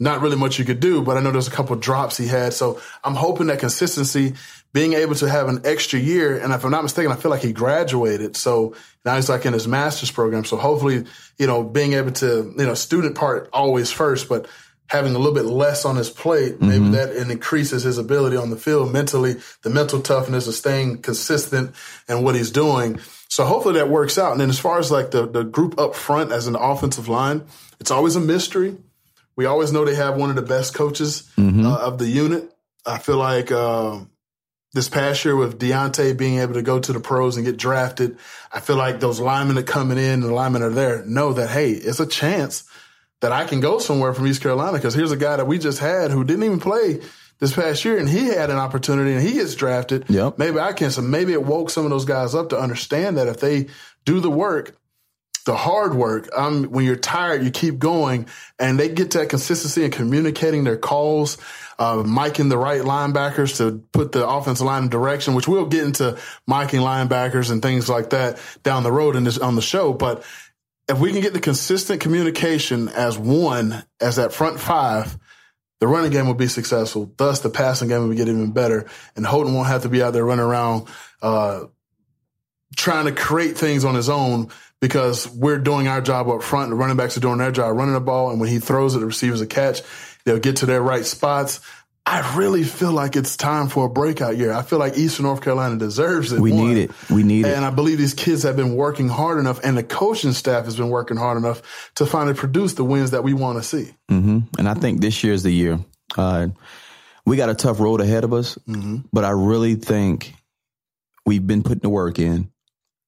Not 0.00 0.22
really 0.22 0.36
much 0.36 0.58
you 0.58 0.64
could 0.64 0.80
do, 0.80 1.02
but 1.02 1.16
I 1.16 1.20
know 1.20 1.30
there's 1.30 1.46
a 1.46 1.52
couple 1.52 1.76
drops 1.76 2.16
he 2.16 2.26
had. 2.26 2.52
So 2.52 2.80
I'm 3.04 3.14
hoping 3.14 3.46
that 3.46 3.60
consistency 3.60 4.34
being 4.74 4.92
able 4.94 5.14
to 5.14 5.30
have 5.30 5.48
an 5.48 5.60
extra 5.64 6.00
year, 6.00 6.36
and 6.36 6.52
if 6.52 6.64
I'm 6.64 6.72
not 6.72 6.82
mistaken, 6.82 7.12
I 7.12 7.14
feel 7.14 7.30
like 7.30 7.42
he 7.42 7.52
graduated. 7.52 8.36
So 8.36 8.74
now 9.04 9.14
he's 9.14 9.28
like 9.28 9.46
in 9.46 9.52
his 9.52 9.68
master's 9.68 10.10
program. 10.10 10.44
So 10.44 10.56
hopefully, 10.56 11.04
you 11.38 11.46
know, 11.46 11.62
being 11.62 11.92
able 11.92 12.10
to, 12.10 12.52
you 12.58 12.66
know, 12.66 12.74
student 12.74 13.14
part 13.14 13.48
always 13.52 13.92
first, 13.92 14.28
but 14.28 14.48
having 14.88 15.14
a 15.14 15.18
little 15.18 15.32
bit 15.32 15.44
less 15.44 15.84
on 15.84 15.94
his 15.94 16.10
plate, 16.10 16.60
maybe 16.60 16.86
mm-hmm. 16.86 16.92
that 16.92 17.30
increases 17.30 17.84
his 17.84 17.98
ability 17.98 18.36
on 18.36 18.50
the 18.50 18.56
field 18.56 18.92
mentally, 18.92 19.36
the 19.62 19.70
mental 19.70 20.00
toughness 20.00 20.48
of 20.48 20.54
staying 20.54 21.00
consistent 21.02 21.72
and 22.08 22.24
what 22.24 22.34
he's 22.34 22.50
doing. 22.50 22.98
So 23.28 23.44
hopefully 23.44 23.74
that 23.74 23.88
works 23.88 24.18
out. 24.18 24.32
And 24.32 24.40
then 24.40 24.50
as 24.50 24.58
far 24.58 24.80
as 24.80 24.90
like 24.90 25.12
the, 25.12 25.24
the 25.24 25.44
group 25.44 25.78
up 25.78 25.94
front 25.94 26.32
as 26.32 26.48
an 26.48 26.56
offensive 26.56 27.08
line, 27.08 27.46
it's 27.78 27.92
always 27.92 28.16
a 28.16 28.20
mystery. 28.20 28.76
We 29.36 29.46
always 29.46 29.72
know 29.72 29.84
they 29.84 29.94
have 29.94 30.16
one 30.16 30.30
of 30.30 30.36
the 30.36 30.42
best 30.42 30.74
coaches 30.74 31.30
mm-hmm. 31.38 31.64
uh, 31.64 31.76
of 31.78 31.98
the 31.98 32.08
unit. 32.08 32.52
I 32.84 32.98
feel 32.98 33.18
like, 33.18 33.52
uh, 33.52 34.00
this 34.74 34.88
past 34.88 35.24
year 35.24 35.36
with 35.36 35.58
D'Ante 35.58 36.12
being 36.12 36.40
able 36.40 36.54
to 36.54 36.62
go 36.62 36.78
to 36.78 36.92
the 36.92 37.00
pros 37.00 37.36
and 37.36 37.46
get 37.46 37.56
drafted, 37.56 38.18
I 38.52 38.60
feel 38.60 38.76
like 38.76 39.00
those 39.00 39.20
linemen 39.20 39.54
that 39.54 39.66
coming 39.66 39.98
in 39.98 40.14
and 40.14 40.22
the 40.24 40.34
linemen 40.34 40.62
are 40.62 40.70
there 40.70 41.04
know 41.06 41.32
that, 41.32 41.48
hey, 41.48 41.70
it's 41.70 42.00
a 42.00 42.06
chance 42.06 42.68
that 43.20 43.32
I 43.32 43.44
can 43.44 43.60
go 43.60 43.78
somewhere 43.78 44.12
from 44.12 44.26
East 44.26 44.42
Carolina 44.42 44.76
because 44.76 44.92
here's 44.92 45.12
a 45.12 45.16
guy 45.16 45.36
that 45.36 45.46
we 45.46 45.58
just 45.58 45.78
had 45.78 46.10
who 46.10 46.24
didn't 46.24 46.42
even 46.42 46.60
play 46.60 47.00
this 47.38 47.54
past 47.54 47.84
year 47.84 47.98
and 47.98 48.08
he 48.08 48.26
had 48.26 48.50
an 48.50 48.56
opportunity 48.56 49.12
and 49.12 49.22
he 49.22 49.34
gets 49.34 49.54
drafted. 49.54 50.04
Yep. 50.08 50.38
Maybe 50.38 50.58
I 50.58 50.72
can. 50.72 50.90
So 50.90 51.02
maybe 51.02 51.32
it 51.32 51.44
woke 51.44 51.70
some 51.70 51.84
of 51.84 51.90
those 51.90 52.04
guys 52.04 52.34
up 52.34 52.48
to 52.50 52.58
understand 52.58 53.16
that 53.16 53.28
if 53.28 53.38
they 53.38 53.68
do 54.04 54.20
the 54.20 54.30
work, 54.30 54.76
the 55.44 55.56
hard 55.56 55.94
work. 55.94 56.28
Um, 56.34 56.64
when 56.64 56.84
you're 56.84 56.96
tired, 56.96 57.44
you 57.44 57.50
keep 57.50 57.78
going, 57.78 58.26
and 58.58 58.78
they 58.78 58.88
get 58.88 59.10
that 59.12 59.28
consistency 59.28 59.84
in 59.84 59.90
communicating 59.90 60.64
their 60.64 60.76
calls, 60.76 61.38
uh, 61.78 61.96
miking 61.96 62.48
the 62.48 62.58
right 62.58 62.80
linebackers 62.80 63.58
to 63.58 63.84
put 63.92 64.12
the 64.12 64.26
offensive 64.26 64.66
line 64.66 64.84
in 64.84 64.88
direction. 64.88 65.34
Which 65.34 65.46
we'll 65.46 65.66
get 65.66 65.84
into 65.84 66.18
miking 66.48 66.80
linebackers 66.80 67.50
and 67.50 67.60
things 67.62 67.88
like 67.88 68.10
that 68.10 68.40
down 68.62 68.82
the 68.82 68.92
road 68.92 69.16
in 69.16 69.24
this 69.24 69.38
on 69.38 69.54
the 69.54 69.62
show. 69.62 69.92
But 69.92 70.24
if 70.88 70.98
we 70.98 71.12
can 71.12 71.20
get 71.20 71.32
the 71.32 71.40
consistent 71.40 72.00
communication 72.00 72.88
as 72.88 73.18
one, 73.18 73.84
as 74.00 74.16
that 74.16 74.32
front 74.32 74.60
five, 74.60 75.18
the 75.80 75.88
running 75.88 76.10
game 76.10 76.26
will 76.26 76.34
be 76.34 76.48
successful. 76.48 77.12
Thus, 77.16 77.40
the 77.40 77.50
passing 77.50 77.88
game 77.88 78.08
will 78.08 78.16
get 78.16 78.28
even 78.28 78.52
better, 78.52 78.86
and 79.16 79.26
Holton 79.26 79.54
won't 79.54 79.68
have 79.68 79.82
to 79.82 79.88
be 79.90 80.02
out 80.02 80.12
there 80.14 80.24
running 80.24 80.44
around. 80.44 80.88
Uh, 81.20 81.64
trying 82.76 83.06
to 83.06 83.12
create 83.12 83.56
things 83.56 83.84
on 83.84 83.94
his 83.94 84.08
own 84.08 84.50
because 84.84 85.26
we're 85.30 85.56
doing 85.56 85.88
our 85.88 86.02
job 86.02 86.28
up 86.28 86.42
front. 86.42 86.68
The 86.68 86.76
running 86.76 86.98
backs 86.98 87.16
are 87.16 87.20
doing 87.20 87.38
their 87.38 87.50
job 87.50 87.74
running 87.74 87.94
the 87.94 88.00
ball. 88.00 88.30
And 88.30 88.38
when 88.38 88.50
he 88.50 88.58
throws 88.58 88.94
it, 88.94 88.98
the 88.98 89.06
receivers 89.06 89.40
a 89.40 89.46
catch. 89.46 89.80
They'll 90.26 90.38
get 90.38 90.56
to 90.56 90.66
their 90.66 90.82
right 90.82 91.06
spots. 91.06 91.60
I 92.04 92.36
really 92.36 92.64
feel 92.64 92.92
like 92.92 93.16
it's 93.16 93.34
time 93.34 93.68
for 93.68 93.86
a 93.86 93.88
breakout 93.88 94.36
year. 94.36 94.52
I 94.52 94.60
feel 94.60 94.78
like 94.78 94.98
Eastern 94.98 95.24
North 95.24 95.40
Carolina 95.40 95.76
deserves 95.78 96.32
it. 96.32 96.38
We 96.40 96.52
one. 96.52 96.66
need 96.74 96.76
it. 96.84 96.90
We 97.10 97.22
need 97.22 97.46
it. 97.46 97.54
And 97.56 97.64
I 97.64 97.70
believe 97.70 97.96
these 97.96 98.12
kids 98.12 98.42
have 98.42 98.56
been 98.56 98.76
working 98.76 99.08
hard 99.08 99.38
enough 99.38 99.58
and 99.64 99.74
the 99.74 99.82
coaching 99.82 100.32
staff 100.32 100.66
has 100.66 100.76
been 100.76 100.90
working 100.90 101.16
hard 101.16 101.38
enough 101.38 101.62
to 101.94 102.04
finally 102.04 102.34
produce 102.34 102.74
the 102.74 102.84
wins 102.84 103.12
that 103.12 103.24
we 103.24 103.32
want 103.32 103.56
to 103.56 103.62
see. 103.62 103.90
hmm 104.10 104.40
And 104.58 104.68
I 104.68 104.74
think 104.74 105.00
this 105.00 105.24
year 105.24 105.32
is 105.32 105.44
the 105.44 105.50
year. 105.50 105.78
Uh, 106.14 106.48
we 107.24 107.38
got 107.38 107.48
a 107.48 107.54
tough 107.54 107.80
road 107.80 108.02
ahead 108.02 108.22
of 108.24 108.34
us, 108.34 108.58
Mm-hmm. 108.68 108.96
but 109.10 109.24
I 109.24 109.30
really 109.30 109.76
think 109.76 110.34
we've 111.24 111.46
been 111.46 111.62
putting 111.62 111.78
the 111.80 111.88
work 111.88 112.18
in. 112.18 112.50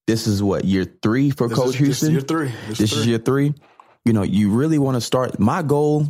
This 0.07 0.26
is 0.26 0.42
what 0.42 0.64
year 0.64 0.84
three 1.02 1.30
for 1.30 1.48
This 1.48 1.59
Coach 1.59 1.66
is- 1.68 1.72
this 1.74 1.80
is 1.80 1.86
Houston. 2.09 2.11
year 2.12 2.20
three. 2.20 2.52
This 2.68 2.78
This 2.78 2.92
is 2.92 2.98
is 2.98 3.07
year 3.07 3.18
three. 3.18 3.54
You 4.04 4.12
know, 4.12 4.22
you 4.22 4.50
really 4.50 4.78
want 4.78 4.94
to 4.96 5.00
start. 5.00 5.38
My 5.40 5.62
goal. 5.62 6.07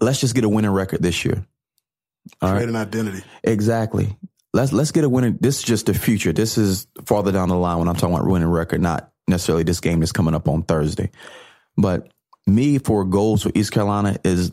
Let's 0.00 0.20
just 0.20 0.34
get 0.34 0.44
a 0.44 0.48
winning 0.48 0.70
record 0.70 1.02
this 1.02 1.24
year. 1.24 1.46
All 2.40 2.48
right. 2.50 2.56
Create 2.56 2.68
an 2.70 2.76
identity. 2.76 3.22
Exactly. 3.44 4.16
Let's 4.52 4.72
let's 4.72 4.90
get 4.92 5.04
a 5.04 5.08
winning. 5.08 5.36
This 5.40 5.58
is 5.58 5.62
just 5.64 5.86
the 5.86 5.94
future. 5.94 6.32
This 6.32 6.56
is 6.58 6.86
farther 7.04 7.30
down 7.32 7.48
the 7.48 7.56
line 7.56 7.78
when 7.78 7.88
I'm 7.88 7.94
talking 7.96 8.14
about 8.16 8.26
winning 8.26 8.48
record, 8.48 8.80
not 8.80 9.12
necessarily 9.28 9.64
this 9.64 9.80
game 9.80 10.00
that's 10.00 10.12
coming 10.12 10.34
up 10.34 10.48
on 10.48 10.62
Thursday. 10.62 11.10
But 11.76 12.08
me 12.46 12.78
for 12.78 13.04
goals 13.04 13.42
for 13.42 13.50
East 13.54 13.72
Carolina 13.72 14.16
is 14.24 14.52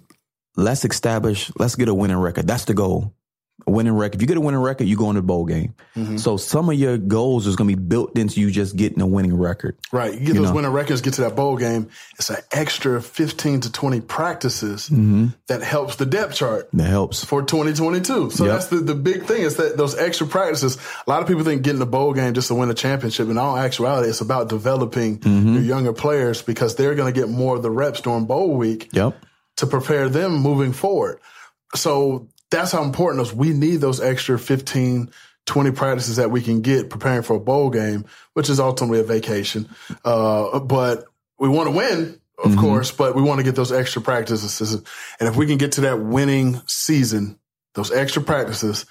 let's 0.58 0.84
establish, 0.86 1.52
let's 1.58 1.76
get 1.76 1.88
a 1.88 1.94
winning 1.94 2.18
record. 2.18 2.48
That's 2.48 2.66
the 2.66 2.74
goal. 2.74 3.14
A 3.68 3.72
winning 3.72 3.94
record. 3.94 4.16
If 4.16 4.22
you 4.22 4.28
get 4.28 4.38
a 4.38 4.42
winning 4.42 4.60
record, 4.60 4.86
you 4.88 4.98
go 4.98 5.10
into 5.10 5.22
the 5.22 5.28
bowl 5.28 5.46
game. 5.46 5.76
Mm-hmm. 5.96 6.18
So 6.18 6.36
some 6.38 6.68
of 6.70 6.76
your 6.76 6.98
goals 6.98 7.46
is 7.48 7.56
going 7.56 7.70
to 7.70 7.76
be 7.76 7.82
built 7.82 8.18
into 8.18 8.42
you 8.42 8.50
just 8.50 8.76
getting 8.76 9.02
a 9.02 9.06
winning 9.08 9.36
record. 9.38 9.78
Right. 9.92 10.14
You 10.14 10.20
get 10.26 10.36
those 10.36 10.50
know. 10.50 10.54
winning 10.56 10.72
records, 10.72 11.02
get 11.02 11.14
to 11.16 11.22
that 11.22 11.36
bowl 11.36 11.58
game. 11.58 11.90
It's 12.18 12.30
an 12.32 12.38
extra 12.52 13.02
15 13.02 13.62
to 13.62 13.72
20 13.72 14.02
practices 14.02 14.90
Mm-hmm. 14.90 15.28
that 15.48 15.62
helps 15.62 15.98
the 15.98 16.06
depth 16.06 16.36
chart. 16.36 16.70
That 16.74 16.88
helps. 16.90 17.24
for 17.24 17.44
2022. 17.44 18.32
So 18.32 18.46
Yep. 18.46 18.54
that's 18.54 18.68
the, 18.68 18.78
the 18.78 18.96
big 18.96 19.26
thing 19.26 19.44
is 19.44 19.58
that 19.58 19.78
those 19.78 19.96
extra 19.98 20.26
practices. 20.28 20.78
A 21.06 21.10
lot 21.10 21.22
of 21.22 21.28
people 21.28 21.44
think 21.44 21.62
getting 21.62 21.80
the 21.80 21.86
bowl 21.86 22.14
game 22.14 22.34
just 22.34 22.48
to 22.48 22.56
win 22.56 22.70
a 22.70 22.74
championship. 22.74 23.30
In 23.30 23.38
all 23.38 23.58
actuality, 23.58 24.10
it's 24.10 24.22
about 24.22 24.50
developing 24.50 25.20
Mm-hmm. 25.20 25.54
your 25.54 25.64
younger 25.64 25.94
players 25.94 26.42
because 26.42 26.76
they're 26.76 26.96
going 26.96 27.14
to 27.14 27.20
get 27.20 27.30
more 27.30 27.56
of 27.58 27.62
the 27.62 27.70
reps 27.72 28.02
during 28.02 28.26
bowl 28.26 28.56
week 28.56 28.90
Yep. 28.94 29.16
to 29.58 29.68
prepare 29.68 30.10
them 30.10 30.34
moving 30.38 30.74
forward. 30.74 31.20
So 31.76 32.28
that's 32.52 32.72
how 32.72 32.84
important 32.84 33.18
those 33.18 33.34
we 33.34 33.54
need 33.54 33.78
those 33.78 34.00
extra 34.00 34.38
15, 34.38 35.10
20 35.46 35.72
practices 35.72 36.18
that 36.18 36.30
we 36.30 36.42
can 36.42 36.62
get 36.62 36.90
preparing 36.90 37.24
for 37.24 37.38
a 37.38 37.40
bowl 37.40 37.70
game, 37.70 38.06
which 38.34 38.50
is 38.50 38.60
ultimately 38.60 39.00
a 39.00 39.04
vacation. 39.04 39.68
Uh, 40.06 40.60
but 40.60 41.06
we 41.40 41.50
want 41.50 41.70
to 41.70 41.76
win, 41.76 42.20
of 42.44 42.56
course, 42.58 42.92
but 42.92 43.16
we 43.16 43.22
want 43.22 43.40
to 43.40 43.44
get 43.44 43.56
those 43.56 43.72
extra 43.72 44.02
practices. 44.02 44.74
And 45.20 45.30
if 45.30 45.36
we 45.36 45.48
can 45.48 45.58
get 45.58 45.74
to 45.74 45.82
that 45.82 46.00
winning 46.00 46.62
season, 46.68 47.40
those 47.74 47.92
extra 47.92 48.22
practices, 48.22 48.86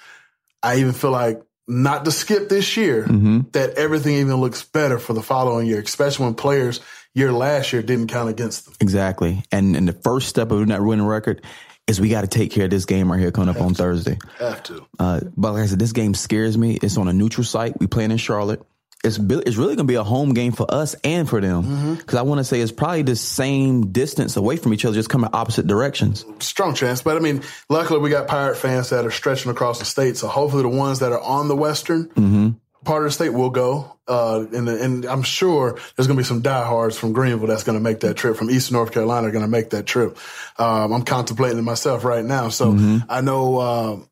I 0.63 0.77
even 0.77 0.93
feel 0.93 1.11
like 1.11 1.41
not 1.67 2.03
to 2.05 2.11
skip 2.11 2.49
this 2.49 2.75
year, 2.75 3.05
that 3.51 3.75
everything 3.77 4.15
even 4.15 4.35
looks 4.37 4.63
better 4.63 4.99
for 4.99 5.13
the 5.13 5.21
following 5.21 5.67
year, 5.67 5.79
especially 5.79 6.25
when 6.25 6.35
players 6.35 6.81
year 7.13 7.31
last 7.31 7.71
year 7.73 7.81
didn't 7.81 8.07
count 8.07 8.29
against 8.29 8.65
them. 8.65 8.73
Exactly. 8.79 9.43
And 9.51 9.75
and 9.75 9.87
the 9.87 9.93
first 9.93 10.27
step 10.27 10.51
of 10.51 10.67
that 10.67 10.81
winning 10.81 11.05
record 11.05 11.45
is 11.91 12.01
we 12.01 12.09
got 12.09 12.21
to 12.21 12.27
take 12.27 12.51
care 12.51 12.65
of 12.65 12.71
this 12.71 12.85
game 12.85 13.11
right 13.11 13.19
here 13.19 13.31
coming 13.31 13.49
up 13.53 13.61
on 13.61 13.73
Thursday. 13.75 14.17
Have 14.39 14.63
to. 14.63 14.87
Uh, 14.97 15.19
but 15.37 15.53
like 15.53 15.63
I 15.63 15.65
said, 15.67 15.77
this 15.79 15.91
game 15.91 16.13
scares 16.13 16.57
me. 16.57 16.79
It's 16.81 16.97
on 16.97 17.07
a 17.07 17.13
neutral 17.13 17.43
site. 17.43 17.79
We 17.79 17.87
playing 17.87 18.11
in 18.11 18.17
Charlotte. 18.17 18.63
It's 19.03 19.17
it's 19.17 19.57
really 19.57 19.75
going 19.75 19.77
to 19.77 19.83
be 19.85 19.95
a 19.95 20.03
home 20.03 20.35
game 20.35 20.51
for 20.51 20.71
us 20.71 20.95
and 21.03 21.27
for 21.27 21.41
them 21.41 21.95
because 21.95 22.19
I 22.19 22.21
want 22.21 22.37
to 22.37 22.43
say 22.43 22.61
it's 22.61 22.71
probably 22.71 23.01
the 23.01 23.15
same 23.15 23.91
distance 23.91 24.37
away 24.37 24.57
from 24.57 24.75
each 24.75 24.85
other, 24.85 24.93
just 24.93 25.09
coming 25.09 25.29
opposite 25.33 25.65
directions. 25.65 26.23
strong 26.39 26.75
chance. 26.75 27.01
But 27.01 27.17
I 27.17 27.19
mean, 27.19 27.41
luckily 27.67 27.99
we 27.99 28.11
got 28.11 28.27
Pirate 28.27 28.57
fans 28.57 28.91
that 28.91 29.03
are 29.03 29.11
stretching 29.11 29.49
across 29.51 29.79
the 29.79 29.85
state. 29.85 30.17
So 30.17 30.27
hopefully 30.27 30.61
the 30.61 30.69
ones 30.69 30.99
that 30.99 31.11
are 31.11 31.19
on 31.19 31.47
the 31.47 31.55
western 31.55 32.59
part 32.83 33.03
of 33.03 33.09
the 33.09 33.13
state 33.13 33.29
will 33.29 33.49
go. 33.49 33.97
Uh, 34.07 34.45
and, 34.53 34.67
and 34.67 35.05
I'm 35.05 35.23
sure 35.23 35.73
there's 35.95 36.07
going 36.07 36.17
to 36.17 36.21
be 36.21 36.23
some 36.23 36.41
diehards 36.41 36.97
from 36.97 37.13
Greenville 37.13 37.47
that's 37.47 37.63
going 37.63 37.77
to 37.77 37.83
make 37.83 38.01
that 38.01 38.15
trip. 38.15 38.35
From 38.35 38.49
Eastern 38.49 38.73
North 38.73 38.91
Carolina 38.91 39.27
are 39.27 39.31
going 39.31 39.45
to 39.45 39.49
make 39.49 39.69
that 39.69 39.85
trip. 39.85 40.17
Um, 40.57 40.91
I'm 40.91 41.03
contemplating 41.03 41.59
it 41.59 41.63
myself 41.63 42.03
right 42.03 42.25
now. 42.25 42.49
So 42.49 43.01
I 43.09 43.21
know. 43.21 43.61
Um, 43.61 44.07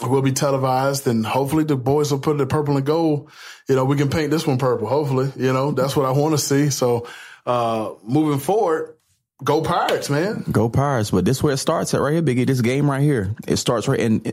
will 0.00 0.22
be 0.22 0.32
televised 0.32 1.06
and 1.06 1.24
hopefully 1.24 1.64
the 1.64 1.76
boys 1.76 2.10
will 2.10 2.18
put 2.18 2.38
the 2.38 2.46
purple 2.46 2.76
and 2.76 2.86
gold. 2.86 3.30
You 3.68 3.76
know, 3.76 3.84
we 3.84 3.96
can 3.96 4.10
paint 4.10 4.30
this 4.30 4.46
one 4.46 4.58
purple. 4.58 4.88
Hopefully, 4.88 5.30
you 5.36 5.52
know, 5.52 5.72
that's 5.72 5.96
what 5.96 6.06
I 6.06 6.10
want 6.10 6.32
to 6.32 6.38
see. 6.38 6.70
So, 6.70 7.06
uh, 7.46 7.94
moving 8.02 8.38
forward, 8.38 8.96
go 9.42 9.62
Pirates, 9.62 10.10
man. 10.10 10.44
Go 10.50 10.68
Pirates! 10.68 11.10
But 11.10 11.24
this 11.24 11.38
is 11.38 11.42
where 11.42 11.54
it 11.54 11.58
starts 11.58 11.94
at 11.94 12.00
right 12.00 12.14
here, 12.14 12.22
Biggie. 12.22 12.46
This 12.46 12.60
game 12.60 12.90
right 12.90 13.02
here, 13.02 13.34
it 13.46 13.56
starts 13.56 13.88
right. 13.88 14.00
And 14.00 14.32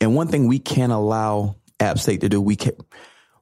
and 0.00 0.14
one 0.14 0.28
thing 0.28 0.46
we 0.46 0.58
can't 0.58 0.92
allow 0.92 1.56
App 1.80 1.98
State 1.98 2.22
to 2.22 2.28
do, 2.28 2.40
we 2.40 2.56
can 2.56 2.72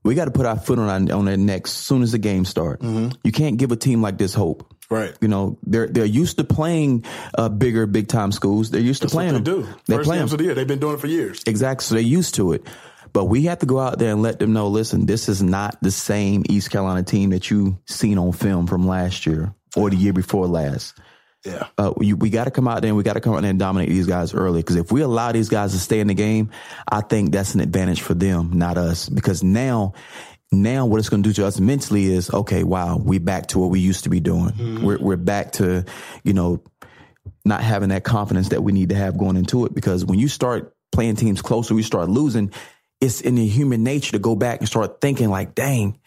we 0.04 0.14
got 0.14 0.26
to 0.26 0.30
put 0.30 0.46
our 0.46 0.58
foot 0.58 0.78
on 0.78 1.10
our, 1.10 1.16
on 1.16 1.24
their 1.24 1.36
necks 1.36 1.70
as 1.70 1.76
soon 1.76 2.02
as 2.02 2.12
the 2.12 2.18
game 2.18 2.44
starts. 2.44 2.84
You 2.84 3.32
can't 3.32 3.56
give 3.56 3.72
a 3.72 3.76
team 3.76 4.02
like 4.02 4.18
this 4.18 4.34
hope. 4.34 4.72
Right. 4.90 5.16
You 5.20 5.28
know, 5.28 5.58
they're 5.62 5.86
they're 5.86 6.04
used 6.04 6.36
to 6.36 6.44
playing 6.44 7.04
uh, 7.36 7.48
bigger, 7.48 7.86
big 7.86 8.06
time 8.06 8.30
schools. 8.32 8.70
They're 8.70 8.80
used 8.80 9.00
to 9.00 9.06
That's 9.06 9.14
what 9.14 9.20
playing 9.22 9.34
they 9.34 9.50
do. 9.50 9.62
They 9.86 9.96
First 9.96 10.08
play 10.08 10.18
games 10.18 10.30
them. 10.30 10.34
of 10.34 10.38
the 10.38 10.44
year. 10.44 10.54
They've 10.54 10.66
been 10.68 10.78
doing 10.78 10.94
it 10.94 11.00
for 11.00 11.06
years. 11.06 11.42
Exactly. 11.46 11.84
So 11.84 11.94
they're 11.94 12.04
used 12.04 12.34
to 12.34 12.52
it. 12.52 12.66
But 13.14 13.26
we 13.26 13.44
have 13.44 13.60
to 13.60 13.66
go 13.66 13.78
out 13.78 13.98
there 13.98 14.10
and 14.10 14.22
let 14.22 14.40
them 14.40 14.52
know, 14.52 14.68
listen, 14.68 15.06
this 15.06 15.28
is 15.28 15.40
not 15.42 15.78
the 15.80 15.92
same 15.92 16.42
East 16.48 16.70
Carolina 16.70 17.04
team 17.04 17.30
that 17.30 17.48
you 17.48 17.78
seen 17.86 18.18
on 18.18 18.32
film 18.32 18.66
from 18.66 18.86
last 18.86 19.24
year 19.24 19.54
or 19.76 19.88
the 19.88 19.96
year 19.96 20.12
before 20.12 20.48
last. 20.48 20.98
Yeah. 21.44 21.66
Uh, 21.76 21.92
we, 21.96 22.14
we 22.14 22.30
got 22.30 22.44
to 22.44 22.50
come 22.50 22.66
out 22.66 22.80
there 22.80 22.88
and 22.88 22.96
we 22.96 23.02
got 23.02 23.14
to 23.14 23.20
come 23.20 23.34
out 23.34 23.42
there 23.42 23.50
and 23.50 23.58
dominate 23.58 23.90
these 23.90 24.06
guys 24.06 24.32
early. 24.32 24.60
Because 24.60 24.76
if 24.76 24.90
we 24.90 25.02
allow 25.02 25.30
these 25.32 25.48
guys 25.48 25.72
to 25.72 25.78
stay 25.78 26.00
in 26.00 26.06
the 26.06 26.14
game, 26.14 26.50
I 26.88 27.02
think 27.02 27.32
that's 27.32 27.54
an 27.54 27.60
advantage 27.60 28.00
for 28.00 28.14
them, 28.14 28.52
not 28.54 28.78
us. 28.78 29.08
Because 29.08 29.42
now, 29.42 29.92
now 30.50 30.86
what 30.86 30.98
it's 31.00 31.10
going 31.10 31.22
to 31.22 31.28
do 31.28 31.34
to 31.34 31.46
us 31.46 31.60
mentally 31.60 32.06
is, 32.06 32.32
okay, 32.32 32.64
wow, 32.64 32.96
we 32.96 33.18
back 33.18 33.48
to 33.48 33.58
what 33.58 33.70
we 33.70 33.80
used 33.80 34.04
to 34.04 34.10
be 34.10 34.20
doing. 34.20 34.52
We're, 34.82 34.98
we're 34.98 35.16
back 35.16 35.52
to, 35.52 35.84
you 36.22 36.32
know, 36.32 36.62
not 37.44 37.62
having 37.62 37.90
that 37.90 38.04
confidence 38.04 38.48
that 38.50 38.62
we 38.62 38.72
need 38.72 38.88
to 38.88 38.94
have 38.94 39.18
going 39.18 39.36
into 39.36 39.66
it. 39.66 39.74
Because 39.74 40.04
when 40.04 40.18
you 40.18 40.28
start 40.28 40.74
playing 40.92 41.16
teams 41.16 41.42
closer, 41.42 41.74
we 41.74 41.82
start 41.82 42.08
losing. 42.08 42.52
It's 43.00 43.20
in 43.20 43.34
the 43.34 43.46
human 43.46 43.82
nature 43.82 44.12
to 44.12 44.18
go 44.18 44.34
back 44.34 44.60
and 44.60 44.68
start 44.68 45.00
thinking 45.02 45.28
like, 45.28 45.54
dang, 45.54 45.98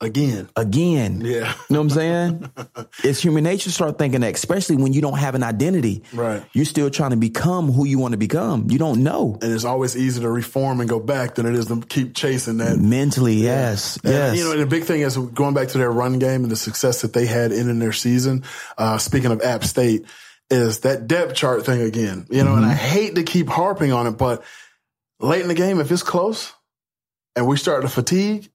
Again. 0.00 0.50
again. 0.56 1.22
Yeah. 1.24 1.54
You 1.70 1.74
know 1.74 1.80
what 1.80 1.84
I'm 1.84 1.90
saying? 1.90 2.50
it's 3.02 3.22
human 3.22 3.44
nature 3.44 3.64
to 3.64 3.72
start 3.72 3.96
thinking 3.96 4.20
that, 4.20 4.34
especially 4.34 4.76
when 4.76 4.92
you 4.92 5.00
don't 5.00 5.16
have 5.18 5.34
an 5.34 5.42
identity. 5.42 6.02
Right. 6.12 6.44
You're 6.52 6.66
still 6.66 6.90
trying 6.90 7.10
to 7.12 7.16
become 7.16 7.72
who 7.72 7.86
you 7.86 7.98
want 7.98 8.12
to 8.12 8.18
become. 8.18 8.66
You 8.70 8.78
don't 8.78 9.02
know. 9.02 9.38
And 9.40 9.50
it's 9.52 9.64
always 9.64 9.96
easier 9.96 10.24
to 10.24 10.30
reform 10.30 10.80
and 10.80 10.88
go 10.88 11.00
back 11.00 11.36
than 11.36 11.46
it 11.46 11.54
is 11.54 11.66
to 11.68 11.80
keep 11.80 12.14
chasing 12.14 12.58
that. 12.58 12.76
Mentally, 12.78 13.36
yes. 13.36 13.96
And, 14.04 14.12
Yes. 14.12 14.36
You 14.36 14.44
know, 14.44 14.52
and 14.52 14.60
the 14.60 14.66
big 14.66 14.84
thing 14.84 15.00
is 15.00 15.16
going 15.16 15.54
back 15.54 15.68
to 15.68 15.78
their 15.78 15.90
run 15.90 16.18
game 16.18 16.42
and 16.42 16.50
the 16.52 16.56
success 16.56 17.00
that 17.00 17.14
they 17.14 17.24
had 17.24 17.52
in, 17.52 17.70
in 17.70 17.78
their 17.78 17.92
season. 17.92 18.44
Uh, 18.76 18.98
speaking 18.98 19.30
of 19.32 19.40
App 19.40 19.64
State, 19.64 20.04
is 20.50 20.80
that 20.80 21.08
depth 21.08 21.34
chart 21.34 21.64
thing 21.64 21.80
again. 21.80 22.26
You 22.30 22.44
know, 22.44 22.54
and 22.54 22.66
I 22.66 22.74
Mm-hmm. 22.74 22.86
hate 22.86 23.14
to 23.14 23.22
keep 23.22 23.48
harping 23.48 23.92
on 23.92 24.06
it, 24.06 24.12
but 24.12 24.44
late 25.20 25.40
in 25.40 25.48
the 25.48 25.54
game, 25.54 25.80
if 25.80 25.90
it's 25.90 26.02
close 26.02 26.52
and 27.34 27.46
we 27.48 27.56
start 27.56 27.82
to 27.82 27.88
fatigue, 27.88 28.48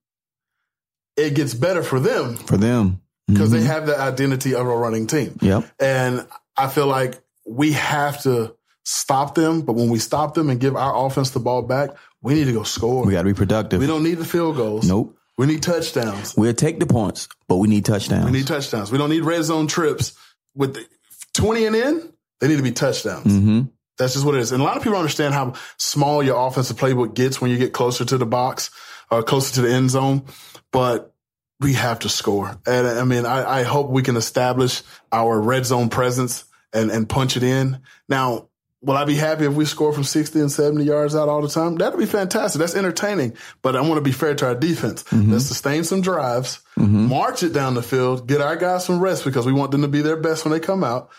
it 1.17 1.33
gets 1.35 1.53
better 1.53 1.83
for 1.83 1.99
them 1.99 2.35
For 2.35 2.57
them. 2.57 3.01
because 3.27 3.51
they 3.51 3.61
have 3.61 3.85
the 3.85 3.97
identity 3.99 4.55
of 4.55 4.65
a 4.67 4.75
running 4.77 5.07
team. 5.07 5.37
Yep. 5.41 5.65
And 5.79 6.25
I 6.57 6.67
feel 6.67 6.87
like 6.87 7.21
we 7.45 7.73
have 7.73 8.21
to 8.23 8.55
stop 8.83 9.35
them. 9.35 9.61
But 9.61 9.73
when 9.73 9.89
we 9.89 9.99
stop 9.99 10.33
them 10.33 10.49
and 10.49 10.59
give 10.59 10.75
our 10.75 11.05
offense 11.05 11.31
the 11.31 11.39
ball 11.39 11.61
back, 11.61 11.91
we 12.21 12.33
need 12.33 12.45
to 12.45 12.53
go 12.53 12.63
score. 12.63 13.05
We 13.05 13.13
got 13.13 13.23
to 13.23 13.27
be 13.27 13.33
productive. 13.33 13.79
We 13.79 13.87
don't 13.87 14.03
need 14.03 14.15
the 14.19 14.25
field 14.25 14.55
goals. 14.55 14.87
Nope. 14.87 15.17
We 15.37 15.47
need 15.47 15.63
touchdowns. 15.63 16.35
We'll 16.37 16.53
take 16.53 16.79
the 16.79 16.85
points, 16.85 17.27
but 17.47 17.57
we 17.57 17.67
need 17.67 17.85
touchdowns. 17.85 18.25
We 18.25 18.31
need 18.31 18.47
touchdowns. 18.47 18.91
We 18.91 18.97
don't 18.97 19.09
need 19.09 19.23
red 19.23 19.43
zone 19.43 19.67
trips. 19.67 20.13
With 20.55 20.75
the 20.75 20.85
20 21.33 21.65
and 21.65 21.75
in, 21.75 22.13
they 22.39 22.47
need 22.47 22.57
to 22.57 22.63
be 22.63 22.71
touchdowns. 22.71 23.25
mm-hmm. 23.25 23.61
That's 23.97 24.13
just 24.13 24.25
what 24.25 24.35
it 24.35 24.41
is. 24.41 24.51
And 24.51 24.61
a 24.61 24.65
lot 24.65 24.77
of 24.77 24.83
people 24.83 24.93
don't 24.93 25.01
understand 25.01 25.33
how 25.33 25.53
small 25.77 26.23
your 26.23 26.47
offensive 26.47 26.77
playbook 26.77 27.13
gets 27.13 27.39
when 27.39 27.51
you 27.51 27.57
get 27.57 27.71
closer 27.73 28.03
to 28.05 28.17
the 28.17 28.25
box 28.25 28.71
or 29.11 29.21
closer 29.23 29.53
to 29.55 29.61
the 29.61 29.71
end 29.73 29.89
zone. 29.91 30.23
But 30.71 31.13
we 31.59 31.73
have 31.73 31.99
to 31.99 32.09
score. 32.09 32.57
And 32.65 32.87
I 32.87 33.03
mean, 33.03 33.25
I, 33.25 33.59
I 33.59 33.63
hope 33.63 33.89
we 33.89 34.01
can 34.01 34.17
establish 34.17 34.81
our 35.11 35.39
red 35.39 35.65
zone 35.65 35.89
presence 35.89 36.45
and, 36.73 36.89
and 36.89 37.07
punch 37.07 37.37
it 37.37 37.43
in. 37.43 37.79
Now, 38.09 38.47
will 38.81 38.97
I 38.97 39.05
be 39.05 39.15
happy 39.15 39.45
if 39.45 39.53
we 39.53 39.65
score 39.65 39.93
from 39.93 40.03
60 40.03 40.39
and 40.39 40.51
70 40.51 40.83
yards 40.83 41.15
out 41.15 41.29
all 41.29 41.41
the 41.41 41.49
time? 41.49 41.75
That'd 41.75 41.99
be 41.99 42.05
fantastic. 42.05 42.59
That's 42.59 42.75
entertaining. 42.75 43.37
But 43.61 43.75
I 43.75 43.81
want 43.81 43.95
to 43.95 44.01
be 44.01 44.11
fair 44.11 44.33
to 44.35 44.47
our 44.47 44.55
defense. 44.55 45.03
Mm-hmm. 45.03 45.31
Let's 45.31 45.45
sustain 45.45 45.83
some 45.83 46.01
drives, 46.01 46.61
mm-hmm. 46.77 47.07
march 47.07 47.43
it 47.43 47.53
down 47.53 47.75
the 47.75 47.83
field, 47.83 48.27
get 48.27 48.41
our 48.41 48.55
guys 48.55 48.85
some 48.85 48.99
rest 48.99 49.23
because 49.23 49.45
we 49.45 49.53
want 49.53 49.71
them 49.71 49.83
to 49.83 49.87
be 49.87 50.01
their 50.01 50.17
best 50.17 50.43
when 50.43 50.51
they 50.51 50.59
come 50.59 50.83
out 50.83 51.11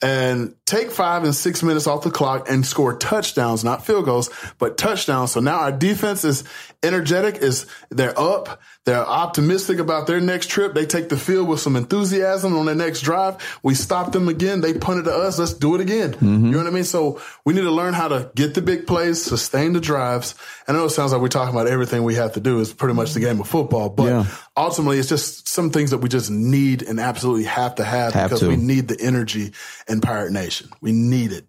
and 0.00 0.54
take 0.64 0.90
five 0.90 1.24
and 1.24 1.34
six 1.34 1.62
minutes 1.62 1.86
off 1.86 2.02
the 2.02 2.10
clock 2.10 2.48
and 2.48 2.64
score 2.64 2.96
touchdowns, 2.96 3.64
not 3.64 3.84
field 3.84 4.04
goals, 4.04 4.30
but 4.58 4.78
touchdowns. 4.78 5.32
So 5.32 5.40
now 5.40 5.58
our 5.58 5.72
defense 5.72 6.24
is 6.24 6.44
energetic, 6.82 7.38
is 7.38 7.66
they're 7.90 8.18
up. 8.18 8.60
They're 8.84 8.96
optimistic 8.96 9.80
about 9.80 10.06
their 10.06 10.18
next 10.18 10.48
trip. 10.48 10.72
They 10.72 10.86
take 10.86 11.10
the 11.10 11.16
field 11.18 11.46
with 11.46 11.60
some 11.60 11.76
enthusiasm 11.76 12.56
on 12.56 12.64
their 12.64 12.74
next 12.74 13.02
drive. 13.02 13.36
We 13.62 13.74
stop 13.74 14.12
them 14.12 14.28
again. 14.28 14.62
They 14.62 14.72
punted 14.72 15.04
to 15.04 15.12
us. 15.12 15.38
Let's 15.38 15.52
do 15.52 15.74
it 15.74 15.82
again. 15.82 16.14
Mm-hmm. 16.14 16.46
You 16.46 16.52
know 16.52 16.58
what 16.58 16.66
I 16.66 16.70
mean? 16.70 16.84
So 16.84 17.20
we 17.44 17.52
need 17.52 17.62
to 17.62 17.70
learn 17.70 17.92
how 17.92 18.08
to 18.08 18.30
get 18.34 18.54
the 18.54 18.62
big 18.62 18.86
plays, 18.86 19.22
sustain 19.22 19.74
the 19.74 19.80
drives. 19.80 20.34
And 20.66 20.74
I 20.74 20.80
know 20.80 20.86
it 20.86 20.90
sounds 20.90 21.12
like 21.12 21.20
we're 21.20 21.28
talking 21.28 21.54
about 21.54 21.66
everything 21.66 22.02
we 22.02 22.14
have 22.14 22.34
to 22.34 22.40
do 22.40 22.60
is 22.60 22.72
pretty 22.72 22.94
much 22.94 23.12
the 23.12 23.20
game 23.20 23.40
of 23.40 23.48
football, 23.48 23.90
but 23.90 24.04
yeah. 24.06 24.26
ultimately 24.56 24.98
it's 24.98 25.08
just 25.08 25.48
some 25.48 25.70
things 25.70 25.90
that 25.90 25.98
we 25.98 26.08
just 26.08 26.30
need 26.30 26.82
and 26.82 26.98
absolutely 26.98 27.44
have 27.44 27.74
to 27.74 27.84
have, 27.84 28.14
have 28.14 28.30
because 28.30 28.40
to. 28.40 28.48
we 28.48 28.56
need 28.56 28.88
the 28.88 28.98
energy 28.98 29.52
in 29.88 30.00
Pirate 30.00 30.32
Nation. 30.32 30.70
We 30.80 30.92
need 30.92 31.32
it. 31.32 31.46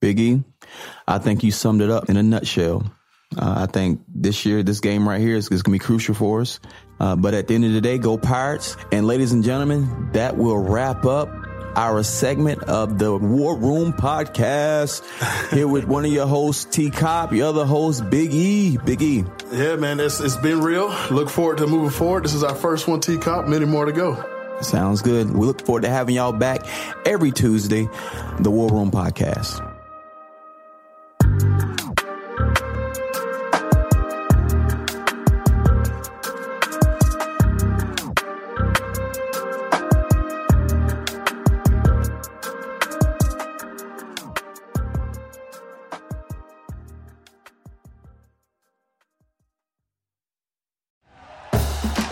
Biggie, 0.00 0.44
I 1.08 1.18
think 1.18 1.42
you 1.42 1.50
summed 1.50 1.82
it 1.82 1.90
up 1.90 2.08
in 2.08 2.16
a 2.16 2.22
nutshell. 2.22 2.84
Uh, 3.36 3.54
I 3.56 3.66
think 3.66 4.00
this 4.08 4.46
year, 4.46 4.62
this 4.62 4.80
game 4.80 5.08
right 5.08 5.20
here 5.20 5.36
is, 5.36 5.48
is 5.50 5.62
going 5.62 5.76
to 5.76 5.82
be 5.82 5.84
crucial 5.84 6.14
for 6.14 6.40
us. 6.40 6.60
Uh, 7.00 7.16
but 7.16 7.34
at 7.34 7.48
the 7.48 7.54
end 7.54 7.64
of 7.64 7.72
the 7.72 7.80
day, 7.80 7.98
go 7.98 8.16
Pirates. 8.16 8.76
And 8.92 9.06
ladies 9.06 9.32
and 9.32 9.42
gentlemen, 9.42 10.10
that 10.12 10.36
will 10.36 10.56
wrap 10.56 11.04
up 11.04 11.28
our 11.76 12.02
segment 12.02 12.62
of 12.64 12.98
the 12.98 13.16
War 13.16 13.56
Room 13.56 13.92
podcast. 13.92 15.02
Here 15.54 15.68
with 15.68 15.84
one 15.84 16.04
of 16.04 16.12
your 16.12 16.26
hosts, 16.26 16.64
T 16.64 16.90
Cop, 16.90 17.32
your 17.32 17.48
other 17.48 17.64
host, 17.64 18.08
Big 18.08 18.32
E. 18.32 18.78
Big 18.78 19.02
E. 19.02 19.24
Yeah, 19.52 19.76
man, 19.76 20.00
it's, 20.00 20.20
it's 20.20 20.36
been 20.36 20.60
real. 20.60 20.94
Look 21.10 21.28
forward 21.28 21.58
to 21.58 21.66
moving 21.66 21.90
forward. 21.90 22.24
This 22.24 22.34
is 22.34 22.42
our 22.44 22.54
first 22.54 22.88
one, 22.88 23.00
T 23.00 23.18
Cop. 23.18 23.46
Many 23.46 23.66
more 23.66 23.84
to 23.84 23.92
go. 23.92 24.37
Sounds 24.60 25.02
good. 25.02 25.30
We 25.30 25.46
look 25.46 25.64
forward 25.64 25.82
to 25.82 25.88
having 25.88 26.16
y'all 26.16 26.32
back 26.32 26.66
every 27.04 27.30
Tuesday, 27.30 27.88
the 28.40 28.50
War 28.50 28.68
Room 28.70 28.90
podcast. 28.90 29.67